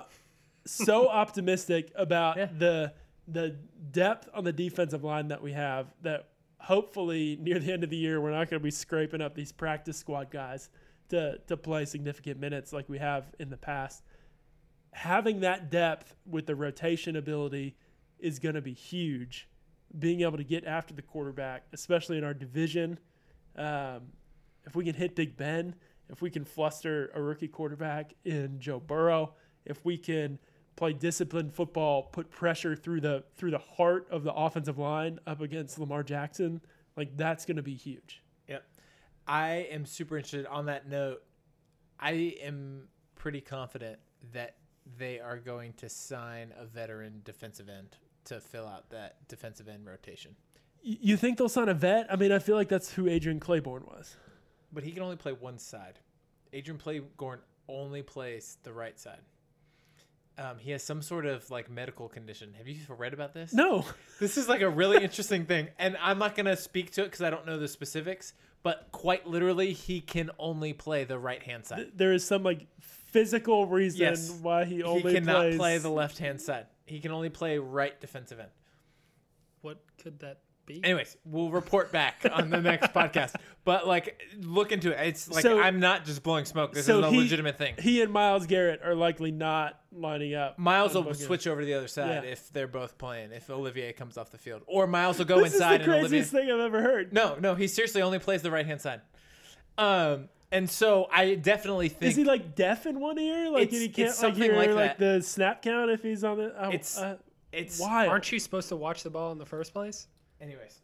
so 0.67 1.07
optimistic 1.23 1.91
about 1.95 2.37
Yeah. 2.37 2.49
the 2.57 2.93
the 3.27 3.57
depth 3.91 4.29
on 4.33 4.43
the 4.45 4.53
defensive 4.53 5.03
line 5.03 5.27
that 5.27 5.41
we 5.41 5.51
have 5.51 5.93
that 6.01 6.29
hopefully 6.59 7.37
near 7.41 7.59
the 7.59 7.71
end 7.73 7.83
of 7.83 7.89
the 7.89 7.97
year 7.97 8.21
we're 8.21 8.31
not 8.31 8.49
going 8.49 8.59
to 8.59 8.63
be 8.63 8.71
scraping 8.71 9.21
up 9.21 9.35
these 9.35 9.51
practice 9.51 9.97
squad 9.97 10.31
guys 10.31 10.69
to 11.09 11.37
to 11.47 11.57
play 11.57 11.83
significant 11.85 12.39
minutes 12.39 12.71
like 12.73 12.87
we 12.89 12.97
have 12.99 13.25
in 13.39 13.49
the 13.49 13.57
past. 13.57 14.03
Having 14.93 15.41
that 15.41 15.69
depth 15.69 16.15
with 16.25 16.45
the 16.47 16.55
rotation 16.55 17.15
ability 17.15 17.75
is 18.19 18.39
going 18.39 18.55
to 18.55 18.61
be 18.61 18.73
huge. 18.73 19.47
Being 19.99 20.21
able 20.21 20.37
to 20.37 20.43
get 20.43 20.65
after 20.65 20.93
the 20.93 21.01
quarterback, 21.01 21.65
especially 21.71 22.17
in 22.17 22.23
our 22.23 22.33
division, 22.33 22.97
um, 23.55 24.01
if 24.65 24.75
we 24.75 24.83
can 24.83 24.95
hit 24.95 25.15
Big 25.15 25.37
Ben, 25.37 25.75
if 26.09 26.21
we 26.21 26.29
can 26.29 26.43
fluster 26.43 27.11
a 27.13 27.21
rookie 27.21 27.47
quarterback 27.47 28.13
in 28.25 28.59
Joe 28.59 28.79
Burrow, 28.79 29.33
if 29.65 29.83
we 29.85 29.97
can 29.97 30.39
play 30.77 30.93
disciplined 30.93 31.53
football, 31.53 32.03
put 32.03 32.29
pressure 32.31 32.75
through 32.75 33.01
the 33.01 33.25
through 33.35 33.51
the 33.51 33.57
heart 33.57 34.07
of 34.09 34.23
the 34.23 34.33
offensive 34.33 34.77
line 34.77 35.19
up 35.27 35.41
against 35.41 35.77
Lamar 35.77 36.03
Jackson, 36.03 36.61
like 36.95 37.17
that's 37.17 37.45
going 37.45 37.57
to 37.57 37.63
be 37.63 37.75
huge. 37.75 38.23
Yep. 38.47 38.63
I 39.27 39.67
am 39.71 39.85
super 39.85 40.15
interested 40.15 40.45
on 40.45 40.67
that 40.67 40.87
note. 40.87 41.21
I 41.99 42.35
am 42.41 42.87
pretty 43.15 43.41
confident 43.41 43.99
that 44.31 44.55
they 44.97 45.19
are 45.19 45.37
going 45.37 45.73
to 45.73 45.89
sign 45.89 46.53
a 46.57 46.65
veteran 46.65 47.21
defensive 47.25 47.67
end 47.67 47.97
to 48.25 48.39
fill 48.39 48.67
out 48.67 48.89
that 48.91 49.27
defensive 49.27 49.67
end 49.67 49.85
rotation. 49.85 50.35
You 50.81 51.17
think 51.17 51.37
they'll 51.37 51.49
sign 51.49 51.67
a 51.69 51.73
vet? 51.73 52.05
I 52.09 52.15
mean, 52.15 52.31
I 52.31 52.39
feel 52.39 52.55
like 52.55 52.69
that's 52.69 52.93
who 52.93 53.09
Adrian 53.09 53.39
Clayborn 53.39 53.85
was. 53.85 54.15
But 54.71 54.83
he 54.83 54.91
can 54.91 55.01
only 55.01 55.15
play 55.15 55.33
one 55.33 55.57
side. 55.57 55.99
Adrian 56.53 56.79
Clayborn 56.79 57.39
only 57.67 58.03
plays 58.03 58.57
the 58.63 58.71
right 58.71 58.97
side. 58.97 59.19
Um, 60.39 60.59
he 60.59 60.69
has 60.71 60.83
some 60.83 61.01
sort 61.01 61.25
of 61.25 61.49
like 61.49 61.69
medical 61.69 62.07
condition. 62.07 62.53
Have 62.57 62.67
you 62.67 62.77
read 62.89 63.13
about 63.13 63.33
this? 63.33 63.53
No, 63.53 63.83
This 64.19 64.37
is 64.37 64.47
like 64.47 64.61
a 64.61 64.69
really 64.69 65.03
interesting 65.03 65.45
thing, 65.45 65.69
and 65.79 65.97
I'm 66.01 66.19
not 66.19 66.35
gonna 66.35 66.55
speak 66.57 66.91
to 66.91 67.01
it 67.01 67.05
because 67.05 67.21
I 67.21 67.29
don't 67.31 67.45
know 67.45 67.57
the 67.57 67.67
specifics. 67.67 68.33
But 68.63 68.89
quite 68.91 69.25
literally, 69.27 69.71
he 69.73 70.01
can 70.01 70.29
only 70.39 70.73
play 70.73 71.03
the 71.05 71.17
right 71.17 71.41
hand 71.41 71.65
side. 71.65 71.75
th- 71.77 71.89
there 71.95 72.11
is 72.11 72.25
some 72.25 72.43
like 72.43 72.67
physical 72.81 73.65
reason 73.67 74.01
Yes. 74.01 74.29
why 74.41 74.65
he 74.65 74.83
only 74.83 75.13
he 75.13 75.19
cannot 75.19 75.37
plays. 75.41 75.57
play 75.57 75.77
the 75.77 75.89
left 75.91 76.17
hand 76.17 76.41
side. 76.41 76.65
He 76.85 76.99
can 76.99 77.11
only 77.11 77.29
play 77.29 77.57
right 77.59 77.99
defensive 78.01 78.39
end. 78.39 78.49
What 79.61 79.79
could 80.01 80.19
that 80.19 80.39
be. 80.67 80.83
Anyways, 80.83 81.17
we'll 81.25 81.49
report 81.49 81.91
back 81.91 82.23
on 82.31 82.51
the 82.51 82.61
next 82.61 82.93
podcast. 82.93 83.33
But 83.65 83.87
like, 83.87 84.21
look 84.39 84.71
into 84.71 84.91
it. 84.91 85.07
It's 85.07 85.27
like 85.31 85.41
So- 85.41 85.59
I'm 85.59 85.79
not 85.79 86.05
just 86.05 86.21
blowing 86.21 86.45
smoke. 86.45 86.73
This 86.73 86.85
so 86.85 86.99
is 86.99 87.05
a 87.05 87.09
he- 87.09 87.17
legitimate 87.17 87.57
thing. 87.57 87.73
He 87.79 88.01
and 88.03 88.11
Myles 88.13 88.45
Garrett 88.45 88.81
are 88.83 88.93
likely 88.93 89.31
not 89.31 89.79
lining 89.91 90.35
up. 90.35 90.59
Myles 90.59 90.95
on 90.95 91.05
will 91.05 91.11
booking. 91.13 91.25
switch 91.25 91.47
over 91.47 91.61
to 91.61 91.65
the 91.65 91.73
other 91.73 91.87
side 91.87 92.23
Yeah. 92.23 92.29
if 92.31 92.53
they're 92.53 92.67
both 92.67 92.97
playing. 92.99 93.31
If 93.31 93.49
Olivier 93.49 93.93
comes 93.93 94.17
off 94.17 94.29
the 94.29 94.37
field, 94.37 94.61
or 94.67 94.85
Myles 94.85 95.17
will 95.17 95.25
go 95.25 95.37
This 95.39 95.47
is 95.47 95.53
inside 95.55 95.79
the 95.79 95.83
and 95.85 95.93
Olivier. 95.93 96.09
craziest 96.09 96.31
thing 96.31 96.51
I've 96.51 96.59
ever 96.59 96.81
heard. 96.83 97.11
No, 97.13 97.35
no, 97.39 97.55
he 97.55 97.67
seriously 97.67 98.01
only 98.03 98.19
plays 98.19 98.41
the 98.43 98.51
right 98.51 98.65
hand 98.65 98.81
side. 98.81 99.01
Um, 99.77 100.29
and 100.51 100.69
so 100.69 101.07
I 101.11 101.35
definitely 101.35 101.89
think 101.89 102.11
Is 102.11 102.15
he 102.15 102.23
like 102.23 102.55
deaf 102.55 102.85
in 102.85 102.99
one 102.99 103.19
ear? 103.19 103.49
Like 103.49 103.63
It's- 103.63 103.73
and 103.73 103.81
he 103.81 103.89
can't 103.89 104.09
it's 104.09 104.23
like 104.23 104.35
hear 104.35 104.55
like 104.55 104.69
like 104.71 104.97
the 104.97 105.21
snap 105.21 105.61
count 105.61 105.91
if 105.91 106.01
he's 106.03 106.23
on 106.23 106.37
the. 106.37 106.53
Oh, 106.57 106.69
It's- 106.69 106.97
uh, 106.97 107.17
it's 107.51 107.79
why? 107.79 108.07
Aren't 108.07 108.31
you 108.31 108.39
supposed 108.39 108.69
to 108.69 108.75
watch 108.75 109.03
the 109.03 109.09
ball 109.09 109.31
in 109.31 109.37
the 109.37 109.45
first 109.45 109.73
place? 109.73 110.07
Anyways, 110.41 110.81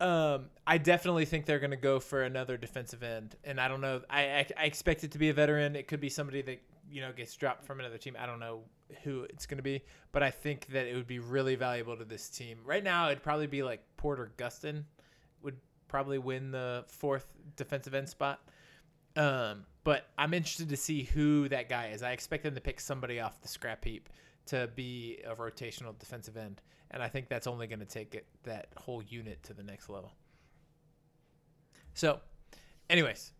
um, 0.00 0.46
I 0.66 0.78
definitely 0.78 1.24
think 1.24 1.46
they're 1.46 1.58
going 1.58 1.70
to 1.70 1.76
go 1.76 2.00
for 2.00 2.22
another 2.22 2.56
defensive 2.56 3.02
end, 3.02 3.36
and 3.44 3.60
I 3.60 3.68
don't 3.68 3.80
know. 3.80 4.02
I, 4.08 4.22
I 4.22 4.46
I 4.58 4.64
expect 4.64 5.04
it 5.04 5.12
to 5.12 5.18
be 5.18 5.28
a 5.28 5.34
veteran. 5.34 5.76
It 5.76 5.88
could 5.88 6.00
be 6.00 6.08
somebody 6.08 6.42
that 6.42 6.62
you 6.90 7.00
know 7.00 7.12
gets 7.12 7.34
dropped 7.36 7.64
from 7.64 7.80
another 7.80 7.98
team. 7.98 8.16
I 8.18 8.26
don't 8.26 8.40
know 8.40 8.60
who 9.02 9.22
it's 9.24 9.46
going 9.46 9.58
to 9.58 9.62
be, 9.62 9.82
but 10.12 10.22
I 10.22 10.30
think 10.30 10.66
that 10.68 10.86
it 10.86 10.94
would 10.94 11.06
be 11.06 11.18
really 11.18 11.56
valuable 11.56 11.96
to 11.96 12.04
this 12.04 12.28
team. 12.28 12.58
Right 12.64 12.82
now, 12.82 13.08
it'd 13.08 13.22
probably 13.22 13.46
be 13.46 13.62
like 13.62 13.82
Porter 13.96 14.32
Gustin 14.36 14.84
would 15.42 15.56
probably 15.88 16.18
win 16.18 16.50
the 16.50 16.84
fourth 16.88 17.26
defensive 17.56 17.94
end 17.94 18.08
spot. 18.08 18.40
Um, 19.16 19.64
but 19.84 20.06
I'm 20.16 20.32
interested 20.32 20.68
to 20.68 20.76
see 20.76 21.02
who 21.02 21.48
that 21.48 21.68
guy 21.68 21.88
is. 21.88 22.02
I 22.02 22.12
expect 22.12 22.44
them 22.44 22.54
to 22.54 22.60
pick 22.60 22.80
somebody 22.80 23.20
off 23.20 23.40
the 23.40 23.48
scrap 23.48 23.84
heap 23.84 24.08
to 24.46 24.68
be 24.74 25.18
a 25.26 25.34
rotational 25.34 25.98
defensive 25.98 26.36
end, 26.36 26.60
and 26.90 27.02
I 27.02 27.08
think 27.08 27.28
that's 27.28 27.46
only 27.46 27.66
going 27.66 27.80
to 27.80 27.86
take 27.86 28.14
it 28.14 28.26
that 28.44 28.68
whole 28.76 29.02
unit 29.02 29.42
to 29.44 29.54
the 29.54 29.62
next 29.62 29.88
level. 29.88 30.12
So, 31.94 32.20
anyways, 32.88 33.32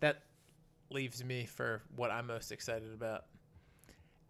that 0.00 0.22
leaves 0.90 1.24
me 1.24 1.46
for 1.46 1.82
what 1.94 2.10
I'm 2.10 2.26
most 2.26 2.52
excited 2.52 2.92
about, 2.92 3.24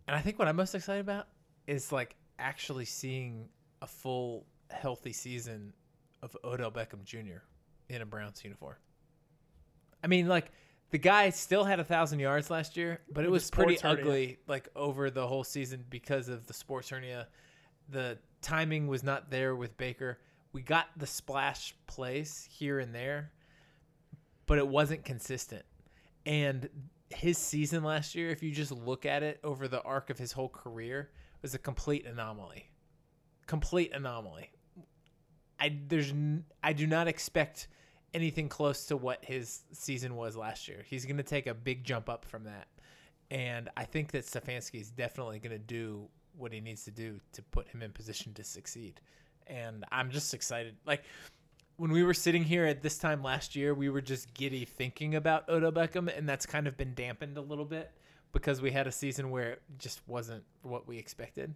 and 0.06 0.16
I 0.16 0.20
think 0.20 0.38
what 0.38 0.48
I'm 0.48 0.56
most 0.56 0.74
excited 0.74 1.00
about 1.00 1.28
is 1.66 1.92
like 1.92 2.16
actually 2.38 2.84
seeing 2.84 3.48
a 3.80 3.86
full 3.86 4.46
healthy 4.70 5.12
season 5.12 5.72
of 6.22 6.36
Odell 6.44 6.70
Beckham 6.70 7.04
Jr. 7.04 7.42
in 7.88 8.02
a 8.02 8.06
Browns 8.06 8.42
uniform. 8.44 8.76
I 10.02 10.06
mean, 10.06 10.28
like 10.28 10.50
the 10.90 10.98
guy 10.98 11.30
still 11.30 11.64
had 11.64 11.80
a 11.80 11.84
thousand 11.84 12.20
yards 12.20 12.50
last 12.50 12.76
year, 12.76 13.00
but 13.12 13.24
it 13.24 13.30
was 13.30 13.50
pretty 13.50 13.76
hernia. 13.76 14.02
ugly 14.02 14.38
like 14.46 14.68
over 14.76 15.10
the 15.10 15.26
whole 15.26 15.44
season 15.44 15.84
because 15.88 16.28
of 16.28 16.46
the 16.46 16.54
sports 16.54 16.90
hernia. 16.90 17.28
The 17.88 18.18
timing 18.40 18.86
was 18.86 19.02
not 19.02 19.30
there 19.30 19.54
with 19.54 19.76
Baker. 19.76 20.18
We 20.52 20.62
got 20.62 20.86
the 20.96 21.06
splash 21.06 21.74
plays 21.86 22.46
here 22.50 22.78
and 22.78 22.94
there, 22.94 23.32
but 24.46 24.58
it 24.58 24.66
wasn't 24.66 25.04
consistent. 25.04 25.64
And 26.26 26.68
his 27.08 27.38
season 27.38 27.84
last 27.84 28.14
year, 28.14 28.30
if 28.30 28.42
you 28.42 28.52
just 28.52 28.72
look 28.72 29.06
at 29.06 29.22
it 29.22 29.40
over 29.44 29.68
the 29.68 29.82
arc 29.82 30.10
of 30.10 30.18
his 30.18 30.32
whole 30.32 30.48
career, 30.48 31.10
was 31.42 31.54
a 31.54 31.58
complete 31.58 32.06
anomaly. 32.06 32.70
Complete 33.46 33.92
anomaly. 33.92 34.50
I 35.58 35.76
there's 35.88 36.12
I 36.62 36.72
do 36.72 36.86
not 36.86 37.08
expect 37.08 37.68
anything 38.14 38.48
close 38.48 38.86
to 38.86 38.96
what 38.96 39.24
his 39.24 39.62
season 39.72 40.16
was 40.16 40.36
last 40.36 40.68
year. 40.68 40.84
He's 40.86 41.04
going 41.04 41.16
to 41.16 41.22
take 41.22 41.46
a 41.46 41.54
big 41.54 41.84
jump 41.84 42.08
up 42.08 42.24
from 42.24 42.44
that. 42.44 42.68
And 43.30 43.70
I 43.76 43.84
think 43.84 44.10
that 44.12 44.24
Stefanski 44.24 44.80
is 44.80 44.90
definitely 44.90 45.38
going 45.38 45.52
to 45.52 45.58
do 45.58 46.08
what 46.36 46.52
he 46.52 46.60
needs 46.60 46.84
to 46.84 46.90
do 46.90 47.20
to 47.32 47.42
put 47.42 47.68
him 47.68 47.82
in 47.82 47.90
position 47.92 48.32
to 48.34 48.44
succeed. 48.44 49.00
And 49.46 49.84
I'm 49.90 50.10
just 50.10 50.34
excited. 50.34 50.76
Like 50.86 51.04
when 51.76 51.90
we 51.90 52.02
were 52.02 52.14
sitting 52.14 52.44
here 52.44 52.64
at 52.66 52.82
this 52.82 52.98
time 52.98 53.22
last 53.22 53.56
year, 53.56 53.74
we 53.74 53.88
were 53.88 54.00
just 54.00 54.32
giddy 54.34 54.64
thinking 54.64 55.14
about 55.14 55.48
Odell 55.48 55.72
Beckham, 55.72 56.16
and 56.16 56.28
that's 56.28 56.46
kind 56.46 56.66
of 56.66 56.76
been 56.76 56.94
dampened 56.94 57.36
a 57.36 57.40
little 57.40 57.64
bit 57.64 57.90
because 58.32 58.62
we 58.62 58.70
had 58.70 58.86
a 58.86 58.92
season 58.92 59.30
where 59.30 59.52
it 59.52 59.62
just 59.78 60.00
wasn't 60.06 60.44
what 60.62 60.86
we 60.86 60.98
expected. 60.98 61.54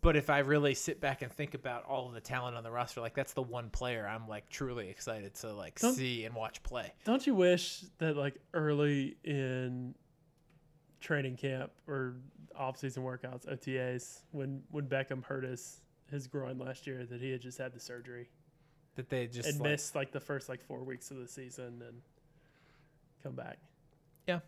But 0.00 0.16
if 0.16 0.28
I 0.28 0.40
really 0.40 0.74
sit 0.74 1.00
back 1.00 1.22
and 1.22 1.32
think 1.32 1.54
about 1.54 1.86
all 1.86 2.08
of 2.08 2.12
the 2.12 2.20
talent 2.20 2.58
on 2.58 2.62
the 2.62 2.70
roster, 2.70 3.00
like 3.00 3.14
that's 3.14 3.32
the 3.32 3.42
one 3.42 3.70
player 3.70 4.06
I'm 4.06 4.28
like 4.28 4.50
truly 4.50 4.90
excited 4.90 5.34
to 5.36 5.54
like 5.54 5.80
Don't- 5.80 5.94
see 5.94 6.26
and 6.26 6.34
watch 6.34 6.62
play. 6.62 6.92
Don't 7.04 7.26
you 7.26 7.34
wish 7.34 7.84
that 7.98 8.14
like 8.14 8.34
early 8.52 9.16
in 9.24 9.94
training 11.00 11.36
camp 11.36 11.70
or 11.88 12.16
off-season 12.56 13.02
workouts, 13.02 13.46
OTAs, 13.46 14.22
when 14.32 14.62
when 14.70 14.86
Beckham 14.86 15.24
hurt 15.24 15.44
his 15.44 15.80
his 16.10 16.26
groin 16.26 16.58
last 16.58 16.86
year, 16.86 17.04
that 17.06 17.20
he 17.20 17.30
had 17.30 17.40
just 17.40 17.58
had 17.58 17.72
the 17.72 17.80
surgery 17.80 18.28
That 18.96 19.08
they 19.08 19.26
just 19.26 19.48
and 19.48 19.60
like, 19.60 19.70
missed 19.70 19.94
like 19.94 20.12
the 20.12 20.20
first 20.20 20.48
like 20.48 20.62
four 20.62 20.84
weeks 20.84 21.10
of 21.10 21.16
the 21.16 21.26
season 21.28 21.82
and 21.86 22.00
come 23.22 23.34
back. 23.34 23.58
Yeah. 24.26 24.40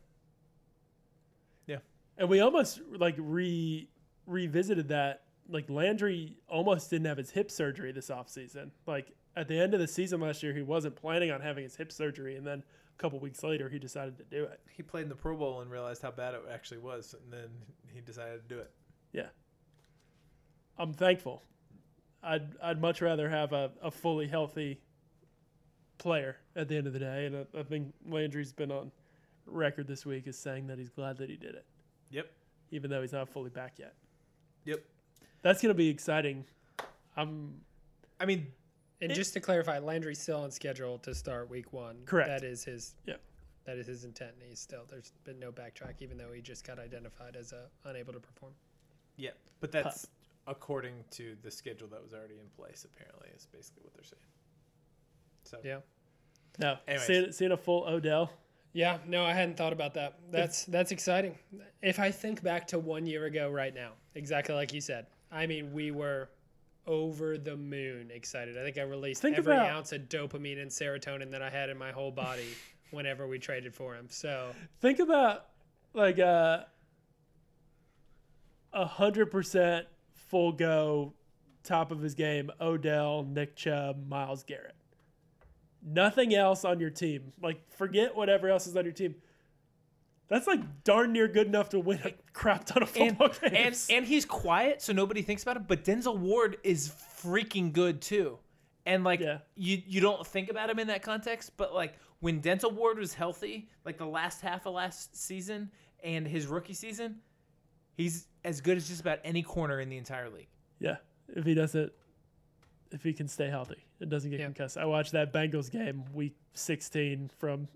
Yeah. 1.67 1.79
And 2.19 2.29
we 2.29 2.41
almost 2.41 2.81
like 2.97 3.17
re 3.19 3.89
revisited 4.27 4.89
that. 4.89 5.23
Like 5.49 5.71
Landry 5.71 6.37
almost 6.49 6.91
didn't 6.91 7.07
have 7.07 7.19
his 7.19 7.31
hip 7.31 7.51
surgery 7.51 7.93
this 7.93 8.11
offseason. 8.11 8.71
Like 8.87 9.13
at 9.37 9.49
the 9.49 9.59
end 9.59 9.75
of 9.75 9.81
the 9.81 9.87
season 9.89 10.21
last 10.21 10.43
year, 10.43 10.53
he 10.53 10.63
wasn't 10.63 10.97
planning 10.97 11.31
on 11.31 11.41
having 11.41 11.63
his 11.65 11.77
hip 11.77 11.93
surgery, 11.93 12.37
and 12.37 12.47
then 12.47 12.65
a 12.99 13.03
couple 13.03 13.19
weeks 13.21 13.43
later, 13.43 13.69
he 13.69 13.79
decided 13.79 14.17
to 14.19 14.25
do 14.25 14.45
it. 14.45 14.61
he 14.75 14.83
played 14.83 15.03
in 15.03 15.09
the 15.09 15.15
Pro 15.17 15.37
Bowl 15.37 15.61
and 15.61 15.71
realized 15.71 16.03
how 16.03 16.11
bad 16.11 16.35
it 16.35 16.41
actually 16.53 16.79
was, 16.79 17.15
and 17.15 17.33
then 17.33 17.49
he 17.93 18.01
decided 18.01 18.49
to 18.49 18.55
do 18.55 18.61
it. 18.61 18.71
Yeah. 19.13 19.27
I'm 20.79 20.93
thankful. 20.93 21.43
I'd 22.23 22.57
I'd 22.63 22.81
much 22.81 23.01
rather 23.03 23.29
have 23.29 23.53
a, 23.53 23.71
a 23.83 23.91
fully 23.91 24.27
healthy 24.27 24.81
player 25.99 26.37
at 26.55 26.69
the 26.69 26.77
end 26.77 26.87
of 26.87 26.93
the 26.93 26.99
day, 26.99 27.27
and 27.27 27.37
I, 27.55 27.61
I 27.61 27.63
think 27.63 27.93
Landry's 28.09 28.53
been 28.53 28.71
on 28.73 28.91
record 29.47 29.87
this 29.87 30.05
week 30.05 30.27
as 30.27 30.37
saying 30.37 30.67
that 30.67 30.79
he's 30.79 30.91
glad 30.91 31.19
that 31.19 31.31
he 31.31 31.37
did 31.37 31.55
it, 31.55 31.65
Yep. 32.11 32.27
even 32.73 32.91
though 32.91 33.01
he's 33.01 33.13
not 33.13 33.29
fully 33.29 33.51
back 33.51 33.75
yet. 33.79 33.95
Yep. 34.65 34.81
That's 35.43 35.63
gonna 35.63 35.75
be 35.75 35.89
exciting. 35.89 36.45
I'm 37.17 37.61
I 38.19 38.25
mean, 38.27 38.49
And 39.01 39.13
It- 39.13 39.15
just 39.15 39.35
to 39.35 39.41
clarify, 39.41 39.79
Landry's 39.79 40.21
still 40.21 40.41
on 40.41 40.51
schedule 40.51 40.99
to 41.01 41.15
start 41.15 41.51
week 41.51 41.73
one. 41.73 42.05
Correct. 42.07 42.29
That 42.29 42.45
is 42.45 42.65
his. 42.65 42.95
Yeah. 43.05 43.17
That 43.65 43.77
is 43.79 43.87
his 43.87 44.05
intent. 44.05 44.33
And 44.35 44.43
he's 44.49 44.61
still. 44.61 44.85
There's 44.89 45.13
been 45.25 45.39
no 45.39 45.51
backtrack, 45.53 46.01
even 46.01 46.17
though 46.17 46.33
he 46.33 46.41
just 46.41 46.67
got 46.67 46.79
identified 46.79 47.37
as 47.37 47.53
uh, 47.53 47.67
unable 47.85 48.13
to 48.13 48.21
perform. 48.21 48.55
yeah, 49.17 49.31
but 49.61 49.73
that's 49.73 50.07
according 50.47 50.95
to 51.11 51.37
the 51.43 51.51
schedule 51.51 51.89
that 51.89 52.03
was 52.03 52.15
already 52.15 52.39
in 52.39 52.49
place. 52.57 52.85
Apparently, 52.85 53.29
is 53.37 53.47
basically 53.47 53.83
what 53.83 53.93
they're 53.95 54.05
saying. 54.05 54.23
So 55.45 55.61
Yeah. 55.65 55.81
no 56.59 56.79
Anyways. 56.87 57.07
seeing, 57.07 57.33
seeing 57.33 57.53
a 57.53 57.57
full 57.57 57.85
Odell. 57.85 58.33
Yeah, 58.73 58.99
no, 59.07 59.25
I 59.25 59.33
hadn't 59.33 59.57
thought 59.57 59.73
about 59.73 59.95
that. 59.95 60.19
That's 60.31 60.65
that's 60.67 60.93
exciting. 60.93 61.39
If 61.83 61.99
I 61.99 62.11
think 62.11 62.43
back 62.43 62.67
to 62.69 62.79
one 62.79 63.07
year 63.07 63.25
ago, 63.25 63.51
right 63.51 63.75
now, 63.75 63.93
exactly 64.15 64.55
like 64.55 64.73
you 64.73 64.81
said, 64.83 65.07
I 65.33 65.47
mean, 65.47 65.73
we 65.73 65.91
were 65.91 66.29
over 66.87 67.37
the 67.39 67.57
moon 67.57 68.11
excited. 68.13 68.57
I 68.57 68.63
think 68.63 68.79
I 68.79 68.83
released 68.83 69.23
Think 69.23 69.39
every 69.39 69.55
about- 69.55 69.71
ounce 69.71 69.93
of 69.93 70.03
dopamine 70.03 70.61
and 70.61 70.71
serotonin 70.71 71.31
that 71.33 71.43
I 71.43 71.51
had 71.51 71.69
in 71.71 71.77
my 71.79 71.91
whole 71.93 72.11
body 72.11 72.49
whenever 72.91 73.27
we 73.27 73.39
traded 73.39 73.75
for 73.75 73.95
him. 73.95 74.07
So 74.11 74.51
Think 74.81 74.99
about 75.01 75.47
like 75.95 76.19
a 76.19 76.67
a 78.73 78.85
hundred 78.87 79.31
percent 79.31 79.87
full 80.13 80.53
go, 80.53 81.15
top 81.65 81.91
of 81.91 82.01
his 82.01 82.15
game. 82.15 82.51
Odell, 82.61 83.25
Nick 83.25 83.57
Chubb, 83.57 84.07
Myles 84.09 84.43
Garrett. 84.45 84.75
Nothing 85.85 86.35
else 86.35 86.65
on 86.65 86.81
your 86.81 86.91
team. 86.91 87.33
Like 87.41 87.61
forget 87.77 88.15
whatever 88.15 88.49
else 88.49 88.67
is 88.67 88.77
on 88.77 88.85
your 88.85 88.93
team. 88.93 89.15
That's 90.29 90.47
like 90.49 90.83
darn 90.85 91.13
near 91.13 91.29
good 91.29 91.47
enough 91.47 91.69
to 91.71 91.79
win 91.79 92.01
a 92.05 92.13
crap 92.33 92.65
ton 92.65 92.83
of 92.83 92.97
and, 92.97 93.17
football 93.17 93.37
and 93.45 93.53
games. 93.55 93.87
and 93.91 94.05
he's 94.05 94.25
quiet, 94.25 94.83
so 94.83 94.93
nobody 94.93 95.23
thinks 95.23 95.43
about 95.45 95.57
him. 95.57 95.65
But 95.69 95.85
Denzel 95.85 96.19
Ward 96.19 96.57
is 96.65 96.89
freaking 96.89 97.73
good 97.73 98.01
too, 98.03 98.39
and 98.85 99.05
like 99.05 99.21
Yeah. 99.21 99.39
you 99.55 99.83
you 99.87 100.01
don't 100.01 100.27
think 100.27 100.51
about 100.51 100.69
him 100.69 100.79
in 100.81 100.89
that 100.89 101.03
context. 101.03 101.53
But 101.57 101.73
like 101.75 101.95
when 102.21 102.41
Denzel 102.43 102.73
Ward 102.73 102.99
was 102.99 103.15
healthy, 103.15 103.69
like 103.85 103.99
the 103.99 104.07
last 104.07 104.41
half 104.41 104.67
of 104.67 104.75
last 104.75 105.17
season 105.17 105.71
and 106.03 106.27
his 106.27 106.47
rookie 106.49 106.75
season, 106.75 107.21
he's 107.97 108.27
as 108.45 108.61
good 108.61 108.77
as 108.77 108.89
just 108.89 109.01
about 109.01 109.21
any 109.23 109.43
corner 109.43 109.81
in 109.81 109.89
the 109.89 109.97
entire 109.97 110.29
league. 110.29 110.49
yeah, 110.81 110.97
if 111.29 111.45
he 111.45 111.55
doesn't, 111.55 111.93
if 112.91 113.03
he 113.05 113.13
can 113.13 113.29
stay 113.29 113.49
healthy, 113.49 113.85
it 114.01 114.09
doesn't 114.09 114.31
get 114.31 114.41
Yeah. 114.41 114.47
concussed. 114.47 114.77
I 114.77 114.87
watched 114.87 115.13
that 115.13 115.33
Bengals 115.33 115.71
game, 115.71 116.05
week 116.13 116.35
sixteen 116.55 117.31
from 117.39 117.69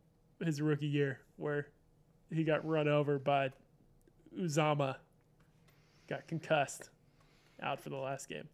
his 0.45 0.61
rookie 0.61 0.87
year, 0.87 1.21
where 1.37 1.69
he 2.31 2.44
got 2.44 2.66
run 2.66 2.89
over 2.89 3.19
by 3.19 3.51
Uzama, 4.39 4.97
got 6.09 6.27
concussed, 6.28 6.90
out 7.62 7.81
for 7.81 7.90
the 7.90 7.97
last 7.97 8.28
game. 8.28 8.48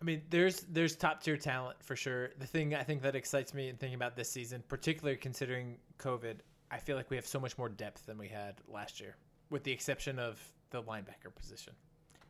I 0.00 0.04
mean, 0.04 0.22
there's 0.30 0.60
there's 0.70 0.94
top 0.94 1.22
tier 1.22 1.36
talent 1.36 1.82
for 1.82 1.96
sure. 1.96 2.30
The 2.38 2.46
thing 2.46 2.74
I 2.74 2.84
think 2.84 3.02
that 3.02 3.16
excites 3.16 3.52
me 3.52 3.68
in 3.68 3.76
thinking 3.76 3.96
about 3.96 4.16
this 4.16 4.30
season, 4.30 4.62
particularly 4.68 5.16
considering 5.16 5.76
COVID, 5.98 6.36
I 6.70 6.78
feel 6.78 6.96
like 6.96 7.10
we 7.10 7.16
have 7.16 7.26
so 7.26 7.40
much 7.40 7.58
more 7.58 7.68
depth 7.68 8.06
than 8.06 8.16
we 8.16 8.28
had 8.28 8.56
last 8.68 9.00
year, 9.00 9.16
with 9.50 9.64
the 9.64 9.72
exception 9.72 10.18
of 10.18 10.40
the 10.70 10.82
linebacker 10.82 11.34
position. 11.34 11.72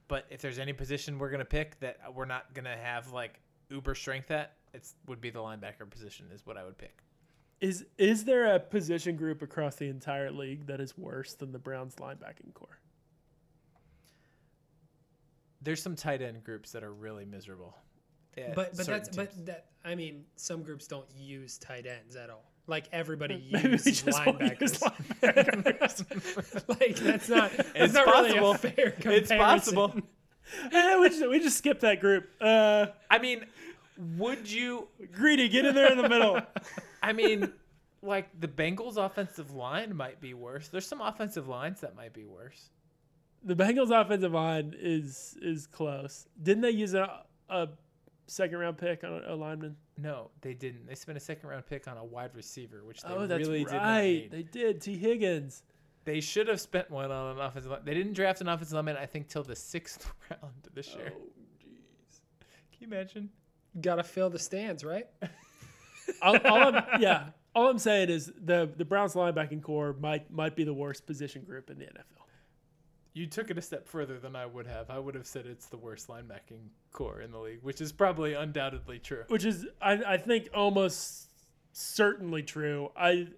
But 0.06 0.24
if 0.30 0.40
there's 0.40 0.58
any 0.58 0.72
position 0.72 1.18
we're 1.18 1.30
gonna 1.30 1.44
pick 1.44 1.78
that 1.80 1.98
we're 2.14 2.24
not 2.24 2.54
gonna 2.54 2.76
have 2.76 3.12
like 3.12 3.40
uber 3.68 3.94
strength 3.94 4.30
at, 4.30 4.54
it 4.72 4.88
would 5.06 5.20
be 5.20 5.28
the 5.28 5.40
linebacker 5.40 5.88
position 5.88 6.26
is 6.32 6.46
what 6.46 6.56
I 6.56 6.64
would 6.64 6.78
pick. 6.78 7.02
Is 7.60 7.84
is 7.96 8.24
there 8.24 8.54
a 8.54 8.60
position 8.60 9.16
group 9.16 9.42
across 9.42 9.76
the 9.76 9.88
entire 9.88 10.30
league 10.30 10.66
that 10.66 10.80
is 10.80 10.96
worse 10.96 11.34
than 11.34 11.52
the 11.52 11.58
Browns 11.58 11.96
linebacking 11.96 12.54
core? 12.54 12.78
There's 15.60 15.82
some 15.82 15.96
tight 15.96 16.22
end 16.22 16.44
groups 16.44 16.70
that 16.72 16.84
are 16.84 16.92
really 16.92 17.24
miserable. 17.24 17.76
But 18.54 18.76
but 18.76 18.86
that's 18.86 19.08
teams. 19.08 19.16
but 19.16 19.46
that 19.46 19.66
I 19.84 19.94
mean 19.94 20.24
some 20.36 20.62
groups 20.62 20.86
don't 20.86 21.06
use 21.16 21.58
tight 21.58 21.86
ends 21.86 22.14
at 22.16 22.30
all. 22.30 22.44
Like 22.66 22.86
everybody 22.92 23.48
Maybe 23.52 23.70
uses 23.70 24.02
just 24.02 24.24
won't 24.26 24.40
use 24.40 24.78
linebackers. 24.78 26.68
like 26.80 26.96
that's 26.96 27.28
not 27.28 27.50
that's 27.50 27.70
It's 27.74 27.94
not 27.94 28.06
possible. 28.06 28.40
really 28.40 28.50
a 28.52 28.58
fair 28.58 28.94
it's 29.12 29.30
possible. 29.30 29.94
Eh, 30.72 30.98
we 30.98 31.08
just 31.08 31.28
we 31.28 31.40
just 31.40 31.58
skipped 31.58 31.80
that 31.82 32.00
group. 32.00 32.28
Uh, 32.40 32.86
I 33.10 33.18
mean, 33.18 33.44
would 33.98 34.50
you? 34.50 34.88
greedy, 35.12 35.48
get 35.48 35.64
in 35.64 35.74
there 35.74 35.90
in 35.90 35.98
the 35.98 36.08
middle. 36.08 36.40
I 37.02 37.12
mean, 37.12 37.52
like 38.02 38.28
the 38.38 38.48
Bengals' 38.48 38.96
offensive 38.96 39.52
line 39.52 39.94
might 39.94 40.20
be 40.20 40.34
worse. 40.34 40.68
There's 40.68 40.86
some 40.86 41.00
offensive 41.00 41.48
lines 41.48 41.80
that 41.80 41.96
might 41.96 42.12
be 42.12 42.24
worse. 42.24 42.70
the 43.42 43.56
Bengals 43.56 43.90
offensive 43.90 44.32
line 44.32 44.74
is 44.78 45.36
is 45.42 45.66
close. 45.66 46.26
Didn't 46.42 46.62
they 46.62 46.70
use 46.70 46.94
a, 46.94 47.24
a 47.48 47.68
second 48.26 48.58
round 48.58 48.78
pick 48.78 49.02
on 49.04 49.22
a, 49.26 49.34
a 49.34 49.36
lineman? 49.36 49.76
No, 49.96 50.30
they 50.42 50.54
didn't. 50.54 50.86
They 50.86 50.94
spent 50.94 51.18
a 51.18 51.20
second 51.20 51.48
round 51.48 51.66
pick 51.66 51.88
on 51.88 51.96
a 51.96 52.04
wide 52.04 52.34
receiver, 52.34 52.84
which 52.84 53.02
they 53.02 53.08
oh, 53.08 53.26
that's 53.26 53.40
really 53.40 53.64
did 53.64 53.74
right. 53.74 54.02
need. 54.02 54.30
They 54.30 54.42
did. 54.42 54.80
Tee 54.80 54.96
Higgins. 54.96 55.62
They 56.04 56.20
should 56.20 56.48
have 56.48 56.60
spent 56.60 56.90
one 56.90 57.10
on 57.10 57.36
an 57.36 57.42
offensive 57.42 57.70
line. 57.70 57.80
They 57.84 57.94
didn't 57.94 58.14
draft 58.14 58.40
an 58.40 58.48
offensive 58.48 58.74
lineman, 58.74 58.96
I 58.96 59.06
think, 59.06 59.28
till 59.28 59.42
the 59.42 59.56
sixth 59.56 60.10
round 60.30 60.68
this 60.72 60.94
year. 60.94 61.12
Oh, 61.14 61.20
jeez. 61.60 62.20
Can 62.72 62.78
you 62.80 62.86
imagine? 62.86 63.30
Gotta 63.80 64.02
fill 64.02 64.30
the 64.30 64.38
stands, 64.38 64.84
right? 64.84 65.06
all, 66.22 66.36
all 66.38 66.74
I'm, 66.74 67.00
yeah. 67.00 67.28
All 67.54 67.68
I'm 67.68 67.78
saying 67.78 68.10
is 68.10 68.32
the 68.44 68.70
the 68.76 68.84
Browns 68.84 69.14
linebacking 69.14 69.62
core 69.62 69.94
might 69.98 70.30
might 70.30 70.54
be 70.54 70.64
the 70.64 70.74
worst 70.74 71.06
position 71.06 71.42
group 71.42 71.70
in 71.70 71.78
the 71.78 71.84
NFL. 71.84 72.22
You 73.14 73.26
took 73.26 73.50
it 73.50 73.58
a 73.58 73.62
step 73.62 73.88
further 73.88 74.18
than 74.20 74.36
I 74.36 74.46
would 74.46 74.66
have. 74.66 74.90
I 74.90 74.98
would 74.98 75.16
have 75.16 75.26
said 75.26 75.46
it's 75.46 75.66
the 75.66 75.76
worst 75.76 76.06
linebacking 76.08 76.68
core 76.92 77.20
in 77.20 77.32
the 77.32 77.38
league, 77.38 77.58
which 77.62 77.80
is 77.80 77.90
probably 77.90 78.34
undoubtedly 78.34 79.00
true. 79.00 79.24
which 79.28 79.44
is 79.44 79.66
I, 79.82 79.92
I 79.94 80.16
think 80.18 80.50
almost 80.54 81.28
certainly 81.72 82.42
true. 82.42 82.90
I 82.96 83.28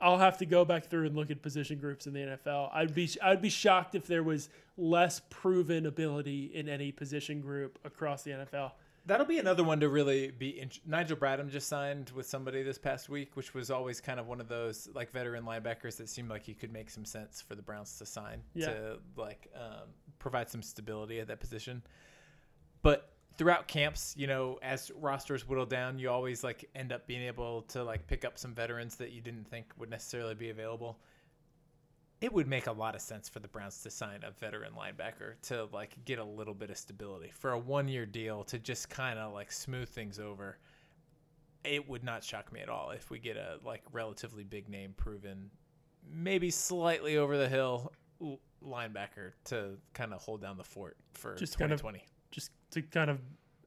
I'll 0.00 0.18
have 0.18 0.38
to 0.38 0.46
go 0.46 0.64
back 0.64 0.86
through 0.86 1.06
and 1.06 1.16
look 1.16 1.30
at 1.30 1.42
position 1.42 1.78
groups 1.78 2.06
in 2.06 2.12
the 2.12 2.20
NFL. 2.20 2.70
I'd 2.72 2.94
be 2.94 3.10
I'd 3.22 3.42
be 3.42 3.48
shocked 3.48 3.94
if 3.94 4.06
there 4.06 4.22
was 4.22 4.48
less 4.76 5.20
proven 5.30 5.86
ability 5.86 6.52
in 6.54 6.68
any 6.68 6.92
position 6.92 7.40
group 7.40 7.78
across 7.84 8.22
the 8.22 8.30
NFL. 8.30 8.72
That'll 9.08 9.26
be 9.26 9.38
another 9.38 9.64
one 9.64 9.80
to 9.80 9.88
really 9.88 10.30
be. 10.30 10.68
Nigel 10.86 11.16
Bradham 11.16 11.48
just 11.50 11.66
signed 11.66 12.10
with 12.10 12.26
somebody 12.26 12.62
this 12.62 12.76
past 12.76 13.08
week, 13.08 13.36
which 13.36 13.54
was 13.54 13.70
always 13.70 14.02
kind 14.02 14.20
of 14.20 14.26
one 14.26 14.38
of 14.38 14.48
those 14.48 14.86
like 14.94 15.10
veteran 15.10 15.44
linebackers 15.44 15.96
that 15.96 16.10
seemed 16.10 16.28
like 16.28 16.44
he 16.44 16.52
could 16.52 16.70
make 16.70 16.90
some 16.90 17.06
sense 17.06 17.40
for 17.40 17.54
the 17.54 17.62
Browns 17.62 17.96
to 17.98 18.04
sign 18.06 18.42
Yeah. 18.54 18.66
to 18.66 18.98
like 19.16 19.48
um, 19.54 19.88
provide 20.18 20.50
some 20.50 20.60
stability 20.62 21.20
at 21.20 21.28
that 21.28 21.40
position. 21.40 21.82
But 22.82 23.10
throughout 23.38 23.66
camps, 23.66 24.14
you 24.16 24.26
know, 24.26 24.58
as 24.60 24.90
rosters 24.94 25.48
whittle 25.48 25.64
down, 25.64 25.98
you 25.98 26.10
always 26.10 26.44
like 26.44 26.68
end 26.74 26.92
up 26.92 27.06
being 27.06 27.22
able 27.22 27.62
to 27.62 27.82
like 27.82 28.06
pick 28.08 28.26
up 28.26 28.36
some 28.36 28.54
veterans 28.54 28.96
that 28.96 29.12
you 29.12 29.22
didn't 29.22 29.48
think 29.48 29.72
would 29.78 29.88
necessarily 29.88 30.34
be 30.34 30.50
available. 30.50 30.98
It 32.20 32.32
would 32.32 32.48
make 32.48 32.66
a 32.66 32.72
lot 32.72 32.94
of 32.96 33.00
sense 33.00 33.28
for 33.28 33.38
the 33.38 33.46
Browns 33.48 33.80
to 33.82 33.90
sign 33.90 34.20
a 34.24 34.32
veteran 34.32 34.72
linebacker 34.72 35.34
to 35.42 35.68
like 35.72 35.94
get 36.04 36.18
a 36.18 36.24
little 36.24 36.54
bit 36.54 36.68
of 36.70 36.76
stability 36.76 37.30
for 37.32 37.52
a 37.52 37.58
one-year 37.58 38.06
deal 38.06 38.42
to 38.44 38.58
just 38.58 38.88
kind 38.90 39.18
of 39.20 39.32
like 39.32 39.52
smooth 39.52 39.88
things 39.88 40.18
over. 40.18 40.58
It 41.64 41.88
would 41.88 42.02
not 42.02 42.24
shock 42.24 42.52
me 42.52 42.60
at 42.60 42.68
all 42.68 42.90
if 42.90 43.10
we 43.10 43.18
get 43.20 43.36
a 43.36 43.58
like 43.64 43.82
relatively 43.92 44.42
big 44.42 44.68
name 44.68 44.94
proven, 44.96 45.50
maybe 46.10 46.50
slightly 46.50 47.16
over 47.18 47.36
the 47.38 47.48
hill 47.48 47.92
linebacker 48.66 49.32
to 49.44 49.76
kind 49.94 50.12
of 50.12 50.20
hold 50.20 50.42
down 50.42 50.56
the 50.56 50.64
fort 50.64 50.96
for 51.12 51.36
Just 51.36 51.56
kind 51.58 51.72
of- 51.72 51.80
2020. 51.80 52.04
Just 52.32 52.50
to 52.72 52.82
kind 52.82 53.10
of 53.10 53.20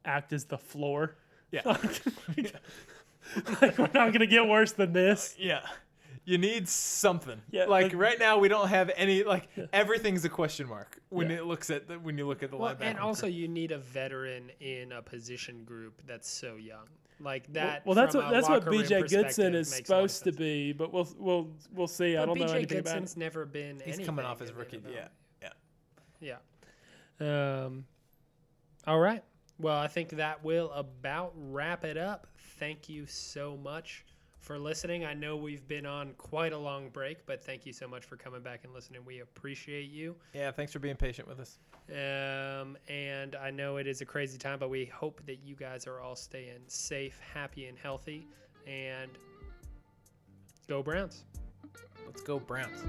act 0.05 0.33
as 0.33 0.43
the 0.45 0.57
floor. 0.57 1.15
Yeah. 1.51 1.61
like 3.61 3.77
we're 3.77 3.89
not 3.93 4.11
gonna 4.13 4.25
get 4.27 4.45
worse 4.47 4.73
than 4.73 4.91
this. 4.93 5.35
Yeah. 5.39 5.61
You 6.31 6.37
need 6.37 6.69
something. 6.69 7.41
Yeah, 7.51 7.65
like 7.65 7.91
like- 7.91 7.93
right 7.95 8.17
now 8.19 8.37
we 8.37 8.47
don't 8.47 8.69
have 8.69 8.89
any 8.95 9.23
like 9.23 9.49
everything's 9.73 10.23
a 10.23 10.29
question 10.29 10.67
mark 10.69 10.97
when 11.09 11.29
Yeah. 11.29 11.37
it 11.37 11.45
looks 11.45 11.69
at 11.69 11.87
the, 11.89 11.99
when 11.99 12.17
you 12.17 12.25
look 12.25 12.41
at 12.41 12.51
the 12.51 12.57
Well, 12.57 12.73
linebacker. 12.73 12.81
and 12.83 12.99
also 12.99 13.23
group. 13.27 13.35
you 13.35 13.47
need 13.49 13.71
a 13.73 13.77
veteran 13.77 14.49
in 14.61 14.93
a 14.93 15.01
position 15.01 15.65
group 15.65 16.01
that's 16.07 16.29
so 16.29 16.55
young. 16.55 16.87
Like 17.19 17.51
that. 17.53 17.85
Well, 17.85 17.95
that's 17.95 18.15
what 18.15 18.31
that's 18.31 18.47
what 18.47 18.63
BJ 18.65 19.01
Goodson 19.09 19.53
is 19.55 19.71
makes 19.71 19.89
a 19.89 19.93
lot 19.93 20.03
of 20.05 20.11
supposed 20.11 20.23
to 20.23 20.31
be, 20.41 20.71
but 20.73 20.93
we'll 20.93 21.07
we'll 21.17 21.51
we'll 21.73 21.87
see. 21.87 22.15
I 22.15 22.25
don't 22.25 22.39
know 22.39 22.45
BJ 22.45 22.55
anything 22.55 22.77
about 22.79 22.95
Goodson's 23.01 23.17
never 23.17 23.45
been. 23.45 23.81
he's 23.83 23.99
coming 23.99 24.23
off 24.25 24.39
anything 24.41 24.55
his 24.55 24.73
rookie. 24.73 24.81
Yeah. 24.89 25.07
Yeah. 26.21 26.37
Yeah. 27.19 27.65
Um, 27.65 27.85
all 28.87 28.99
right. 28.99 29.23
Well, 29.59 29.77
I 29.77 29.87
think 29.87 30.11
that 30.11 30.43
will 30.43 30.71
about 30.71 31.33
wrap 31.35 31.83
it 31.85 31.97
up. 31.97 32.25
Thank 32.57 32.89
you 32.89 33.05
so 33.05 33.57
much 33.57 34.05
for 34.41 34.57
listening. 34.57 35.05
I 35.05 35.13
know 35.13 35.37
we've 35.37 35.65
been 35.67 35.85
on 35.85 36.13
quite 36.17 36.51
a 36.51 36.57
long 36.57 36.89
break, 36.89 37.25
but 37.25 37.43
thank 37.43 37.65
you 37.65 37.71
so 37.71 37.87
much 37.87 38.03
for 38.03 38.17
coming 38.17 38.41
back 38.41 38.61
and 38.63 38.73
listening. 38.73 39.05
We 39.05 39.19
appreciate 39.19 39.89
you. 39.89 40.15
Yeah, 40.33 40.51
thanks 40.51 40.73
for 40.73 40.79
being 40.79 40.95
patient 40.95 41.27
with 41.27 41.39
us. 41.39 41.59
Um, 41.89 42.77
and 42.89 43.35
I 43.35 43.51
know 43.51 43.77
it 43.77 43.87
is 43.87 44.01
a 44.01 44.05
crazy 44.05 44.37
time, 44.37 44.59
but 44.59 44.69
we 44.69 44.85
hope 44.85 45.21
that 45.25 45.39
you 45.43 45.55
guys 45.55 45.87
are 45.87 46.01
all 46.01 46.15
staying 46.15 46.59
safe, 46.67 47.19
happy, 47.33 47.67
and 47.67 47.77
healthy. 47.77 48.27
And 48.67 49.11
go 50.67 50.81
Browns. 50.81 51.23
Let's 52.05 52.21
go 52.21 52.39
Browns. 52.39 52.81